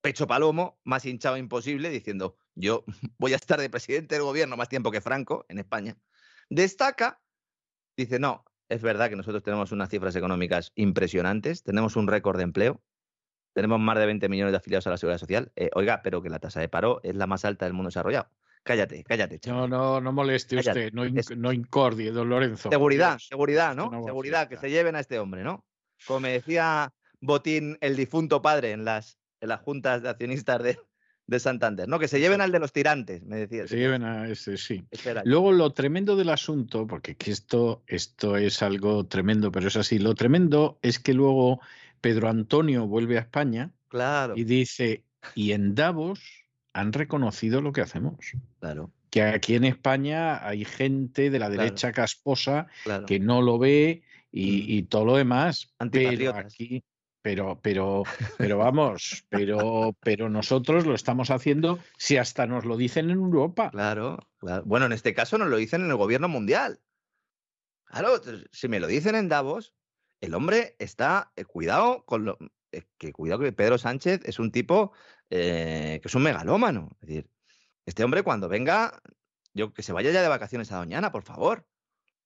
pecho 0.00 0.26
palomo, 0.26 0.80
más 0.82 1.04
hinchado 1.04 1.36
imposible, 1.36 1.88
diciendo, 1.88 2.36
yo 2.56 2.84
voy 3.18 3.32
a 3.32 3.36
estar 3.36 3.60
de 3.60 3.70
presidente 3.70 4.16
del 4.16 4.24
gobierno 4.24 4.56
más 4.56 4.68
tiempo 4.68 4.90
que 4.90 5.00
Franco 5.00 5.46
en 5.48 5.60
España. 5.60 5.96
Destaca, 6.50 7.22
dice, 7.96 8.18
no, 8.18 8.44
es 8.68 8.82
verdad 8.82 9.08
que 9.08 9.14
nosotros 9.14 9.44
tenemos 9.44 9.70
unas 9.70 9.88
cifras 9.88 10.16
económicas 10.16 10.72
impresionantes, 10.74 11.62
tenemos 11.62 11.94
un 11.94 12.08
récord 12.08 12.38
de 12.38 12.42
empleo, 12.42 12.82
tenemos 13.52 13.78
más 13.78 13.96
de 13.98 14.06
20 14.06 14.28
millones 14.28 14.50
de 14.50 14.58
afiliados 14.58 14.88
a 14.88 14.90
la 14.90 14.96
Seguridad 14.96 15.20
Social. 15.20 15.52
Eh, 15.54 15.70
oiga, 15.74 16.00
pero 16.02 16.22
que 16.22 16.28
la 16.28 16.40
tasa 16.40 16.58
de 16.58 16.68
paro 16.68 16.98
es 17.04 17.14
la 17.14 17.28
más 17.28 17.44
alta 17.44 17.66
del 17.66 17.74
mundo 17.74 17.90
desarrollado. 17.90 18.30
Cállate, 18.64 19.02
cállate. 19.04 19.34
No, 19.36 19.40
chaval. 19.40 19.70
no, 19.70 20.00
no 20.00 20.12
moleste 20.12 20.56
Cállate, 20.56 20.86
usted, 20.86 20.92
no, 20.92 21.04
in- 21.04 21.18
es- 21.18 21.36
no 21.36 21.52
incordie, 21.52 22.10
don 22.12 22.28
Lorenzo. 22.28 22.70
Seguridad, 22.70 23.12
Dios. 23.14 23.26
seguridad, 23.28 23.74
¿no? 23.74 23.90
Seguridad, 24.04 24.48
que 24.48 24.56
se 24.56 24.70
lleven 24.70 24.94
a 24.96 25.00
este 25.00 25.18
hombre, 25.18 25.42
¿no? 25.42 25.64
Como 26.06 26.26
decía 26.26 26.92
Botín, 27.20 27.76
el 27.80 27.96
difunto 27.96 28.40
padre, 28.42 28.72
en 28.72 28.84
las, 28.84 29.18
en 29.40 29.48
las 29.48 29.60
juntas 29.60 30.02
de 30.02 30.08
accionistas 30.10 30.62
de, 30.62 30.78
de 31.26 31.40
Santander, 31.40 31.88
¿no? 31.88 31.98
Que 31.98 32.08
se 32.08 32.20
lleven 32.20 32.40
al 32.40 32.52
de 32.52 32.58
los 32.60 32.72
tirantes, 32.72 33.22
me 33.24 33.36
decía. 33.36 33.66
Se 33.66 33.76
lleven 33.76 34.02
a 34.04 34.28
ese, 34.28 34.56
sí. 34.56 34.84
Espera, 34.90 35.22
Luego 35.24 35.50
lo 35.52 35.72
tremendo 35.72 36.14
del 36.16 36.28
asunto, 36.30 36.86
porque 36.86 37.16
que 37.16 37.30
esto, 37.32 37.82
esto 37.86 38.36
es 38.36 38.62
algo 38.62 39.06
tremendo, 39.06 39.50
pero 39.50 39.68
es 39.68 39.76
así, 39.76 39.98
lo 39.98 40.14
tremendo 40.14 40.78
es 40.82 40.98
que 41.00 41.14
luego 41.14 41.60
Pedro 42.00 42.28
Antonio 42.28 42.86
vuelve 42.86 43.16
a 43.18 43.20
España 43.22 43.72
claro, 43.88 44.34
y 44.36 44.44
dice, 44.44 45.04
y 45.36 45.52
en 45.52 45.74
Davos 45.76 46.20
han 46.72 46.92
reconocido 46.92 47.60
lo 47.60 47.72
que 47.72 47.80
hacemos. 47.82 48.16
claro, 48.60 48.90
Que 49.10 49.22
aquí 49.22 49.54
en 49.56 49.64
España 49.64 50.46
hay 50.46 50.64
gente 50.64 51.28
de 51.30 51.38
la 51.38 51.48
Claro. 51.48 51.62
derecha 51.62 51.92
casposa 51.92 52.66
claro. 52.84 53.04
que 53.06 53.20
no 53.20 53.42
lo 53.42 53.58
ve 53.58 54.02
y, 54.30 54.62
Mm. 54.62 54.64
y 54.70 54.82
todo 54.84 55.04
lo 55.04 55.16
demás. 55.16 55.74
Pero 55.90 56.34
aquí, 56.34 56.82
pero, 57.20 57.60
pero, 57.62 58.04
pero 58.38 58.56
vamos, 58.58 59.24
pero, 59.28 59.94
pero 60.00 60.28
nosotros 60.30 60.86
lo 60.86 60.94
estamos 60.94 61.30
haciendo 61.30 61.78
si 61.98 62.16
hasta 62.16 62.46
nos 62.46 62.64
lo 62.64 62.76
dicen 62.78 63.10
en 63.10 63.18
Europa. 63.18 63.70
Claro, 63.70 64.18
claro. 64.38 64.62
Bueno, 64.64 64.86
en 64.86 64.92
este 64.92 65.12
caso 65.14 65.36
nos 65.38 65.48
lo 65.48 65.56
dicen 65.58 65.82
en 65.82 65.90
el 65.90 65.96
gobierno 65.96 66.28
mundial. 66.28 66.80
Claro, 67.84 68.20
si 68.50 68.68
me 68.68 68.80
lo 68.80 68.86
dicen 68.86 69.14
en 69.14 69.28
Davos, 69.28 69.74
el 70.22 70.34
hombre 70.34 70.76
está, 70.78 71.32
eh, 71.36 71.44
cuidado 71.44 72.04
con 72.06 72.24
lo, 72.24 72.38
eh, 72.72 72.84
que 72.96 73.12
cuidado 73.12 73.40
que 73.42 73.52
Pedro 73.52 73.76
Sánchez 73.76 74.22
es 74.24 74.38
un 74.38 74.50
tipo 74.50 74.92
eh, 75.34 75.98
que 76.02 76.08
es 76.08 76.14
un 76.14 76.22
megalómano. 76.22 76.90
Es 77.00 77.08
decir, 77.08 77.30
este 77.86 78.04
hombre 78.04 78.22
cuando 78.22 78.48
venga, 78.50 79.00
yo 79.54 79.72
que 79.72 79.82
se 79.82 79.92
vaya 79.94 80.10
ya 80.10 80.20
de 80.20 80.28
vacaciones 80.28 80.70
a 80.72 80.76
Doñana, 80.76 81.10
por 81.10 81.22
favor. 81.22 81.66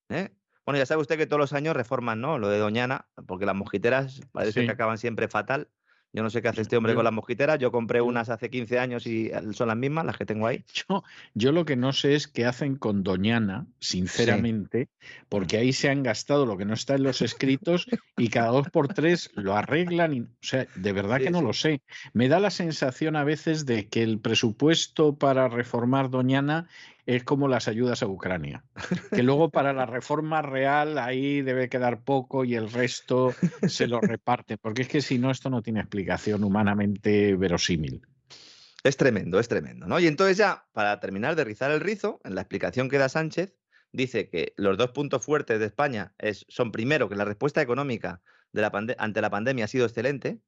¿eh? 0.08 0.34
Bueno, 0.64 0.78
ya 0.78 0.86
sabe 0.86 1.02
usted 1.02 1.16
que 1.16 1.26
todos 1.26 1.38
los 1.38 1.52
años 1.52 1.76
reforman, 1.76 2.20
¿no? 2.20 2.38
Lo 2.38 2.48
de 2.48 2.58
Doñana, 2.58 3.08
porque 3.28 3.46
las 3.46 3.54
mosquiteras 3.54 4.20
parece 4.32 4.60
Sí. 4.60 4.66
que 4.66 4.72
acaban 4.72 4.98
siempre 4.98 5.28
fatal. 5.28 5.70
Yo 6.16 6.22
no 6.22 6.30
sé 6.30 6.40
qué 6.40 6.48
hace 6.48 6.62
este 6.62 6.78
hombre 6.78 6.94
con 6.94 7.04
las 7.04 7.12
mosquiteras. 7.12 7.58
Yo 7.58 7.70
compré 7.70 8.00
unas 8.00 8.30
hace 8.30 8.48
15 8.48 8.78
años 8.78 9.06
y 9.06 9.26
eh, 9.26 9.52
son 9.52 9.68
las 9.68 9.76
mismas, 9.76 10.06
las 10.06 10.16
que 10.16 10.24
tengo 10.24 10.46
ahí. 10.46 10.64
Yo, 10.88 11.04
yo 11.34 11.52
lo 11.52 11.66
que 11.66 11.76
no 11.76 11.92
sé 11.92 12.14
es 12.14 12.26
qué 12.26 12.46
hacen 12.46 12.76
con 12.76 13.02
Doñana, 13.02 13.66
sinceramente, 13.80 14.88
porque 15.28 15.58
ahí 15.58 15.74
se 15.74 15.90
han 15.90 16.02
gastado 16.02 16.46
lo 16.46 16.56
que 16.56 16.64
no 16.64 16.72
está 16.72 16.94
en 16.94 17.02
los 17.02 17.20
escritos 17.20 17.86
y 18.16 18.28
cada 18.30 18.48
dos 18.48 18.70
por 18.70 18.88
tres 18.88 19.30
lo 19.34 19.54
arreglan. 19.54 20.14
y- 20.14 20.20
o 20.22 20.28
sea, 20.40 20.66
de 20.74 20.92
verdad 20.92 21.18
Sí, 21.18 21.24
que 21.24 21.30
no 21.30 21.40
sí. 21.40 21.44
lo 21.44 21.52
sé. 21.52 21.82
Me 22.14 22.28
da 22.28 22.40
la 22.40 22.50
sensación 22.50 23.14
a 23.16 23.24
veces 23.24 23.66
de 23.66 23.88
que 23.88 24.02
el 24.02 24.18
presupuesto 24.18 25.16
para 25.16 25.48
reformar 25.48 26.08
Doñana 26.08 26.66
es 27.06 27.22
como 27.24 27.48
las 27.48 27.68
ayudas 27.68 28.02
a 28.02 28.06
Ucrania, 28.08 28.64
que 29.12 29.22
luego 29.22 29.50
para 29.50 29.72
la 29.72 29.86
reforma 29.86 30.42
real 30.42 30.98
ahí 30.98 31.40
debe 31.42 31.68
quedar 31.68 32.02
poco 32.02 32.44
y 32.44 32.54
el 32.54 32.70
resto 32.70 33.34
se 33.68 33.86
lo 33.86 34.00
reparte, 34.00 34.58
porque 34.58 34.82
es 34.82 34.88
que 34.88 35.00
si 35.00 35.18
no, 35.18 35.30
esto 35.30 35.48
no 35.48 35.62
tiene 35.62 35.80
explicación 35.80 36.42
humanamente 36.44 37.34
verosímil. 37.36 38.02
Es 38.82 38.96
tremendo, 38.96 39.40
es 39.40 39.48
tremendo, 39.48 39.86
¿no? 39.86 39.98
Y 39.98 40.06
entonces 40.06 40.36
ya, 40.36 40.66
para 40.72 41.00
terminar 41.00 41.34
de 41.34 41.44
rizar 41.44 41.70
el 41.70 41.80
rizo, 41.80 42.20
en 42.24 42.34
la 42.34 42.42
explicación 42.42 42.88
que 42.88 42.98
da 42.98 43.08
Sánchez, 43.08 43.56
dice 43.92 44.28
que 44.28 44.52
los 44.56 44.76
dos 44.78 44.90
puntos 44.90 45.24
fuertes 45.24 45.58
de 45.58 45.66
España 45.66 46.12
es, 46.18 46.44
son 46.48 46.70
primero 46.70 47.08
que 47.08 47.16
la 47.16 47.24
respuesta 47.24 47.62
económica 47.62 48.20
de 48.52 48.62
la 48.62 48.70
pande- 48.70 48.94
ante 48.98 49.20
la 49.20 49.30
pandemia 49.30 49.64
ha 49.64 49.68
sido 49.68 49.86
excelente 49.86 50.38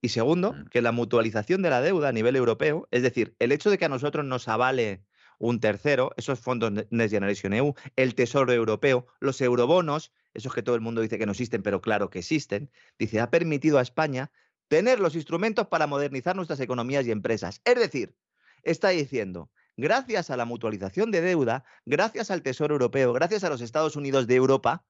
y 0.00 0.10
segundo, 0.10 0.52
Mm. 0.52 0.64
que 0.70 0.80
la 0.82 0.92
mutualización 0.92 1.62
de 1.62 1.70
la 1.70 1.80
deuda 1.80 2.08
a 2.08 2.12
nivel 2.12 2.36
europeo, 2.36 2.88
es 2.90 3.02
decir, 3.02 3.34
el 3.38 3.52
hecho 3.52 3.70
de 3.70 3.78
que 3.78 3.84
a 3.86 3.88
nosotros 3.90 4.24
nos 4.24 4.48
avale 4.48 5.02
un 5.38 5.60
tercero, 5.60 6.12
esos 6.16 6.38
fondos 6.38 6.72
Ne- 6.72 6.86
Next 6.90 7.12
Generation 7.12 7.52
EU, 7.54 7.74
el 7.96 8.14
Tesoro 8.14 8.52
Europeo, 8.52 9.06
los 9.20 9.40
eurobonos, 9.40 10.12
esos 10.32 10.52
que 10.54 10.62
todo 10.62 10.74
el 10.74 10.80
mundo 10.80 11.00
dice 11.00 11.18
que 11.18 11.26
no 11.26 11.32
existen, 11.32 11.62
pero 11.62 11.80
claro 11.80 12.10
que 12.10 12.20
existen, 12.20 12.70
dice, 12.98 13.20
ha 13.20 13.30
permitido 13.30 13.78
a 13.78 13.82
España 13.82 14.30
tener 14.68 14.98
los 15.00 15.14
instrumentos 15.14 15.68
para 15.68 15.86
modernizar 15.86 16.34
nuestras 16.36 16.60
economías 16.60 17.06
y 17.06 17.10
empresas. 17.10 17.60
Es 17.64 17.74
decir, 17.76 18.16
está 18.62 18.88
diciendo, 18.88 19.50
gracias 19.76 20.30
a 20.30 20.36
la 20.36 20.44
mutualización 20.44 21.10
de 21.10 21.20
deuda, 21.20 21.64
gracias 21.84 22.30
al 22.30 22.42
Tesoro 22.42 22.74
Europeo, 22.74 23.12
gracias 23.12 23.44
a 23.44 23.50
los 23.50 23.60
Estados 23.60 23.94
Unidos 23.96 24.26
de 24.26 24.36
Europa, 24.36 24.84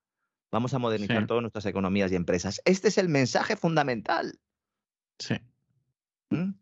vamos 0.53 0.73
a 0.75 0.79
modernizar 0.79 1.21
Sí. 1.23 1.27
todas 1.27 1.43
nuestras 1.43 1.67
economías 1.67 2.13
y 2.13 2.15
empresas. 2.15 2.63
Este 2.65 2.89
es 2.89 2.99
el 2.99 3.09
mensaje 3.09 3.57
fundamental. 3.57 4.39
Sí. 5.19 5.35
¿Mm? 6.31 6.53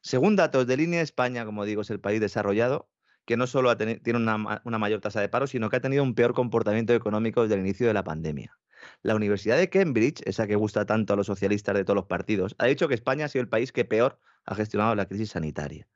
Según 0.00 0.36
datos 0.36 0.66
de 0.66 0.76
Línea 0.76 1.02
España, 1.02 1.44
como 1.44 1.64
digo, 1.64 1.82
es 1.82 1.90
el 1.90 2.00
país 2.00 2.20
desarrollado 2.20 2.88
que 3.24 3.36
no 3.36 3.46
solo 3.46 3.68
ha 3.68 3.76
tiene 3.76 4.00
una, 4.14 4.38
ma- 4.38 4.62
una 4.64 4.78
mayor 4.78 5.00
tasa 5.00 5.20
de 5.20 5.28
paro, 5.28 5.46
sino 5.46 5.68
que 5.68 5.76
ha 5.76 5.80
tenido 5.80 6.02
un 6.02 6.14
peor 6.14 6.32
comportamiento 6.32 6.94
económico 6.94 7.42
desde 7.42 7.56
el 7.56 7.60
inicio 7.60 7.86
de 7.86 7.92
la 7.94 8.02
pandemia. 8.04 8.58
La 9.02 9.14
Universidad 9.14 9.58
de 9.58 9.68
Cambridge, 9.68 10.22
esa 10.24 10.46
que 10.46 10.54
gusta 10.56 10.86
tanto 10.86 11.12
a 11.12 11.16
los 11.16 11.26
socialistas 11.26 11.74
de 11.74 11.84
todos 11.84 11.96
los 11.96 12.06
partidos, 12.06 12.54
ha 12.58 12.66
dicho 12.66 12.88
que 12.88 12.94
España 12.94 13.26
ha 13.26 13.28
sido 13.28 13.42
el 13.42 13.48
país 13.50 13.70
que 13.70 13.84
peor 13.84 14.18
ha 14.46 14.54
gestionado 14.54 14.94
la 14.94 15.06
crisis 15.06 15.30
sanitaria. 15.30 15.86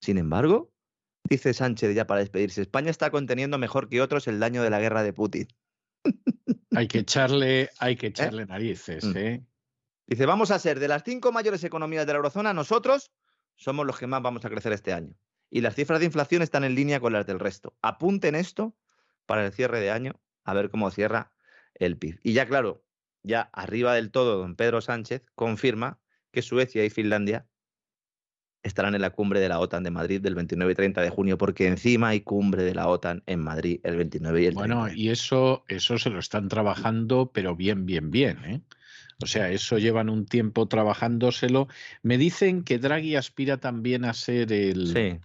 Sin 0.00 0.18
embargo, 0.18 0.72
dice 1.22 1.52
Sánchez 1.54 1.94
ya 1.94 2.06
para 2.06 2.20
despedirse, 2.20 2.62
España 2.62 2.90
está 2.90 3.10
conteniendo 3.10 3.58
mejor 3.58 3.88
que 3.88 4.00
otros 4.00 4.26
el 4.26 4.40
daño 4.40 4.62
de 4.64 4.70
la 4.70 4.80
guerra 4.80 5.02
de 5.04 5.12
Putin. 5.12 5.46
Hay 6.74 6.88
que 6.88 7.00
echarle, 7.00 7.68
hay 7.78 7.94
que 7.96 8.06
echarle 8.08 8.46
narices, 8.46 9.04
Mm. 9.04 9.16
¿eh? 9.16 9.44
Dice, 10.10 10.26
vamos 10.26 10.50
a 10.50 10.58
ser 10.58 10.80
de 10.80 10.88
las 10.88 11.04
cinco 11.04 11.30
mayores 11.30 11.62
economías 11.62 12.04
de 12.04 12.12
la 12.12 12.16
eurozona, 12.16 12.52
nosotros 12.52 13.12
somos 13.54 13.86
los 13.86 13.96
que 13.96 14.08
más 14.08 14.20
vamos 14.20 14.44
a 14.44 14.50
crecer 14.50 14.72
este 14.72 14.92
año. 14.92 15.14
Y 15.50 15.60
las 15.60 15.76
cifras 15.76 16.00
de 16.00 16.06
inflación 16.06 16.42
están 16.42 16.64
en 16.64 16.74
línea 16.74 16.98
con 16.98 17.12
las 17.12 17.28
del 17.28 17.38
resto. 17.38 17.76
Apunten 17.80 18.34
esto 18.34 18.74
para 19.24 19.46
el 19.46 19.52
cierre 19.52 19.78
de 19.78 19.92
año, 19.92 20.20
a 20.42 20.52
ver 20.52 20.68
cómo 20.68 20.90
cierra 20.90 21.32
el 21.74 21.96
PIB. 21.96 22.18
Y 22.24 22.32
ya 22.32 22.46
claro, 22.46 22.82
ya 23.22 23.42
arriba 23.52 23.94
del 23.94 24.10
todo, 24.10 24.38
don 24.38 24.56
Pedro 24.56 24.80
Sánchez 24.80 25.22
confirma 25.36 26.00
que 26.32 26.42
Suecia 26.42 26.84
y 26.84 26.90
Finlandia 26.90 27.46
estarán 28.64 28.96
en 28.96 29.02
la 29.02 29.10
cumbre 29.10 29.38
de 29.38 29.48
la 29.48 29.60
OTAN 29.60 29.84
de 29.84 29.92
Madrid 29.92 30.20
del 30.20 30.34
29 30.34 30.72
y 30.72 30.74
30 30.74 31.02
de 31.02 31.10
junio, 31.10 31.38
porque 31.38 31.68
encima 31.68 32.08
hay 32.08 32.22
cumbre 32.22 32.64
de 32.64 32.74
la 32.74 32.88
OTAN 32.88 33.22
en 33.26 33.40
Madrid 33.44 33.78
el 33.84 33.96
29 33.96 34.42
y 34.42 34.46
el 34.46 34.54
30. 34.56 34.74
Bueno, 34.74 34.92
y 34.92 35.10
eso, 35.10 35.64
eso 35.68 35.98
se 35.98 36.10
lo 36.10 36.18
están 36.18 36.48
trabajando, 36.48 37.30
pero 37.32 37.54
bien, 37.54 37.86
bien, 37.86 38.10
bien, 38.10 38.44
¿eh? 38.44 38.60
O 39.22 39.26
sea, 39.26 39.50
eso 39.50 39.78
llevan 39.78 40.08
un 40.08 40.26
tiempo 40.26 40.66
trabajándoselo. 40.66 41.68
Me 42.02 42.16
dicen 42.18 42.64
que 42.64 42.78
Draghi 42.78 43.16
aspira 43.16 43.58
también 43.58 44.04
a 44.04 44.14
ser 44.14 44.52
el, 44.52 44.88
Sí, 44.88 45.18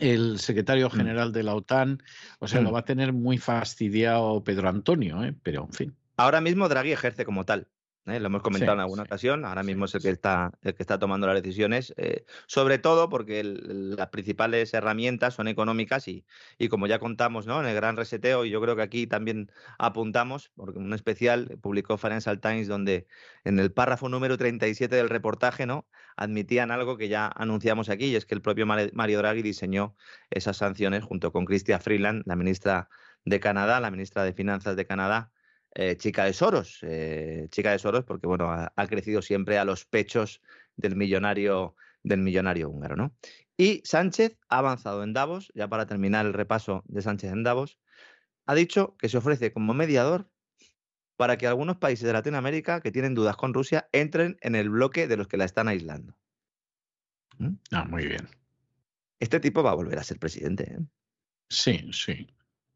el 0.00 0.38
secretario 0.38 0.90
general 0.90 1.32
de 1.32 1.42
la 1.42 1.54
OTAN. 1.54 2.02
O 2.38 2.46
sea, 2.48 2.60
lo 2.60 2.70
Mm. 2.70 2.74
va 2.74 2.78
a 2.80 2.84
tener 2.84 3.12
muy 3.12 3.38
fastidiado 3.38 4.42
Pedro 4.44 4.68
Antonio, 4.68 5.24
¿eh? 5.24 5.34
Pero, 5.42 5.64
en 5.64 5.72
fin. 5.72 5.96
ahora 6.16 6.40
mismo 6.40 6.68
Draghi 6.68 6.92
ejerce 6.92 7.24
como 7.24 7.44
tal. 7.44 7.66
¿Eh? 8.06 8.20
lo 8.20 8.26
hemos 8.26 8.42
comentado 8.42 8.74
en 8.74 8.80
alguna 8.80 9.02
ocasión, 9.02 9.44
ahora 9.44 9.62
mismo 9.62 9.84
es 9.84 9.94
el 9.94 10.02
que, 10.02 10.10
está, 10.10 10.52
el 10.62 10.74
que 10.74 10.82
está 10.82 10.98
tomando 10.98 11.26
las 11.26 11.42
decisiones, 11.42 11.94
eh, 11.96 12.24
sobre 12.46 12.78
todo 12.78 13.08
porque 13.08 13.42
las 13.44 14.08
principales 14.08 14.72
herramientas 14.74 15.34
son 15.34 15.48
económicas 15.48 16.08
y, 16.08 16.24
y, 16.58 16.68
como 16.68 16.86
ya 16.86 16.98
contamos 16.98 17.46
¿no? 17.46 17.60
en 17.60 17.66
el 17.66 17.74
gran 17.74 17.96
reseteo, 17.96 18.44
y 18.44 18.50
yo 18.50 18.60
creo 18.60 18.76
que 18.76 18.82
aquí 18.82 19.06
también 19.06 19.50
apuntamos, 19.78 20.50
porque 20.56 20.78
un 20.78 20.92
especial 20.92 21.58
publicó 21.60 21.96
Financial 21.98 22.40
Times 22.40 22.68
donde 22.68 23.06
en 23.44 23.58
el 23.58 23.72
párrafo 23.72 24.08
número 24.08 24.36
37 24.36 24.94
del 24.94 25.08
reportaje 25.08 25.66
¿no? 25.66 25.86
admitían 26.16 26.70
algo 26.70 26.96
que 26.96 27.08
ya 27.08 27.30
anunciamos 27.34 27.88
aquí, 27.88 28.06
y 28.06 28.16
es 28.16 28.26
que 28.26 28.34
el 28.34 28.42
propio 28.42 28.66
Mario 28.66 29.18
Draghi 29.18 29.42
diseñó 29.42 29.96
esas 30.30 30.56
sanciones 30.56 31.04
junto 31.04 31.32
con 31.32 31.44
Chrystia 31.46 31.78
Freeland, 31.78 32.22
la 32.26 32.36
ministra 32.36 32.88
de 33.24 33.40
Canadá, 33.40 33.80
la 33.80 33.90
ministra 33.90 34.24
de 34.24 34.32
Finanzas 34.32 34.76
de 34.76 34.86
Canadá, 34.86 35.30
eh, 35.74 35.96
chica 35.96 36.24
de 36.24 36.32
Soros, 36.32 36.78
eh, 36.82 37.46
chica 37.50 37.72
de 37.72 37.78
Soros 37.78 38.04
porque 38.04 38.26
bueno, 38.26 38.50
ha, 38.50 38.86
crecido 38.86 39.22
siempre 39.22 39.58
a 39.58 39.64
los 39.64 39.84
pechos 39.84 40.42
del 40.76 40.96
millonario, 40.96 41.76
del 42.02 42.20
millonario 42.20 42.68
húngaro, 42.68 42.96
¿no? 42.96 43.14
Y 43.56 43.82
Sánchez 43.84 44.38
ha 44.48 44.58
avanzado 44.58 45.02
en 45.04 45.12
Davos, 45.12 45.52
ya 45.54 45.68
para 45.68 45.86
terminar 45.86 46.26
el 46.26 46.32
repaso 46.32 46.82
de 46.86 47.02
Sánchez 47.02 47.32
en 47.32 47.42
Davos, 47.42 47.78
ha 48.46 48.54
dicho 48.54 48.96
que 48.98 49.08
se 49.08 49.18
ofrece 49.18 49.52
como 49.52 49.74
mediador 49.74 50.30
para 51.16 51.36
que 51.36 51.46
algunos 51.46 51.76
países 51.76 52.06
de 52.06 52.14
Latinoamérica 52.14 52.80
que 52.80 52.90
tienen 52.90 53.14
dudas 53.14 53.36
con 53.36 53.52
Rusia 53.52 53.88
entren 53.92 54.38
en 54.40 54.54
el 54.54 54.70
bloque 54.70 55.06
de 55.06 55.18
los 55.18 55.28
que 55.28 55.36
la 55.36 55.44
están 55.44 55.68
aislando. 55.68 56.16
¿Mm? 57.38 57.56
Ah, 57.72 57.84
muy 57.84 58.06
bien. 58.06 58.28
Este 59.18 59.38
tipo 59.38 59.62
va 59.62 59.72
a 59.72 59.74
volver 59.74 59.98
a 59.98 60.02
ser 60.02 60.18
presidente. 60.18 60.64
¿eh? 60.72 60.78
Sí, 61.50 61.90
sí. 61.92 62.26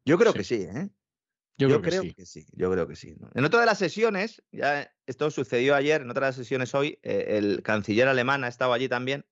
Yo 0.05 0.17
creo 0.19 0.33
que 0.33 0.43
sí, 0.43 0.61
¿eh? 0.61 0.89
Yo, 1.57 1.81
creo, 1.81 2.01
que, 2.01 2.25
sí. 2.25 2.45
Yo 2.51 2.69
creo 2.69 2.85
que 2.87 2.95
sí. 2.95 3.15
En 3.33 3.45
otra 3.45 3.61
de 3.61 3.65
las 3.65 3.77
sesiones, 3.77 4.43
ya 4.51 4.91
esto 5.05 5.31
sucedió 5.31 5.75
ayer, 5.75 6.01
en 6.01 6.09
otra 6.09 6.25
de 6.25 6.29
las 6.29 6.35
sesiones 6.35 6.75
hoy, 6.75 6.99
eh, 7.01 7.37
el 7.37 7.63
canciller 7.63 8.09
alemán 8.09 8.43
ha 8.43 8.49
estado 8.49 8.73
allí 8.73 8.89
también. 8.89 9.25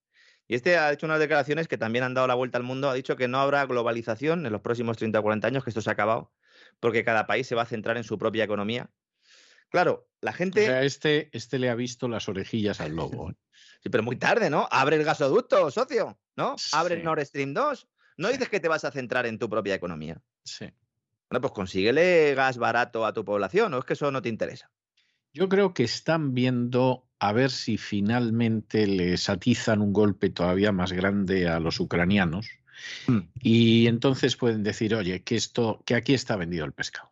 Y 0.47 0.55
este 0.55 0.77
ha 0.77 0.91
hecho 0.91 1.05
unas 1.05 1.19
declaraciones 1.19 1.67
que 1.67 1.77
también 1.77 2.03
han 2.03 2.13
dado 2.13 2.27
la 2.27 2.35
vuelta 2.35 2.57
al 2.57 2.63
mundo. 2.63 2.89
Ha 2.89 2.93
dicho 2.93 3.17
que 3.17 3.27
no 3.27 3.39
habrá 3.39 3.65
globalización 3.65 4.45
en 4.45 4.51
los 4.51 4.61
próximos 4.61 4.97
30 4.97 5.19
o 5.19 5.21
40 5.21 5.47
años, 5.47 5.63
que 5.63 5.69
esto 5.69 5.81
se 5.81 5.89
ha 5.89 5.93
acabado, 5.93 6.31
porque 6.79 7.03
cada 7.03 7.27
país 7.27 7.47
se 7.47 7.55
va 7.55 7.63
a 7.63 7.65
centrar 7.65 7.97
en 7.97 8.03
su 8.03 8.17
propia 8.17 8.43
economía. 8.43 8.89
Claro, 9.69 10.07
la 10.21 10.33
gente. 10.33 10.61
O 10.61 10.65
sea, 10.65 10.83
este, 10.83 11.29
este 11.35 11.59
le 11.59 11.69
ha 11.69 11.75
visto 11.75 12.07
las 12.07 12.29
orejillas 12.29 12.79
al 12.79 12.95
lobo. 12.95 13.31
¿eh? 13.31 13.35
sí, 13.81 13.89
pero 13.89 14.03
muy 14.03 14.17
tarde, 14.17 14.49
¿no? 14.49 14.67
Abre 14.69 14.97
el 14.97 15.03
gasoducto, 15.03 15.71
socio, 15.71 16.19
¿no? 16.35 16.55
Abre 16.73 16.95
el 16.95 17.03
Nord 17.03 17.25
Stream 17.25 17.53
2. 17.53 17.87
No 18.17 18.29
dices 18.29 18.49
que 18.49 18.59
te 18.59 18.67
vas 18.67 18.85
a 18.85 18.91
centrar 18.91 19.25
en 19.25 19.39
tu 19.39 19.49
propia 19.49 19.75
economía. 19.75 20.21
Sí. 20.43 20.71
Bueno, 21.33 21.41
pues 21.41 21.53
consíguele 21.53 22.35
gas 22.35 22.59
barato 22.59 23.07
a 23.07 23.13
tu 23.13 23.25
población, 23.25 23.73
o 23.73 23.79
es 23.79 23.85
que 23.85 23.93
eso 23.93 24.11
no 24.11 24.21
te 24.21 24.29
interesa. 24.29 24.69
Yo 25.33 25.49
creo 25.49 25.73
que 25.73 25.83
están 25.83 26.35
viendo 26.35 27.07
a 27.17 27.33
ver 27.33 27.49
si 27.49 27.79
finalmente 27.79 28.85
les 28.85 29.27
atizan 29.31 29.81
un 29.81 29.93
golpe 29.93 30.29
todavía 30.29 30.71
más 30.71 30.93
grande 30.93 31.47
a 31.49 31.59
los 31.59 31.79
ucranianos 31.79 32.47
mm. 33.07 33.17
y 33.41 33.87
entonces 33.87 34.35
pueden 34.35 34.61
decir, 34.61 34.93
oye, 34.93 35.23
que 35.23 35.35
esto, 35.35 35.81
que 35.87 35.95
aquí 35.95 36.13
está 36.13 36.35
vendido 36.35 36.65
el 36.65 36.71
pescado. 36.71 37.11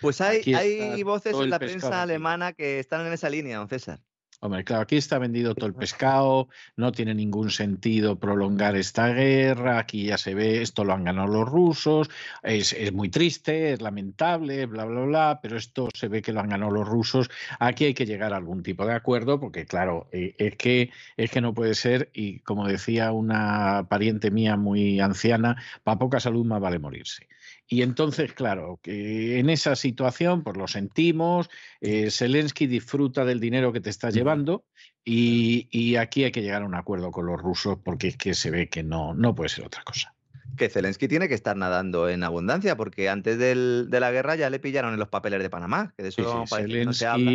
Pues 0.00 0.22
hay, 0.22 0.54
hay 0.54 1.02
voces 1.02 1.38
en 1.38 1.50
la 1.50 1.58
prensa 1.58 2.00
alemana 2.00 2.54
que 2.54 2.78
están 2.78 3.06
en 3.06 3.12
esa 3.12 3.28
línea, 3.28 3.58
don 3.58 3.68
César. 3.68 4.00
Hombre, 4.42 4.64
claro, 4.64 4.82
aquí 4.82 4.96
está 4.96 5.18
vendido 5.18 5.54
todo 5.54 5.66
el 5.66 5.74
pescado, 5.74 6.48
no 6.74 6.92
tiene 6.92 7.14
ningún 7.14 7.50
sentido 7.50 8.18
prolongar 8.18 8.74
esta 8.74 9.08
guerra, 9.08 9.78
aquí 9.78 10.06
ya 10.06 10.16
se 10.16 10.34
ve, 10.34 10.62
esto 10.62 10.82
lo 10.82 10.94
han 10.94 11.04
ganado 11.04 11.28
los 11.28 11.46
rusos, 11.46 12.08
es, 12.42 12.74
muy 12.94 13.10
triste, 13.10 13.74
es 13.74 13.82
lamentable, 13.82 14.64
bla, 14.64 14.86
bla, 14.86 15.02
bla, 15.02 15.40
pero 15.42 15.58
esto 15.58 15.90
se 15.92 16.08
ve 16.08 16.22
que 16.22 16.32
lo 16.32 16.40
han 16.40 16.48
ganado 16.48 16.70
los 16.70 16.88
rusos, 16.88 17.28
aquí 17.58 17.84
hay 17.84 17.92
que 17.92 18.06
llegar 18.06 18.32
a 18.32 18.38
algún 18.38 18.62
tipo 18.62 18.86
de 18.86 18.94
acuerdo, 18.94 19.38
porque 19.38 19.66
claro, 19.66 20.08
eh, 20.10 20.34
es, 20.38 20.56
que, 20.56 20.90
es 21.18 21.30
que 21.30 21.42
no 21.42 21.52
puede 21.52 21.74
ser, 21.74 22.08
y 22.14 22.38
como 22.38 22.66
decía 22.66 23.12
una 23.12 23.88
pariente 23.90 24.30
mía 24.30 24.56
muy 24.56 25.00
anciana, 25.00 25.62
para 25.84 25.98
poca 25.98 26.18
salud 26.18 26.46
más 26.46 26.62
vale 26.62 26.78
morirse. 26.78 27.28
Y 27.72 27.82
entonces, 27.82 28.32
claro, 28.32 28.80
que 28.82 29.38
en 29.38 29.48
esa 29.48 29.76
situación, 29.76 30.42
pues 30.42 30.56
lo 30.56 30.66
sentimos, 30.66 31.48
eh, 31.80 32.10
Zelensky 32.10 32.66
disfruta 32.66 33.24
del 33.24 33.38
dinero 33.38 33.72
que 33.72 33.80
te 33.80 33.90
está 33.90 34.10
llevando 34.10 34.66
y, 35.04 35.68
y, 35.70 35.94
aquí 35.94 36.24
hay 36.24 36.32
que 36.32 36.42
llegar 36.42 36.62
a 36.62 36.66
un 36.66 36.74
acuerdo 36.74 37.12
con 37.12 37.26
los 37.26 37.40
rusos 37.40 37.78
porque 37.84 38.08
es 38.08 38.16
que 38.16 38.34
se 38.34 38.50
ve 38.50 38.68
que 38.68 38.82
no, 38.82 39.14
no 39.14 39.36
puede 39.36 39.50
ser 39.50 39.66
otra 39.66 39.84
cosa 39.84 40.14
que 40.56 40.68
Zelensky 40.68 41.08
tiene 41.08 41.28
que 41.28 41.34
estar 41.34 41.56
nadando 41.56 42.08
en 42.08 42.22
abundancia, 42.22 42.76
porque 42.76 43.08
antes 43.08 43.38
del, 43.38 43.86
de 43.90 44.00
la 44.00 44.10
guerra 44.10 44.36
ya 44.36 44.50
le 44.50 44.58
pillaron 44.58 44.92
en 44.92 44.98
los 44.98 45.08
papeles 45.08 45.42
de 45.42 45.50
Panamá, 45.50 45.92
que 45.96 46.02
de 46.02 46.08
eso 46.10 46.44
Zelensky, 46.46 46.84
no 46.84 46.92
se 46.92 47.06
habla. 47.06 47.30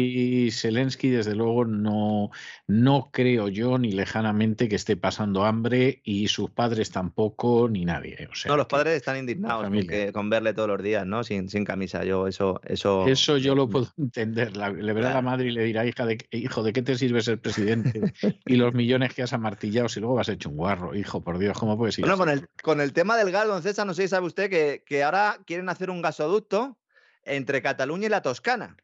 Zelensky, 0.51 1.09
desde 1.09 1.35
luego, 1.35 1.65
no, 1.65 2.31
no 2.67 3.09
creo 3.11 3.47
yo 3.49 3.77
ni 3.77 3.91
lejanamente 3.91 4.69
que 4.69 4.75
esté 4.75 4.97
pasando 4.97 5.45
hambre 5.45 6.01
y 6.03 6.27
sus 6.27 6.49
padres 6.49 6.91
tampoco, 6.91 7.67
ni 7.69 7.85
nadie. 7.85 8.27
no, 8.47 8.57
los 8.57 8.67
padres 8.67 8.95
están 8.95 9.17
indignados 9.17 9.65
con 10.13 10.29
verle 10.29 10.53
todos 10.53 10.69
los 10.69 10.83
días, 10.83 11.05
¿no? 11.05 11.23
Sin, 11.23 11.49
sin 11.49 11.65
camisa. 11.65 12.03
Yo 12.03 12.27
eso, 12.27 12.61
eso. 12.65 13.07
Eso 13.07 13.37
yo 13.37 13.55
lo 13.55 13.69
puedo 13.69 13.87
entender. 13.97 14.55
le 14.55 14.93
verá 14.93 15.11
a 15.11 15.13
la 15.15 15.21
madre 15.21 15.47
y 15.47 15.51
le 15.51 15.63
dirá, 15.63 15.85
hija 15.85 16.05
de, 16.05 16.17
hijo, 16.31 16.63
¿de 16.63 16.73
qué 16.73 16.81
te 16.81 16.97
sirve 16.97 17.21
ser 17.21 17.39
presidente? 17.39 18.13
y 18.45 18.55
los 18.55 18.73
millones 18.73 19.13
que 19.13 19.23
has 19.23 19.33
amartillado 19.33 19.89
si 19.89 19.99
luego 19.99 20.15
vas 20.15 20.29
hecho 20.29 20.49
un 20.49 20.57
guarro, 20.57 20.95
hijo, 20.95 21.23
por 21.23 21.37
Dios, 21.37 21.57
¿cómo 21.57 21.77
puedes 21.77 21.97
ir? 21.99 22.05
Bueno, 22.05 22.17
con 22.17 22.29
el, 22.29 22.47
con 22.61 22.81
el 22.81 22.93
tema 22.93 23.04
tema 23.05 23.17
del 23.17 23.31
gas, 23.31 23.47
don 23.47 23.61
César, 23.61 23.85
no 23.85 23.93
sé 23.93 24.01
si 24.01 24.07
sabe 24.07 24.25
usted 24.25 24.49
que, 24.49 24.83
que 24.83 25.03
ahora 25.03 25.37
quieren 25.45 25.69
hacer 25.69 25.91
un 25.91 26.01
gasoducto 26.01 26.75
entre 27.21 27.61
Cataluña 27.61 28.07
y 28.07 28.09
la 28.09 28.23
Toscana. 28.23 28.77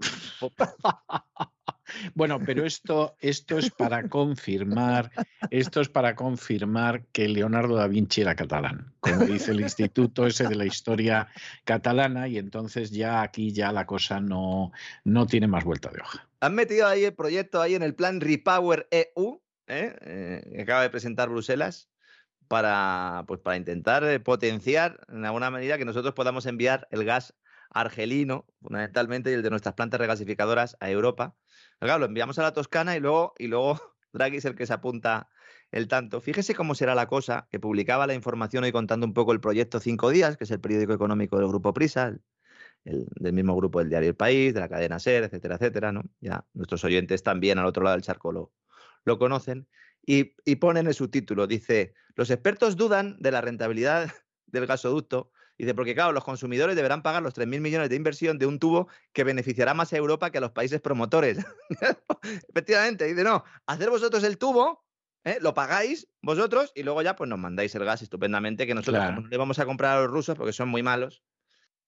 Bueno, 2.14 2.40
pero 2.44 2.66
esto, 2.66 3.16
esto 3.20 3.58
es 3.58 3.70
para 3.70 4.08
confirmar, 4.08 5.12
esto 5.50 5.80
es 5.80 5.88
para 5.88 6.16
confirmar 6.16 7.04
que 7.12 7.28
Leonardo 7.28 7.76
da 7.76 7.86
Vinci 7.86 8.22
era 8.22 8.34
catalán, 8.34 8.92
como 8.98 9.24
dice 9.24 9.52
el 9.52 9.60
instituto 9.60 10.26
ese 10.26 10.48
de 10.48 10.56
la 10.56 10.66
historia 10.66 11.28
catalana, 11.64 12.26
y 12.26 12.38
entonces 12.38 12.90
ya 12.90 13.22
aquí 13.22 13.52
ya 13.52 13.70
la 13.70 13.86
cosa 13.86 14.18
no, 14.18 14.72
no 15.04 15.26
tiene 15.26 15.46
más 15.46 15.62
vuelta 15.62 15.90
de 15.90 16.00
hoja. 16.00 16.28
Han 16.40 16.56
metido 16.56 16.88
ahí 16.88 17.04
el 17.04 17.14
proyecto 17.14 17.62
ahí 17.62 17.76
en 17.76 17.84
el 17.84 17.94
plan 17.94 18.20
Repower 18.20 18.88
EU, 18.90 19.40
¿eh? 19.68 19.96
Eh, 20.00 20.52
que 20.56 20.62
acaba 20.62 20.82
de 20.82 20.90
presentar 20.90 21.28
Bruselas, 21.28 21.88
para, 22.48 23.24
pues, 23.26 23.40
para 23.40 23.56
intentar 23.56 24.04
eh, 24.04 24.20
potenciar 24.20 25.00
en 25.08 25.24
alguna 25.24 25.50
medida 25.50 25.78
que 25.78 25.84
nosotros 25.84 26.14
podamos 26.14 26.46
enviar 26.46 26.88
el 26.90 27.04
gas 27.04 27.34
argelino, 27.70 28.46
fundamentalmente, 28.62 29.30
y 29.30 29.34
el 29.34 29.42
de 29.42 29.50
nuestras 29.50 29.74
plantas 29.74 30.00
regasificadoras 30.00 30.76
a 30.80 30.90
Europa. 30.90 31.36
Claro, 31.78 32.00
lo 32.00 32.06
enviamos 32.06 32.38
a 32.38 32.42
la 32.42 32.52
Toscana 32.52 32.96
y 32.96 33.00
luego, 33.00 33.34
y 33.38 33.48
luego 33.48 33.80
Draghi 34.12 34.38
es 34.38 34.44
el 34.44 34.54
que 34.54 34.66
se 34.66 34.72
apunta 34.72 35.28
el 35.72 35.88
tanto. 35.88 36.20
Fíjese 36.20 36.54
cómo 36.54 36.74
será 36.74 36.94
la 36.94 37.06
cosa, 37.06 37.48
que 37.50 37.60
publicaba 37.60 38.06
la 38.06 38.14
información 38.14 38.64
hoy 38.64 38.72
contando 38.72 39.06
un 39.06 39.14
poco 39.14 39.32
el 39.32 39.40
proyecto 39.40 39.80
Cinco 39.80 40.10
Días, 40.10 40.36
que 40.36 40.44
es 40.44 40.50
el 40.50 40.60
periódico 40.60 40.92
económico 40.92 41.38
del 41.38 41.48
Grupo 41.48 41.74
Prisa, 41.74 42.16
el, 42.84 43.06
del 43.16 43.32
mismo 43.32 43.56
grupo 43.56 43.80
del 43.80 43.88
diario 43.88 44.10
El 44.10 44.16
País, 44.16 44.54
de 44.54 44.60
la 44.60 44.68
cadena 44.68 44.98
SER, 44.98 45.24
etcétera, 45.24 45.56
etcétera, 45.56 45.92
¿no? 45.92 46.04
Ya 46.20 46.46
nuestros 46.54 46.84
oyentes 46.84 47.22
también 47.22 47.58
al 47.58 47.66
otro 47.66 47.82
lado 47.82 47.96
del 47.96 48.04
charco 48.04 48.32
lo, 48.32 48.52
lo 49.04 49.18
conocen 49.18 49.66
y, 50.04 50.34
y 50.44 50.56
pone 50.56 50.80
en 50.80 50.86
el 50.86 50.94
subtítulo, 50.94 51.46
dice, 51.46 51.94
los 52.16 52.30
expertos 52.30 52.76
dudan 52.76 53.16
de 53.20 53.30
la 53.30 53.40
rentabilidad 53.40 54.10
del 54.46 54.66
gasoducto 54.66 55.30
Dice, 55.58 55.74
porque 55.74 55.94
claro, 55.94 56.12
los 56.12 56.24
consumidores 56.24 56.76
deberán 56.76 57.02
pagar 57.02 57.22
los 57.22 57.34
3.000 57.34 57.60
millones 57.60 57.88
de 57.88 57.96
inversión 57.96 58.38
de 58.38 58.46
un 58.46 58.58
tubo 58.58 58.88
que 59.12 59.24
beneficiará 59.24 59.72
más 59.72 59.92
a 59.92 59.96
Europa 59.96 60.30
que 60.30 60.38
a 60.38 60.40
los 60.42 60.50
países 60.50 60.80
promotores. 60.80 61.38
Efectivamente, 62.50 63.06
dice, 63.06 63.24
no, 63.24 63.42
hacer 63.66 63.88
vosotros 63.88 64.22
el 64.24 64.36
tubo, 64.36 64.84
¿eh? 65.24 65.38
lo 65.40 65.54
pagáis 65.54 66.08
vosotros 66.20 66.72
y 66.74 66.82
luego 66.82 67.00
ya 67.00 67.16
pues 67.16 67.30
nos 67.30 67.38
mandáis 67.38 67.74
el 67.74 67.84
gas 67.84 68.02
estupendamente 68.02 68.66
que 68.66 68.74
nosotros 68.74 69.02
no 69.14 69.26
le 69.26 69.36
vamos 69.36 69.58
a 69.58 69.64
comprar 69.64 69.96
a 69.96 70.02
los 70.02 70.10
rusos 70.10 70.36
porque 70.36 70.52
son 70.52 70.68
muy 70.68 70.82
malos. 70.82 71.22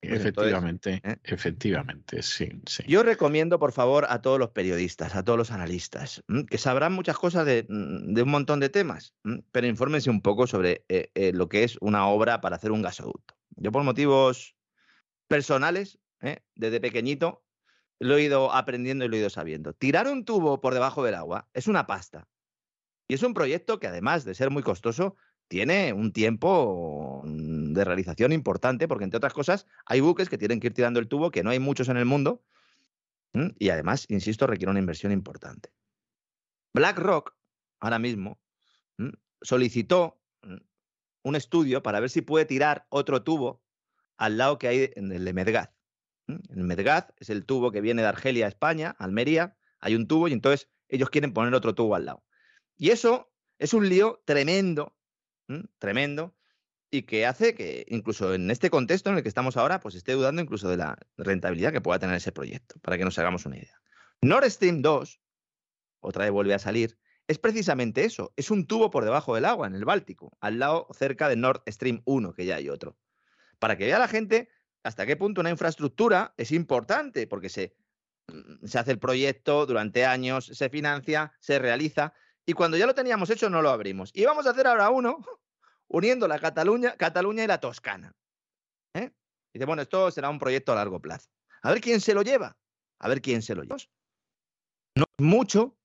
Efectivamente, 0.00 1.00
¿eh? 1.02 1.16
efectivamente, 1.24 2.22
sí, 2.22 2.48
sí. 2.66 2.84
Yo 2.86 3.02
recomiendo, 3.02 3.58
por 3.58 3.72
favor, 3.72 4.06
a 4.08 4.22
todos 4.22 4.38
los 4.38 4.50
periodistas, 4.50 5.16
a 5.16 5.24
todos 5.24 5.36
los 5.36 5.50
analistas, 5.50 6.22
que 6.48 6.58
sabrán 6.58 6.92
muchas 6.92 7.18
cosas 7.18 7.44
de, 7.44 7.66
mm, 7.68 8.16
un 8.16 8.30
montón 8.30 8.60
de 8.60 8.68
temas, 8.68 9.14
pero 9.50 9.66
infórmense 9.66 10.08
un 10.08 10.22
poco 10.22 10.46
sobre 10.46 10.84
eh, 10.88 11.10
eh, 11.14 11.32
lo 11.32 11.48
que 11.48 11.64
es 11.64 11.76
una 11.80 12.06
obra 12.06 12.40
para 12.40 12.56
hacer 12.56 12.70
un 12.70 12.82
gasoducto. 12.82 13.34
Yo 13.56 13.72
por 13.72 13.82
motivos 13.82 14.54
personales, 15.26 15.98
desde 16.54 16.80
pequeñito, 16.80 17.44
lo 17.98 18.16
he 18.16 18.22
ido 18.22 18.52
aprendiendo 18.52 19.04
y 19.04 19.08
lo 19.08 19.16
he 19.16 19.20
ido 19.20 19.30
sabiendo. 19.30 19.72
Tirar 19.72 20.06
un 20.06 20.24
tubo 20.24 20.60
por 20.60 20.74
debajo 20.74 21.02
del 21.04 21.14
agua 21.14 21.48
es 21.54 21.66
una 21.66 21.86
pasta. 21.86 22.28
Y 23.08 23.14
es 23.14 23.22
un 23.22 23.34
proyecto 23.34 23.80
que 23.80 23.86
además 23.86 24.24
de 24.24 24.34
ser 24.34 24.50
muy 24.50 24.62
costoso, 24.62 25.16
tiene 25.48 25.92
un 25.92 26.12
tiempo 26.12 27.22
mm, 27.24 27.72
de 27.72 27.84
realización 27.84 28.32
importante, 28.32 28.86
porque 28.86 29.04
entre 29.04 29.18
otras 29.18 29.32
cosas 29.32 29.66
hay 29.86 30.00
buques 30.00 30.28
que 30.28 30.38
tienen 30.38 30.60
que 30.60 30.68
ir 30.68 30.74
tirando 30.74 31.00
el 31.00 31.08
tubo, 31.08 31.30
que 31.30 31.42
no 31.42 31.50
hay 31.50 31.58
muchos 31.58 31.88
en 31.88 31.96
el 31.96 32.04
mundo, 32.04 32.42
y 33.58 33.68
además, 33.68 34.06
insisto, 34.08 34.46
requiere 34.46 34.70
una 34.70 34.80
inversión 34.80 35.12
importante. 35.12 35.70
BlackRock, 36.74 37.34
ahora 37.78 37.98
mismo, 37.98 38.40
solicitó 39.42 40.20
un 41.22 41.36
estudio 41.36 41.82
para 41.82 42.00
ver 42.00 42.10
si 42.10 42.22
puede 42.22 42.46
tirar 42.46 42.86
otro 42.88 43.22
tubo 43.22 43.62
al 44.16 44.38
lado 44.38 44.58
que 44.58 44.68
hay 44.68 44.90
en 44.96 45.12
el 45.12 45.24
de 45.24 45.32
Medgaz. 45.32 45.70
El 46.26 46.64
Medgaz 46.64 47.12
es 47.16 47.30
el 47.30 47.44
tubo 47.44 47.70
que 47.70 47.80
viene 47.80 48.02
de 48.02 48.08
Argelia 48.08 48.46
a 48.46 48.48
España, 48.48 48.96
Almería, 48.98 49.56
hay 49.80 49.94
un 49.94 50.08
tubo 50.08 50.28
y 50.28 50.32
entonces 50.32 50.68
ellos 50.88 51.10
quieren 51.10 51.32
poner 51.32 51.54
otro 51.54 51.74
tubo 51.74 51.94
al 51.94 52.06
lado. 52.06 52.24
Y 52.76 52.90
eso 52.90 53.32
es 53.58 53.74
un 53.74 53.88
lío 53.88 54.22
tremendo, 54.24 54.96
tremendo, 55.78 56.34
y 56.90 57.02
que 57.02 57.26
hace 57.26 57.54
que 57.54 57.84
incluso 57.88 58.34
en 58.34 58.50
este 58.50 58.70
contexto 58.70 59.10
en 59.10 59.16
el 59.16 59.22
que 59.22 59.28
estamos 59.28 59.56
ahora, 59.56 59.80
pues 59.80 59.94
esté 59.94 60.12
dudando 60.12 60.40
incluso 60.40 60.68
de 60.68 60.78
la 60.78 60.98
rentabilidad 61.16 61.72
que 61.72 61.80
pueda 61.80 61.98
tener 61.98 62.16
ese 62.16 62.32
proyecto, 62.32 62.76
para 62.80 62.96
que 62.96 63.04
nos 63.04 63.18
hagamos 63.18 63.46
una 63.46 63.56
idea. 63.56 63.80
Nord 64.22 64.50
Stream 64.50 64.82
2, 64.82 65.20
otra 66.00 66.24
vez 66.24 66.32
vuelve 66.32 66.54
a 66.54 66.58
salir, 66.58 66.98
es 67.28 67.38
precisamente 67.38 68.04
eso, 68.04 68.32
es 68.36 68.50
un 68.50 68.66
tubo 68.66 68.90
por 68.90 69.04
debajo 69.04 69.34
del 69.34 69.44
agua, 69.44 69.66
en 69.66 69.74
el 69.74 69.84
Báltico, 69.84 70.36
al 70.40 70.58
lado 70.58 70.88
cerca 70.92 71.28
de 71.28 71.36
Nord 71.36 71.62
Stream 71.68 72.00
1, 72.06 72.32
que 72.32 72.46
ya 72.46 72.56
hay 72.56 72.70
otro. 72.70 72.96
Para 73.58 73.76
que 73.76 73.84
vea 73.84 73.98
la 73.98 74.08
gente 74.08 74.48
hasta 74.82 75.04
qué 75.04 75.16
punto 75.16 75.42
una 75.42 75.50
infraestructura 75.50 76.32
es 76.38 76.52
importante, 76.52 77.26
porque 77.26 77.50
se, 77.50 77.76
mm, 78.28 78.66
se 78.66 78.78
hace 78.78 78.92
el 78.92 78.98
proyecto 78.98 79.66
durante 79.66 80.06
años, 80.06 80.46
se 80.46 80.70
financia, 80.70 81.32
se 81.40 81.58
realiza, 81.58 82.14
y 82.48 82.54
cuando 82.54 82.78
ya 82.78 82.86
lo 82.86 82.94
teníamos 82.94 83.28
hecho 83.28 83.50
no 83.50 83.60
lo 83.60 83.68
abrimos. 83.68 84.10
Y 84.14 84.24
vamos 84.24 84.46
a 84.46 84.50
hacer 84.50 84.66
ahora 84.66 84.88
uno 84.88 85.18
uniendo 85.88 86.26
la 86.26 86.38
Cataluña, 86.38 86.96
Cataluña 86.96 87.44
y 87.44 87.46
la 87.46 87.60
Toscana. 87.60 88.16
¿eh? 88.94 89.12
Dice, 89.52 89.66
bueno, 89.66 89.82
esto 89.82 90.10
será 90.10 90.30
un 90.30 90.38
proyecto 90.38 90.72
a 90.72 90.76
largo 90.76 90.98
plazo. 90.98 91.28
A 91.60 91.70
ver 91.70 91.82
quién 91.82 92.00
se 92.00 92.14
lo 92.14 92.22
lleva. 92.22 92.56
A 93.00 93.08
ver 93.08 93.20
quién 93.20 93.42
se 93.42 93.54
lo 93.54 93.64
lleva. 93.64 93.76
No 94.96 95.04
es 95.18 95.22
mucho, 95.22 95.76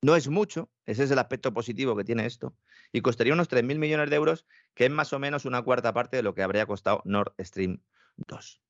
no 0.00 0.14
es 0.14 0.28
mucho. 0.28 0.70
Ese 0.86 1.02
es 1.02 1.10
el 1.10 1.18
aspecto 1.18 1.52
positivo 1.52 1.96
que 1.96 2.04
tiene 2.04 2.24
esto. 2.24 2.56
Y 2.92 3.00
costaría 3.00 3.32
unos 3.32 3.50
3.000 3.50 3.78
millones 3.78 4.08
de 4.08 4.14
euros, 4.14 4.46
que 4.74 4.84
es 4.84 4.92
más 4.92 5.12
o 5.12 5.18
menos 5.18 5.44
una 5.44 5.62
cuarta 5.62 5.92
parte 5.92 6.18
de 6.18 6.22
lo 6.22 6.36
que 6.36 6.44
habría 6.44 6.66
costado 6.66 7.02
Nord 7.04 7.34
Stream 7.40 7.82
2. 8.28 8.62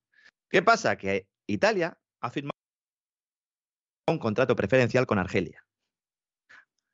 ¿Qué 0.49 0.63
pasa? 0.63 0.97
Que 0.97 1.29
Italia 1.47 1.99
ha 2.23 2.31
firmado 2.31 2.53
un 4.09 4.19
contrato 4.19 4.57
preferencial 4.57 5.07
con 5.07 5.19
Argelia. 5.19 5.67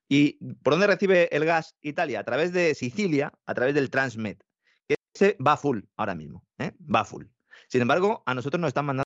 ¿Y 0.08 0.32
por 0.62 0.72
dónde 0.72 0.86
recibe 0.86 1.34
el 1.34 1.44
gas 1.44 1.76
Italia? 1.82 2.20
A 2.20 2.24
través 2.24 2.52
de 2.52 2.74
Sicilia, 2.74 3.32
a 3.46 3.54
través 3.54 3.74
del 3.74 3.90
Transmed. 3.90 4.38
Que 4.86 4.96
ese 5.14 5.36
va 5.44 5.56
full 5.56 5.80
ahora 5.96 6.14
mismo, 6.14 6.44
¿eh? 6.58 6.72
va 6.80 7.04
full. 7.04 7.26
Sin 7.68 7.82
embargo, 7.82 8.22
a 8.24 8.34
nosotros 8.34 8.60
nos 8.60 8.68
están 8.68 8.86
mandando 8.86 9.04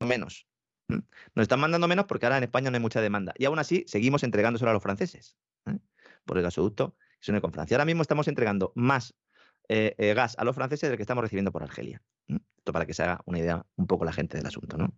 menos. 0.00 0.46
Nos 0.88 1.42
están 1.42 1.60
mandando 1.60 1.86
menos 1.86 2.06
porque 2.06 2.26
ahora 2.26 2.38
en 2.38 2.44
España 2.44 2.70
no 2.70 2.76
hay 2.76 2.82
mucha 2.82 3.00
demanda. 3.00 3.32
Y 3.38 3.44
aún 3.44 3.58
así, 3.58 3.84
seguimos 3.86 4.24
entregándoselo 4.24 4.70
a 4.70 4.74
los 4.74 4.82
franceses. 4.82 5.36
¿eh? 5.66 5.78
Por 6.24 6.38
el 6.38 6.42
gasoducto 6.42 6.96
que 7.18 7.26
se 7.26 7.30
une 7.30 7.40
con 7.40 7.52
Francia. 7.52 7.76
Ahora 7.76 7.84
mismo 7.84 8.02
estamos 8.02 8.26
entregando 8.26 8.72
más 8.74 9.14
eh, 9.68 10.12
gas 10.14 10.34
a 10.38 10.44
los 10.44 10.56
franceses 10.56 10.90
del 10.90 10.96
que 10.96 11.04
estamos 11.04 11.22
recibiendo 11.22 11.52
por 11.52 11.62
Argelia. 11.62 12.02
Esto 12.26 12.72
para 12.72 12.84
que 12.84 12.94
se 12.94 13.04
haga 13.04 13.20
una 13.26 13.38
idea 13.38 13.64
un 13.76 13.86
poco 13.86 14.04
la 14.04 14.12
gente 14.12 14.36
del 14.36 14.46
asunto, 14.46 14.76
¿no? 14.76 14.92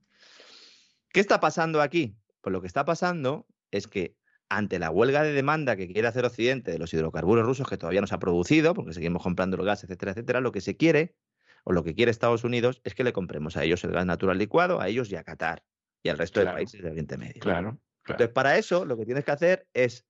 ¿Qué 1.12 1.20
está 1.20 1.38
pasando 1.38 1.80
aquí? 1.80 2.16
Pues 2.40 2.52
lo 2.52 2.60
que 2.60 2.66
está 2.66 2.84
pasando 2.84 3.46
es 3.70 3.86
que 3.86 4.16
ante 4.48 4.78
la 4.78 4.90
huelga 4.90 5.22
de 5.22 5.32
demanda 5.32 5.76
que 5.76 5.88
quiere 5.88 6.08
hacer 6.08 6.24
Occidente 6.24 6.70
de 6.70 6.78
los 6.78 6.92
hidrocarburos 6.92 7.44
rusos 7.44 7.68
que 7.68 7.76
todavía 7.76 8.00
no 8.00 8.06
se 8.06 8.14
ha 8.14 8.18
producido, 8.18 8.74
porque 8.74 8.92
seguimos 8.92 9.22
comprando 9.22 9.56
el 9.56 9.64
gas, 9.64 9.84
etcétera, 9.84 10.12
etcétera, 10.12 10.40
lo 10.40 10.52
que 10.52 10.60
se 10.60 10.76
quiere 10.76 11.16
o 11.64 11.72
lo 11.72 11.82
que 11.82 11.94
quiere 11.94 12.10
Estados 12.10 12.44
Unidos 12.44 12.80
es 12.84 12.94
que 12.94 13.04
le 13.04 13.12
compremos 13.12 13.56
a 13.56 13.64
ellos 13.64 13.82
el 13.84 13.92
gas 13.92 14.06
natural 14.06 14.38
licuado, 14.38 14.80
a 14.80 14.88
ellos 14.88 15.10
y 15.10 15.16
a 15.16 15.24
Qatar 15.24 15.64
y 16.02 16.10
al 16.10 16.18
resto 16.18 16.40
de 16.40 16.46
países 16.46 16.82
del 16.82 16.92
Oriente 16.92 17.16
Medio. 17.16 17.40
Claro, 17.40 17.80
Entonces, 18.06 18.28
para 18.28 18.58
eso 18.58 18.84
lo 18.84 18.96
que 18.98 19.06
tienes 19.06 19.24
que 19.24 19.30
hacer 19.30 19.66
es 19.72 20.04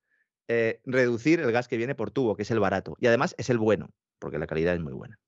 eh, 0.49 0.81
reducir 0.85 1.41
el 1.41 1.53
gas 1.53 1.69
que 1.69 1.77
viene 1.77 1.95
por 1.95 2.11
tubo, 2.11 2.37
que 2.37 2.43
es 2.43 2.51
el 2.51 2.59
barato, 2.59 2.97
y 2.99 3.07
además 3.07 3.35
es 3.39 3.49
el 3.51 3.59
bueno, 3.59 3.91
porque 4.19 4.39
la 4.39 4.47
calidad 4.47 4.75
es 4.75 4.81
muy 4.81 4.93
buena. 4.93 5.19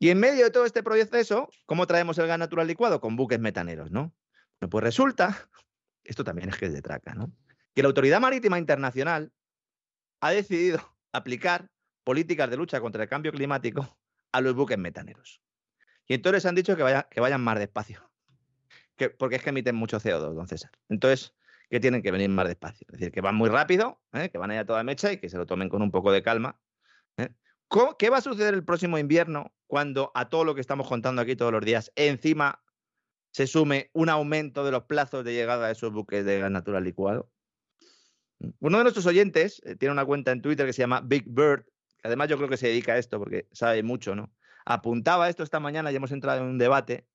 Y 0.00 0.10
en 0.10 0.18
medio 0.18 0.44
de 0.44 0.50
todo 0.50 0.66
este 0.66 0.82
proceso, 0.82 1.48
¿cómo 1.66 1.86
traemos 1.86 2.18
el 2.18 2.26
gas 2.26 2.38
natural 2.38 2.66
licuado? 2.66 3.00
Con 3.00 3.16
buques 3.16 3.38
metaneros, 3.38 3.90
¿no? 3.90 4.12
pues 4.70 4.82
resulta, 4.82 5.48
esto 6.04 6.24
también 6.24 6.48
es 6.48 6.56
que 6.56 6.66
es 6.66 6.72
de 6.72 6.82
traca, 6.82 7.14
¿no? 7.14 7.32
Que 7.74 7.82
la 7.82 7.88
Autoridad 7.88 8.20
Marítima 8.20 8.58
Internacional 8.58 9.32
ha 10.20 10.30
decidido 10.30 10.78
aplicar 11.12 11.70
políticas 12.04 12.50
de 12.50 12.56
lucha 12.56 12.80
contra 12.80 13.02
el 13.02 13.08
cambio 13.08 13.32
climático 13.32 13.98
a 14.32 14.40
los 14.40 14.54
buques 14.54 14.78
metaneros. 14.78 15.40
Y 16.06 16.14
entonces 16.14 16.44
han 16.46 16.54
dicho 16.54 16.76
que, 16.76 16.82
vayan 17.20 17.40
más 17.40 17.58
despacio, 17.58 18.10
porque 19.18 19.36
es 19.36 19.42
que 19.42 19.50
emiten 19.50 19.74
mucho 19.74 19.98
CO2, 19.98 20.34
don 20.34 20.46
César. 20.46 20.70
Entonces, 20.88 21.34
que 21.70 21.80
tienen 21.80 22.02
que 22.02 22.10
venir 22.10 22.28
más 22.28 22.46
despacio. 22.46 22.86
Es 22.92 22.98
decir, 22.98 23.12
que 23.12 23.20
van 23.20 23.34
muy 23.34 23.48
rápido, 23.48 24.00
¿eh? 24.12 24.28
que 24.28 24.38
van 24.38 24.50
a 24.50 24.54
ir 24.54 24.60
a 24.60 24.66
toda 24.66 24.84
mecha 24.84 25.12
y 25.12 25.18
que 25.18 25.28
se 25.28 25.38
lo 25.38 25.46
tomen 25.46 25.68
con 25.68 25.82
un 25.82 25.90
poco 25.90 26.12
de 26.12 26.22
calma. 26.22 26.60
¿eh? 27.16 27.30
¿Qué 27.98 28.10
va 28.10 28.18
a 28.18 28.20
suceder 28.20 28.54
el 28.54 28.64
próximo 28.64 28.98
invierno 28.98 29.52
cuando 29.66 30.12
a 30.14 30.28
todo 30.28 30.44
lo 30.44 30.54
que 30.54 30.60
estamos 30.60 30.86
contando 30.86 31.22
aquí 31.22 31.36
todos 31.36 31.52
los 31.52 31.64
días, 31.64 31.90
encima 31.96 32.62
se 33.32 33.46
sume 33.46 33.90
un 33.94 34.10
aumento 34.10 34.64
de 34.64 34.70
los 34.70 34.84
plazos 34.84 35.24
de 35.24 35.32
llegada 35.32 35.66
de 35.66 35.72
esos 35.72 35.92
buques 35.92 36.24
de 36.24 36.38
gas 36.38 36.50
natural 36.50 36.84
licuado? 36.84 37.30
Uno 38.60 38.78
de 38.78 38.84
nuestros 38.84 39.06
oyentes 39.06 39.60
eh, 39.64 39.76
tiene 39.76 39.92
una 39.92 40.04
cuenta 40.04 40.32
en 40.32 40.42
Twitter 40.42 40.66
que 40.66 40.72
se 40.72 40.82
llama 40.82 41.00
Big 41.00 41.24
Bird, 41.26 41.64
que 41.64 42.08
además 42.08 42.28
yo 42.28 42.36
creo 42.36 42.48
que 42.48 42.56
se 42.56 42.68
dedica 42.68 42.94
a 42.94 42.98
esto 42.98 43.18
porque 43.18 43.48
sabe 43.52 43.82
mucho, 43.82 44.14
¿no? 44.14 44.32
Apuntaba 44.64 45.28
esto 45.28 45.42
esta 45.42 45.60
mañana 45.60 45.92
y 45.92 45.96
hemos 45.96 46.12
entrado 46.12 46.40
en 46.40 46.46
un 46.46 46.58
debate, 46.58 47.06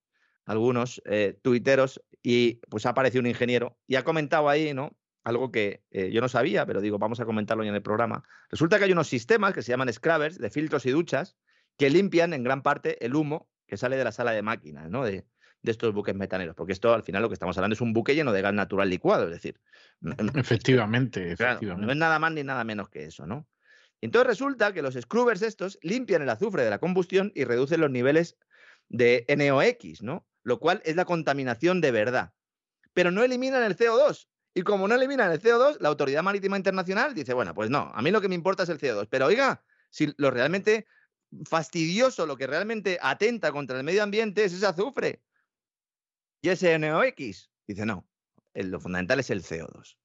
algunos 0.45 1.01
eh, 1.05 1.39
tuiteros, 1.41 2.01
y 2.21 2.55
pues 2.69 2.85
ha 2.85 2.89
aparecido 2.89 3.21
un 3.21 3.27
ingeniero 3.27 3.77
y 3.87 3.95
ha 3.95 4.03
comentado 4.03 4.49
ahí, 4.49 4.73
¿no? 4.73 4.97
Algo 5.23 5.51
que 5.51 5.83
eh, 5.91 6.11
yo 6.11 6.21
no 6.21 6.29
sabía, 6.29 6.65
pero 6.65 6.81
digo, 6.81 6.97
vamos 6.97 7.19
a 7.19 7.25
comentarlo 7.25 7.63
en 7.63 7.73
el 7.73 7.81
programa. 7.81 8.23
Resulta 8.49 8.77
que 8.77 8.85
hay 8.85 8.91
unos 8.91 9.07
sistemas 9.07 9.53
que 9.53 9.61
se 9.61 9.71
llaman 9.71 9.91
scrubbers 9.91 10.37
de 10.37 10.49
filtros 10.49 10.85
y 10.85 10.91
duchas 10.91 11.37
que 11.77 11.89
limpian 11.89 12.33
en 12.33 12.43
gran 12.43 12.61
parte 12.61 13.03
el 13.05 13.15
humo 13.15 13.49
que 13.67 13.77
sale 13.77 13.97
de 13.97 14.03
la 14.03 14.11
sala 14.11 14.31
de 14.31 14.41
máquinas, 14.41 14.89
¿no? 14.89 15.05
De, 15.05 15.25
de 15.61 15.71
estos 15.71 15.93
buques 15.93 16.15
metaneros, 16.15 16.55
porque 16.55 16.73
esto 16.73 16.93
al 16.93 17.03
final 17.03 17.21
lo 17.21 17.29
que 17.29 17.33
estamos 17.33 17.57
hablando 17.57 17.73
es 17.73 17.81
un 17.81 17.93
buque 17.93 18.15
lleno 18.15 18.31
de 18.31 18.41
gas 18.41 18.53
natural 18.53 18.89
licuado, 18.89 19.25
es 19.25 19.31
decir. 19.31 19.59
Efectivamente, 20.35 21.31
efectivamente. 21.31 21.85
no 21.85 21.91
es 21.91 21.97
nada 21.97 22.19
más 22.19 22.31
ni 22.31 22.43
nada 22.43 22.63
menos 22.63 22.89
que 22.89 23.05
eso, 23.05 23.25
¿no? 23.25 23.47
Entonces 24.01 24.27
resulta 24.27 24.71
que 24.71 24.81
los 24.81 24.93
scrubbers 24.95 25.41
estos 25.41 25.77
limpian 25.81 26.21
el 26.21 26.29
azufre 26.29 26.63
de 26.63 26.69
la 26.69 26.79
combustión 26.79 27.33
y 27.35 27.43
reducen 27.43 27.81
los 27.81 27.91
niveles 27.91 28.37
de 28.87 29.25
NOx, 29.27 30.01
¿no? 30.01 30.25
Lo 30.43 30.59
cual 30.59 30.81
es 30.85 30.95
la 30.95 31.03
contaminación 31.03 31.81
de 31.81 31.91
verdad. 31.91 32.33
Pero 32.93 33.11
no 33.11 33.23
eliminan 33.23 33.63
el 33.63 33.75
CO2. 33.75 34.29
Y 34.53 34.61
como 34.61 34.87
no 34.87 34.95
eliminan 34.95 35.31
el 35.31 35.41
CO2, 35.41 35.77
la 35.79 35.89
Autoridad 35.89 36.23
Marítima 36.23 36.57
Internacional 36.57 37.13
dice, 37.13 37.33
bueno, 37.33 37.53
pues 37.53 37.69
no, 37.69 37.91
a 37.93 38.01
mí 38.01 38.09
lo 38.09 38.21
que 38.21 38.29
me 38.29 38.35
importa 38.35 38.63
es 38.63 38.69
el 38.69 38.79
CO2. 38.79 39.07
Pero 39.09 39.25
oiga, 39.25 39.63
si 39.89 40.13
lo 40.17 40.31
realmente 40.31 40.87
fastidioso, 41.45 42.25
lo 42.25 42.37
que 42.37 42.47
realmente 42.47 42.97
atenta 43.01 43.51
contra 43.51 43.77
el 43.77 43.83
medio 43.83 44.01
ambiente 44.01 44.43
es 44.45 44.53
ese 44.53 44.65
azufre. 44.65 45.21
¿Y 46.41 46.49
ese 46.49 46.77
NOx? 46.79 47.51
Dice, 47.67 47.85
no, 47.85 48.07
lo 48.53 48.79
fundamental 48.79 49.19
es 49.19 49.29
el 49.29 49.43
CO2. 49.43 49.97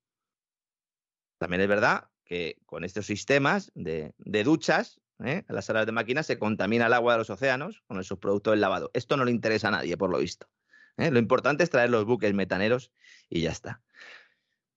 También 1.39 1.63
es 1.63 1.69
verdad 1.69 2.11
que 2.25 2.59
con 2.67 2.85
estos 2.85 3.07
sistemas 3.07 3.71
de, 3.75 4.15
duchas, 4.45 5.01
¿eh? 5.25 5.45
las 5.49 5.67
salas 5.67 5.87
de 5.87 5.93
máquinas, 5.93 6.27
se 6.27 6.39
contamina 6.39 6.87
el 6.87 6.93
agua 6.93 7.13
de 7.13 7.19
los 7.19 7.31
océanos 7.31 7.83
con 7.87 7.99
el 7.99 8.05
subproducto 8.05 8.51
del 8.51 8.61
lavado. 8.61 8.91
Esto 8.95 9.17
no 9.17 9.25
le 9.25 9.31
interesa 9.31 9.69
a 9.69 9.73
nadie, 9.73 9.97
por 9.97 10.11
lo 10.11 10.19
visto. 10.19 10.49
¿eh? 10.97 11.11
Lo 11.11 11.19
importante 11.19 11.63
es 11.63 11.71
traer 11.71 11.91
los 11.91 12.05
buques 12.05 12.33
metaneros 12.35 12.93
y 13.29 13.43
ya 13.43 13.51
está. 13.51 13.83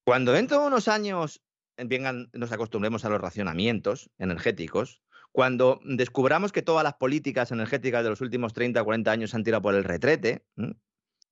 Cuando 0.03 0.31
dentro 0.31 0.61
de 0.61 0.67
unos 0.67 0.87
años 0.87 1.41
nos 2.33 2.51
acostumbremos 2.51 3.05
a 3.05 3.09
los 3.09 3.21
racionamientos 3.21 4.09
energéticos, 4.17 5.01
cuando 5.31 5.79
descubramos 5.83 6.51
que 6.51 6.63
todas 6.63 6.83
las 6.83 6.95
políticas 6.95 7.51
energéticas 7.51 8.03
de 8.03 8.09
los 8.09 8.21
últimos 8.21 8.53
30 8.53 8.81
o 8.81 8.85
40 8.85 9.11
años 9.11 9.29
se 9.29 9.37
han 9.37 9.43
tirado 9.43 9.61
por 9.61 9.75
el 9.75 9.83
retrete, 9.83 10.45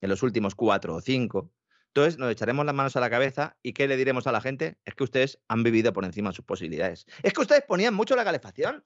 en 0.06 0.10
los 0.10 0.24
últimos 0.24 0.56
cuatro 0.56 0.96
o 0.96 1.02
cinco. 1.02 1.52
Entonces 1.88 2.18
nos 2.18 2.32
echaremos 2.32 2.66
las 2.66 2.76
manos 2.76 2.96
a 2.96 3.00
la 3.00 3.10
cabeza 3.10 3.58
y 3.64 3.74
¿qué 3.74 3.88
le 3.88 3.96
diremos 3.96 4.28
a 4.28 4.32
la 4.32 4.42
gente? 4.42 4.78
Es 4.84 4.96
que 4.96 5.04
ustedes 5.04 5.40
han 5.48 5.64
vivido 5.64 5.94
por 5.94 6.04
encima 6.04 6.30
de 6.30 6.36
sus 6.36 6.46
posibilidades. 6.46 7.06
Es 7.24 7.34
que 7.34 7.42
ustedes 7.42 7.64
ponían 7.68 7.94
mucho 7.94 8.16
la 8.16 8.26
calefacción. 8.26 8.84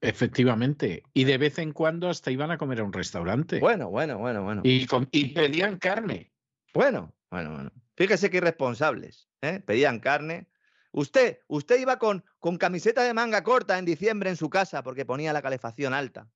Efectivamente. 0.00 1.02
Y 1.12 1.24
de 1.24 1.38
vez 1.38 1.58
en 1.58 1.72
cuando 1.72 2.08
hasta 2.08 2.30
iban 2.30 2.50
a 2.50 2.58
comer 2.58 2.80
a 2.80 2.84
un 2.84 2.92
restaurante. 2.92 3.60
Bueno, 3.60 3.90
bueno, 3.90 4.18
bueno, 4.18 4.42
bueno. 4.42 4.62
Y, 4.64 4.86
pedían 5.34 5.78
carne. 5.78 6.32
Bueno, 6.74 7.14
bueno, 7.30 7.52
bueno. 7.52 7.72
Fíjese 7.94 8.30
qué 8.30 8.38
irresponsables. 8.38 9.28
¿eh? 9.42 9.60
Pedían 9.64 10.00
carne. 10.00 10.48
Usted, 10.92 11.40
usted 11.48 11.78
iba 11.78 11.98
con, 11.98 12.24
con 12.38 12.56
camiseta 12.56 13.02
de 13.02 13.12
manga 13.12 13.42
corta 13.42 13.78
en 13.78 13.84
diciembre 13.84 14.30
en 14.30 14.36
su 14.36 14.48
casa 14.48 14.82
porque 14.82 15.04
ponía 15.04 15.32
la 15.32 15.42
calefacción 15.42 15.92
alta. 15.92 16.30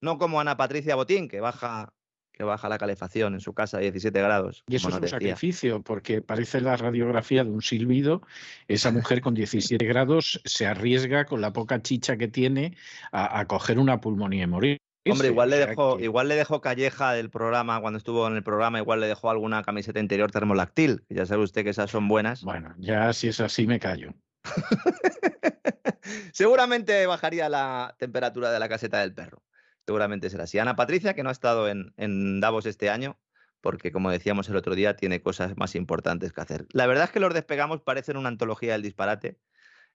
No 0.00 0.18
como 0.18 0.40
Ana 0.40 0.56
Patricia 0.56 0.94
Botín, 0.94 1.28
que 1.28 1.40
baja 1.40 1.92
que 2.36 2.44
baja 2.44 2.68
la 2.68 2.76
calefacción 2.76 3.34
en 3.34 3.40
su 3.40 3.54
casa 3.54 3.78
a 3.78 3.80
17 3.80 4.20
grados. 4.20 4.62
Y 4.68 4.76
eso 4.76 4.90
es 4.90 4.94
un 4.96 5.08
sacrificio, 5.08 5.80
porque 5.80 6.20
parece 6.20 6.60
la 6.60 6.76
radiografía 6.76 7.42
de 7.44 7.50
un 7.50 7.62
silbido. 7.62 8.20
Esa 8.68 8.90
mujer 8.90 9.22
con 9.22 9.34
17 9.34 9.84
grados 9.86 10.40
se 10.44 10.66
arriesga 10.66 11.24
con 11.24 11.40
la 11.40 11.54
poca 11.54 11.80
chicha 11.80 12.18
que 12.18 12.28
tiene 12.28 12.76
a, 13.10 13.46
coger 13.46 13.78
una 13.78 14.00
pulmonía 14.00 14.44
y 14.44 14.46
morir. 14.46 14.78
Hombre, 15.08 15.28
igual 15.28 15.50
le 15.50 15.58
dejó, 15.58 15.98
igual 16.00 16.28
le 16.28 16.34
dejó 16.34 16.60
Calleja 16.60 17.12
del 17.12 17.30
programa, 17.30 17.80
cuando 17.80 17.96
estuvo 17.96 18.26
en 18.26 18.34
el 18.34 18.42
programa, 18.42 18.80
igual 18.80 19.00
le 19.00 19.06
dejó 19.06 19.30
alguna 19.30 19.62
camiseta 19.62 20.00
interior 20.00 20.30
termolactil. 20.30 21.04
Ya 21.08 21.24
sabe 21.24 21.44
usted 21.44 21.64
que 21.64 21.70
esas 21.70 21.90
son 21.90 22.08
buenas. 22.08 22.42
Bueno, 22.42 22.74
ya 22.78 23.12
si 23.12 23.28
es 23.28 23.40
así 23.40 23.66
me 23.66 23.78
callo. 23.78 24.12
Seguramente 26.32 27.06
bajaría 27.06 27.48
la 27.48 27.94
temperatura 27.98 28.50
de 28.50 28.58
la 28.58 28.68
caseta 28.68 29.00
del 29.00 29.14
perro. 29.14 29.42
Seguramente 29.86 30.30
será 30.30 30.44
así. 30.44 30.58
Ana 30.58 30.76
Patricia, 30.76 31.14
que 31.14 31.22
no 31.22 31.28
ha 31.28 31.32
estado 31.32 31.68
en, 31.68 32.40
Davos 32.40 32.66
este 32.66 32.90
año, 32.90 33.18
porque 33.60 33.92
como 33.92 34.10
decíamos 34.10 34.48
el 34.48 34.56
otro 34.56 34.74
día, 34.74 34.96
tiene 34.96 35.22
cosas 35.22 35.56
más 35.56 35.74
importantes 35.74 36.32
que 36.32 36.40
hacer. 36.40 36.66
La 36.72 36.86
verdad 36.86 37.04
es 37.04 37.10
que 37.10 37.20
los 37.20 37.32
despegamos 37.32 37.80
parecen 37.80 38.16
una 38.16 38.28
antología 38.28 38.72
del 38.72 38.82
disparate. 38.82 39.38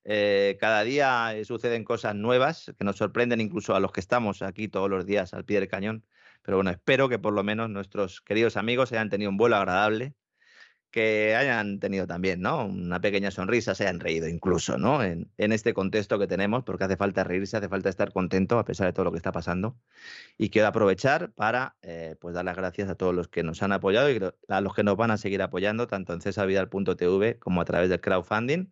Eh, 0.04 0.58
cada 0.60 0.84
día 0.84 1.36
eh, 1.36 1.46
suceden 1.46 1.84
cosas 1.84 2.16
nuevas 2.16 2.74
que 2.78 2.84
nos 2.84 2.96
sorprenden 2.98 3.40
incluso 3.40 3.76
a 3.76 3.80
los 3.80 3.92
que 3.92 4.00
estamos 4.00 4.42
aquí 4.42 4.68
todos 4.68 4.90
los 4.90 5.06
días 5.06 5.34
al 5.34 5.46
pie 5.46 5.60
del 5.60 5.70
cañón. 5.70 6.06
Pero 6.42 6.58
bueno, 6.58 6.72
espero 6.72 7.08
que 7.08 7.20
por 7.20 7.34
lo 7.34 7.44
menos 7.44 7.70
nuestros 7.70 8.22
queridos 8.22 8.58
amigos 8.58 8.92
hayan 8.94 9.10
tenido 9.10 9.30
un 9.30 9.38
vuelo 9.38 9.58
agradable 9.58 10.16
que 10.92 11.36
hayan 11.36 11.80
tenido 11.80 12.06
también, 12.08 12.42
¿no? 12.42 12.66
Una 12.66 13.00
pequeña 13.02 13.32
sonrisa, 13.32 13.76
se 13.76 13.84
hayan 13.84 14.00
reído 14.00 14.28
incluso, 14.28 14.78
¿no? 14.78 15.04
En, 15.04 15.30
este 15.38 15.74
contexto 15.74 16.20
que 16.20 16.28
tenemos, 16.28 16.64
porque 16.64 16.84
hace 16.84 16.98
falta 16.98 17.24
reírse, 17.24 17.58
hace 17.58 17.70
falta 17.70 17.90
estar 17.90 18.12
contento 18.14 18.60
a 18.60 18.66
pesar 18.66 18.88
de 18.88 18.94
todo 18.94 19.06
lo 19.06 19.12
que 19.12 19.18
está 19.18 19.32
pasando. 19.32 19.78
Y 20.38 20.50
quiero 20.50 20.68
aprovechar 20.68 21.32
para, 21.32 21.76
eh, 21.82 22.16
pues, 22.20 22.36
dar 22.36 22.46
las 22.46 22.56
gracias 22.58 22.90
a 22.90 22.96
todos 22.96 23.16
los 23.16 23.28
que 23.28 23.44
nos 23.44 23.64
han 23.64 23.72
apoyado 23.72 24.12
y 24.12 24.20
a 24.50 24.62
los 24.62 24.74
que 24.76 24.84
nos 24.84 24.98
van 24.98 25.12
a 25.12 25.18
seguir 25.18 25.42
apoyando, 25.42 25.88
tanto 25.88 26.14
en 26.14 26.22
cesavidal.tv 26.22 27.40
como 27.40 27.62
a 27.62 27.66
través 27.66 27.90
del 27.90 28.02
crowdfunding 28.02 28.68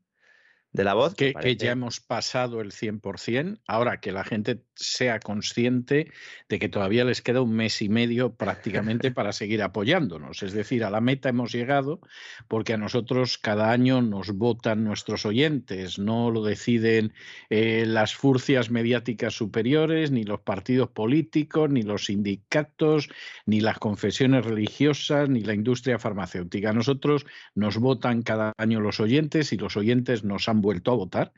de 0.71 0.83
la 0.83 0.93
voz. 0.93 1.15
Que, 1.15 1.33
ya 1.57 1.71
hemos 1.71 1.99
pasado 1.99 2.61
el 2.61 2.71
100%, 2.71 3.59
ahora 3.67 3.99
que 3.99 4.11
la 4.11 4.23
gente 4.23 4.63
sea 4.75 5.19
consciente 5.19 6.11
de 6.47 6.59
que 6.59 6.69
todavía 6.69 7.03
les 7.05 7.21
queda 7.21 7.41
un 7.41 7.53
mes 7.53 7.81
y 7.81 7.89
medio 7.89 8.35
prácticamente 8.35 9.11
para 9.11 9.31
seguir 9.31 9.63
apoyándonos. 9.63 10.43
Es 10.43 10.53
decir, 10.53 10.83
a 10.83 10.89
la 10.89 11.01
meta 11.01 11.29
hemos 11.29 11.51
llegado 11.51 12.01
porque 12.47 12.73
a 12.73 12.77
nosotros 12.77 13.37
cada 13.37 13.71
año 13.71 14.01
nos 14.01 14.31
votan 14.31 14.83
nuestros 14.83 15.25
oyentes, 15.25 15.97
no 15.99 16.31
lo 16.31 16.43
deciden 16.43 17.13
eh, 17.49 17.85
las 17.87 18.15
furcias 18.15 18.69
mediáticas 18.69 19.33
superiores, 19.33 20.11
ni 20.11 20.23
los 20.23 20.41
partidos 20.41 20.89
políticos, 20.89 21.69
ni 21.69 21.81
los 21.81 22.05
sindicatos, 22.05 23.09
ni 23.45 23.59
las 23.59 23.79
confesiones 23.79 24.45
religiosas, 24.45 25.29
ni 25.29 25.41
la 25.41 25.53
industria 25.53 25.99
farmacéutica. 25.99 26.69
A 26.69 26.73
nosotros 26.73 27.25
nos 27.55 27.77
votan 27.77 28.21
cada 28.21 28.53
año 28.57 28.79
los 28.79 28.99
oyentes 28.99 29.51
y 29.51 29.57
los 29.57 29.75
oyentes 29.75 30.23
nos 30.23 30.47
han 30.47 30.58
vuelto 30.61 30.91
a 30.91 30.95
votar, 30.95 31.33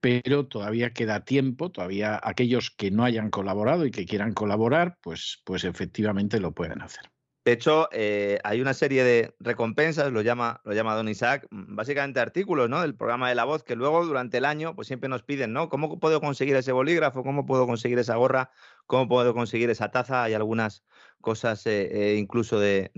pero 0.00 0.46
todavía 0.46 0.92
queda 0.92 1.24
tiempo, 1.24 1.70
todavía 1.70 2.20
aquellos 2.22 2.70
que 2.70 2.90
no 2.90 3.04
hayan 3.04 3.30
colaborado 3.30 3.86
y 3.86 3.90
que 3.90 4.06
quieran 4.06 4.32
colaborar, 4.32 4.98
pues, 5.02 5.42
pues 5.44 5.64
efectivamente 5.64 6.40
lo 6.40 6.52
pueden 6.52 6.82
hacer. 6.82 7.10
De 7.44 7.52
hecho, 7.52 7.88
eh, 7.92 8.38
hay 8.42 8.62
una 8.62 8.72
serie 8.72 9.04
de 9.04 9.34
recompensas, 9.38 10.10
lo 10.10 10.22
llama, 10.22 10.62
lo 10.64 10.72
llama 10.72 10.94
Don 10.94 11.10
Isaac, 11.10 11.46
mm, 11.50 11.76
básicamente 11.76 12.18
artículos 12.18 12.70
¿no? 12.70 12.80
del 12.80 12.96
programa 12.96 13.28
de 13.28 13.34
la 13.34 13.44
voz, 13.44 13.62
que 13.62 13.76
luego 13.76 14.06
durante 14.06 14.38
el 14.38 14.46
año 14.46 14.74
pues 14.74 14.88
siempre 14.88 15.10
nos 15.10 15.22
piden, 15.22 15.52
¿no? 15.52 15.68
¿Cómo 15.68 15.98
puedo 15.98 16.22
conseguir 16.22 16.56
ese 16.56 16.72
bolígrafo? 16.72 17.22
¿Cómo 17.22 17.44
puedo 17.44 17.66
conseguir 17.66 17.98
esa 17.98 18.16
gorra? 18.16 18.50
¿Cómo 18.86 19.08
puedo 19.08 19.34
conseguir 19.34 19.70
esa 19.70 19.90
taza? 19.90 20.24
Hay 20.24 20.34
algunas 20.34 20.84
cosas 21.24 21.66
eh, 21.66 21.88
eh, 21.90 22.16
incluso 22.18 22.60
de, 22.60 22.90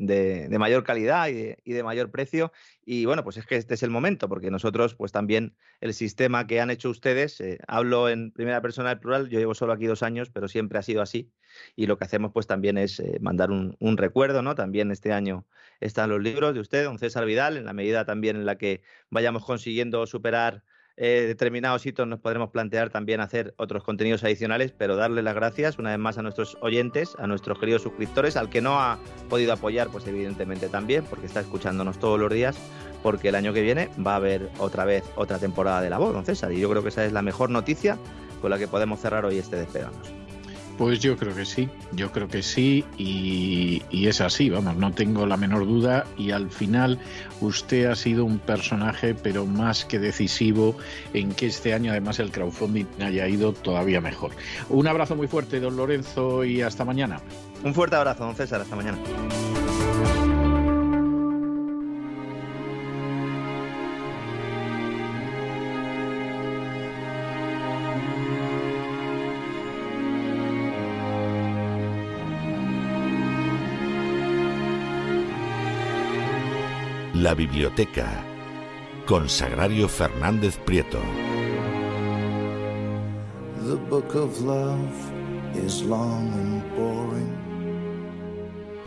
mayor 0.59 0.83
calidad 0.85 1.29
y 1.29 1.73
de, 1.73 1.83
mayor 1.85 2.11
precio. 2.11 2.53
Y 2.85 3.07
bueno, 3.07 3.23
pues 3.23 3.37
es 3.37 3.47
que 3.47 3.57
este 3.57 3.75
es 3.75 3.83
el 3.83 3.91
momento, 3.91 4.29
porque 4.29 4.51
nosotros, 4.51 4.95
pues 4.95 5.13
también 5.13 5.57
el 5.81 5.95
sistema 5.95 6.47
que 6.47 6.61
han 6.61 6.71
hecho 6.71 6.91
ustedes, 6.91 7.41
eh, 7.41 7.59
hablo 7.69 8.09
en 8.09 8.33
primera 8.33 8.61
persona 8.61 8.91
del 8.91 8.99
plural, 8.99 9.29
yo 9.29 9.39
llevo 9.39 9.55
solo 9.55 9.73
aquí 9.73 9.87
dos 9.87 10.03
años, 10.03 10.29
pero 10.31 10.49
siempre 10.49 10.79
ha 10.79 10.83
sido 10.83 11.01
así. 11.03 11.33
Y 11.77 11.87
lo 11.87 11.97
que 11.97 12.05
hacemos, 12.05 12.33
pues 12.33 12.47
también 12.47 12.77
es 12.77 13.03
mandar 13.21 13.51
un, 13.51 13.97
recuerdo, 13.97 14.43
¿no? 14.43 14.55
También 14.55 14.91
este 14.91 15.13
año 15.13 15.47
están 15.81 16.11
los 16.11 16.21
libros 16.21 16.53
de 16.53 16.61
usted, 16.61 16.85
don 16.85 16.99
César 16.99 17.25
Vidal, 17.25 17.57
en 17.57 17.65
la 17.65 17.73
medida 17.73 18.05
también 18.05 18.37
en 18.37 18.45
la 18.45 18.59
que 18.59 18.83
vayamos 19.09 19.45
consiguiendo 19.45 20.05
superar 20.07 20.65
eh, 20.97 21.25
determinados 21.27 21.85
hitos 21.85 22.07
nos 22.07 22.21
podremos 22.21 22.51
plantear 22.51 22.91
también 22.91 23.21
hacer 23.21 23.55
otros 23.59 23.85
contenidos 23.85 24.25
adicionales, 24.25 24.73
pero 24.73 24.97
darle 24.97 25.23
las 25.23 25.35
gracias 25.35 25.79
una 25.79 25.91
vez 25.91 25.99
más 25.99 26.17
a 26.17 26.23
nuestros 26.23 26.57
oyentes, 26.61 27.15
a 27.19 27.27
nuestros 27.27 27.59
queridos 27.59 27.83
suscriptores, 27.83 28.37
al 28.37 28.49
que 28.49 28.63
no 28.63 28.81
ha 28.81 28.99
podido 29.29 29.53
apoyar, 29.53 29.89
pues 29.89 30.07
evidentemente 30.07 30.69
también, 30.69 31.05
porque 31.05 31.27
está 31.27 31.41
escuchándonos 31.41 31.99
todos 31.99 32.19
los 32.19 32.33
días, 32.33 32.57
porque 33.03 33.29
el 33.29 33.35
año 33.35 33.53
que 33.53 33.63
viene 33.63 33.91
va 34.05 34.15
a 34.15 34.17
haber 34.17 34.49
otra 34.59 34.85
vez 34.85 35.05
otra 35.17 35.39
temporada 35.39 35.81
de 35.83 35.91
la 35.91 35.99
voz, 35.99 36.15
don 36.15 36.25
César, 36.25 36.53
y 36.53 36.61
yo 36.61 36.71
creo 36.71 36.83
que 36.83 36.89
esa 36.89 37.05
es 37.05 37.13
la 37.13 37.23
mejor 37.23 37.51
noticia 37.51 37.99
con 38.41 38.51
la 38.51 38.59
que 38.59 38.69
podemos 38.69 39.01
cerrar 39.01 39.25
hoy 39.25 39.39
este 39.39 39.57
Despeganos. 39.57 40.26
Pues 40.79 41.01
yo 41.01 41.17
creo 41.17 41.35
que 41.35 41.47
sí, 41.47 41.69
yo 41.93 42.13
creo 42.13 42.29
que 42.29 42.43
sí 42.43 42.85
y, 42.99 43.83
es 44.07 44.21
así, 44.21 44.51
vamos, 44.51 44.77
no 44.77 44.93
tengo 44.93 45.27
la 45.27 45.37
menor 45.37 45.67
duda 45.67 46.05
y 46.19 46.33
al 46.33 46.51
final 46.51 46.99
usted 47.41 47.87
ha 47.87 47.97
sido 47.97 48.25
un 48.25 48.39
personaje 48.39 49.15
pero 49.15 49.47
más 49.47 49.85
que 49.85 49.99
decisivo 49.99 50.77
en 51.15 51.33
que 51.33 51.47
este 51.47 51.73
año 51.73 51.91
además 51.91 52.19
el 52.19 52.31
crowdfunding 52.31 52.85
haya 53.01 53.27
ido 53.27 53.53
todavía 53.53 54.01
mejor. 54.01 54.33
Un 54.69 54.87
abrazo 54.87 55.17
muy 55.17 55.29
fuerte, 55.29 55.61
don 55.61 55.77
Lorenzo, 55.77 56.45
y 56.45 56.63
hasta 56.63 56.85
mañana. 56.85 57.21
Un 57.65 57.75
fuerte 57.75 57.97
abrazo, 57.97 58.25
don 58.25 58.37
César, 58.37 58.61
hasta 58.61 58.77
mañana. 58.77 58.99
La 77.27 77.35
biblioteca 77.35 78.25
con 79.05 79.29
Sagrario 79.29 79.89
Fernández 79.89 80.59
Prieto. 80.59 81.01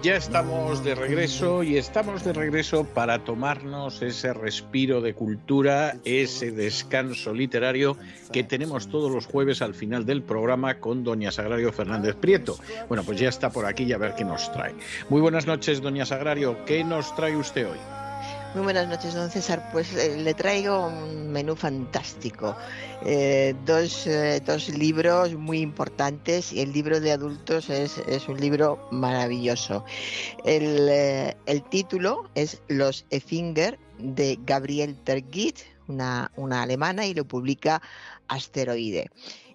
Ya 0.01 0.15
estamos 0.15 0.85
de 0.85 0.95
regreso 0.95 1.63
y 1.63 1.75
estamos 1.75 2.23
de 2.23 2.31
regreso 2.31 2.85
para 2.85 3.25
tomarnos 3.25 4.01
ese 4.01 4.31
respiro 4.31 5.01
de 5.01 5.13
cultura, 5.13 5.97
ese 6.05 6.51
descanso 6.51 7.33
literario 7.33 7.97
que 8.31 8.45
tenemos 8.45 8.87
todos 8.87 9.11
los 9.11 9.25
jueves 9.25 9.61
al 9.61 9.73
final 9.73 10.05
del 10.05 10.23
programa 10.23 10.79
con 10.79 11.03
doña 11.03 11.33
Sagrario 11.33 11.73
Fernández 11.73 12.15
Prieto. 12.15 12.57
Bueno, 12.87 13.03
pues 13.03 13.19
ya 13.19 13.27
está 13.27 13.49
por 13.49 13.65
aquí 13.65 13.83
y 13.83 13.91
a 13.91 13.97
ver 13.97 14.15
qué 14.15 14.23
nos 14.23 14.49
trae. 14.53 14.75
Muy 15.09 15.19
buenas 15.19 15.45
noches, 15.45 15.81
doña 15.81 16.05
Sagrario. 16.05 16.63
¿Qué 16.63 16.85
nos 16.85 17.13
trae 17.17 17.35
usted 17.35 17.69
hoy? 17.69 17.98
Muy 18.55 18.63
buenas 18.63 18.87
noches, 18.87 19.13
don 19.13 19.29
César. 19.29 19.69
Pues 19.71 19.93
eh, 19.93 20.17
le 20.17 20.33
traigo 20.33 20.87
un 20.87 21.31
menú 21.31 21.55
fantástico. 21.55 22.55
Eh, 23.05 23.53
dos, 23.63 24.07
eh, 24.07 24.41
dos, 24.43 24.69
libros 24.69 25.35
muy 25.35 25.59
importantes 25.59 26.51
y 26.51 26.61
el 26.61 26.73
libro 26.73 26.99
de 26.99 27.11
adultos 27.11 27.69
es, 27.69 27.99
es 27.99 28.27
un 28.27 28.39
libro 28.39 28.87
maravilloso. 28.89 29.85
El, 30.45 30.89
el, 31.45 31.63
título 31.69 32.27
es 32.33 32.63
Los 32.67 33.05
Effinger 33.11 33.77
de 33.99 34.39
Gabriel 34.43 34.97
Tergit, 35.03 35.59
una, 35.87 36.31
una 36.35 36.63
alemana, 36.63 37.05
y 37.05 37.13
lo 37.13 37.27
publica 37.27 37.83
Asteroide. 38.29 39.11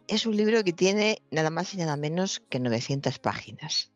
Es 0.07 0.25
un 0.25 0.37
libro 0.37 0.63
que 0.63 0.73
tiene 0.73 1.21
nada 1.33 1.51
más 1.51 1.75
y 1.75 1.79
nada 1.79 1.97
menos 1.97 2.43
que 2.49 2.61
900 2.61 3.19
páginas 3.19 3.91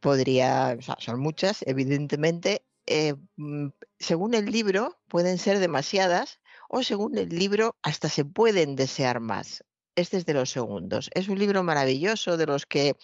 podría, 0.00 0.76
o 0.78 0.82
sea, 0.82 0.96
son 0.98 1.20
muchas, 1.20 1.62
evidentemente, 1.66 2.62
eh, 2.88 3.14
mm, 3.36 3.68
según 3.98 4.34
el 4.34 4.46
libro, 4.46 4.98
pueden 5.08 5.38
ser 5.38 5.58
demasiadas 5.58 6.40
o 6.68 6.82
según 6.82 7.16
el 7.18 7.28
libro, 7.30 7.76
hasta 7.82 8.08
se 8.08 8.24
pueden 8.24 8.76
desear 8.76 9.20
más. 9.20 9.64
Este 9.96 10.16
es 10.16 10.26
de 10.26 10.34
los 10.34 10.50
segundos. 10.50 11.10
Es 11.14 11.28
un 11.28 11.38
libro 11.38 11.62
maravilloso 11.64 12.36
de 12.36 12.46
los 12.46 12.66
que 12.66 12.96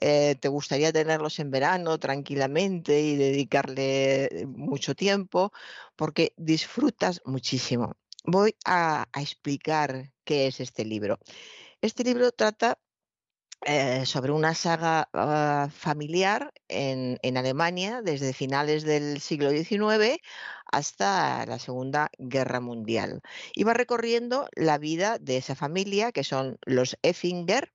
eh, 0.00 0.34
te 0.40 0.48
gustaría 0.48 0.92
tenerlos 0.92 1.38
en 1.40 1.50
verano 1.50 1.98
tranquilamente 1.98 3.02
y 3.02 3.16
dedicarle 3.16 4.46
mucho 4.46 4.94
tiempo 4.94 5.52
porque 5.94 6.32
disfrutas 6.36 7.20
muchísimo. 7.26 7.96
Voy 8.24 8.56
a, 8.64 9.06
a 9.12 9.22
explicar 9.22 10.10
qué 10.24 10.46
es 10.46 10.60
este 10.60 10.84
libro. 10.84 11.18
Este 11.82 12.02
libro 12.02 12.32
trata 12.32 12.78
eh, 13.62 14.06
sobre 14.06 14.32
una 14.32 14.54
saga 14.54 15.08
ah, 15.12 15.68
familiar 15.72 16.52
en, 16.68 17.18
Alemania 17.36 18.02
desde 18.02 18.32
finales 18.32 18.84
del 18.84 19.20
siglo 19.20 19.50
XIX 19.50 20.20
hasta 20.70 21.44
la 21.46 21.58
Segunda 21.58 22.10
Guerra 22.18 22.60
Mundial. 22.60 23.22
Y 23.54 23.64
va 23.64 23.74
recorriendo 23.74 24.48
la 24.54 24.78
vida 24.78 25.18
de 25.18 25.38
esa 25.38 25.54
familia, 25.54 26.12
que 26.12 26.24
son 26.24 26.58
los 26.66 26.96
Effinger, 27.02 27.72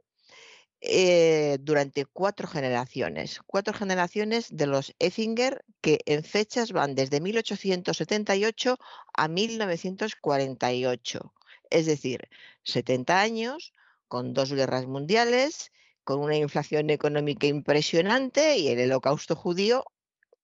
eh, 0.82 1.58
durante 1.62 2.06
cuatro 2.06 2.48
generaciones. 2.48 3.40
Cuatro 3.46 3.74
generaciones 3.74 4.56
de 4.56 4.68
los 4.68 4.94
Effinger 5.00 5.64
que 5.82 6.00
en 6.06 6.24
fechas 6.24 6.72
van 6.72 6.96
desde 6.96 7.22
1878 7.22 8.78
a 9.14 9.28
1948. 9.28 11.34
Es 11.70 11.86
decir, 11.86 12.30
70 12.64 13.22
años 13.22 13.74
con 14.14 14.36
dos 14.36 14.54
guerras 14.54 14.86
mundiales, 14.86 15.72
con 16.04 16.20
una 16.20 16.38
inflación 16.38 16.92
económica 16.92 17.48
impresionante 17.48 18.60
y 18.60 18.68
el 18.68 18.80
holocausto 18.92 19.36
judío, 19.36 19.86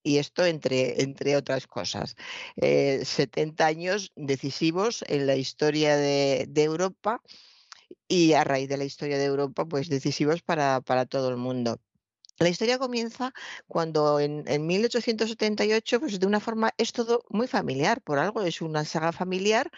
y 0.02 0.18
esto 0.18 0.44
entre, 0.44 1.04
entre 1.04 1.38
otras 1.38 1.68
cosas. 1.68 2.16
70 2.56 3.64
eh, 3.64 3.68
años 3.68 4.12
decisivos 4.16 5.06
en 5.08 5.28
la 5.28 5.36
historia 5.36 5.98
de, 5.98 6.50
Europa 6.56 7.22
y 8.08 8.34
a 8.34 8.44
raíz 8.44 8.68
de 8.70 8.78
la 8.78 8.86
historia 8.86 9.20
de 9.20 9.26
Europa, 9.26 9.66
pues 9.66 9.88
decisivos 9.88 10.41
para, 10.41 10.82
para 10.82 11.06
todo 11.06 11.30
el 11.30 11.38
mundo. 11.38 11.80
La 12.40 12.50
historia 12.50 12.80
comienza 12.80 13.34
cuando 13.68 14.20
en, 14.20 14.66
1878, 14.66 16.00
pues 16.00 16.20
de 16.20 16.26
una 16.26 16.40
forma 16.40 16.74
es 16.78 16.91
todo 16.91 17.24
muy 17.30 17.48
familiar, 17.48 18.02
por 18.02 18.18
algo 18.18 18.41
es 18.41 18.62
una 18.62 18.84
saga 18.84 19.12
familiar 19.12 19.70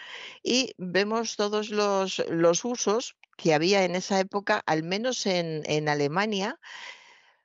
y 0.43 0.73
vemos 0.77 1.35
todos 1.35 1.72
los, 1.72 2.19
los 2.30 2.63
usos 2.63 3.18
que 3.41 3.55
había 3.55 3.84
en 3.85 3.95
esa 3.95 4.19
época, 4.19 4.61
al 4.68 4.84
menos 4.84 5.26
en, 5.26 5.63
en 5.65 5.89
Alemania, 5.89 6.59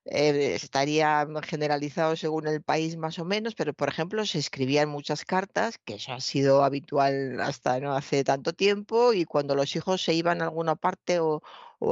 eh, 0.04 0.54
estaría 0.54 1.26
generalizado 1.42 2.16
según 2.16 2.46
el 2.48 2.62
país 2.62 2.96
más 2.96 3.18
o 3.18 3.24
menos, 3.24 3.54
pero 3.54 3.72
por 3.74 3.88
ejemplo 3.88 4.26
se 4.26 4.38
escribían 4.38 4.90
muchas 4.90 5.24
cartas, 5.24 5.78
que 5.78 5.94
eso 5.94 6.12
ha 6.12 6.20
sido 6.20 6.64
habitual 6.64 7.40
hasta 7.40 7.80
no 7.80 7.96
hace 7.96 8.24
tanto 8.24 8.52
tiempo, 8.52 9.14
y 9.14 9.24
cuando 9.24 9.54
los 9.54 9.74
hijos 9.74 10.02
se 10.02 10.12
iban 10.14 10.42
a 10.42 10.44
alguna 10.46 10.76
parte 10.76 11.18
o, 11.20 11.42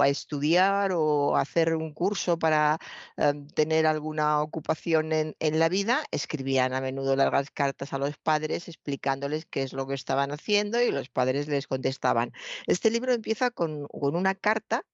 a 0.03 0.09
estudiar 0.09 0.93
o 0.93 1.37
a 1.37 1.43
hacer 1.43 1.75
un 1.75 1.93
curso 1.93 2.39
para 2.39 2.79
em, 3.17 3.47
tener 3.49 3.87
alguna 3.87 4.43
ocupación 4.43 5.13
en, 5.13 5.37
en, 5.41 5.59
la 5.59 5.69
vida, 5.69 6.05
escribían 6.11 6.75
a 6.75 6.81
menudo 6.81 7.17
largas 7.17 7.51
cartas 7.51 7.93
a 7.93 7.99
los 7.99 8.17
padres 8.19 8.69
explicándoles 8.69 9.47
qué 9.47 9.63
es 9.63 9.73
lo 9.73 9.87
que 9.87 9.95
estaban 9.95 10.31
haciendo 10.33 10.81
y 10.81 10.91
los 10.91 11.09
padres 11.09 11.49
les 11.49 11.67
contestaban. 11.67 12.33
Este 12.67 12.91
libro 12.91 13.13
empieza 13.13 13.51
con, 13.51 13.87
con 13.89 14.17
una 14.17 14.35
carta 14.35 14.85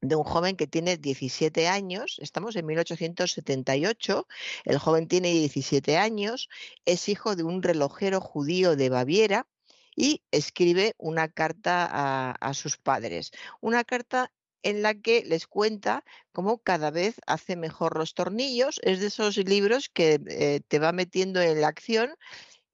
de 0.00 0.16
un 0.16 0.24
joven 0.24 0.56
que 0.56 0.66
tiene 0.66 0.96
17 0.96 1.68
años, 1.68 2.18
estamos 2.20 2.56
en 2.56 2.66
1878, 2.66 4.26
el 4.64 4.78
joven 4.78 5.08
tiene 5.08 5.30
17 5.30 5.98
años, 5.98 6.48
es 6.86 7.08
hijo 7.08 7.36
de 7.36 7.42
un 7.42 7.62
relojero 7.62 8.20
judío 8.20 8.76
de 8.76 8.88
Baviera 8.88 9.46
y 9.96 10.22
escribe 10.30 10.94
una 10.98 11.28
carta 11.28 12.32
a, 12.32 12.54
sus 12.54 12.78
padres, 12.78 13.32
una 13.60 13.84
carta 13.84 14.32
en 14.62 14.82
la 14.82 14.94
que 14.94 15.24
les 15.24 15.46
cuenta 15.46 16.04
cómo 16.32 16.58
cada 16.58 16.90
vez 16.90 17.20
hace 17.26 17.56
mejor 17.56 17.96
los 17.96 18.14
tornillos, 18.14 18.80
es 18.82 19.00
de 19.00 19.06
esos 19.06 19.36
libros 19.38 19.88
que 19.88 20.20
eh, 20.28 20.60
te 20.68 20.78
va 20.78 20.92
metiendo 20.92 21.40
en 21.40 21.60
la 21.60 21.68
acción 21.68 22.10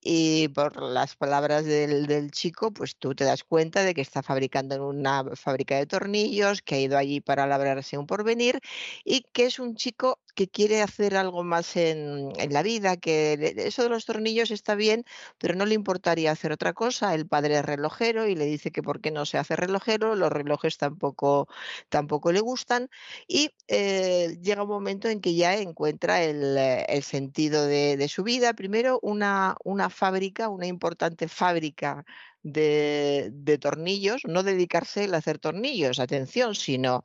y 0.08 0.46
por 0.48 0.80
las 0.80 1.16
palabras 1.16 1.64
del, 1.64 2.30
chico, 2.30 2.70
pues 2.72 2.96
tú 2.96 3.14
te 3.16 3.24
das 3.24 3.42
cuenta 3.42 3.82
de 3.82 3.92
que 3.92 4.02
está 4.02 4.22
fabricando 4.22 4.76
en 4.76 4.82
una 4.82 5.24
fábrica 5.34 5.76
de 5.76 5.86
tornillos, 5.86 6.62
que 6.62 6.76
ha 6.76 6.80
ido 6.80 6.96
allí 6.96 7.20
para 7.20 7.46
labrarse 7.46 7.98
un 7.98 8.06
porvenir 8.06 8.60
y 9.04 9.22
que 9.32 9.46
es 9.46 9.58
un 9.58 9.74
chico 9.74 10.20
que 10.36 10.48
quiere 10.48 10.82
hacer 10.82 11.16
algo 11.16 11.42
más 11.42 11.76
en, 11.76 12.30
la 12.50 12.62
vida, 12.62 12.98
que 12.98 13.54
eso 13.56 13.82
de 13.82 13.88
los 13.88 14.04
tornillos 14.04 14.50
está 14.50 14.74
bien, 14.74 15.04
pero 15.38 15.54
no 15.56 15.64
le 15.64 15.74
importaría 15.74 16.30
hacer 16.30 16.52
otra 16.52 16.74
cosa. 16.74 17.14
El 17.14 17.26
padre 17.26 17.56
es 17.58 17.64
relojero 17.64 18.28
y 18.28 18.36
le 18.36 18.44
dice 18.44 18.70
que 18.70 18.82
por 18.82 19.00
qué 19.00 19.10
no 19.10 19.24
se 19.26 19.38
hace 19.38 19.56
relojero, 19.56 20.14
los 20.14 20.30
relojes 20.30 20.76
tampoco, 20.76 21.48
tampoco 21.88 22.32
le 22.32 22.40
gustan 22.40 22.90
y 23.26 23.50
eh, 23.68 24.36
llega 24.42 24.62
un 24.62 24.68
momento 24.68 25.08
en 25.08 25.20
que 25.20 25.34
ya 25.34 25.56
encuentra 25.56 26.22
el, 26.22 27.02
sentido 27.02 27.66
de, 27.66 28.06
su 28.08 28.22
vida. 28.22 28.52
Primero, 28.52 29.00
una, 29.02 29.56
una 29.64 29.90
fábrica, 29.96 30.48
una 30.48 30.66
importante 30.66 31.28
fábrica 31.28 32.04
de, 32.42 33.58
tornillos, 33.60 34.22
no 34.26 34.42
dedicarse 34.42 35.08
a 35.12 35.16
hacer 35.16 35.38
tornillos, 35.38 35.98
atención, 35.98 36.54
sino 36.54 37.02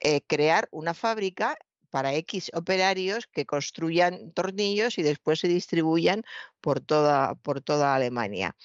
eh, 0.00 0.22
crear 0.26 0.68
una 0.72 0.94
fábrica 0.94 1.56
para 1.90 2.14
X 2.14 2.50
operarios 2.54 3.26
que 3.26 3.46
construyan 3.46 4.32
tornillos 4.32 4.98
y 4.98 5.02
después 5.02 5.40
se 5.40 5.48
distribuyan 5.48 6.22
por 6.60 6.80
toda, 6.80 7.34
por 7.36 7.60
toda 7.60 7.94
Alemania. 7.94 8.56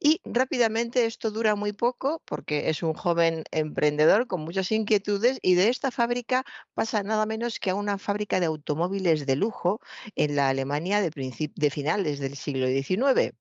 Y 0.00 0.20
rápidamente 0.24 1.06
esto 1.06 1.30
dura 1.30 1.54
muy 1.54 1.72
poco 1.72 2.22
porque 2.24 2.68
es 2.70 2.82
un 2.82 2.94
joven 2.94 3.44
emprendedor 3.50 4.26
con 4.26 4.40
muchas 4.42 4.70
inquietudes 4.72 5.38
y 5.42 5.54
de 5.54 5.68
esta 5.68 5.90
fábrica 5.90 6.44
pasa 6.74 7.02
nada 7.02 7.26
menos 7.26 7.58
que 7.58 7.70
a 7.70 7.74
una 7.74 7.98
fábrica 7.98 8.40
de 8.40 8.46
automóviles 8.46 9.26
de 9.26 9.36
lujo 9.36 9.80
en 10.16 10.36
la 10.36 10.48
Alemania 10.48 11.00
de, 11.00 11.10
de 11.54 11.70
finales 11.70 12.18
del 12.18 12.36
siglo 12.36 12.66
XIX 12.66 13.34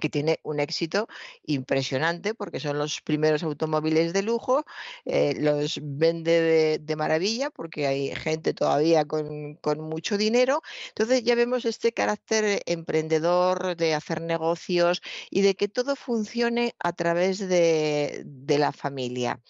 que 0.00 0.08
tiene 0.08 0.40
un 0.42 0.60
éxito 0.60 1.08
impresionante 1.44 2.34
porque 2.34 2.60
son 2.60 2.78
los 2.78 3.00
primeros 3.00 3.42
automóviles 3.42 4.12
de 4.12 4.22
lujo, 4.22 4.64
eh, 5.04 5.34
los 5.38 5.80
vende 5.82 6.78
de, 6.78 6.96
maravilla 6.96 7.50
porque 7.50 7.86
hay 7.86 8.14
gente 8.14 8.54
todavía 8.54 9.04
con, 9.04 9.58
mucho 9.80 10.16
dinero. 10.16 10.62
Entonces 10.88 11.22
ya 11.24 11.34
vemos 11.34 11.64
este 11.64 11.92
carácter 11.92 12.62
emprendedor 12.66 13.76
de 13.76 13.94
hacer 13.94 14.22
negocios 14.22 15.02
y 15.30 15.42
de 15.42 15.54
que 15.54 15.68
todo 15.68 15.96
funcione 15.96 16.74
a 16.78 16.92
través 16.92 17.38
de, 17.38 18.24
la 18.48 18.72
familia. 18.72 19.40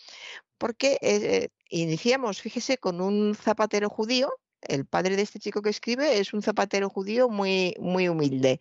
Porque 0.58 0.98
eh, 1.02 1.50
iniciamos, 1.68 2.40
fíjese, 2.40 2.78
con 2.78 3.00
un 3.00 3.34
zapatero 3.34 3.88
judío. 3.88 4.32
El 4.62 4.86
padre 4.86 5.16
de 5.16 5.22
este 5.22 5.38
chico 5.38 5.62
que 5.62 5.70
escribe 5.70 6.18
es 6.18 6.32
un 6.32 6.42
zapatero 6.42 6.88
judío 6.88 7.28
muy, 7.28 7.76
muy 7.78 8.08
humilde. 8.08 8.58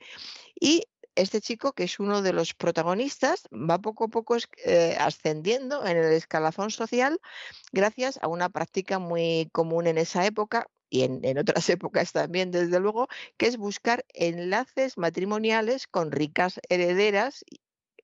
Y 0.59 0.83
este 1.15 1.41
chico, 1.41 1.73
que 1.73 1.83
es 1.83 1.99
uno 1.99 2.21
de 2.21 2.33
los 2.33 2.53
protagonistas, 2.53 3.47
va 3.51 3.79
poco 3.79 4.05
a 4.05 4.07
poco 4.09 4.37
eh, 4.65 4.95
ascendiendo 4.99 5.85
en 5.85 5.97
el 5.97 6.13
escalafón 6.13 6.71
social 6.71 7.19
gracias 7.71 8.19
a 8.21 8.27
una 8.27 8.49
práctica 8.49 8.99
muy 8.99 9.49
común 9.51 9.87
en 9.87 9.97
esa 9.97 10.25
época 10.25 10.67
y 10.89 11.03
en, 11.03 11.37
otras 11.37 11.69
épocas 11.69 12.11
también, 12.11 12.51
desde 12.51 12.79
luego, 12.79 13.07
que 13.37 13.47
es 13.47 13.57
buscar 13.57 14.05
enlaces 14.13 14.97
matrimoniales 14.97 15.87
con 15.87 16.11
ricas 16.11 16.59
herederas 16.69 17.43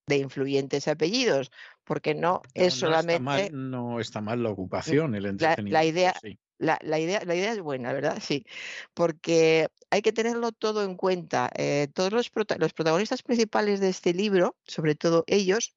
de 0.07 0.17
influyentes 0.17 0.87
apellidos, 0.87 1.51
porque 1.83 2.15
no 2.15 2.41
es 2.53 2.73
solamente... 2.73 3.49
no 3.51 3.99
está 3.99 4.19
mal 4.19 4.43
la 4.43 4.49
ocupación, 4.49 5.15
el 5.15 5.25
entretenimiento. 5.25 5.73
La, 5.73 5.85
idea, 5.85 6.15
la, 6.61 6.99
idea, 6.99 7.23
la 7.25 7.35
idea 7.35 7.51
es 7.51 7.59
buena, 7.61 7.93
¿verdad? 7.93 8.17
Sí, 8.21 8.45
porque 8.93 9.67
hay 9.89 10.01
que 10.01 10.13
tenerlo 10.13 10.51
todo 10.51 10.83
en 10.83 10.95
cuenta. 10.95 11.49
Eh, 11.55 11.87
todos 11.93 12.11
los, 12.13 12.31
los 12.59 12.73
protagonistas 12.73 13.23
principales 13.23 13.79
de 13.79 13.89
este 13.89 14.13
libro, 14.13 14.55
sobre 14.65 14.95
todo 14.95 15.23
ellos, 15.27 15.73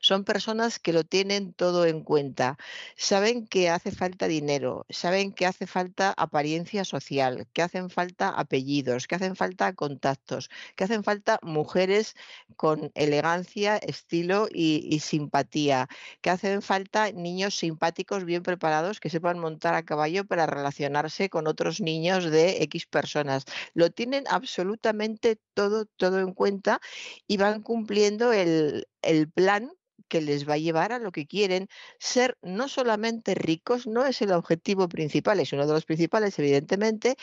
son 0.00 0.24
personas 0.24 0.78
que 0.78 0.92
lo 0.92 1.04
tienen 1.04 1.52
todo 1.52 1.86
en 1.86 2.02
cuenta. 2.02 2.58
Saben 2.96 3.46
que 3.46 3.70
hace 3.70 3.90
falta 3.90 4.26
dinero, 4.26 4.86
saben 4.88 5.32
que 5.32 5.46
hace 5.46 5.66
falta 5.66 6.14
apariencia 6.16 6.84
social, 6.84 7.46
que 7.52 7.62
hacen 7.62 7.90
falta 7.90 8.28
apellidos, 8.28 9.06
que 9.06 9.14
hacen 9.16 9.36
falta 9.36 9.72
contactos, 9.74 10.50
que 10.76 10.84
hacen 10.84 11.04
falta 11.04 11.38
mujeres 11.42 12.14
con 12.56 12.90
elegancia, 12.94 13.76
estilo 13.76 14.48
y, 14.52 15.00
simpatía, 15.00 15.88
que 16.20 16.30
hacen 16.30 16.62
falta 16.62 17.12
niños 17.12 17.56
simpáticos, 17.56 18.24
bien 18.24 18.42
preparados, 18.42 19.00
que 19.00 19.10
sepan 19.10 19.38
montar 19.38 19.74
a 19.74 19.84
caballo 19.84 20.26
para 20.26 20.46
relacionarse 20.46 21.30
con 21.30 21.46
otros 21.46 21.80
niños 21.80 22.24
de 22.24 22.62
X 22.64 22.86
personas. 22.86 23.44
Lo 23.74 23.90
tienen 23.90 24.24
absolutamente 24.28 25.38
todo, 25.54 25.86
todo 25.86 26.20
en 26.20 26.32
cuenta 26.34 26.80
y 27.26 27.36
van 27.36 27.62
cumpliendo 27.62 28.32
el, 28.32 28.86
el 29.02 29.30
plan 29.30 29.70
que 30.08 30.20
les 30.20 30.48
va 30.48 30.54
a 30.54 30.58
llevar 30.58 30.92
a 30.92 30.98
lo 30.98 31.12
que 31.12 31.26
quieren. 31.26 31.68
Ser 31.98 32.36
no 32.42 32.68
solamente 32.68 33.34
ricos, 33.34 33.86
no 33.86 34.04
es 34.06 34.22
el 34.22 34.32
objetivo 34.32 34.88
principal, 34.88 35.40
es 35.40 35.52
uno 35.52 35.66
de 35.66 35.72
los 35.72 35.84
principales, 35.84 36.38
evidentemente. 36.38 37.16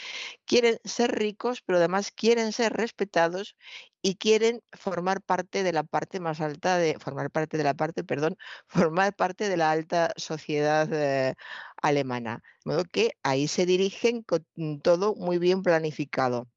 Quieren 0.45 0.80
ser 0.84 1.11
ricos, 1.18 1.61
pero 1.65 1.80
además 1.80 2.11
quieren 2.11 2.52
ser 2.53 2.73
respetados 2.73 3.56
y 4.02 4.15
quieren 4.15 4.61
formar 4.73 5.22
parte 5.22 5.64
de 5.64 5.73
la 5.73 5.84
parte 5.84 6.19
más 6.19 6.41
alta 6.41 6.77
de, 6.77 6.97
formar 6.99 7.31
parte 7.31 7.57
de 7.57 7.64
la 7.64 7.73
parte, 7.73 8.03
perdón, 8.03 8.38
formar 8.68 9.15
parte 9.15 9.49
de 9.49 9.57
la 9.57 9.72
alta 9.72 10.14
sociedad 10.18 10.88
eh, 10.93 11.35
alemana. 11.81 12.43
De 12.64 12.72
modo 12.72 12.84
que 12.85 13.11
ahí 13.23 13.47
se 13.47 13.65
dirigen 13.65 14.23
con 14.23 14.45
todo 14.81 15.15
muy 15.15 15.39
bien 15.39 15.61
planificado 15.64 16.47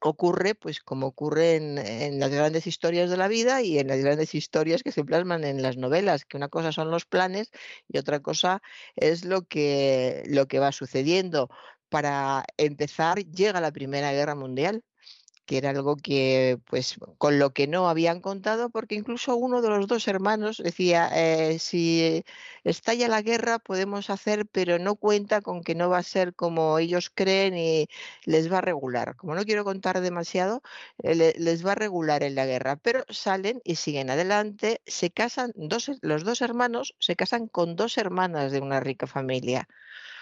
ocurre, 0.00 0.54
pues 0.54 0.80
como 0.80 1.06
ocurre 1.08 1.56
en, 1.56 2.18
las 2.20 2.30
grandes 2.30 2.66
historias 2.66 3.10
de 3.10 3.16
la 3.16 3.28
vida 3.28 3.62
y 3.62 3.78
en 3.78 3.88
las 3.88 3.98
grandes 4.00 4.34
historias 4.34 4.82
que 4.82 4.92
se 4.92 5.04
plasman 5.04 5.44
en 5.44 5.62
las 5.62 5.76
novelas, 5.76 6.24
que 6.24 6.36
una 6.36 6.48
cosa 6.48 6.72
son 6.72 6.90
los 6.90 7.06
planes 7.06 7.50
y 7.88 7.98
otra 7.98 8.20
cosa 8.20 8.62
es 8.96 9.24
lo 9.24 9.42
que, 9.42 10.22
lo 10.26 10.46
que 10.46 10.58
va 10.58 10.72
sucediendo. 10.72 11.50
Para 11.88 12.44
empezar, 12.56 13.18
llega 13.24 13.60
la 13.60 13.72
Primera 13.72 14.12
Guerra 14.12 14.34
Mundial 14.34 14.82
que 15.46 15.58
era 15.58 15.70
algo 15.70 15.96
que, 15.96 16.58
pues, 16.66 16.96
con 17.18 17.38
lo 17.38 17.52
que 17.52 17.66
no 17.66 17.88
habían 17.88 18.20
contado, 18.20 18.70
porque 18.70 18.94
incluso 18.94 19.36
uno 19.36 19.62
de 19.62 19.68
los 19.68 19.86
dos 19.88 20.06
hermanos 20.08 20.58
decía, 20.62 21.10
eh, 21.14 21.58
si 21.58 22.24
estalla 22.64 23.08
la 23.08 23.22
guerra 23.22 23.58
podemos 23.58 24.10
hacer, 24.10 24.46
pero 24.46 24.78
no 24.78 24.96
cuenta 24.96 25.40
con 25.40 25.62
que 25.62 25.74
no 25.74 25.88
va 25.90 25.98
a 25.98 26.02
ser 26.02 26.34
como 26.34 26.78
ellos 26.78 27.10
creen 27.14 27.56
y 27.56 27.88
les 28.24 28.50
va 28.52 28.58
a 28.58 28.60
regular. 28.60 29.16
Como 29.16 29.34
no 29.34 29.44
quiero 29.44 29.64
contar 29.64 30.00
demasiado, 30.00 30.62
eh, 31.02 31.34
les 31.36 31.64
va 31.66 31.72
a 31.72 31.74
regular 31.74 32.22
en 32.22 32.34
la 32.34 32.46
guerra, 32.46 32.76
pero 32.76 33.04
salen 33.08 33.60
y 33.64 33.76
siguen 33.76 34.10
adelante, 34.10 34.80
se 34.86 35.10
casan, 35.10 35.52
dos, 35.56 35.90
los 36.02 36.24
dos 36.24 36.40
hermanos 36.42 36.94
se 36.98 37.16
casan 37.16 37.46
con 37.48 37.76
dos 37.76 37.98
hermanas 37.98 38.52
de 38.52 38.60
una 38.60 38.80
rica 38.80 39.06
familia. 39.06 39.68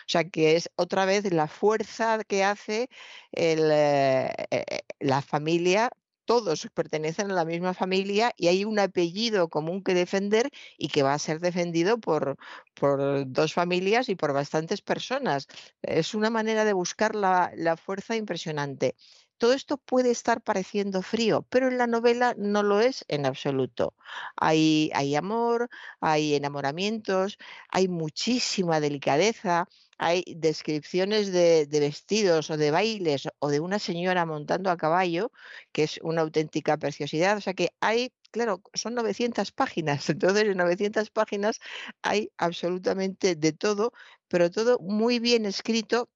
O 0.09 0.11
sea, 0.11 0.25
que 0.25 0.57
es 0.57 0.71
otra 0.77 1.05
vez 1.05 1.31
la 1.33 1.49
fuerza 1.49 2.25
que 2.25 2.43
hace 2.45 2.89
eh, 3.33 4.29
eh, 4.51 4.81
la 5.01 5.21
familia 5.23 5.91
todos 6.25 6.69
pertenecen 6.75 7.31
a 7.31 7.35
la 7.35 7.45
misma 7.47 7.73
familia 7.75 8.33
y 8.37 8.49
hay 8.49 8.65
un 8.65 8.79
apellido 8.79 9.49
común 9.49 9.83
que 9.83 9.95
defender 9.95 10.51
y 10.77 10.89
que 10.89 11.03
va 11.03 11.15
a 11.15 11.19
ser 11.19 11.41
defendido 11.41 11.99
por, 11.99 12.37
por 12.75 13.31
dos 13.31 13.55
familias 13.55 14.09
y 14.11 14.15
por 14.15 14.33
bastantes 14.35 14.83
personas. 14.83 15.47
Es 15.83 16.15
una 16.15 16.29
manera 16.31 16.65
de 16.65 16.75
buscar 16.75 17.15
la, 17.15 17.51
la 17.57 17.77
fuerza 17.79 18.15
impresionante. 18.17 18.95
Todo 19.39 19.53
esto 19.55 19.79
puede 19.79 20.11
estar 20.11 20.43
pareciendo 20.43 21.01
frío, 21.03 21.47
pero 21.49 21.69
en 21.69 21.79
la 21.79 21.87
novela 21.87 22.35
no 22.37 22.63
lo 22.63 22.81
es 22.81 23.05
en 23.09 23.25
absoluto. 23.25 23.95
Hay, 24.37 24.91
hay 24.95 25.15
amor, 25.17 25.71
hay 26.01 26.35
enamoramientos, 26.35 27.39
hay 27.71 27.89
muchísima 27.89 28.81
delicadeza, 28.81 29.69
hay 29.99 30.25
descripciones 30.37 31.33
de, 31.33 31.67
de, 31.67 31.81
vestidos 31.81 32.51
o 32.51 32.57
de 32.57 32.71
bailes 32.71 33.29
o 33.41 33.49
de 33.49 33.61
una 33.61 33.79
señora 33.79 34.25
montando 34.27 34.71
a 34.71 34.77
caballo, 34.77 35.33
que 35.73 35.85
es 35.85 35.99
una 36.03 36.23
auténtica 36.23 36.77
preciosidad. 36.79 37.37
O 37.37 37.41
sea 37.41 37.55
que 37.55 37.71
hay, 37.81 38.13
claro, 38.31 38.63
son 38.75 38.95
900 38.95 39.53
páginas, 39.53 40.09
entonces 40.11 40.45
en 40.45 40.57
900 40.59 41.11
páginas 41.11 41.61
hay 42.03 42.31
absolutamente 42.39 43.35
de 43.37 43.53
todo, 43.53 43.93
pero 44.29 44.51
todo 44.51 44.79
muy 44.81 45.19
bien 45.19 45.47
escrito 45.47 46.09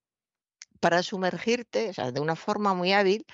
para 0.80 1.02
sumergirte, 1.02 1.90
o 1.90 1.94
sea, 1.94 2.12
de 2.12 2.20
una 2.20 2.36
forma 2.36 2.74
muy 2.74 2.92
hábil, 2.92 3.24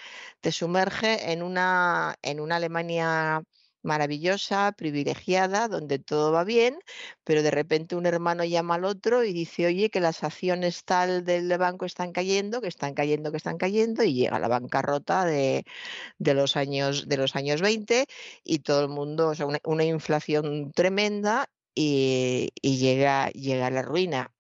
te 0.41 0.53
sumerge 0.53 1.33
en 1.33 1.43
una, 1.43 2.17
en 2.23 2.41
una 2.41 2.57
Alemania 2.57 3.43
maravillosa, 3.89 4.73
privilegiada, 4.73 5.69
donde 5.69 5.99
todo 5.99 6.33
va 6.33 6.45
bien, 6.45 6.79
pero 7.25 7.43
de 7.43 7.51
repente 7.51 7.97
un 7.97 8.07
hermano 8.07 8.45
llama 8.45 8.77
al 8.77 8.85
otro 8.85 9.25
y 9.25 9.33
dice, 9.33 9.67
oye, 9.67 9.91
que 9.91 10.01
las 10.01 10.23
acciones 10.25 10.85
tal 10.85 11.25
del 11.25 11.49
banco 11.59 11.87
están 11.87 12.13
cayendo, 12.13 12.61
que 12.61 12.69
están 12.69 12.95
cayendo, 12.95 13.31
que 13.33 13.39
están 13.39 13.59
cayendo, 13.59 14.05
y 14.05 14.15
llega 14.15 14.39
la 14.39 14.49
bancarrota 14.49 15.25
de, 15.25 15.65
de 16.19 16.35
los, 16.35 16.57
años, 16.57 17.09
de 17.09 17.17
los 17.17 17.37
años 17.37 17.61
20 17.63 18.07
y 18.45 18.59
todo 18.61 18.83
el 18.83 18.89
mundo, 18.89 19.29
o 19.31 19.35
sea, 19.35 19.47
una, 19.47 19.59
una 19.65 19.85
inflación 19.85 20.73
tremenda 20.73 21.49
y, 21.75 22.51
llega, 22.63 23.31
llega 23.31 23.71
la 23.71 23.83
ruina. 23.83 24.33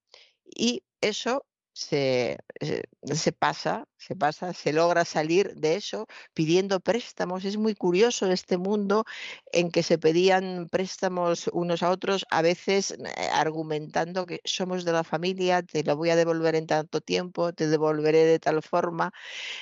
Y 0.44 0.82
eso 1.00 1.46
se, 1.78 2.38
se, 3.12 3.32
pasa, 3.32 3.86
se 3.98 4.16
pasa, 4.16 4.52
se 4.52 4.72
logra 4.72 5.05
salir 5.05 5.55
de 5.55 5.76
eso 5.76 6.09
pidiendo 6.34 6.80
préstamos. 6.80 7.44
Es 7.44 7.56
muy 7.56 7.76
curioso 7.76 8.26
este 8.32 8.59
mundo 8.59 9.05
en 9.52 9.70
que 9.70 9.84
se 9.84 9.96
pedían 9.96 10.68
préstamos 10.70 11.48
unos 11.52 11.84
a 11.84 11.90
otros, 11.90 12.26
a 12.30 12.42
veces 12.42 12.90
eh, 12.90 13.28
argumentando 13.32 14.26
que 14.26 14.40
somos 14.44 14.84
de 14.84 14.92
la 14.92 15.05
familia, 15.05 15.62
te 15.62 15.84
lo 15.84 15.96
voy 15.96 16.10
a 16.10 16.16
devolver 16.16 16.56
en 16.56 16.66
tanto 16.66 17.00
tiempo, 17.00 17.52
te 17.52 17.68
devolveré 17.68 18.24
de 18.24 18.40
tal 18.40 18.60
forma. 18.60 19.12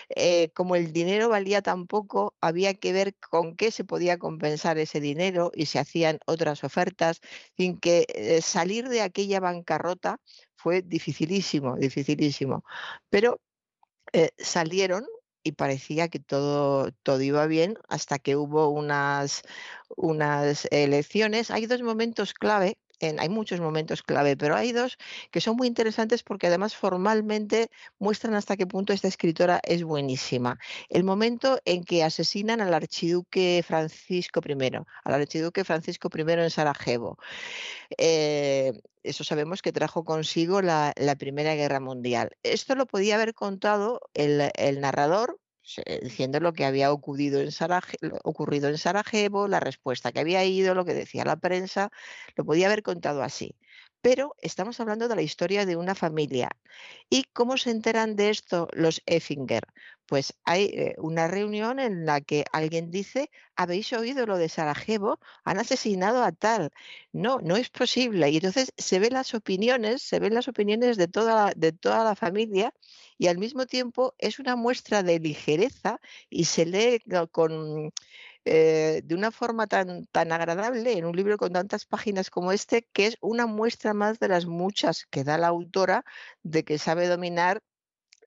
Eh, 0.09 0.51
como 0.55 0.75
el 0.75 0.93
dinero 0.95 1.29
valía 1.29 1.61
tan 1.61 1.87
poco, 1.87 2.35
había 2.41 2.73
que 2.75 2.93
ver 2.95 3.15
con 3.17 3.57
qué 3.57 3.71
se 3.71 3.85
podía 3.85 4.19
compensar 4.19 4.79
ese 4.79 5.01
dinero 5.01 5.53
y 5.55 5.67
se 5.67 5.79
hacían 5.81 6.19
otras 6.27 6.65
ofertas, 6.65 7.21
sin 7.59 7.79
que 7.79 8.07
eh, 8.09 8.41
salir 8.41 8.89
de 8.89 9.03
aquella 9.03 9.41
bancarrota 9.41 10.19
fue 10.57 10.83
dificilísimo, 10.83 11.77
dificilísimo. 11.77 12.65
Pero 13.11 13.41
eh, 14.13 14.31
salieron 14.39 15.07
y 15.43 15.53
parecía 15.53 16.09
que 16.09 16.19
todo, 16.19 16.91
todo 17.03 17.21
iba 17.23 17.47
bien 17.47 17.79
hasta 17.89 18.19
que 18.19 18.37
hubo 18.37 18.69
unas, 18.69 19.43
unas 19.97 20.67
elecciones. 20.73 21.51
Hay 21.51 21.67
dos 21.67 21.83
momentos 21.83 22.35
clave 22.35 22.79
hay 23.01 23.29
muchos 23.29 23.61
momentos 23.61 24.03
clave, 24.03 24.37
pero 24.37 24.57
hay 24.57 24.73
dos 24.73 24.97
que 25.31 25.41
son 25.41 25.57
muy 25.57 25.69
interesantes 25.69 26.23
porque 26.23 26.47
además 26.47 26.75
formalmente 26.75 27.71
muestran 27.99 28.35
hasta 28.35 28.57
qué 28.57 28.67
punto 28.67 28.93
esta 28.93 29.09
escritora 29.09 29.61
es 29.63 29.85
buenísima. 29.85 30.59
El 30.89 31.05
momento 31.05 31.59
en 31.65 31.85
que 31.85 32.05
asesinan 32.05 32.61
al 32.61 32.75
archiduque 32.75 33.63
Francisco 33.67 34.41
I, 34.47 34.71
al 35.05 35.15
archiduque 35.15 35.65
Francisco 35.65 36.09
I 36.15 36.21
en 36.33 36.51
Sarajevo. 36.51 37.19
Eh, 37.99 38.73
eso 39.03 39.25
sabemos 39.25 39.63
que 39.63 39.73
trajo 39.73 40.05
consigo 40.05 40.63
la, 40.63 40.93
Primera 41.19 41.55
Guerra 41.55 41.81
Mundial. 41.81 42.37
Esto 42.43 42.75
lo 42.75 42.87
podía 42.87 43.15
haber 43.15 43.35
contado 43.35 44.01
el 44.15 44.81
narrador 44.81 45.39
diciendo 46.03 46.41
lo 46.41 46.53
que 46.53 46.65
había 46.65 46.93
ocurrido 46.93 47.41
en, 47.41 47.51
ocurrido 48.25 48.69
en 48.69 48.79
Sarajevo, 48.79 49.49
la 49.49 49.61
respuesta 49.61 50.13
que 50.13 50.21
había 50.21 50.45
ido, 50.45 50.75
lo 50.75 50.85
que 50.85 50.95
decía 50.95 51.25
la 51.25 51.37
prensa, 51.37 51.91
lo 52.37 52.45
podía 52.45 52.67
haber 52.67 52.83
contado 52.83 53.23
así. 53.23 53.57
Pero 54.01 54.37
estamos 54.41 54.79
hablando 54.81 55.09
de 55.09 55.17
la 55.17 55.23
historia 55.23 55.67
de 55.67 55.77
una 55.77 55.95
familia. 55.95 56.51
¿Y 57.11 57.25
cómo 57.33 57.57
se 57.57 57.71
enteran 57.71 58.15
de 58.17 58.31
esto 58.31 58.69
los 58.73 59.03
Effinger? 59.07 59.65
Pues 60.07 60.35
hay 60.45 60.65
eh, 60.67 60.95
una 60.99 61.27
reunión 61.29 61.79
en 61.81 62.07
la 62.07 62.21
que 62.21 62.45
alguien 62.53 62.91
dice, 62.91 63.31
¿habéis 63.57 63.93
oído 63.93 64.27
lo 64.27 64.39
de 64.39 64.49
Sarajevo? 64.49 65.19
Han 65.45 65.59
asesinado 65.59 66.23
a 66.23 66.33
tal. 66.33 66.71
No, 67.13 67.39
no 67.41 67.57
es 67.57 67.71
posible. 67.71 68.31
Y 68.31 68.37
entonces 68.37 68.73
se 68.77 68.99
ven 68.99 69.15
las 69.15 69.35
opiniones, 69.35 70.03
se 70.03 70.19
ven 70.21 70.35
las 70.35 70.49
opiniones 70.49 70.97
de 70.97 71.09
toda, 71.09 71.53
de 71.57 71.73
toda 71.73 72.05
la 72.05 72.15
familia 72.15 72.73
y 73.19 73.27
al 73.29 73.39
mismo 73.39 73.67
tiempo 73.67 74.15
es 74.19 74.39
una 74.39 74.57
muestra 74.57 75.03
de 75.03 75.19
ligereza 75.19 76.01
y 76.31 76.45
se 76.45 76.67
lee 76.67 77.03
con 77.33 77.93
eh, 78.45 79.03
de 79.05 79.15
una 79.15 79.31
forma 79.33 79.67
tan, 79.67 80.07
tan 80.07 80.33
agradable 80.33 80.93
en 80.97 81.05
un 81.05 81.17
libro 81.17 81.37
con 81.39 81.53
tantas 81.53 81.85
páginas 81.85 82.31
como 82.31 82.53
este, 82.53 82.87
que 82.93 83.07
es 83.07 83.17
una 83.21 83.47
muestra 83.47 83.93
más 83.95 84.19
de 84.21 84.29
las 84.29 84.47
muchas 84.47 85.07
que 85.07 85.25
da 85.25 85.39
la 85.39 85.49
autora 85.49 86.05
de 86.43 86.65
que 86.65 86.79
sabe 86.79 87.09
dominar 87.09 87.63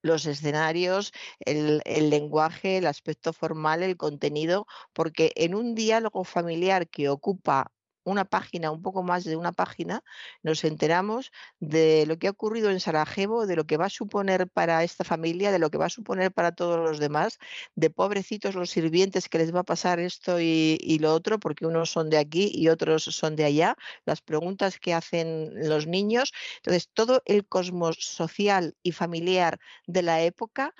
los 0.01 0.25
escenarios, 0.25 1.11
el, 1.39 1.81
el, 1.85 2.09
lenguaje, 2.09 2.77
el 2.77 2.87
aspecto 2.87 3.33
formal, 3.33 3.83
el 3.83 3.97
contenido, 3.97 4.65
porque 4.93 5.31
en 5.35 5.55
un 5.55 5.75
diálogo 5.75 6.23
familiar 6.23 6.87
que 6.89 7.09
ocupa 7.09 7.71
una 8.03 8.25
página, 8.25 8.71
un 8.71 8.81
poco 8.81 9.03
más 9.03 9.23
de 9.23 9.35
una 9.35 9.51
página, 9.51 10.03
nos 10.43 10.63
enteramos 10.63 11.31
de 11.59 12.05
lo 12.07 12.17
que 12.17 12.27
ha 12.27 12.31
ocurrido 12.31 12.69
en 12.69 12.79
Sarajevo, 12.79 13.45
de 13.45 13.55
lo 13.55 13.65
que 13.65 13.77
va 13.77 13.85
a 13.85 13.89
suponer 13.89 14.47
para 14.49 14.83
esta 14.83 15.03
familia, 15.03 15.51
de 15.51 15.59
lo 15.59 15.69
que 15.69 15.77
va 15.77 15.85
a 15.85 15.89
suponer 15.89 16.31
para 16.31 16.51
todos 16.53 16.79
los 16.79 16.99
demás, 16.99 17.37
de 17.75 17.89
pobrecitos 17.89 18.55
los 18.55 18.69
sirvientes 18.69 19.29
que 19.29 19.37
les 19.37 19.53
va 19.53 19.61
a 19.61 19.63
pasar 19.63 19.99
esto 19.99 20.39
y, 20.39 20.97
lo 20.99 21.13
otro, 21.13 21.39
porque 21.39 21.65
unos 21.65 21.91
son 21.91 22.09
de 22.09 22.17
aquí 22.17 22.51
y 22.53 22.69
otros 22.69 23.03
son 23.03 23.35
de 23.35 23.45
allá, 23.45 23.75
las 24.05 24.21
preguntas 24.21 24.79
que 24.79 24.93
hacen 24.93 25.51
los 25.69 25.87
niños. 25.87 26.33
Entonces, 26.57 26.89
todo 26.93 27.21
el 27.25 27.47
cosmos 27.47 27.97
social 27.99 28.75
y 28.83 28.91
familiar 28.91 29.59
de 29.87 30.01
la 30.01 30.21
época 30.21 30.73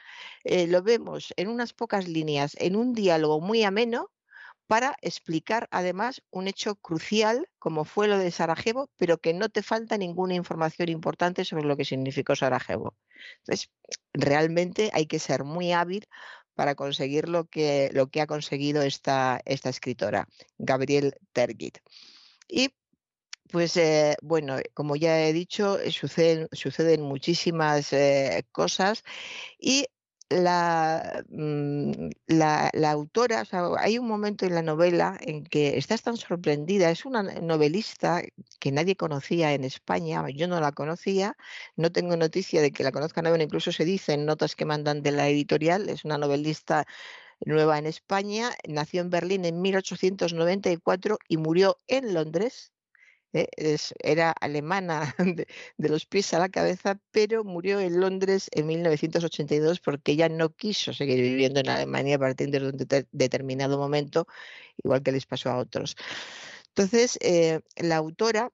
eh, 0.44 0.68
lo 0.68 0.82
vemos 0.84 1.34
en 1.38 1.48
unas 1.48 1.74
pocas 1.74 2.08
líneas, 2.08 2.56
en 2.60 2.76
un 2.76 2.94
diálogo 2.94 3.40
muy 3.42 3.64
ameno, 3.64 4.12
para 4.70 4.96
explicar 5.02 5.68
además 5.72 6.22
un 6.30 6.48
hecho 6.48 6.76
crucial 6.76 7.50
como 7.58 7.86
fue 7.86 8.08
lo 8.08 8.20
de 8.20 8.30
Sarajevo, 8.30 8.92
pero 8.98 9.18
que 9.18 9.34
no 9.34 9.50
te 9.50 9.64
falta 9.64 9.98
ninguna 9.98 10.36
información 10.36 10.90
importante 10.90 11.44
sobre 11.44 11.64
lo 11.64 11.76
que 11.76 11.86
significó 11.86 12.36
Sarajevo. 12.36 12.96
Entonces, 13.40 13.72
realmente 14.14 14.92
hay 14.94 15.08
que 15.08 15.18
ser 15.18 15.44
muy 15.44 15.72
hábil 15.72 16.08
para 16.54 16.76
conseguir 16.76 17.30
lo 17.30 17.46
que, 17.46 17.90
lo 17.94 18.12
que 18.12 18.22
ha 18.22 18.28
conseguido 18.28 18.84
esta, 18.84 19.42
esta 19.46 19.70
escritora, 19.70 20.28
Gabriel 20.60 21.16
Tergit. 21.34 21.80
Y 22.48 22.70
pues 23.52 23.76
eh, 23.76 24.18
bueno, 24.22 24.58
como 24.76 24.96
ya 24.96 25.20
he 25.26 25.34
dicho, 25.34 25.80
suceden, 25.90 26.48
suceden 26.52 27.02
muchísimas 27.02 27.92
eh, 27.92 28.46
cosas 28.52 29.04
y 29.58 29.88
la, 30.30 31.24
mm, 31.30 32.10
la, 32.28 32.70
la, 32.74 32.92
autora, 32.92 33.42
o 33.42 33.46
sea, 33.46 33.64
hay 33.80 33.98
un 33.98 34.08
momento 34.08 34.46
en 34.46 34.56
la 34.56 34.62
novela 34.62 35.18
en 35.22 35.44
que 35.44 35.78
estás 35.78 36.04
tan 36.04 36.18
sorprendida, 36.18 36.92
es 36.92 37.06
una 37.06 37.24
novelista 37.24 38.22
que 38.60 38.72
nadie 38.72 38.96
conocía 38.96 39.54
en 39.54 39.64
España, 39.64 40.24
yo 40.30 40.48
no 40.48 40.60
la 40.60 40.72
conocía, 40.72 41.36
no 41.76 41.92
tengo 41.92 42.16
noticia 42.18 42.62
de 42.62 42.72
que 42.72 42.84
la 42.84 42.92
conozcan, 42.92 43.26
incluso 43.42 43.72
se 43.72 43.86
dice 43.86 44.14
en 44.14 44.26
notas 44.26 44.56
que 44.56 44.66
mandan 44.66 45.02
de 45.02 45.12
la 45.12 45.28
editorial, 45.28 45.90
es 45.90 46.06
una 46.06 46.18
novelista 46.18 46.86
nueva 47.46 47.78
en 47.80 47.86
España, 47.88 48.52
nació 48.68 49.02
en 49.02 49.10
Berlín 49.10 49.46
en 49.46 49.62
1894 49.62 51.18
y 51.28 51.38
murió 51.38 51.78
en 51.88 52.14
Londres 52.14 52.72
¿eh? 53.34 53.48
era 54.00 54.32
alemana 54.32 55.16
de, 55.78 55.90
los 55.90 56.06
pies 56.06 56.34
a 56.34 56.40
la 56.40 56.50
cabeza, 56.50 57.00
pero 57.12 57.44
murió 57.44 57.80
en 57.80 58.00
Londres 58.00 58.50
en 58.52 58.68
1982 58.68 59.80
porque 59.80 60.14
ella 60.14 60.30
no 60.30 60.50
quiso 60.50 60.94
seguir 60.94 61.22
viviendo 61.22 61.60
en 61.60 61.70
Alemania 61.70 62.16
a 62.16 62.20
partir 62.20 62.50
de 62.52 62.68
un 62.68 62.78
determinado 63.12 63.78
momento, 63.78 64.28
igual 64.84 65.04
que 65.04 65.12
les 65.12 65.26
pasó 65.26 65.50
a 65.50 65.58
otros. 65.58 65.96
Entonces, 66.70 67.18
eh, 67.22 67.62
la 67.78 67.98
autora 67.98 68.52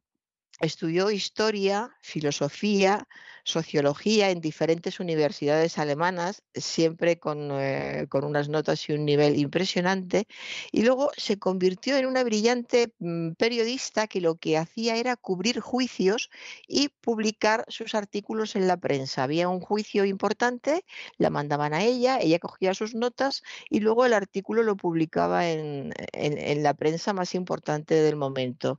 Estudió 0.62 1.12
historia, 1.12 1.98
filosofía, 2.02 3.08
sociología 3.46 4.30
en 4.30 4.42
diferentes 4.42 5.00
universidades 5.00 5.78
alemanas, 5.78 6.44
siempre 6.54 7.20
con, 7.20 7.50
eh, 7.52 8.08
con, 8.10 8.24
unas 8.24 8.50
notas 8.50 8.88
y 8.90 8.94
un 8.94 9.06
nivel 9.06 9.38
impresionante, 9.38 10.28
y 10.72 10.84
luego 10.84 11.12
se 11.18 11.38
convirtió 11.40 11.98
en 11.98 12.06
una 12.06 12.24
brillante 12.24 12.94
mm, 13.00 13.32
periodista 13.34 14.08
que 14.08 14.22
lo 14.22 14.36
que 14.36 14.58
hacía 14.58 14.96
era 14.98 15.16
cubrir 15.16 15.60
juicios 15.60 16.30
y 16.68 16.90
publicar 17.02 17.66
sus 17.68 17.96
artículos 17.96 18.56
en 18.56 18.68
la 18.68 18.78
prensa. 18.78 19.24
Había 19.24 19.50
un 19.50 19.60
juicio 19.60 20.06
importante, 20.06 20.86
la 21.18 21.30
mandaban 21.30 21.74
a 21.74 21.84
ella, 21.84 22.20
ella 22.20 22.40
cogía 22.40 22.74
sus 22.74 22.96
notas 22.96 23.42
y 23.70 23.80
luego 23.80 24.06
el 24.06 24.14
artículo 24.14 24.64
lo 24.64 24.76
publicaba 24.76 25.50
en, 25.50 25.94
en, 26.14 26.38
en 26.38 26.64
la 26.64 26.74
prensa 26.74 27.14
más 27.14 27.36
importante 27.36 27.96
del 27.96 28.16
momento. 28.16 28.78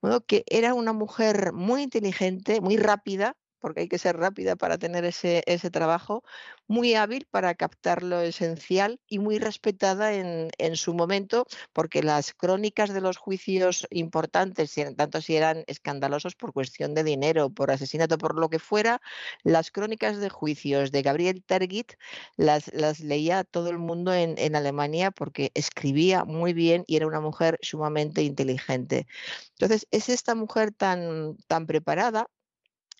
Bueno, 0.00 0.20
que 0.22 0.44
era 0.48 0.74
una 0.74 0.92
mujer 0.92 1.02
mujer 1.12 1.52
muy 1.52 1.82
inteligente, 1.82 2.60
muy 2.60 2.76
rápida, 2.76 3.36
porque 3.62 3.80
hay 3.82 3.88
que 3.88 3.98
ser 3.98 4.18
rápida 4.18 4.56
para 4.56 4.76
tener 4.76 5.04
ese, 5.06 5.42
ese 5.46 5.70
trabajo, 5.70 6.22
muy 6.66 6.94
hábil 6.94 7.26
para 7.30 7.54
captar 7.54 8.02
lo 8.02 8.20
esencial 8.20 9.00
y 9.08 9.20
muy 9.20 9.38
respetada 9.38 10.12
en, 10.12 10.50
en, 10.58 10.76
su 10.76 10.94
momento, 10.94 11.46
porque 11.72 12.02
las 12.02 12.34
crónicas 12.34 12.92
de 12.92 13.00
los 13.00 13.16
juicios 13.16 13.86
importantes, 13.90 14.74
tanto 14.96 15.20
si 15.20 15.36
eran 15.36 15.64
escandalosos 15.66 16.34
por 16.34 16.52
cuestión 16.52 16.92
de 16.94 17.04
dinero, 17.04 17.50
por 17.50 17.70
asesinato, 17.70 18.18
por 18.18 18.38
lo 18.38 18.50
que 18.50 18.58
fuera, 18.58 19.00
las 19.44 19.70
crónicas 19.70 20.18
de 20.18 20.28
juicios 20.28 20.90
de 20.90 21.02
Gabriel 21.02 21.42
Tergit 21.44 21.92
las, 22.36 22.72
las 22.74 23.00
leía 23.00 23.44
todo 23.44 23.70
el 23.70 23.78
mundo 23.78 24.12
en, 24.12 24.34
en 24.38 24.56
Alemania 24.56 25.10
porque 25.12 25.52
escribía 25.54 26.24
muy 26.24 26.52
bien 26.52 26.84
y 26.88 26.96
era 26.96 27.06
una 27.06 27.20
mujer 27.20 27.58
sumamente 27.62 28.22
inteligente. 28.22 29.06
Entonces, 29.52 29.86
es 29.92 30.08
esta 30.08 30.34
mujer 30.34 30.72
tan, 30.72 31.36
tan 31.46 31.66
preparada 31.66 32.28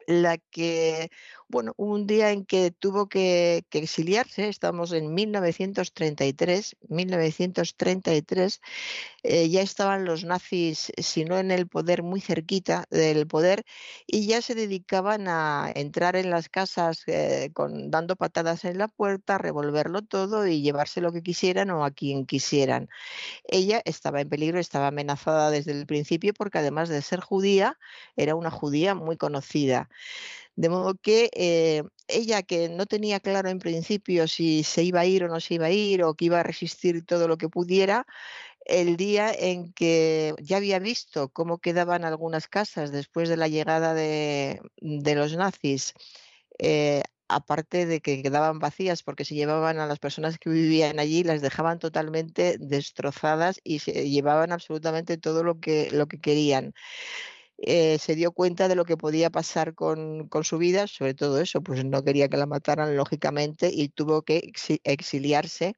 la 0.06 0.38
que, 0.38 1.10
bueno, 1.52 1.74
un 1.76 2.06
día 2.06 2.30
en 2.30 2.46
que 2.46 2.70
tuvo 2.70 3.08
que, 3.08 3.64
exiliarse, 3.72 4.48
estamos 4.48 4.90
en 4.92 5.12
1933, 5.12 6.76
1933, 6.88 8.60
eh, 9.22 9.50
ya 9.50 9.60
estaban 9.60 10.06
los 10.06 10.24
nazis, 10.24 10.92
si 10.96 11.24
no 11.26 11.38
en 11.38 11.50
el 11.50 11.68
poder, 11.68 12.02
muy 12.02 12.22
cerquita 12.22 12.86
del 12.90 13.26
poder, 13.26 13.64
y 14.06 14.26
ya 14.26 14.40
se 14.40 14.54
dedicaban 14.54 15.28
a 15.28 15.70
entrar 15.74 16.16
en 16.16 16.30
las 16.30 16.48
casas 16.48 17.02
eh, 17.06 17.50
con, 17.52 17.90
dando 17.90 18.16
patadas 18.16 18.64
en 18.64 18.78
la 18.78 18.88
puerta, 18.88 19.36
revolverlo 19.36 20.00
todo 20.00 20.46
y 20.46 20.62
llevarse 20.62 21.02
lo 21.02 21.12
que 21.12 21.22
quisieran 21.22 21.70
o 21.70 21.84
a 21.84 21.90
quien 21.90 22.24
quisieran. 22.24 22.88
Ella 23.44 23.82
estaba 23.84 24.22
en 24.22 24.30
peligro, 24.30 24.58
estaba 24.58 24.86
amenazada 24.86 25.50
desde 25.50 25.72
el 25.72 25.84
principio 25.86 26.32
porque 26.32 26.58
además 26.58 26.88
de 26.88 27.02
ser 27.02 27.20
judía, 27.20 27.78
era 28.16 28.36
una 28.36 28.50
judía 28.50 28.94
muy 28.94 29.18
conocida. 29.18 29.90
De 30.54 30.68
modo 30.68 30.94
que 30.94 31.30
eh, 31.34 31.82
ella, 32.08 32.42
que 32.42 32.68
no 32.68 32.86
tenía 32.86 33.20
claro 33.20 33.48
en 33.48 33.58
principio 33.58 34.28
si 34.28 34.64
se 34.64 34.82
iba 34.82 35.00
a 35.00 35.06
ir 35.06 35.24
o 35.24 35.28
no 35.28 35.40
se 35.40 35.54
iba 35.54 35.66
a 35.66 35.70
ir, 35.70 36.02
o 36.04 36.14
que 36.14 36.26
iba 36.26 36.40
a 36.40 36.42
resistir 36.42 37.04
todo 37.04 37.28
lo 37.28 37.38
que 37.38 37.48
pudiera, 37.48 38.06
el 38.64 38.96
día 38.96 39.32
en 39.32 39.72
que 39.72 40.34
ya 40.40 40.58
había 40.58 40.78
visto 40.78 41.30
cómo 41.30 41.58
quedaban 41.58 42.04
algunas 42.04 42.48
casas 42.48 42.92
después 42.92 43.28
de 43.28 43.36
la 43.36 43.48
llegada 43.48 43.94
de, 43.94 44.60
los 44.80 45.36
nazis, 45.36 45.94
eh, 46.58 47.02
aparte 47.28 47.86
de 47.86 48.00
que 48.00 48.22
quedaban 48.22 48.58
vacías 48.58 49.02
porque 49.02 49.24
se 49.24 49.34
llevaban 49.34 49.78
a 49.80 49.86
las 49.86 49.98
personas 49.98 50.38
que 50.38 50.50
vivían 50.50 50.98
allí, 51.00 51.24
las 51.24 51.40
dejaban 51.42 51.78
totalmente 51.78 52.56
destrozadas 52.58 53.60
y 53.64 53.80
se 53.80 54.10
llevaban 54.10 54.52
absolutamente 54.52 55.16
todo 55.18 55.42
lo 55.42 55.58
que, 55.60 55.90
lo 55.90 56.06
que 56.06 56.20
querían. 56.20 56.74
Eh, 57.64 57.98
se 57.98 58.16
dio 58.16 58.32
cuenta 58.32 58.66
de 58.66 58.74
lo 58.74 58.84
que 58.84 58.96
podía 58.96 59.30
pasar 59.30 59.74
con, 59.74 60.28
con, 60.28 60.42
su 60.42 60.58
vida, 60.58 60.88
sobre 60.88 61.14
todo 61.14 61.40
eso, 61.40 61.62
pues 61.62 61.84
no 61.84 62.02
quería 62.02 62.28
que 62.28 62.36
la 62.36 62.46
mataran 62.46 62.96
lógicamente 62.96 63.70
y 63.72 63.88
tuvo 63.88 64.22
que 64.22 64.50
exiliarse 64.84 65.74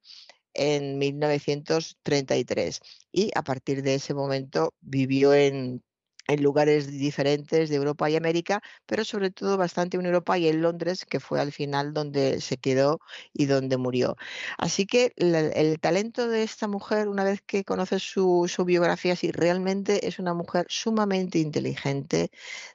en 0.54 0.98
1933 0.98 2.80
y 3.12 3.30
a 3.34 3.42
partir 3.42 3.82
de 3.82 3.96
ese 3.96 4.14
momento 4.14 4.72
vivió 4.80 5.34
en 5.34 5.82
en 6.26 6.42
lugares 6.42 6.90
diferentes 6.90 7.68
de 7.68 7.76
Europa 7.76 8.08
y 8.10 8.16
América, 8.16 8.62
pero 8.86 9.04
sobre 9.04 9.30
todo 9.30 9.56
bastante 9.56 9.96
en 9.96 10.06
Europa 10.06 10.38
y 10.38 10.48
en 10.48 10.62
Londres, 10.62 11.04
que 11.04 11.20
fue 11.20 11.40
al 11.40 11.52
final 11.52 11.92
donde 11.92 12.40
se 12.40 12.56
quedó 12.56 13.00
y 13.32 13.46
donde 13.46 13.76
murió. 13.76 14.16
Así 14.58 14.86
que 14.86 15.12
el, 15.16 15.78
talento 15.80 16.28
de 16.28 16.42
esta 16.42 16.68
mujer, 16.68 17.08
una 17.08 17.24
vez 17.24 17.42
que 17.42 17.64
conoces 17.64 18.02
su, 18.02 18.46
su, 18.48 18.64
biografía, 18.64 19.16
sí, 19.16 19.32
realmente 19.32 20.06
es 20.06 20.18
una 20.18 20.34
mujer 20.34 20.66
sumamente 20.68 21.38
inteligente, 21.38 22.30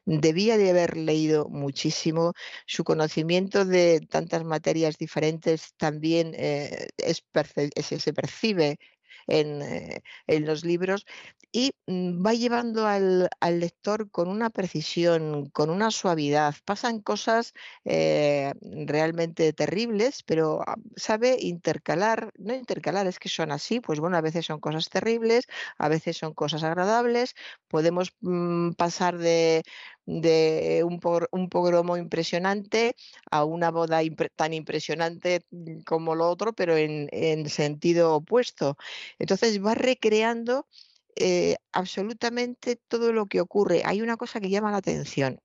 debía 0.06 0.58
de 0.58 0.70
haber 0.70 0.98
leído 0.98 1.48
muchísimo, 1.50 2.34
su 2.66 2.84
conocimiento 2.84 3.66
de 3.66 4.02
tantas 4.10 4.44
materias 4.44 4.98
diferentes 4.98 5.74
también 5.78 6.34
eh, 6.36 6.88
es, 6.98 7.24
se 8.00 8.14
percibe 8.14 8.78
en, 9.30 9.62
eh, 9.62 10.04
en 10.28 10.46
los 10.46 10.66
libros 10.66 11.06
y 11.52 11.72
mm, 11.88 12.26
va 12.26 12.34
llevando 12.34 12.86
al, 12.88 13.30
lector 13.60 14.10
con 14.12 14.30
una 14.30 14.50
precisión, 14.50 15.50
con 15.50 15.70
una 15.70 15.92
suavidad. 15.92 16.56
Pasan 16.66 17.02
cosas 17.02 17.54
eh, 17.86 18.54
realmente 18.62 19.54
terribles, 19.54 20.24
pero 20.24 20.62
ah, 20.68 20.76
sabe 20.96 21.38
intercalar, 21.40 22.32
no 22.38 22.54
intercalar, 22.54 23.08
es 23.08 23.20
que 23.20 23.30
son 23.30 23.52
así, 23.52 23.80
pues 23.80 24.00
bueno, 24.00 24.18
a 24.18 24.22
veces 24.22 24.46
son 24.46 24.60
cosas 24.60 24.90
terribles, 24.90 25.46
a 25.78 25.90
veces 25.90 26.18
son 26.18 26.34
cosas 26.34 26.64
agradables, 26.64 27.34
podemos 27.68 28.14
mmm, 28.22 28.72
pasar 28.74 29.18
de 29.18 29.64
de 30.10 30.84
un, 30.84 31.00
un 31.32 31.50
pogromo 31.50 31.96
impresionante 31.96 32.96
a 33.30 33.46
una 33.46 33.70
boda 33.70 34.02
tan 34.36 34.54
impresionante 34.54 35.46
mm, 35.52 35.82
como 35.82 36.16
lo 36.16 36.30
otro, 36.30 36.54
pero 36.54 36.76
en, 36.78 37.10
en 37.12 37.48
sentido 37.50 38.16
opuesto. 38.16 38.76
Entonces 39.20 39.64
va 39.64 39.76
recreando 39.76 40.68
eh, 41.16 41.58
absolutamente 41.74 42.76
todo 42.76 43.14
lo 43.14 43.28
que 43.28 43.42
ocurre. 43.42 43.84
Hay 43.86 44.02
una 44.02 44.18
cosa 44.18 44.40
que 44.40 44.50
llama 44.50 44.72
la 44.72 44.78
atención 44.78 45.42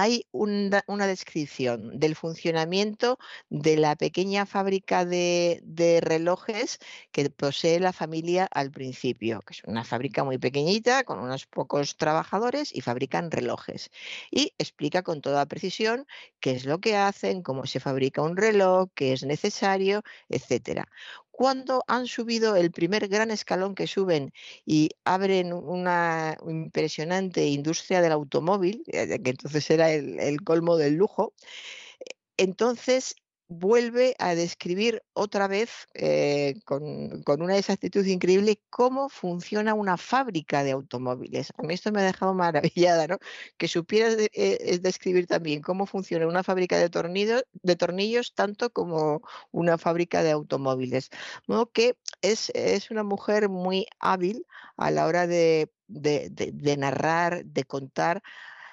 hay 0.00 0.26
una, 0.32 0.82
descripción 1.06 1.98
del 2.00 2.16
funcionamiento 2.16 3.18
de 3.50 3.76
la 3.76 3.96
pequeña 3.96 4.46
fábrica 4.46 5.04
de, 5.04 5.60
de, 5.62 6.00
relojes 6.00 6.78
que 7.12 7.28
posee 7.28 7.80
la 7.80 7.92
familia 7.92 8.48
al 8.50 8.70
principio, 8.70 9.42
que 9.42 9.52
es 9.52 9.62
una 9.64 9.84
fábrica 9.84 10.24
muy 10.24 10.38
pequeñita 10.38 11.04
con 11.04 11.18
unos 11.18 11.44
pocos 11.44 11.98
trabajadores 11.98 12.74
y 12.74 12.80
fabrican 12.80 13.30
relojes. 13.30 13.90
Y 14.30 14.54
explica 14.56 15.02
con 15.02 15.20
toda 15.20 15.44
precisión 15.44 16.06
qué 16.40 16.52
es 16.52 16.64
lo 16.64 16.78
que 16.80 16.96
hacen, 16.96 17.42
cómo 17.42 17.66
se 17.66 17.78
fabrica 17.78 18.22
un 18.22 18.38
reloj, 18.38 18.88
qué 18.94 19.12
es 19.12 19.22
necesario, 19.24 20.02
etcétera 20.30 20.88
cuando 21.40 21.84
han 21.86 22.06
subido 22.06 22.54
el 22.54 22.70
primer 22.70 23.08
gran 23.08 23.30
escalón 23.30 23.74
que 23.74 23.86
suben 23.86 24.30
y 24.66 24.90
abren 25.06 25.54
una 25.54 26.36
impresionante 26.46 27.46
industria 27.46 28.02
del 28.02 28.12
automóvil, 28.12 28.82
eh, 28.88 29.18
que 29.22 29.30
entonces 29.30 29.70
era 29.70 29.90
el, 29.90 30.20
el 30.20 30.42
colmo 30.42 30.76
del 30.76 30.96
lujo, 30.96 31.32
entonces 32.36 33.14
vuelve 33.50 34.14
a 34.20 34.36
describir 34.36 35.02
otra 35.12 35.48
vez 35.48 35.88
eh, 35.94 36.54
con, 36.64 37.22
con, 37.24 37.42
una 37.42 37.58
exactitud 37.58 38.06
increíble 38.06 38.60
cómo 38.70 39.08
funciona 39.08 39.74
una 39.74 39.96
fábrica 39.96 40.62
de 40.62 40.70
automóviles. 40.70 41.52
A 41.58 41.62
mí 41.62 41.74
esto 41.74 41.90
me 41.90 42.00
ha 42.00 42.04
dejado 42.04 42.32
maravillada, 42.32 43.08
¿no? 43.08 43.18
Que 43.58 43.66
supieras 43.66 44.16
de, 44.16 44.30
eh, 44.34 44.78
describir 44.80 45.26
también 45.26 45.62
cómo 45.62 45.86
funciona 45.86 46.28
una 46.28 46.44
fábrica 46.44 46.78
de 46.78 46.90
tornillos, 46.90 47.44
de 47.52 47.74
tornillos 47.74 48.34
tanto 48.34 48.70
como 48.70 49.22
una 49.50 49.78
fábrica 49.78 50.22
de 50.22 50.30
automóviles. 50.30 51.10
¿no? 51.48 51.66
Que 51.72 51.96
es, 52.22 52.50
es 52.54 52.92
una 52.92 53.02
mujer 53.02 53.48
muy 53.48 53.86
hábil 53.98 54.46
a 54.76 54.92
la 54.92 55.06
hora 55.06 55.26
de, 55.26 55.72
de, 55.88 56.30
de 56.30 56.76
narrar, 56.76 57.44
de 57.44 57.64
contar 57.64 58.22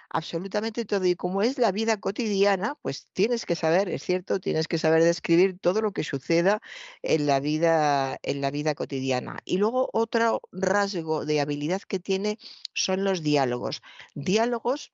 absolutamente 0.10 0.86
todo. 0.86 1.06
Y 1.06 1.16
como 1.16 1.42
es 1.42 1.58
la 1.58 1.72
vida 1.72 1.98
cotidiana, 1.98 2.76
pues 2.82 3.08
tienes 3.14 3.46
que 3.46 3.56
saber, 3.56 3.90
es 3.90 4.04
cierto, 4.04 4.40
tienes 4.40 4.68
que 4.68 4.78
saber 4.78 5.04
describir 5.04 5.60
todo 5.60 5.82
lo 5.82 5.92
que 5.92 6.04
suceda 6.04 6.62
en 7.02 7.26
la 7.28 7.40
vida, 7.40 8.18
en 8.24 8.42
la 8.42 8.52
vida 8.52 8.76
cotidiana. 8.76 9.40
Y 9.46 9.58
luego 9.58 9.90
otro 9.94 10.42
rasgo 10.52 11.26
de 11.26 11.42
habilidad 11.42 11.82
que 11.82 12.00
tiene 12.00 12.38
son 12.74 13.04
los 13.04 13.24
diálogos. 13.24 13.82
Diálogos 14.16 14.92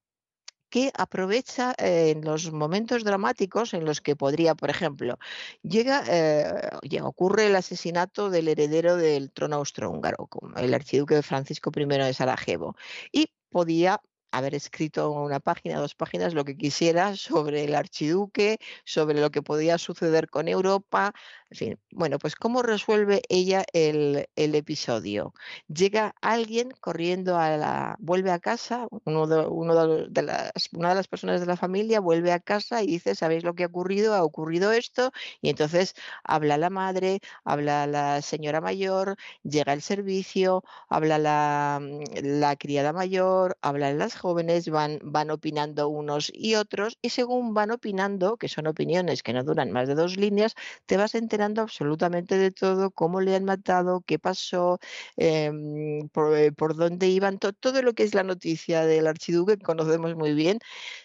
que 0.74 0.92
aprovecha 0.96 1.76
eh, 1.78 2.14
en 2.16 2.26
los 2.26 2.52
momentos 2.52 3.04
dramáticos 3.04 3.76
en 3.76 3.86
los 3.86 4.02
que 4.02 4.16
podría, 4.16 4.56
por 4.56 4.72
ejemplo, 4.72 5.20
llega, 5.62 6.04
eh, 6.08 6.72
ocurre 7.04 7.46
el 7.46 7.56
asesinato 7.56 8.32
del 8.32 8.48
heredero 8.48 8.96
del 8.98 9.32
trono 9.32 9.58
austrohúngaro, 9.58 10.28
el 10.56 10.74
archiduque 10.74 11.22
Francisco 11.22 11.72
I 11.76 11.86
de 11.86 12.14
Sarajevo, 12.16 12.76
y 13.12 13.28
podía 13.52 14.02
haber 14.34 14.56
escrito 14.56 15.12
una 15.12 15.40
página, 15.40 15.80
dos 15.80 15.94
páginas, 15.96 16.34
lo 16.34 16.44
que 16.44 16.58
quisiera 16.58 17.16
sobre 17.16 17.64
el 17.66 17.76
archiduque, 17.76 18.58
sobre 18.84 19.22
lo 19.22 19.30
que 19.32 19.44
podía 19.44 19.78
suceder 19.78 20.30
con 20.30 20.48
Europa, 20.48 21.14
en 21.52 21.58
fin. 21.58 21.80
Bueno, 21.92 22.18
pues 22.18 22.36
¿cómo 22.36 22.64
resuelve 22.64 23.22
ella 23.30 23.64
el, 23.74 24.28
episodio? 24.36 25.34
Llega 25.68 26.16
alguien 26.22 26.72
corriendo 26.80 27.38
a 27.38 27.58
la, 27.58 27.96
vuelve 28.00 28.32
a 28.32 28.40
casa, 28.40 28.88
uno 29.06 29.28
de, 29.28 29.46
uno 29.48 29.88
de, 30.08 30.22
las, 30.24 30.52
una 30.74 30.90
de 30.90 30.96
las 30.96 31.08
personas 31.08 31.40
de 31.40 31.46
la 31.46 31.58
familia 31.58 32.00
vuelve 32.00 32.32
a 32.32 32.40
casa 32.40 32.82
y 32.82 32.88
dice, 32.88 33.14
¿sabéis 33.16 33.44
lo 33.44 33.54
que 33.54 33.64
ha 33.64 33.68
ocurrido? 33.68 34.16
Ha 34.16 34.24
ocurrido 34.24 34.72
esto, 34.72 35.12
y 35.42 35.50
entonces 35.50 35.94
habla 36.24 36.58
la 36.58 36.72
madre, 36.72 37.20
habla 37.44 37.86
la 37.86 38.22
señora 38.24 38.62
mayor, 38.62 39.16
llega 39.44 39.74
el 39.74 39.84
servicio, 39.84 40.64
habla 40.90 41.20
la, 41.20 41.80
la 42.24 42.56
criada 42.56 42.94
mayor, 42.94 43.58
hablan 43.62 44.00
las 44.00 44.16
jóvenes, 44.24 44.70
van, 44.70 45.00
van 45.04 45.30
opinando 45.32 45.90
unos 45.90 46.32
y 46.34 46.56
otros, 46.56 46.98
y 47.02 47.10
según 47.10 47.54
van 47.54 47.72
opinando, 47.72 48.38
que 48.38 48.48
son 48.48 48.68
opiniones 48.68 49.22
que 49.24 49.34
no 49.34 49.44
duran 49.44 49.72
más 49.72 49.88
de 49.90 49.96
dos 49.96 50.16
líneas, 50.18 50.56
te 50.86 50.98
vas 50.98 51.14
enterando 51.16 51.62
absolutamente 51.62 52.38
de 52.38 52.52
todo, 52.52 52.92
cómo 52.92 53.20
le 53.22 53.36
han 53.36 53.44
matado, 53.46 54.02
qué 54.08 54.18
pasó, 54.20 54.80
em, 55.18 56.00
eh, 56.36 56.52
por, 56.56 56.76
dónde 56.76 57.08
iban, 57.08 57.38
todo 57.40 57.82
lo 57.82 57.94
que 57.94 58.04
es 58.04 58.14
la 58.16 58.24
noticia 58.24 58.86
del 58.86 59.08
archiduque, 59.08 59.58
que 59.58 59.64
conocemos 59.66 60.16
muy 60.16 60.34
bien, 60.34 60.60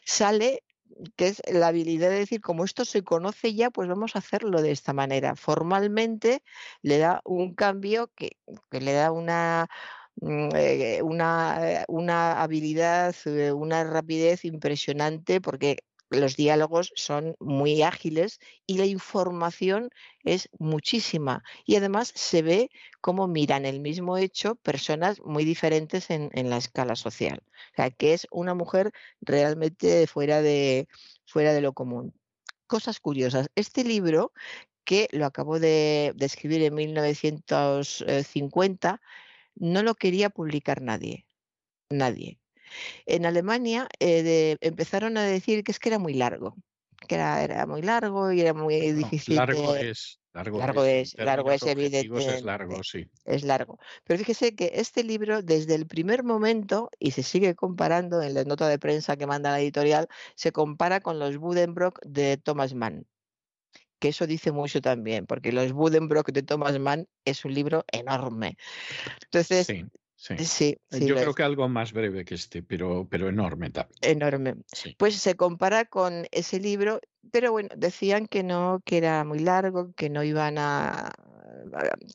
sale 0.05 0.63
que 1.17 1.29
es 1.29 1.43
la 1.47 1.69
habilidad 1.69 2.11
de 2.11 2.21
decir, 2.21 2.41
como 2.41 2.65
esto 2.65 2.85
se 2.85 3.03
conoce 3.05 3.55
ya, 3.55 3.71
pues 3.71 3.89
vamos 3.89 4.17
a 4.17 4.21
hacerlo 4.21 4.63
de 4.63 4.73
esta 4.73 4.93
manera. 4.93 5.37
Formalmente 5.37 6.43
le 6.83 6.99
da 6.99 7.21
un 7.25 7.55
cambio 7.55 8.11
que 8.17 8.37
le 8.71 8.93
da 8.93 9.13
una, 9.13 9.69
una, 10.21 11.71
eh, 11.71 11.85
una 11.89 12.43
habilidad, 12.43 13.15
eh, 13.27 13.53
una 13.53 13.85
rapidez 13.85 14.45
impresionante 14.45 15.41
porque 15.41 15.79
los 16.11 16.37
diálogos 16.37 16.93
son 16.95 17.37
muy 17.39 17.83
ágiles 17.83 18.41
y 18.67 18.79
la 18.79 18.87
información 18.87 19.91
es 20.25 20.49
muchísima. 20.59 21.45
Y 21.67 21.77
además 21.77 22.13
se 22.15 22.41
ve 22.43 22.71
cómo 23.01 23.29
miran 23.29 23.67
el 23.67 23.81
mismo 23.81 24.17
hecho 24.17 24.55
personas 24.57 25.21
muy 25.23 25.45
diferentes 25.45 26.11
en, 26.11 26.31
en, 26.33 26.51
la 26.51 26.57
escala 26.57 26.97
social. 26.97 27.43
O 27.73 27.77
sea, 27.77 27.91
que 27.91 28.15
es 28.15 28.27
una 28.31 28.55
mujer 28.55 28.93
realmente 29.21 30.07
fuera 30.07 30.41
de, 30.43 30.89
fuera 31.27 31.53
de 31.53 31.61
lo 31.61 31.73
común. 31.75 32.15
Cosas 32.67 33.01
curiosas. 33.01 33.49
Este 33.55 33.85
libro, 33.85 34.33
que 34.85 35.09
lo 35.13 35.27
acabo 35.27 35.61
de, 35.61 36.13
de 36.17 36.27
escribir 36.27 36.63
en 36.63 36.75
1950, 36.75 39.01
no 39.59 39.83
lo 39.83 39.95
quería 39.95 40.31
publicar 40.31 40.83
nadie, 40.83 41.27
nadie. 41.91 42.39
En 43.07 43.27
Alemania 43.27 43.89
eh, 43.99 44.57
empezaron 44.61 45.17
a 45.17 45.23
decir 45.23 45.65
que 45.65 45.73
es 45.73 45.79
que 45.79 45.89
era 45.89 45.99
muy 45.99 46.15
largo, 46.15 46.57
que 47.07 47.15
era, 47.15 47.67
muy 47.67 47.83
largo 47.83 48.33
y 48.33 48.41
era 48.41 48.53
muy 48.53 48.93
difícil. 48.93 49.37
largo 49.37 49.75
es, 49.75 50.21
largo, 50.35 50.85
es, 50.85 51.17
largo 51.17 51.51
es 51.51 51.63
evidente. 51.63 52.37
Es 52.37 52.43
largo, 52.43 52.83
sí. 52.85 53.09
Es 53.25 53.43
largo. 53.45 53.79
Pero 54.05 54.19
fíjese 54.19 54.55
que 54.55 54.73
este 54.75 55.03
libro, 55.03 55.43
desde 55.43 55.75
el 55.75 55.87
primer 55.87 56.25
momento, 56.25 56.91
y 56.99 57.13
se 57.13 57.23
sigue 57.23 57.55
comparando 57.55 58.23
en 58.23 58.35
la 58.35 58.45
nota 58.45 58.69
de 58.69 58.79
prensa 58.79 59.17
que 59.17 59.27
manda 59.27 59.51
la 59.51 59.61
editorial, 59.61 60.09
se 60.35 60.53
compara 60.53 61.01
con 61.01 61.19
los 61.19 61.39
Budenbrock 61.39 62.01
de 62.05 62.37
Thomas 62.37 62.75
Mann 62.75 63.07
que 63.99 64.09
eso 64.09 64.27
dice 64.27 64.53
mucho 64.53 64.81
también, 64.81 65.27
porque 65.27 65.53
Los 65.53 65.73
Budenbrock 65.73 66.31
de 66.33 66.43
Thomas 66.43 66.79
Mann 66.79 67.09
es 67.25 67.45
un 67.45 67.55
libro 67.55 67.85
enorme. 67.93 68.57
Entonces. 69.25 69.69
Sí. 70.19 70.77
Yo 70.91 71.15
creo 71.15 71.33
que 71.33 71.45
algo 71.45 71.69
más 71.69 71.93
breve 71.93 72.25
que 72.25 72.35
este, 72.35 72.61
pero, 72.61 73.07
pero 73.09 73.29
enorme 73.29 73.71
también. 73.71 73.99
Enorme. 74.03 74.57
Pues 74.97 75.15
se 75.15 75.37
compara 75.37 75.85
con 75.85 76.27
ese 76.33 76.59
libro, 76.59 77.01
pero 77.31 77.53
bueno, 77.53 77.69
decían 77.77 78.27
que 78.27 78.43
no, 78.43 78.83
que 78.85 78.99
era 78.99 79.23
muy 79.23 79.39
largo, 79.39 79.93
que 79.95 80.11
no 80.11 80.25
iban 80.25 80.59
a, 80.59 81.13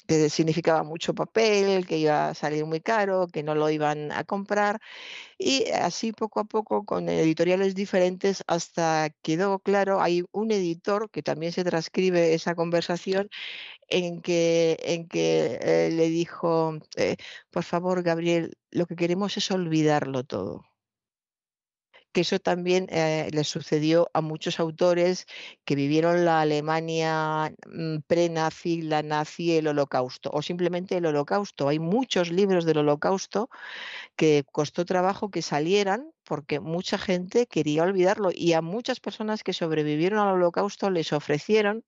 que 0.08 0.30
significaba 0.30 0.84
mucho 0.84 1.14
papel, 1.14 1.86
que 1.86 1.98
iba 1.98 2.30
a 2.30 2.34
salir 2.34 2.66
muy 2.66 2.82
caro, 2.82 3.28
que 3.28 3.44
no 3.44 3.56
lo 3.56 3.70
iban 3.70 4.12
a 4.12 4.24
comprar. 4.24 4.82
Y 5.38 5.70
así 5.72 6.12
poco 6.12 6.40
a 6.40 6.46
poco, 6.46 6.86
con 6.86 7.10
editoriales 7.10 7.76
diferentes, 7.76 8.44
hasta 8.48 9.10
quedó 9.22 9.60
claro, 9.60 10.02
hay 10.02 10.24
un 10.32 10.52
editor 10.52 11.10
que 11.10 11.24
también 11.24 11.52
se 11.52 11.64
transcribe 11.64 12.34
esa 12.34 12.56
conversación 12.56 13.30
en 13.89 14.22
que, 14.22 14.77
en 14.81 15.07
que 15.07 15.60
eh, 15.61 15.89
le 15.91 16.10
dijo, 16.10 16.73
eh, 16.97 17.18
por 17.51 17.64
favor, 17.64 18.03
Gabriel, 18.03 18.57
lo 18.72 18.85
que 18.85 18.95
queremos 18.95 19.38
es 19.38 19.51
olvidarlo 19.51 20.23
todo 20.23 20.64
que 22.14 22.22
eso 22.22 22.40
también 22.40 22.88
eh, 22.90 23.30
le 23.34 23.44
sucedió 23.44 24.10
a 24.14 24.22
muchos 24.22 24.60
autores 24.60 25.26
que 25.65 25.76
vivieron 25.76 26.26
la 26.26 26.41
Alemania 26.41 27.52
mm, 27.68 27.98
pre-nazi, 28.07 28.81
la 28.84 29.03
nazi, 29.03 29.57
el 29.57 29.68
holocausto, 29.68 30.30
o 30.34 30.41
simplemente 30.41 30.98
el 30.98 31.06
holocausto. 31.07 31.68
Hay 31.68 31.80
muchos 31.80 32.31
libros 32.31 32.65
del 32.65 32.80
holocausto 32.80 33.49
que 34.15 34.45
costó 34.52 34.85
trabajo 34.85 35.31
que 35.31 35.41
salieran 35.41 36.11
porque 36.23 36.60
mucha 36.60 36.98
gente 36.98 37.48
quería 37.48 37.84
olvidarlo 37.84 38.30
y 38.34 38.53
a 38.53 38.61
muchas 38.61 38.99
personas 38.99 39.44
que 39.44 39.53
sobrevivieron 39.53 40.19
al 40.19 40.35
holocausto 40.35 40.90
les 40.90 41.14
ofrecieron 41.14 41.84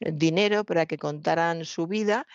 eh, 0.00 0.12
dinero 0.12 0.64
para 0.64 0.86
que 0.86 0.98
contaran 0.98 1.64
su 1.64 1.86
vida 1.86 2.26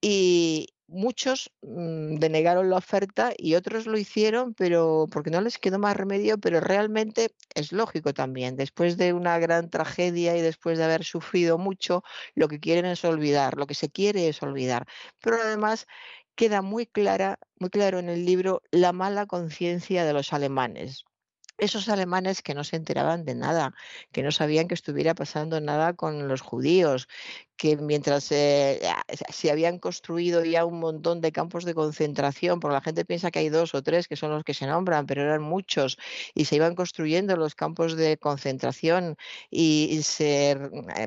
y, 0.00 0.75
muchos 0.88 1.52
mm, 1.62 2.16
denegaron 2.16 2.70
la 2.70 2.76
oferta 2.76 3.32
y 3.36 3.54
otros 3.54 3.86
lo 3.86 3.98
hicieron, 3.98 4.54
pero 4.54 5.06
porque 5.10 5.30
no 5.30 5.40
les 5.40 5.58
quedó 5.58 5.78
más 5.78 5.96
remedio, 5.96 6.38
pero 6.38 6.60
realmente 6.60 7.34
es 7.54 7.72
lógico 7.72 8.14
también. 8.14 8.56
Después 8.56 8.96
de 8.96 9.12
una 9.12 9.38
gran 9.38 9.70
tragedia 9.70 10.36
y 10.36 10.42
después 10.42 10.78
de 10.78 10.84
haber 10.84 11.04
sufrido 11.04 11.58
mucho, 11.58 12.02
lo 12.34 12.48
que 12.48 12.60
quieren 12.60 12.86
es 12.86 13.04
olvidar, 13.04 13.56
lo 13.56 13.66
que 13.66 13.74
se 13.74 13.90
quiere 13.90 14.28
es 14.28 14.42
olvidar. 14.42 14.86
Pero 15.20 15.36
además 15.40 15.86
queda 16.34 16.62
muy 16.62 16.86
clara, 16.86 17.38
muy 17.58 17.70
claro 17.70 17.98
en 17.98 18.08
el 18.08 18.24
libro 18.24 18.62
la 18.70 18.92
mala 18.92 19.26
conciencia 19.26 20.04
de 20.04 20.12
los 20.12 20.32
alemanes 20.32 21.04
esos 21.58 21.88
alemanes 21.88 22.42
que 22.42 22.54
no 22.54 22.64
se 22.64 22.76
enteraban 22.76 23.24
de 23.24 23.34
nada, 23.34 23.74
que 24.12 24.22
no 24.22 24.30
sabían 24.30 24.68
que 24.68 24.74
estuviera 24.74 25.14
pasando 25.14 25.60
nada 25.60 25.94
con 25.94 26.28
los 26.28 26.40
judíos, 26.40 27.08
que 27.56 27.76
mientras 27.76 28.30
eh, 28.32 28.80
se 29.30 29.50
habían 29.50 29.78
construido 29.78 30.44
ya 30.44 30.64
un 30.64 30.78
montón 30.78 31.20
de 31.20 31.32
campos 31.32 31.64
de 31.64 31.74
concentración, 31.74 32.60
porque 32.60 32.74
la 32.74 32.80
gente 32.80 33.04
piensa 33.04 33.30
que 33.30 33.38
hay 33.40 33.48
dos 33.48 33.74
o 33.74 33.82
tres 33.82 34.08
que 34.08 34.16
son 34.16 34.30
los 34.30 34.44
que 34.44 34.54
se 34.54 34.66
nombran, 34.66 35.06
pero 35.06 35.22
eran 35.22 35.42
muchos, 35.42 35.98
y 36.34 36.44
se 36.44 36.56
iban 36.56 36.74
construyendo 36.74 37.36
los 37.36 37.54
campos 37.54 37.96
de 37.96 38.18
concentración 38.18 39.16
y, 39.50 40.00
se 40.02 40.52
eh, 40.52 40.58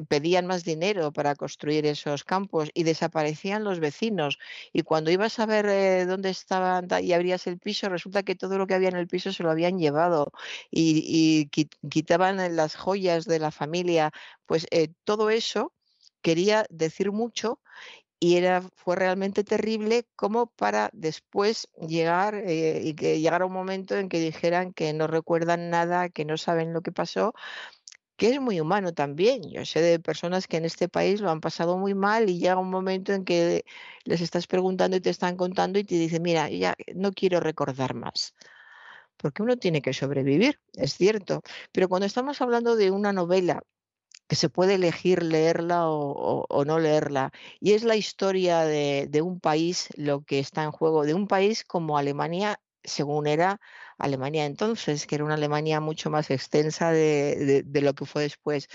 pedían 0.07 0.47
más 0.47 0.63
dinero 0.63 1.11
para 1.13 1.35
construir 1.35 1.85
esos 1.85 2.23
campos 2.23 2.69
y 2.73 2.83
desaparecían 2.83 3.63
los 3.63 3.79
vecinos. 3.79 4.39
Y 4.73 4.81
cuando 4.83 5.11
ibas 5.11 5.39
a 5.39 5.45
ver 5.45 5.65
eh, 5.67 6.05
dónde 6.05 6.29
estaban 6.29 6.87
y 7.01 7.13
abrías 7.13 7.47
el 7.47 7.59
piso, 7.59 7.89
resulta 7.89 8.23
que 8.23 8.35
todo 8.35 8.57
lo 8.57 8.67
que 8.67 8.73
había 8.73 8.89
en 8.89 8.97
el 8.97 9.07
piso 9.07 9.31
se 9.31 9.43
lo 9.43 9.51
habían 9.51 9.77
llevado 9.79 10.31
y, 10.71 11.49
quitaban 11.89 12.55
las 12.55 12.75
joyas 12.75 13.25
de 13.25 13.39
la 13.39 13.51
familia. 13.51 14.11
Pues 14.45 14.67
todo 15.03 15.29
eso 15.29 15.73
quería 16.21 16.65
decir 16.69 17.11
mucho 17.11 17.59
y 18.19 18.35
era, 18.35 18.61
fue 18.75 18.95
realmente 18.97 19.43
terrible 19.43 20.05
como 20.15 20.47
para 20.47 20.89
después 20.93 21.69
llegar 21.87 22.35
eh, 22.35 22.81
y 22.83 22.93
que 22.93 23.19
llegara 23.21 23.45
un 23.45 23.53
momento 23.53 23.97
en 23.97 24.09
que 24.09 24.19
dijeran 24.19 24.73
que 24.73 24.93
no 24.93 25.07
recuerdan 25.07 25.69
nada, 25.69 26.09
que 26.09 26.25
no 26.25 26.37
saben 26.37 26.73
lo 26.73 26.81
que 26.81 26.91
pasó, 26.91 27.33
que 28.17 28.31
es 28.31 28.41
muy 28.41 28.59
humano 28.59 28.93
también. 28.93 29.43
Yo 29.49 29.65
sé 29.65 29.81
de 29.81 29.99
personas 29.99 30.47
que 30.47 30.57
en 30.57 30.65
este 30.65 30.89
país 30.89 31.21
lo 31.21 31.31
han 31.31 31.41
pasado 31.41 31.77
muy 31.77 31.93
mal 31.95 32.29
y 32.29 32.39
llega 32.39 32.57
un 32.57 32.69
momento 32.69 33.13
en 33.13 33.23
que 33.25 33.63
les 34.03 34.21
estás 34.21 34.47
preguntando 34.47 34.97
y 34.97 35.01
te 35.01 35.09
están 35.09 35.37
contando 35.37 35.79
y 35.79 35.85
te 35.85 35.95
dicen, 35.95 36.21
mira, 36.23 36.49
ya 36.49 36.75
no 36.95 37.13
quiero 37.13 37.39
recordar 37.39 37.93
más. 37.95 38.35
Porque 39.17 39.43
uno 39.43 39.57
tiene 39.57 39.81
que 39.81 39.93
sobrevivir, 39.93 40.59
es 40.73 40.95
cierto. 40.95 41.41
Pero 41.71 41.89
cuando 41.89 42.05
estamos 42.07 42.41
hablando 42.41 42.75
de 42.75 42.91
una 42.91 43.13
novela 43.13 43.63
que 44.29 44.35
se 44.35 44.49
puede 44.49 44.75
elegir 44.75 45.23
leerla 45.23 45.89
o, 45.89 46.63
no 46.65 46.79
leerla. 46.79 47.31
Y 47.59 47.73
es 47.73 47.83
la 47.83 47.95
historia 47.95 48.61
de, 48.61 49.21
un 49.23 49.39
país 49.39 49.89
lo 49.97 50.23
que 50.23 50.39
está 50.39 50.63
en 50.63 50.71
juego, 50.71 51.03
de 51.03 51.15
un 51.15 51.27
país 51.27 51.63
como 51.65 51.97
Alemania, 51.97 52.61
según 52.83 53.27
era 53.27 53.59
Alemania 53.97 54.45
entonces, 54.45 55.07
que 55.07 55.15
era 55.15 55.25
una 55.25 55.33
Alemania 55.33 55.79
mucho 55.81 56.11
más 56.11 56.29
extensa 56.29 56.91
de, 56.91 57.65
lo 57.81 57.93
que 57.95 58.05
fue 58.05 58.21
después. 58.23 58.69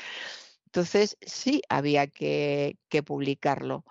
Entonces, 0.66 1.16
sí, 1.22 1.62
había 1.68 2.08
que, 2.08 2.76
publicarlo 3.06 3.84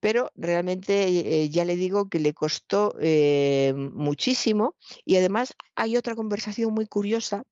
pero 0.00 0.32
realmente 0.34 1.06
eh, 1.44 1.48
ya 1.50 1.64
le 1.64 1.76
digo 1.76 2.08
que 2.08 2.18
le 2.20 2.34
costó 2.34 2.94
eh, 3.00 3.72
muchísimo 3.76 4.76
y 5.04 5.16
además 5.16 5.54
hay 5.76 5.96
otra 5.96 6.16
conversación 6.16 6.74
muy 6.74 6.86
curiosa 6.86 7.44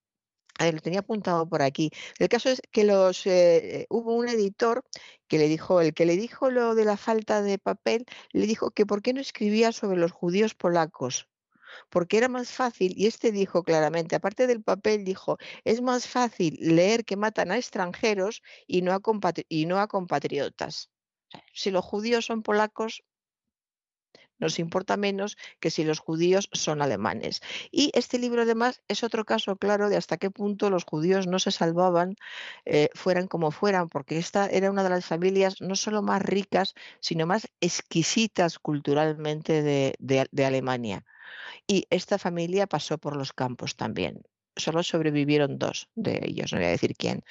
lo 0.73 0.81
tenía 0.81 1.01
apuntado 1.01 1.49
por 1.49 1.63
aquí. 1.63 1.91
El 2.19 2.29
caso 2.29 2.51
es 2.51 2.61
que 2.71 2.85
los 2.85 3.27
eh, 3.27 3.87
hubo 3.91 4.15
un 4.17 4.29
editor 4.29 4.85
que 5.29 5.39
le 5.39 5.49
dijo, 5.49 5.81
el 5.81 5.95
que 5.95 6.07
le 6.07 6.17
dijo 6.17 6.51
lo 6.51 6.75
de 6.75 6.85
la 6.85 6.97
falta 6.97 7.43
de 7.43 7.59
papel, 7.59 8.05
le 8.33 8.47
dijo 8.47 8.71
que 8.71 8.87
por 8.87 9.03
qué 9.03 9.13
no 9.13 9.21
escribía 9.21 9.73
sobre 9.73 9.99
los 9.99 10.13
judíos 10.13 10.55
polacos. 10.55 11.29
porque 11.91 12.19
era 12.19 12.29
más 12.29 12.51
fácil, 12.53 12.95
y 12.97 13.07
este 13.07 13.33
dijo 13.33 13.63
claramente, 13.63 14.17
aparte 14.17 14.47
del 14.47 14.63
papel, 14.63 15.05
dijo, 15.05 15.39
es 15.65 15.83
más 15.83 16.07
fácil 16.09 16.57
leer 16.61 17.05
que 17.05 17.17
matan 17.17 17.51
a 17.53 17.57
extranjeros 17.59 18.43
y 18.67 18.83
no 18.83 18.93
a, 18.93 19.01
y 19.49 19.67
no 19.67 19.79
a 19.79 19.89
compatriotas. 19.89 20.91
Si 21.55 21.71
los 21.71 21.85
judíos 21.85 22.27
son 22.27 22.43
polacos, 22.43 23.05
nos 24.41 24.59
importa 24.59 24.97
menos 24.97 25.37
que 25.61 25.71
si 25.71 25.85
los 25.85 26.01
judíos 26.01 26.49
son 26.53 26.83
alemanes. 26.83 27.41
Y 27.71 27.91
este 27.95 28.19
libro 28.19 28.43
además 28.43 28.83
es 28.89 29.05
otro 29.05 29.25
caso 29.25 29.57
claro 29.57 29.89
de 29.89 29.97
hasta 29.97 30.17
qué 30.17 30.31
punto 30.31 30.71
los 30.71 30.85
judíos 30.85 31.27
no 31.27 31.39
se 31.39 31.51
salvaban, 31.51 32.17
eh, 32.65 32.89
fueran 32.95 33.29
como 33.29 33.51
fueran, 33.51 33.89
porque 33.89 34.19
esta 34.19 34.47
era 34.47 34.71
una 34.71 34.83
de 34.83 34.91
las 34.91 35.07
familias 35.07 35.61
no 35.61 35.77
solo 35.77 36.03
más 36.03 36.23
ricas, 36.23 36.75
sino 37.01 37.27
más 37.27 37.49
exquisitas 37.61 38.59
culturalmente 38.59 39.63
de 39.63 40.45
Alemania. 40.45 41.05
Y 41.67 41.87
esta 41.91 42.19
familia 42.19 42.67
pasó 42.67 42.99
por 42.99 43.17
los 43.17 43.33
campos 43.33 43.77
también 43.77 44.23
solo 44.61 44.83
sobrevivieron 44.83 45.59
dos 45.59 45.89
de 45.95 46.21
ellos, 46.23 46.53
no 46.53 46.59
voy 46.59 46.67
a 46.69 46.71
decir 46.71 46.95
quién. 46.97 47.23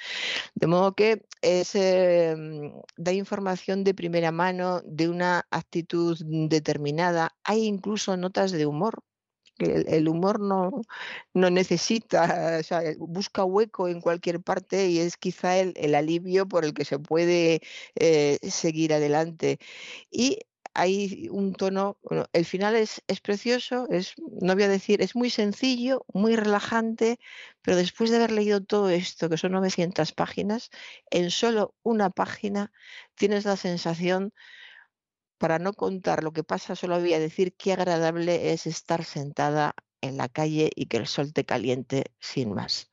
De 0.54 0.66
modo 0.66 0.94
que 0.94 1.26
es, 1.42 1.74
em, 1.74 2.72
da 2.96 3.12
información 3.12 3.84
de 3.84 3.94
primera 3.94 4.32
mano, 4.32 4.82
de 4.84 5.08
una 5.08 5.46
actitud 5.50 6.18
determinada. 6.48 7.36
Hay 7.44 7.64
incluso 7.66 8.16
notas 8.16 8.52
de 8.52 8.66
humor. 8.66 9.02
El, 9.58 10.08
humor 10.08 10.40
no, 10.40 10.70
no 11.34 11.50
necesita, 11.50 12.60
busca 12.98 13.44
hueco 13.44 13.88
en 13.88 14.00
cualquier 14.00 14.40
parte 14.40 14.88
y 14.88 15.00
es 15.00 15.18
quizá 15.18 15.58
el, 15.58 15.94
alivio 15.94 16.48
por 16.48 16.64
el 16.64 16.72
que 16.72 16.86
se 16.86 16.98
puede 16.98 17.60
eh, 17.94 18.38
seguir 18.42 18.94
adelante. 18.94 19.58
Y 20.10 20.38
hay 20.74 21.28
un 21.30 21.54
tono, 21.54 21.98
el 22.32 22.44
final 22.44 22.76
es, 22.76 23.02
es, 23.08 23.20
precioso, 23.20 23.88
es, 23.90 24.14
no 24.40 24.54
voy 24.54 24.64
a 24.64 24.68
decir, 24.68 25.02
es 25.02 25.16
muy 25.16 25.30
sencillo, 25.30 26.04
muy 26.12 26.36
relajante, 26.36 27.18
pero 27.62 27.76
después 27.76 28.10
de 28.10 28.16
haber 28.16 28.32
leído 28.32 28.62
todo 28.62 28.90
esto, 28.90 29.28
que 29.28 29.36
son 29.36 29.52
900 29.52 30.12
páginas, 30.12 30.70
en 31.10 31.30
solo 31.30 31.74
una 31.82 32.10
página 32.10 32.72
tienes 33.14 33.44
la 33.44 33.56
sensación, 33.56 34.32
para 35.38 35.58
no 35.58 35.72
contar 35.72 36.22
lo 36.22 36.32
que 36.32 36.44
pasa, 36.44 36.76
solo 36.76 37.00
voy 37.00 37.14
a 37.14 37.18
decir 37.18 37.54
qué 37.56 37.72
agradable 37.72 38.52
es 38.52 38.66
estar 38.66 39.04
sentada 39.04 39.74
en 40.02 40.18
la 40.18 40.28
calle 40.28 40.70
y 40.74 40.86
que 40.86 40.98
el 40.98 41.06
sol 41.06 41.32
te 41.32 41.44
caliente 41.44 42.12
sin 42.20 42.52
más. 42.52 42.89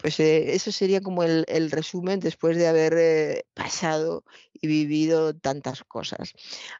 Pues 0.00 0.20
eh, 0.20 0.54
eso 0.54 0.72
sería 0.72 1.00
como 1.00 1.22
el, 1.22 1.70
resumen 1.70 2.20
después 2.20 2.56
de 2.56 2.68
haber 2.68 2.94
eh, 2.96 3.44
pasado 3.54 4.24
y 4.52 4.66
vivido 4.66 5.34
tantas 5.34 5.84
cosas. 5.84 6.34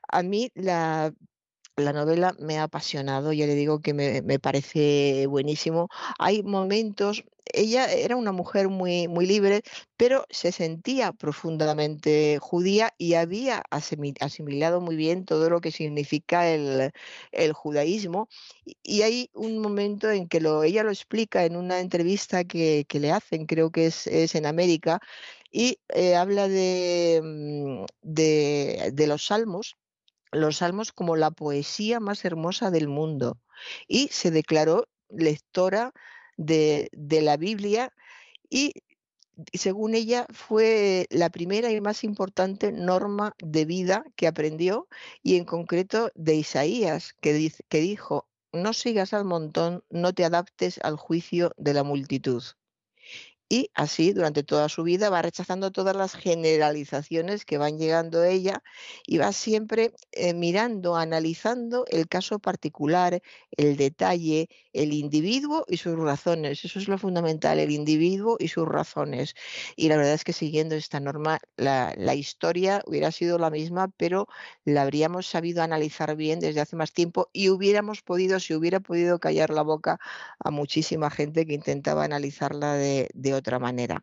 A 0.08 0.22
mí 0.22 0.50
la 0.54 1.12
la 1.80 1.92
novela 1.92 2.34
me 2.38 2.58
ha 2.58 2.64
apasionado, 2.64 3.32
ya 3.32 3.46
le 3.46 3.54
digo 3.54 3.80
que 3.80 3.94
me, 3.94 4.38
parece 4.38 5.26
buenísimo. 5.26 5.88
Hay 6.18 6.42
momentos, 6.42 7.24
ella 7.52 7.92
era 7.92 8.16
una 8.16 8.32
mujer 8.32 8.68
muy, 8.68 9.08
muy 9.08 9.26
libre, 9.26 9.62
pero 9.96 10.26
se 10.30 10.52
sentía 10.52 11.12
profundamente 11.12 12.38
judía 12.40 12.94
y 12.98 13.14
había 13.14 13.62
asimilado 13.70 14.80
muy 14.80 14.96
bien 14.96 15.24
todo 15.24 15.50
lo 15.50 15.60
que 15.60 15.72
significa 15.72 16.48
el, 16.48 16.92
judaísmo. 17.52 18.28
Y 18.82 19.02
hay 19.02 19.30
un 19.34 19.58
momento 19.58 20.10
en 20.10 20.28
que 20.28 20.38
ella 20.38 20.84
lo 20.84 20.90
explica 20.90 21.44
en 21.44 21.56
una 21.56 21.80
entrevista 21.80 22.44
que, 22.44 22.86
le 22.92 23.12
hacen, 23.12 23.46
creo 23.46 23.70
que 23.70 23.86
es, 23.86 24.06
en 24.34 24.46
América, 24.46 25.00
y 25.50 25.78
eh, 25.88 26.14
habla 26.16 26.46
mm, 26.48 27.84
de 28.02 29.06
los 29.08 29.26
salmos 29.26 29.76
los 30.32 30.58
salmos 30.58 30.92
como 30.92 31.16
la 31.16 31.30
poesía 31.30 32.00
más 32.00 32.24
hermosa 32.24 32.70
del 32.70 32.88
mundo 32.88 33.38
y 33.88 34.08
se 34.08 34.30
declaró 34.30 34.86
lectora 35.08 35.92
de, 36.36 36.90
la 36.92 37.36
Biblia 37.36 37.92
y 38.48 38.72
según 39.52 39.94
ella 39.94 40.26
fue 40.32 41.06
la 41.10 41.30
primera 41.30 41.70
y 41.70 41.80
más 41.80 42.04
importante 42.04 42.72
norma 42.72 43.34
de 43.38 43.64
vida 43.64 44.04
que 44.16 44.26
aprendió 44.26 44.88
y 45.22 45.36
en 45.36 45.44
concreto 45.44 46.10
de 46.14 46.36
Isaías 46.36 47.14
que, 47.20 47.52
que 47.68 47.80
dijo, 47.80 48.28
no 48.52 48.72
sigas 48.72 49.14
al 49.14 49.24
montón, 49.24 49.84
no 49.90 50.12
te 50.12 50.24
adaptes 50.24 50.78
al 50.82 50.96
juicio 50.96 51.52
de 51.56 51.74
la 51.74 51.84
multitud 51.84 52.42
y 53.50 53.70
así 53.74 54.12
durante 54.12 54.44
toda 54.44 54.68
su 54.68 54.84
vida 54.84 55.10
va 55.10 55.22
rechazando 55.22 55.72
todas 55.72 55.96
las 55.96 56.14
generalizaciones 56.14 57.44
que 57.44 57.58
van 57.58 57.78
llegando 57.78 58.20
a 58.20 58.28
ella 58.28 58.62
y 59.04 59.18
va 59.18 59.32
siempre 59.32 59.92
eh, 60.12 60.34
mirando, 60.34 60.96
analizando 60.96 61.84
el 61.90 62.06
caso 62.06 62.38
particular, 62.38 63.20
el 63.56 63.76
detalle, 63.76 64.48
el 64.72 64.92
individuo 64.92 65.64
y 65.68 65.76
sus 65.76 65.98
razones. 65.98 66.64
Eso 66.64 66.78
es 66.78 66.88
lo 66.88 66.98
fundamental, 66.98 67.58
el 67.58 67.70
individuo 67.70 68.36
y 68.38 68.48
sus 68.48 68.66
razones. 68.68 69.34
Y 69.76 69.88
la 69.88 69.96
verdad 69.96 70.14
es 70.14 70.24
que 70.24 70.32
siguiendo 70.32 70.74
esta 70.74 71.00
norma, 71.00 71.40
la, 71.56 71.94
la 71.96 72.14
historia 72.14 72.82
hubiera 72.86 73.10
sido 73.12 73.38
la 73.38 73.50
misma, 73.50 73.88
pero 73.96 74.26
la 74.64 74.82
habríamos 74.82 75.26
sabido 75.26 75.62
analizar 75.62 76.16
bien 76.16 76.40
desde 76.40 76.60
hace 76.60 76.76
más 76.76 76.92
tiempo 76.92 77.28
y 77.32 77.48
hubiéramos 77.50 78.02
podido, 78.02 78.40
si 78.40 78.54
hubiera 78.54 78.80
podido 78.80 79.18
callar 79.18 79.50
la 79.50 79.62
boca 79.62 79.98
a 80.38 80.50
muchísima 80.50 81.10
gente 81.10 81.46
que 81.46 81.54
intentaba 81.54 82.04
analizarla 82.04 82.74
de, 82.74 83.08
de 83.14 83.34
otra 83.34 83.58
manera. 83.58 84.02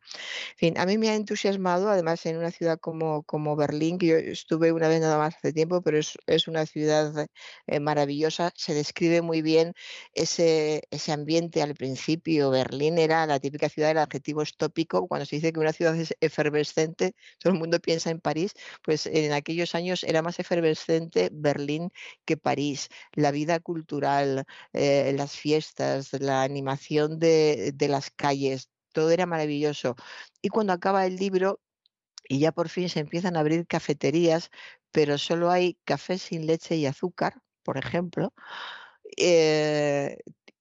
En 0.51 0.57
fin, 0.57 0.77
a 0.77 0.85
mí 0.85 0.97
me 0.97 1.09
ha 1.09 1.15
entusiasmado, 1.15 1.89
además 1.89 2.25
en 2.25 2.37
una 2.37 2.51
ciudad 2.51 2.79
como, 2.79 3.23
como 3.23 3.55
Berlín, 3.55 3.97
que 3.97 4.07
yo 4.07 4.15
estuve 4.17 4.71
una 4.71 4.87
vez 4.87 5.01
nada 5.01 5.17
más 5.17 5.35
hace 5.35 5.53
tiempo, 5.53 5.81
pero 5.81 5.97
es, 5.97 6.17
es 6.27 6.47
una 6.47 6.65
ciudad 6.65 7.27
eh, 7.67 7.79
maravillosa, 7.79 8.51
se 8.55 8.73
describe 8.73 9.21
muy 9.21 9.41
bien 9.41 9.73
ese, 10.13 10.56
ese 10.91 11.11
ambiente 11.11 11.61
al 11.61 11.75
principio. 11.75 12.49
Berlín 12.51 12.97
era 12.97 13.25
la 13.25 13.39
típica 13.39 13.69
ciudad, 13.69 13.91
el 13.91 13.97
adjetivo 13.99 14.41
es 14.41 14.55
tópico, 14.55 15.07
cuando 15.07 15.25
se 15.25 15.37
dice 15.37 15.53
que 15.53 15.59
una 15.59 15.73
ciudad 15.73 15.95
es 15.95 16.15
efervescente, 16.21 17.15
todo 17.39 17.53
el 17.53 17.59
mundo 17.59 17.79
piensa 17.79 18.09
en 18.11 18.19
París, 18.19 18.53
pues 18.83 19.05
en 19.05 19.33
aquellos 19.33 19.75
años 19.75 20.03
era 20.03 20.21
más 20.21 20.39
efervescente 20.39 21.29
Berlín 21.31 21.91
que 22.25 22.37
París. 22.37 22.89
La 23.13 23.31
vida 23.31 23.59
cultural, 23.59 24.45
eh, 24.73 25.13
las 25.15 25.33
fiestas, 25.37 26.13
la 26.19 26.43
animación 26.43 27.19
de, 27.19 27.71
de 27.73 27.87
las 27.87 28.09
calles, 28.11 28.69
todo 28.93 29.11
era 29.11 29.25
maravilloso. 29.25 29.95
Y 30.41 30.49
cuando 30.49 30.73
acaba 30.73 31.05
el 31.05 31.17
libro 31.17 31.61
y 32.29 32.39
ya 32.39 32.51
por 32.51 32.69
fin 32.69 32.89
se 32.89 32.99
empiezan 32.99 33.37
a 33.37 33.41
abrir 33.41 33.67
cafeterías, 33.67 34.49
pero 34.91 35.17
solo 35.17 35.49
hay 35.51 35.77
café 35.85 36.17
sin 36.17 36.47
leche 36.47 36.75
y 36.75 36.85
azúcar, 36.85 37.41
por 37.63 37.77
ejemplo, 37.77 38.33
eh, 39.17 40.17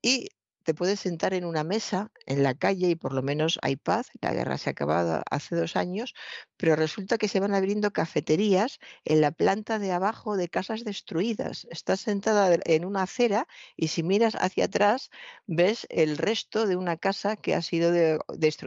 y 0.06 0.28
te 0.62 0.72
puedes 0.72 1.00
sentar 1.00 1.34
en 1.34 1.44
una 1.44 1.64
mesa 1.64 2.12
en 2.26 2.44
la 2.44 2.54
calle 2.54 2.90
y 2.90 2.94
por 2.94 3.12
lo 3.12 3.22
menos 3.22 3.58
hay 3.62 3.74
paz. 3.74 4.08
La 4.20 4.32
guerra 4.32 4.56
se 4.56 4.70
ha 4.70 4.72
acabado 4.72 5.22
hace 5.30 5.56
dos 5.56 5.74
años, 5.74 6.14
pero 6.56 6.76
resulta 6.76 7.18
que 7.18 7.26
se 7.26 7.40
van 7.40 7.54
abriendo 7.54 7.92
cafeterías 7.92 8.78
en 9.04 9.20
la 9.20 9.32
planta 9.32 9.80
de 9.80 9.90
abajo 9.90 10.36
de 10.36 10.48
casas 10.48 10.84
destruidas. 10.84 11.66
Estás 11.72 12.00
sentada 12.02 12.56
en 12.66 12.84
una 12.84 13.02
acera 13.02 13.48
y 13.76 13.88
si 13.88 14.04
miras 14.04 14.36
hacia 14.36 14.66
atrás 14.66 15.10
ves 15.46 15.88
el 15.90 16.18
resto 16.18 16.66
de 16.66 16.76
una 16.76 16.96
casa 16.96 17.36
que 17.36 17.56
ha 17.56 17.62
sido 17.62 17.90
de, 17.90 18.20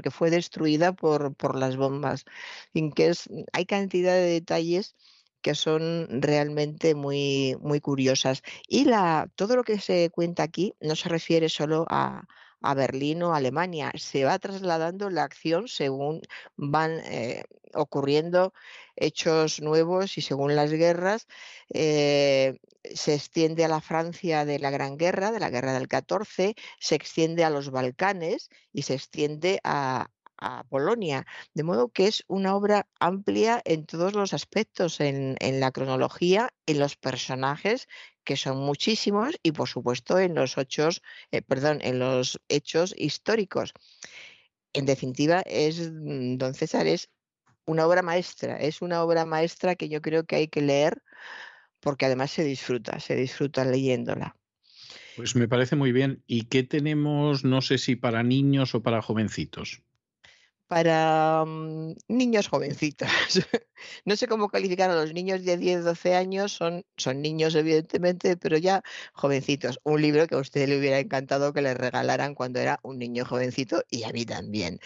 que 0.04 0.12
fue 0.12 0.30
destruida 0.30 0.92
por, 0.92 1.36
por 1.36 1.58
las 1.58 1.78
bombas. 1.78 2.26
En 2.74 2.92
que 2.92 3.08
es, 3.08 3.30
hay 3.54 3.66
cantidad 3.66 4.14
de 4.14 4.40
detalles 4.40 4.96
que 5.42 5.56
son 5.56 6.22
realmente 6.22 6.96
muy, 6.96 7.56
muy 7.62 7.80
curiosas. 7.82 8.44
Y 8.68 8.86
la, 8.86 9.30
todo 9.36 9.56
lo 9.56 9.64
que 9.64 9.80
se 9.80 10.10
cuenta 10.12 10.44
aquí 10.44 10.74
no 10.82 10.96
se 10.96 11.10
refiere 11.10 11.50
solo 11.50 11.86
a, 11.90 12.24
Berlín 12.76 13.24
o 13.24 13.34
Alemania, 13.34 13.92
se 13.96 14.26
va 14.26 14.38
trasladando 14.38 15.10
la 15.10 15.24
acción 15.24 15.70
según 15.70 16.22
van 16.58 17.00
eh, 17.06 17.44
ocurriendo 17.74 18.54
hechos 18.98 19.62
nuevos 19.62 20.18
y 20.18 20.22
según 20.22 20.58
las 20.58 20.70
guerras 20.72 21.28
eh, 21.74 22.60
se 22.84 23.16
extiende 23.16 23.64
a 23.64 23.70
la 23.70 23.80
Francia 23.80 24.44
de 24.44 24.60
la 24.60 24.72
Gran 24.72 24.98
Guerra, 24.98 25.32
de 25.32 25.40
la 25.40 25.50
Guerra 25.50 25.72
del 25.72 25.88
14, 25.88 26.56
se 26.80 26.96
extiende 26.96 27.46
a 27.46 27.50
los 27.50 27.72
Balcanes 27.72 28.50
y 28.74 28.82
se 28.82 28.96
extiende 28.96 29.62
a, 29.64 30.10
a 30.42 30.64
Polonia. 30.64 31.26
De 31.54 31.64
modo 31.64 31.90
que 31.90 32.08
es 32.08 32.24
una 32.28 32.56
obra 32.56 32.88
amplia 33.00 33.62
en 33.66 33.86
todos 33.86 34.14
los 34.14 34.34
aspectos, 34.34 35.00
en, 35.00 35.38
la 35.60 35.72
cronología, 35.72 36.50
en 36.66 36.80
los 36.80 36.96
personajes, 36.96 37.88
que 38.24 38.38
son 38.38 38.58
muchísimos, 38.58 39.38
y 39.44 39.52
por 39.52 39.68
supuesto 39.68 40.20
en 40.20 40.36
los 40.36 40.58
hechos, 40.58 41.02
eh, 41.32 41.42
perdón, 41.42 41.80
en 41.82 42.00
los 42.00 42.40
hechos 42.48 42.94
históricos. 42.98 43.74
En 44.74 44.86
definitiva, 44.86 45.42
es, 45.46 45.92
mm, 45.92 46.38
don 46.38 46.54
César, 46.54 46.88
es 46.88 47.10
una 47.66 47.86
obra 47.88 48.02
maestra, 48.02 48.58
es 48.58 48.82
una 48.82 49.04
obra 49.04 49.26
maestra 49.26 49.76
que 49.76 49.90
yo 49.90 50.02
creo 50.02 50.26
que 50.26 50.36
hay 50.36 50.48
que 50.48 50.62
leer 50.62 51.02
porque 51.80 52.06
además 52.06 52.32
se 52.32 52.44
disfruta, 52.44 53.00
se 53.00 53.16
disfruta 53.16 53.64
leyéndola. 53.64 54.36
Pues 55.16 55.36
me 55.36 55.48
parece 55.48 55.76
muy 55.76 55.92
bien. 55.92 56.24
¿Y 56.28 56.44
qué 56.44 56.64
tenemos, 56.64 57.44
no 57.44 57.62
sé 57.62 57.78
si 57.78 57.96
para 57.96 58.24
niños 58.24 58.74
o 58.76 58.82
para 58.82 59.02
jovencitos? 59.02 59.84
Para 60.70 61.44
mm, 61.46 61.96
niños 62.08 62.48
jovencitos. 62.48 63.10
no 64.06 64.16
sé 64.16 64.28
cómo 64.28 64.50
calificar 64.50 64.92
a 64.92 64.96
los 64.96 65.14
niños 65.14 65.44
de 65.44 65.58
10, 65.58 65.84
12 65.84 66.16
años, 66.16 66.52
son, 66.54 66.86
son 66.96 67.22
niños 67.22 67.56
evidentemente, 67.56 68.38
pero 68.38 68.56
ya 68.58 68.84
jovencitos. 69.14 69.80
Un 69.84 70.02
libro 70.02 70.28
que 70.28 70.36
a 70.36 70.38
usted 70.38 70.70
le 70.70 70.78
hubiera 70.78 71.00
encantado 71.00 71.54
que 71.54 71.64
le 71.64 71.74
regalaran 71.74 72.36
cuando 72.36 72.60
era 72.60 72.80
un 72.84 73.00
niño 73.00 73.26
jovencito 73.26 73.84
y 73.90 74.04
a 74.04 74.12
mí 74.12 74.26
también. 74.26 74.80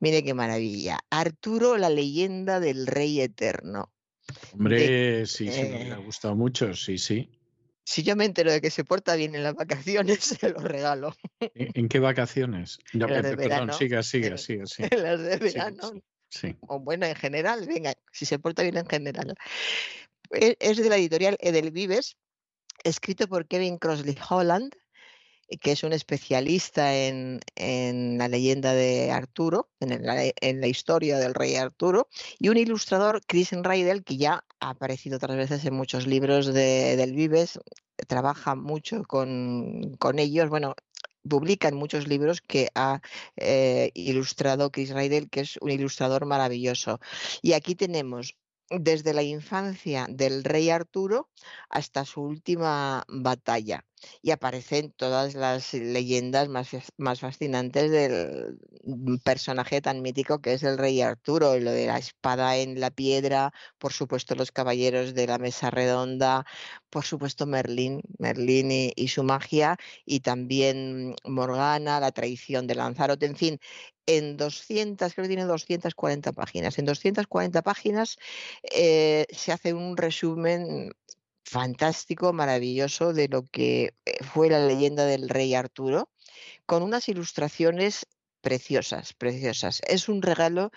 Mire 0.00 0.24
qué 0.24 0.34
maravilla. 0.34 0.98
Arturo, 1.08 1.78
la 1.78 1.88
leyenda 1.88 2.58
del 2.58 2.88
rey 2.88 3.20
eterno. 3.20 3.92
Hombre, 4.52 5.24
sí, 5.24 5.50
sí, 5.52 5.62
me 5.62 5.92
ha 5.92 5.98
eh 5.98 6.04
gustado 6.04 6.34
mucho, 6.34 6.74
sí, 6.74 6.98
sí. 6.98 7.37
Si 7.88 8.02
yo 8.02 8.16
me 8.16 8.26
entero 8.26 8.52
de 8.52 8.60
que 8.60 8.70
se 8.70 8.84
porta 8.84 9.16
bien 9.16 9.34
en 9.34 9.42
las 9.42 9.54
vacaciones, 9.54 10.18
se 10.38 10.50
lo 10.50 10.58
regalo. 10.58 11.14
¿En, 11.40 11.88
qué 11.88 11.98
vacaciones? 11.98 12.80
No, 12.92 13.06
perdón, 13.06 13.72
siga, 13.72 14.02
siga, 14.02 14.36
siga. 14.36 14.66
En 14.90 15.02
las 15.02 15.18
de 15.22 15.36
verano. 15.38 15.92
Sí, 16.28 16.54
O 16.66 16.80
bueno, 16.80 17.06
en 17.06 17.14
general, 17.14 17.66
venga, 17.66 17.94
si 18.12 18.26
se 18.26 18.38
porta 18.38 18.62
bien 18.62 18.76
en 18.76 18.86
general. 18.86 19.34
E, 20.32 20.58
es 20.60 20.76
de 20.76 20.90
la 20.90 20.98
editorial 20.98 21.38
Edelvives, 21.40 22.18
escrito 22.84 23.26
por 23.26 23.48
Kevin 23.48 23.78
Crossley 23.78 24.18
Holland, 24.28 24.74
que 25.60 25.72
es 25.72 25.82
un 25.82 25.92
especialista 25.92 26.94
en, 26.94 27.40
la 28.18 28.28
leyenda 28.28 28.74
de 28.74 29.10
Arturo, 29.10 29.70
en 29.80 30.60
la, 30.60 30.66
historia 30.66 31.18
del 31.18 31.34
rey 31.34 31.56
Arturo, 31.56 32.08
y 32.38 32.48
un 32.48 32.56
ilustrador, 32.56 33.20
Chris 33.26 33.52
Rydell, 33.52 34.04
que 34.04 34.16
ya 34.16 34.44
ha 34.60 34.70
aparecido 34.70 35.16
otras 35.16 35.36
veces 35.36 35.64
en 35.64 35.74
muchos 35.74 36.06
libros 36.06 36.46
de, 36.46 36.96
del 36.96 37.14
Vives, 37.14 37.58
trabaja 38.06 38.54
mucho 38.54 39.02
con, 39.04 39.96
ellos, 40.18 40.48
bueno, 40.50 40.74
publica 41.28 41.68
en 41.68 41.76
muchos 41.76 42.08
libros 42.08 42.40
que 42.42 42.68
ha 42.74 43.00
eh, 43.36 43.90
ilustrado 43.94 44.70
Chris 44.70 44.90
Rydell, 44.90 45.30
que 45.30 45.40
es 45.40 45.58
un 45.60 45.70
ilustrador 45.70 46.26
maravilloso. 46.26 47.00
Y 47.42 47.54
aquí 47.54 47.74
tenemos 47.74 48.36
desde 48.70 49.14
la 49.14 49.22
infancia 49.22 50.06
del 50.10 50.44
rey 50.44 50.68
Arturo 50.70 51.30
hasta 51.70 52.04
su 52.04 52.22
última 52.22 53.04
batalla 53.08 53.87
y 54.22 54.30
aparecen 54.30 54.92
todas 54.92 55.34
las 55.34 55.74
leyendas 55.74 56.48
más, 56.48 56.70
más 56.96 57.20
fascinantes 57.20 57.90
del 57.90 58.58
mm, 58.84 59.16
personaje 59.18 59.80
tan 59.80 60.02
mítico 60.02 60.40
que 60.40 60.54
es 60.54 60.62
el 60.62 60.78
rey 60.78 61.00
Arturo, 61.00 61.58
lo 61.58 61.70
de 61.70 61.86
la 61.86 61.98
espada 61.98 62.56
en 62.56 62.80
la 62.80 62.90
piedra, 62.90 63.52
por 63.78 63.92
supuesto 63.92 64.34
los 64.34 64.52
caballeros 64.52 65.14
de 65.14 65.26
la 65.26 65.38
mesa 65.38 65.70
redonda, 65.70 66.46
por 66.90 67.04
supuesto 67.04 67.46
Merlín, 67.46 68.02
Merlín 68.18 68.92
y, 68.94 69.08
su 69.08 69.22
magia, 69.24 69.76
y 70.04 70.20
también 70.20 71.14
Morgana, 71.24 72.00
la 72.00 72.12
traición 72.12 72.66
de 72.66 72.74
Lanzarote, 72.74 73.26
en 73.26 73.36
fin, 73.36 73.58
en 74.06 74.36
200, 74.36 75.12
creo 75.12 75.24
que 75.24 75.28
tiene 75.28 75.44
240 75.44 76.32
páginas. 76.32 76.78
En 76.78 76.86
240 76.86 77.62
páginas 77.62 78.16
eh, 78.74 79.26
se 79.30 79.52
hace 79.52 79.74
un 79.74 79.96
resumen 79.96 80.92
fantástico, 81.48 82.32
maravilloso 82.32 83.12
de 83.12 83.28
lo 83.28 83.46
que 83.46 83.94
eh, 84.04 84.24
fue 84.24 84.50
la 84.50 84.64
leyenda 84.66 85.06
del 85.06 85.28
rey 85.28 85.54
Arturo, 85.54 86.10
con 86.66 86.82
unas 86.82 87.08
ilustraciones 87.08 88.06
preciosas, 88.40 89.14
preciosas. 89.14 89.82
Es 89.88 90.08
un 90.08 90.22
regalo 90.22 90.70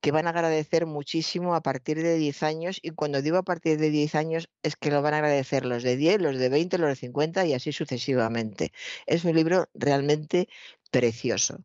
que 0.00 0.12
van 0.12 0.26
a 0.26 0.30
agradecer 0.30 0.86
muchísimo 0.86 1.54
a 1.54 1.62
partir 1.62 2.02
de 2.02 2.16
10 2.16 2.42
años 2.42 2.78
y 2.82 2.90
cuando 2.90 3.22
digo 3.22 3.38
a 3.38 3.42
partir 3.42 3.78
de 3.78 3.90
10 3.90 4.14
años 4.14 4.48
es 4.62 4.76
que 4.76 4.90
lo 4.90 5.02
van 5.02 5.14
a 5.14 5.18
agradecer 5.18 5.64
los 5.64 5.82
de 5.82 5.96
10, 5.96 6.20
los 6.20 6.38
de 6.38 6.48
20, 6.48 6.78
los 6.78 6.90
de 6.90 6.96
50 6.96 7.46
y 7.46 7.54
así 7.54 7.72
sucesivamente. 7.72 8.72
Es 9.06 9.24
un 9.24 9.34
libro 9.34 9.68
realmente 9.74 10.48
precioso. 10.90 11.58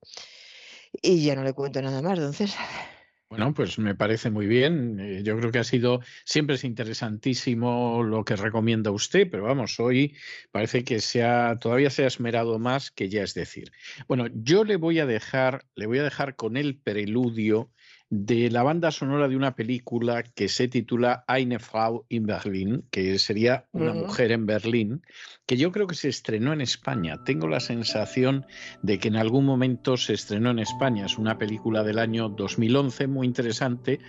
Y 1.01 1.23
ya 1.23 1.35
no 1.35 1.43
le 1.43 1.53
cuento 1.53 1.81
nada 1.81 2.01
más, 2.01 2.19
don 2.19 2.33
César. 2.33 2.92
Bueno, 3.35 3.51
pues 3.55 3.79
me 3.79 3.95
parece 3.95 4.29
muy 4.29 4.45
bien. 4.45 4.99
Eh, 4.99 5.23
yo 5.23 5.35
creo 5.39 5.51
que 5.51 5.57
ha 5.57 5.63
sido, 5.63 6.01
siempre 6.23 6.55
es 6.55 6.63
interesantísimo 6.63 8.03
lo 8.03 8.23
que 8.23 8.35
recomienda 8.35 8.91
usted, 8.91 9.27
pero 9.27 9.41
vamos, 9.41 9.79
hoy 9.79 10.15
parece 10.51 10.83
que 10.83 10.99
se 11.01 11.23
ha, 11.23 11.57
todavía 11.59 11.89
se 11.89 12.03
ha 12.03 12.07
esmerado 12.07 12.59
más 12.59 12.91
que 12.91 13.09
ya 13.09 13.23
es 13.23 13.33
decir. 13.33 13.71
Bueno, 14.07 14.27
yo 14.35 14.63
le 14.63 14.75
voy 14.75 14.99
a 14.99 15.07
dejar, 15.07 15.65
le 15.73 15.87
voy 15.87 15.97
a 15.97 16.03
dejar 16.03 16.35
con 16.35 16.57
el 16.57 16.77
preludio 16.77 17.71
de 18.15 18.51
la 18.51 18.61
banda 18.61 18.91
sonora 18.91 19.27
de 19.27 19.35
una 19.35 19.55
película 19.55 20.21
que 20.21 20.47
se 20.47 20.67
titula 20.67 21.25
Eine 21.27 21.57
Frau 21.57 22.05
in 22.09 22.27
Berlin, 22.27 22.83
que 22.91 23.17
sería 23.17 23.65
una 23.71 23.91
mujer 23.91 24.31
en 24.31 24.45
Berlín, 24.45 25.01
que 25.47 25.57
yo 25.57 25.71
creo 25.71 25.87
que 25.87 25.95
se 25.95 26.09
estrenó 26.09 26.53
en 26.53 26.61
España. 26.61 27.23
Tengo 27.25 27.47
la 27.47 27.59
sensación 27.59 28.45
de 28.83 28.99
que 28.99 29.07
en 29.07 29.15
algún 29.15 29.45
momento 29.45 29.97
se 29.97 30.13
estrenó 30.13 30.51
en 30.51 30.59
España. 30.59 31.07
Es 31.07 31.17
una 31.17 31.39
película 31.39 31.81
del 31.81 31.97
año 31.97 32.29
2011 32.29 33.07
muy 33.07 33.25
interesante 33.25 33.99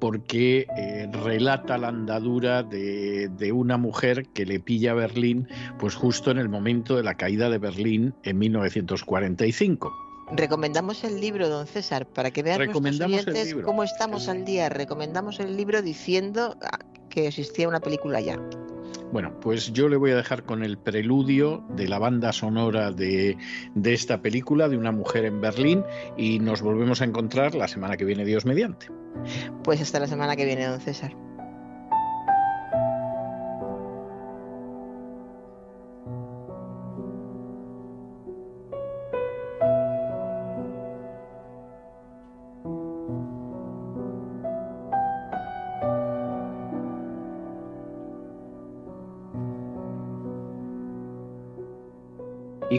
porque 0.00 0.66
eh, 0.76 1.08
relata 1.12 1.78
la 1.78 1.88
andadura 1.88 2.64
de, 2.64 3.28
de, 3.28 3.52
una 3.52 3.76
mujer 3.76 4.26
que 4.34 4.44
le 4.44 4.58
pilla 4.58 4.90
a 4.90 4.94
Berlín 4.94 5.46
pues 5.78 5.94
justo 5.94 6.32
en 6.32 6.38
el 6.38 6.48
momento 6.48 6.96
de 6.96 7.04
la 7.04 7.14
caída 7.14 7.48
de 7.48 7.58
Berlín 7.58 8.12
en 8.24 8.38
1945. 8.38 10.11
Recomendamos 10.34 11.04
el 11.04 11.20
libro, 11.20 11.48
don 11.48 11.66
César, 11.66 12.06
para 12.06 12.30
que 12.30 12.42
vean 12.42 12.58
nuestros 12.70 13.00
oyentes 13.00 13.54
cómo 13.64 13.82
estamos 13.82 14.28
al 14.28 14.44
día. 14.44 14.68
Recomendamos 14.68 15.40
el 15.40 15.56
libro 15.56 15.82
diciendo 15.82 16.56
ah, 16.62 16.78
que 17.08 17.26
existía 17.26 17.68
una 17.68 17.80
película 17.80 18.20
ya. 18.20 18.40
Bueno, 19.12 19.38
pues 19.40 19.72
yo 19.74 19.88
le 19.88 19.96
voy 19.96 20.12
a 20.12 20.16
dejar 20.16 20.44
con 20.44 20.64
el 20.64 20.78
preludio 20.78 21.62
de 21.76 21.86
la 21.86 21.98
banda 21.98 22.32
sonora 22.32 22.92
de, 22.92 23.36
de, 23.74 23.92
esta 23.92 24.22
película, 24.22 24.70
de 24.70 24.78
una 24.78 24.90
mujer 24.90 25.26
en 25.26 25.40
Berlín, 25.42 25.84
y 26.16 26.38
nos 26.38 26.62
volvemos 26.62 27.02
a 27.02 27.04
encontrar 27.04 27.54
la 27.54 27.68
semana 27.68 27.98
que 27.98 28.06
viene, 28.06 28.24
Dios 28.24 28.46
mediante. 28.46 28.86
Pues 29.64 29.82
hasta 29.82 30.00
la 30.00 30.06
semana 30.06 30.34
que 30.34 30.46
viene, 30.46 30.64
don 30.64 30.80
César. 30.80 31.14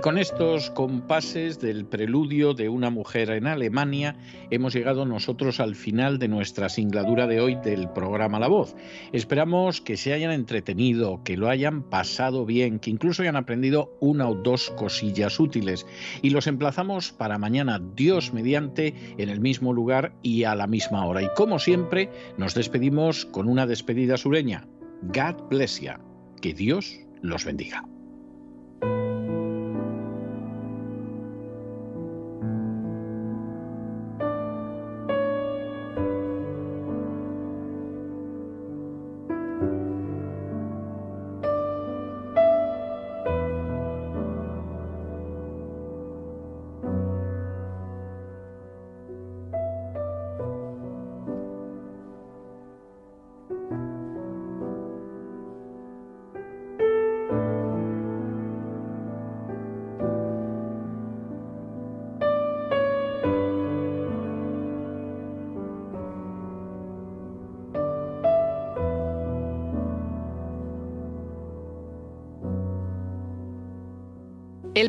Con 0.04 0.18
estos 0.18 0.70
compases 0.70 1.62
del 1.62 1.86
preludio 1.86 2.54
de 2.54 2.68
una 2.68 2.90
mujer 2.90 3.30
en 3.30 3.48
Alemania, 3.48 4.18
hemos 4.50 4.74
llegado 4.74 5.06
nosotros 5.06 5.62
al 5.62 5.76
final 5.76 6.20
de 6.20 6.28
nuestra 6.28 6.68
singladura 6.68 7.26
de 7.26 7.40
hoy 7.40 7.56
del 7.64 7.88
programa 7.88 8.38
La 8.38 8.50
Voz. 8.50 8.76
Esperamos 9.14 9.80
que 9.80 9.96
se 9.96 10.12
hayan 10.12 10.32
entretenido, 10.32 11.24
que 11.24 11.38
lo 11.38 11.48
hayan 11.48 11.84
pasado 11.84 12.46
bien, 12.46 12.80
que 12.80 12.90
incluso 12.90 13.22
hayan 13.22 13.38
aprendido 13.38 13.96
una 14.02 14.28
o 14.28 14.36
dos 14.36 14.72
cosillas 14.72 15.40
útiles. 15.40 15.86
Y 16.22 16.32
los 16.32 16.48
emplazamos 16.48 17.14
para 17.14 17.38
mañana, 17.38 17.82
Dios 17.96 18.34
mediante, 18.34 18.94
en 19.18 19.30
el 19.30 19.40
mismo 19.40 19.72
lugar 19.72 20.14
y 20.22 20.44
a 20.44 20.54
la 20.54 20.68
misma 20.68 21.06
hora. 21.06 21.22
Y 21.22 21.30
como 21.38 21.60
siempre, 21.60 22.10
nos 22.38 22.56
despedimos 22.56 23.26
con 23.28 23.48
una 23.48 23.66
despedida 23.66 24.18
sureña. 24.18 24.68
God 25.14 25.48
bless 25.50 25.80
you. 25.80 25.94
Que 26.42 26.54
Dios 26.54 27.00
los 27.22 27.46
bendiga. 27.46 27.86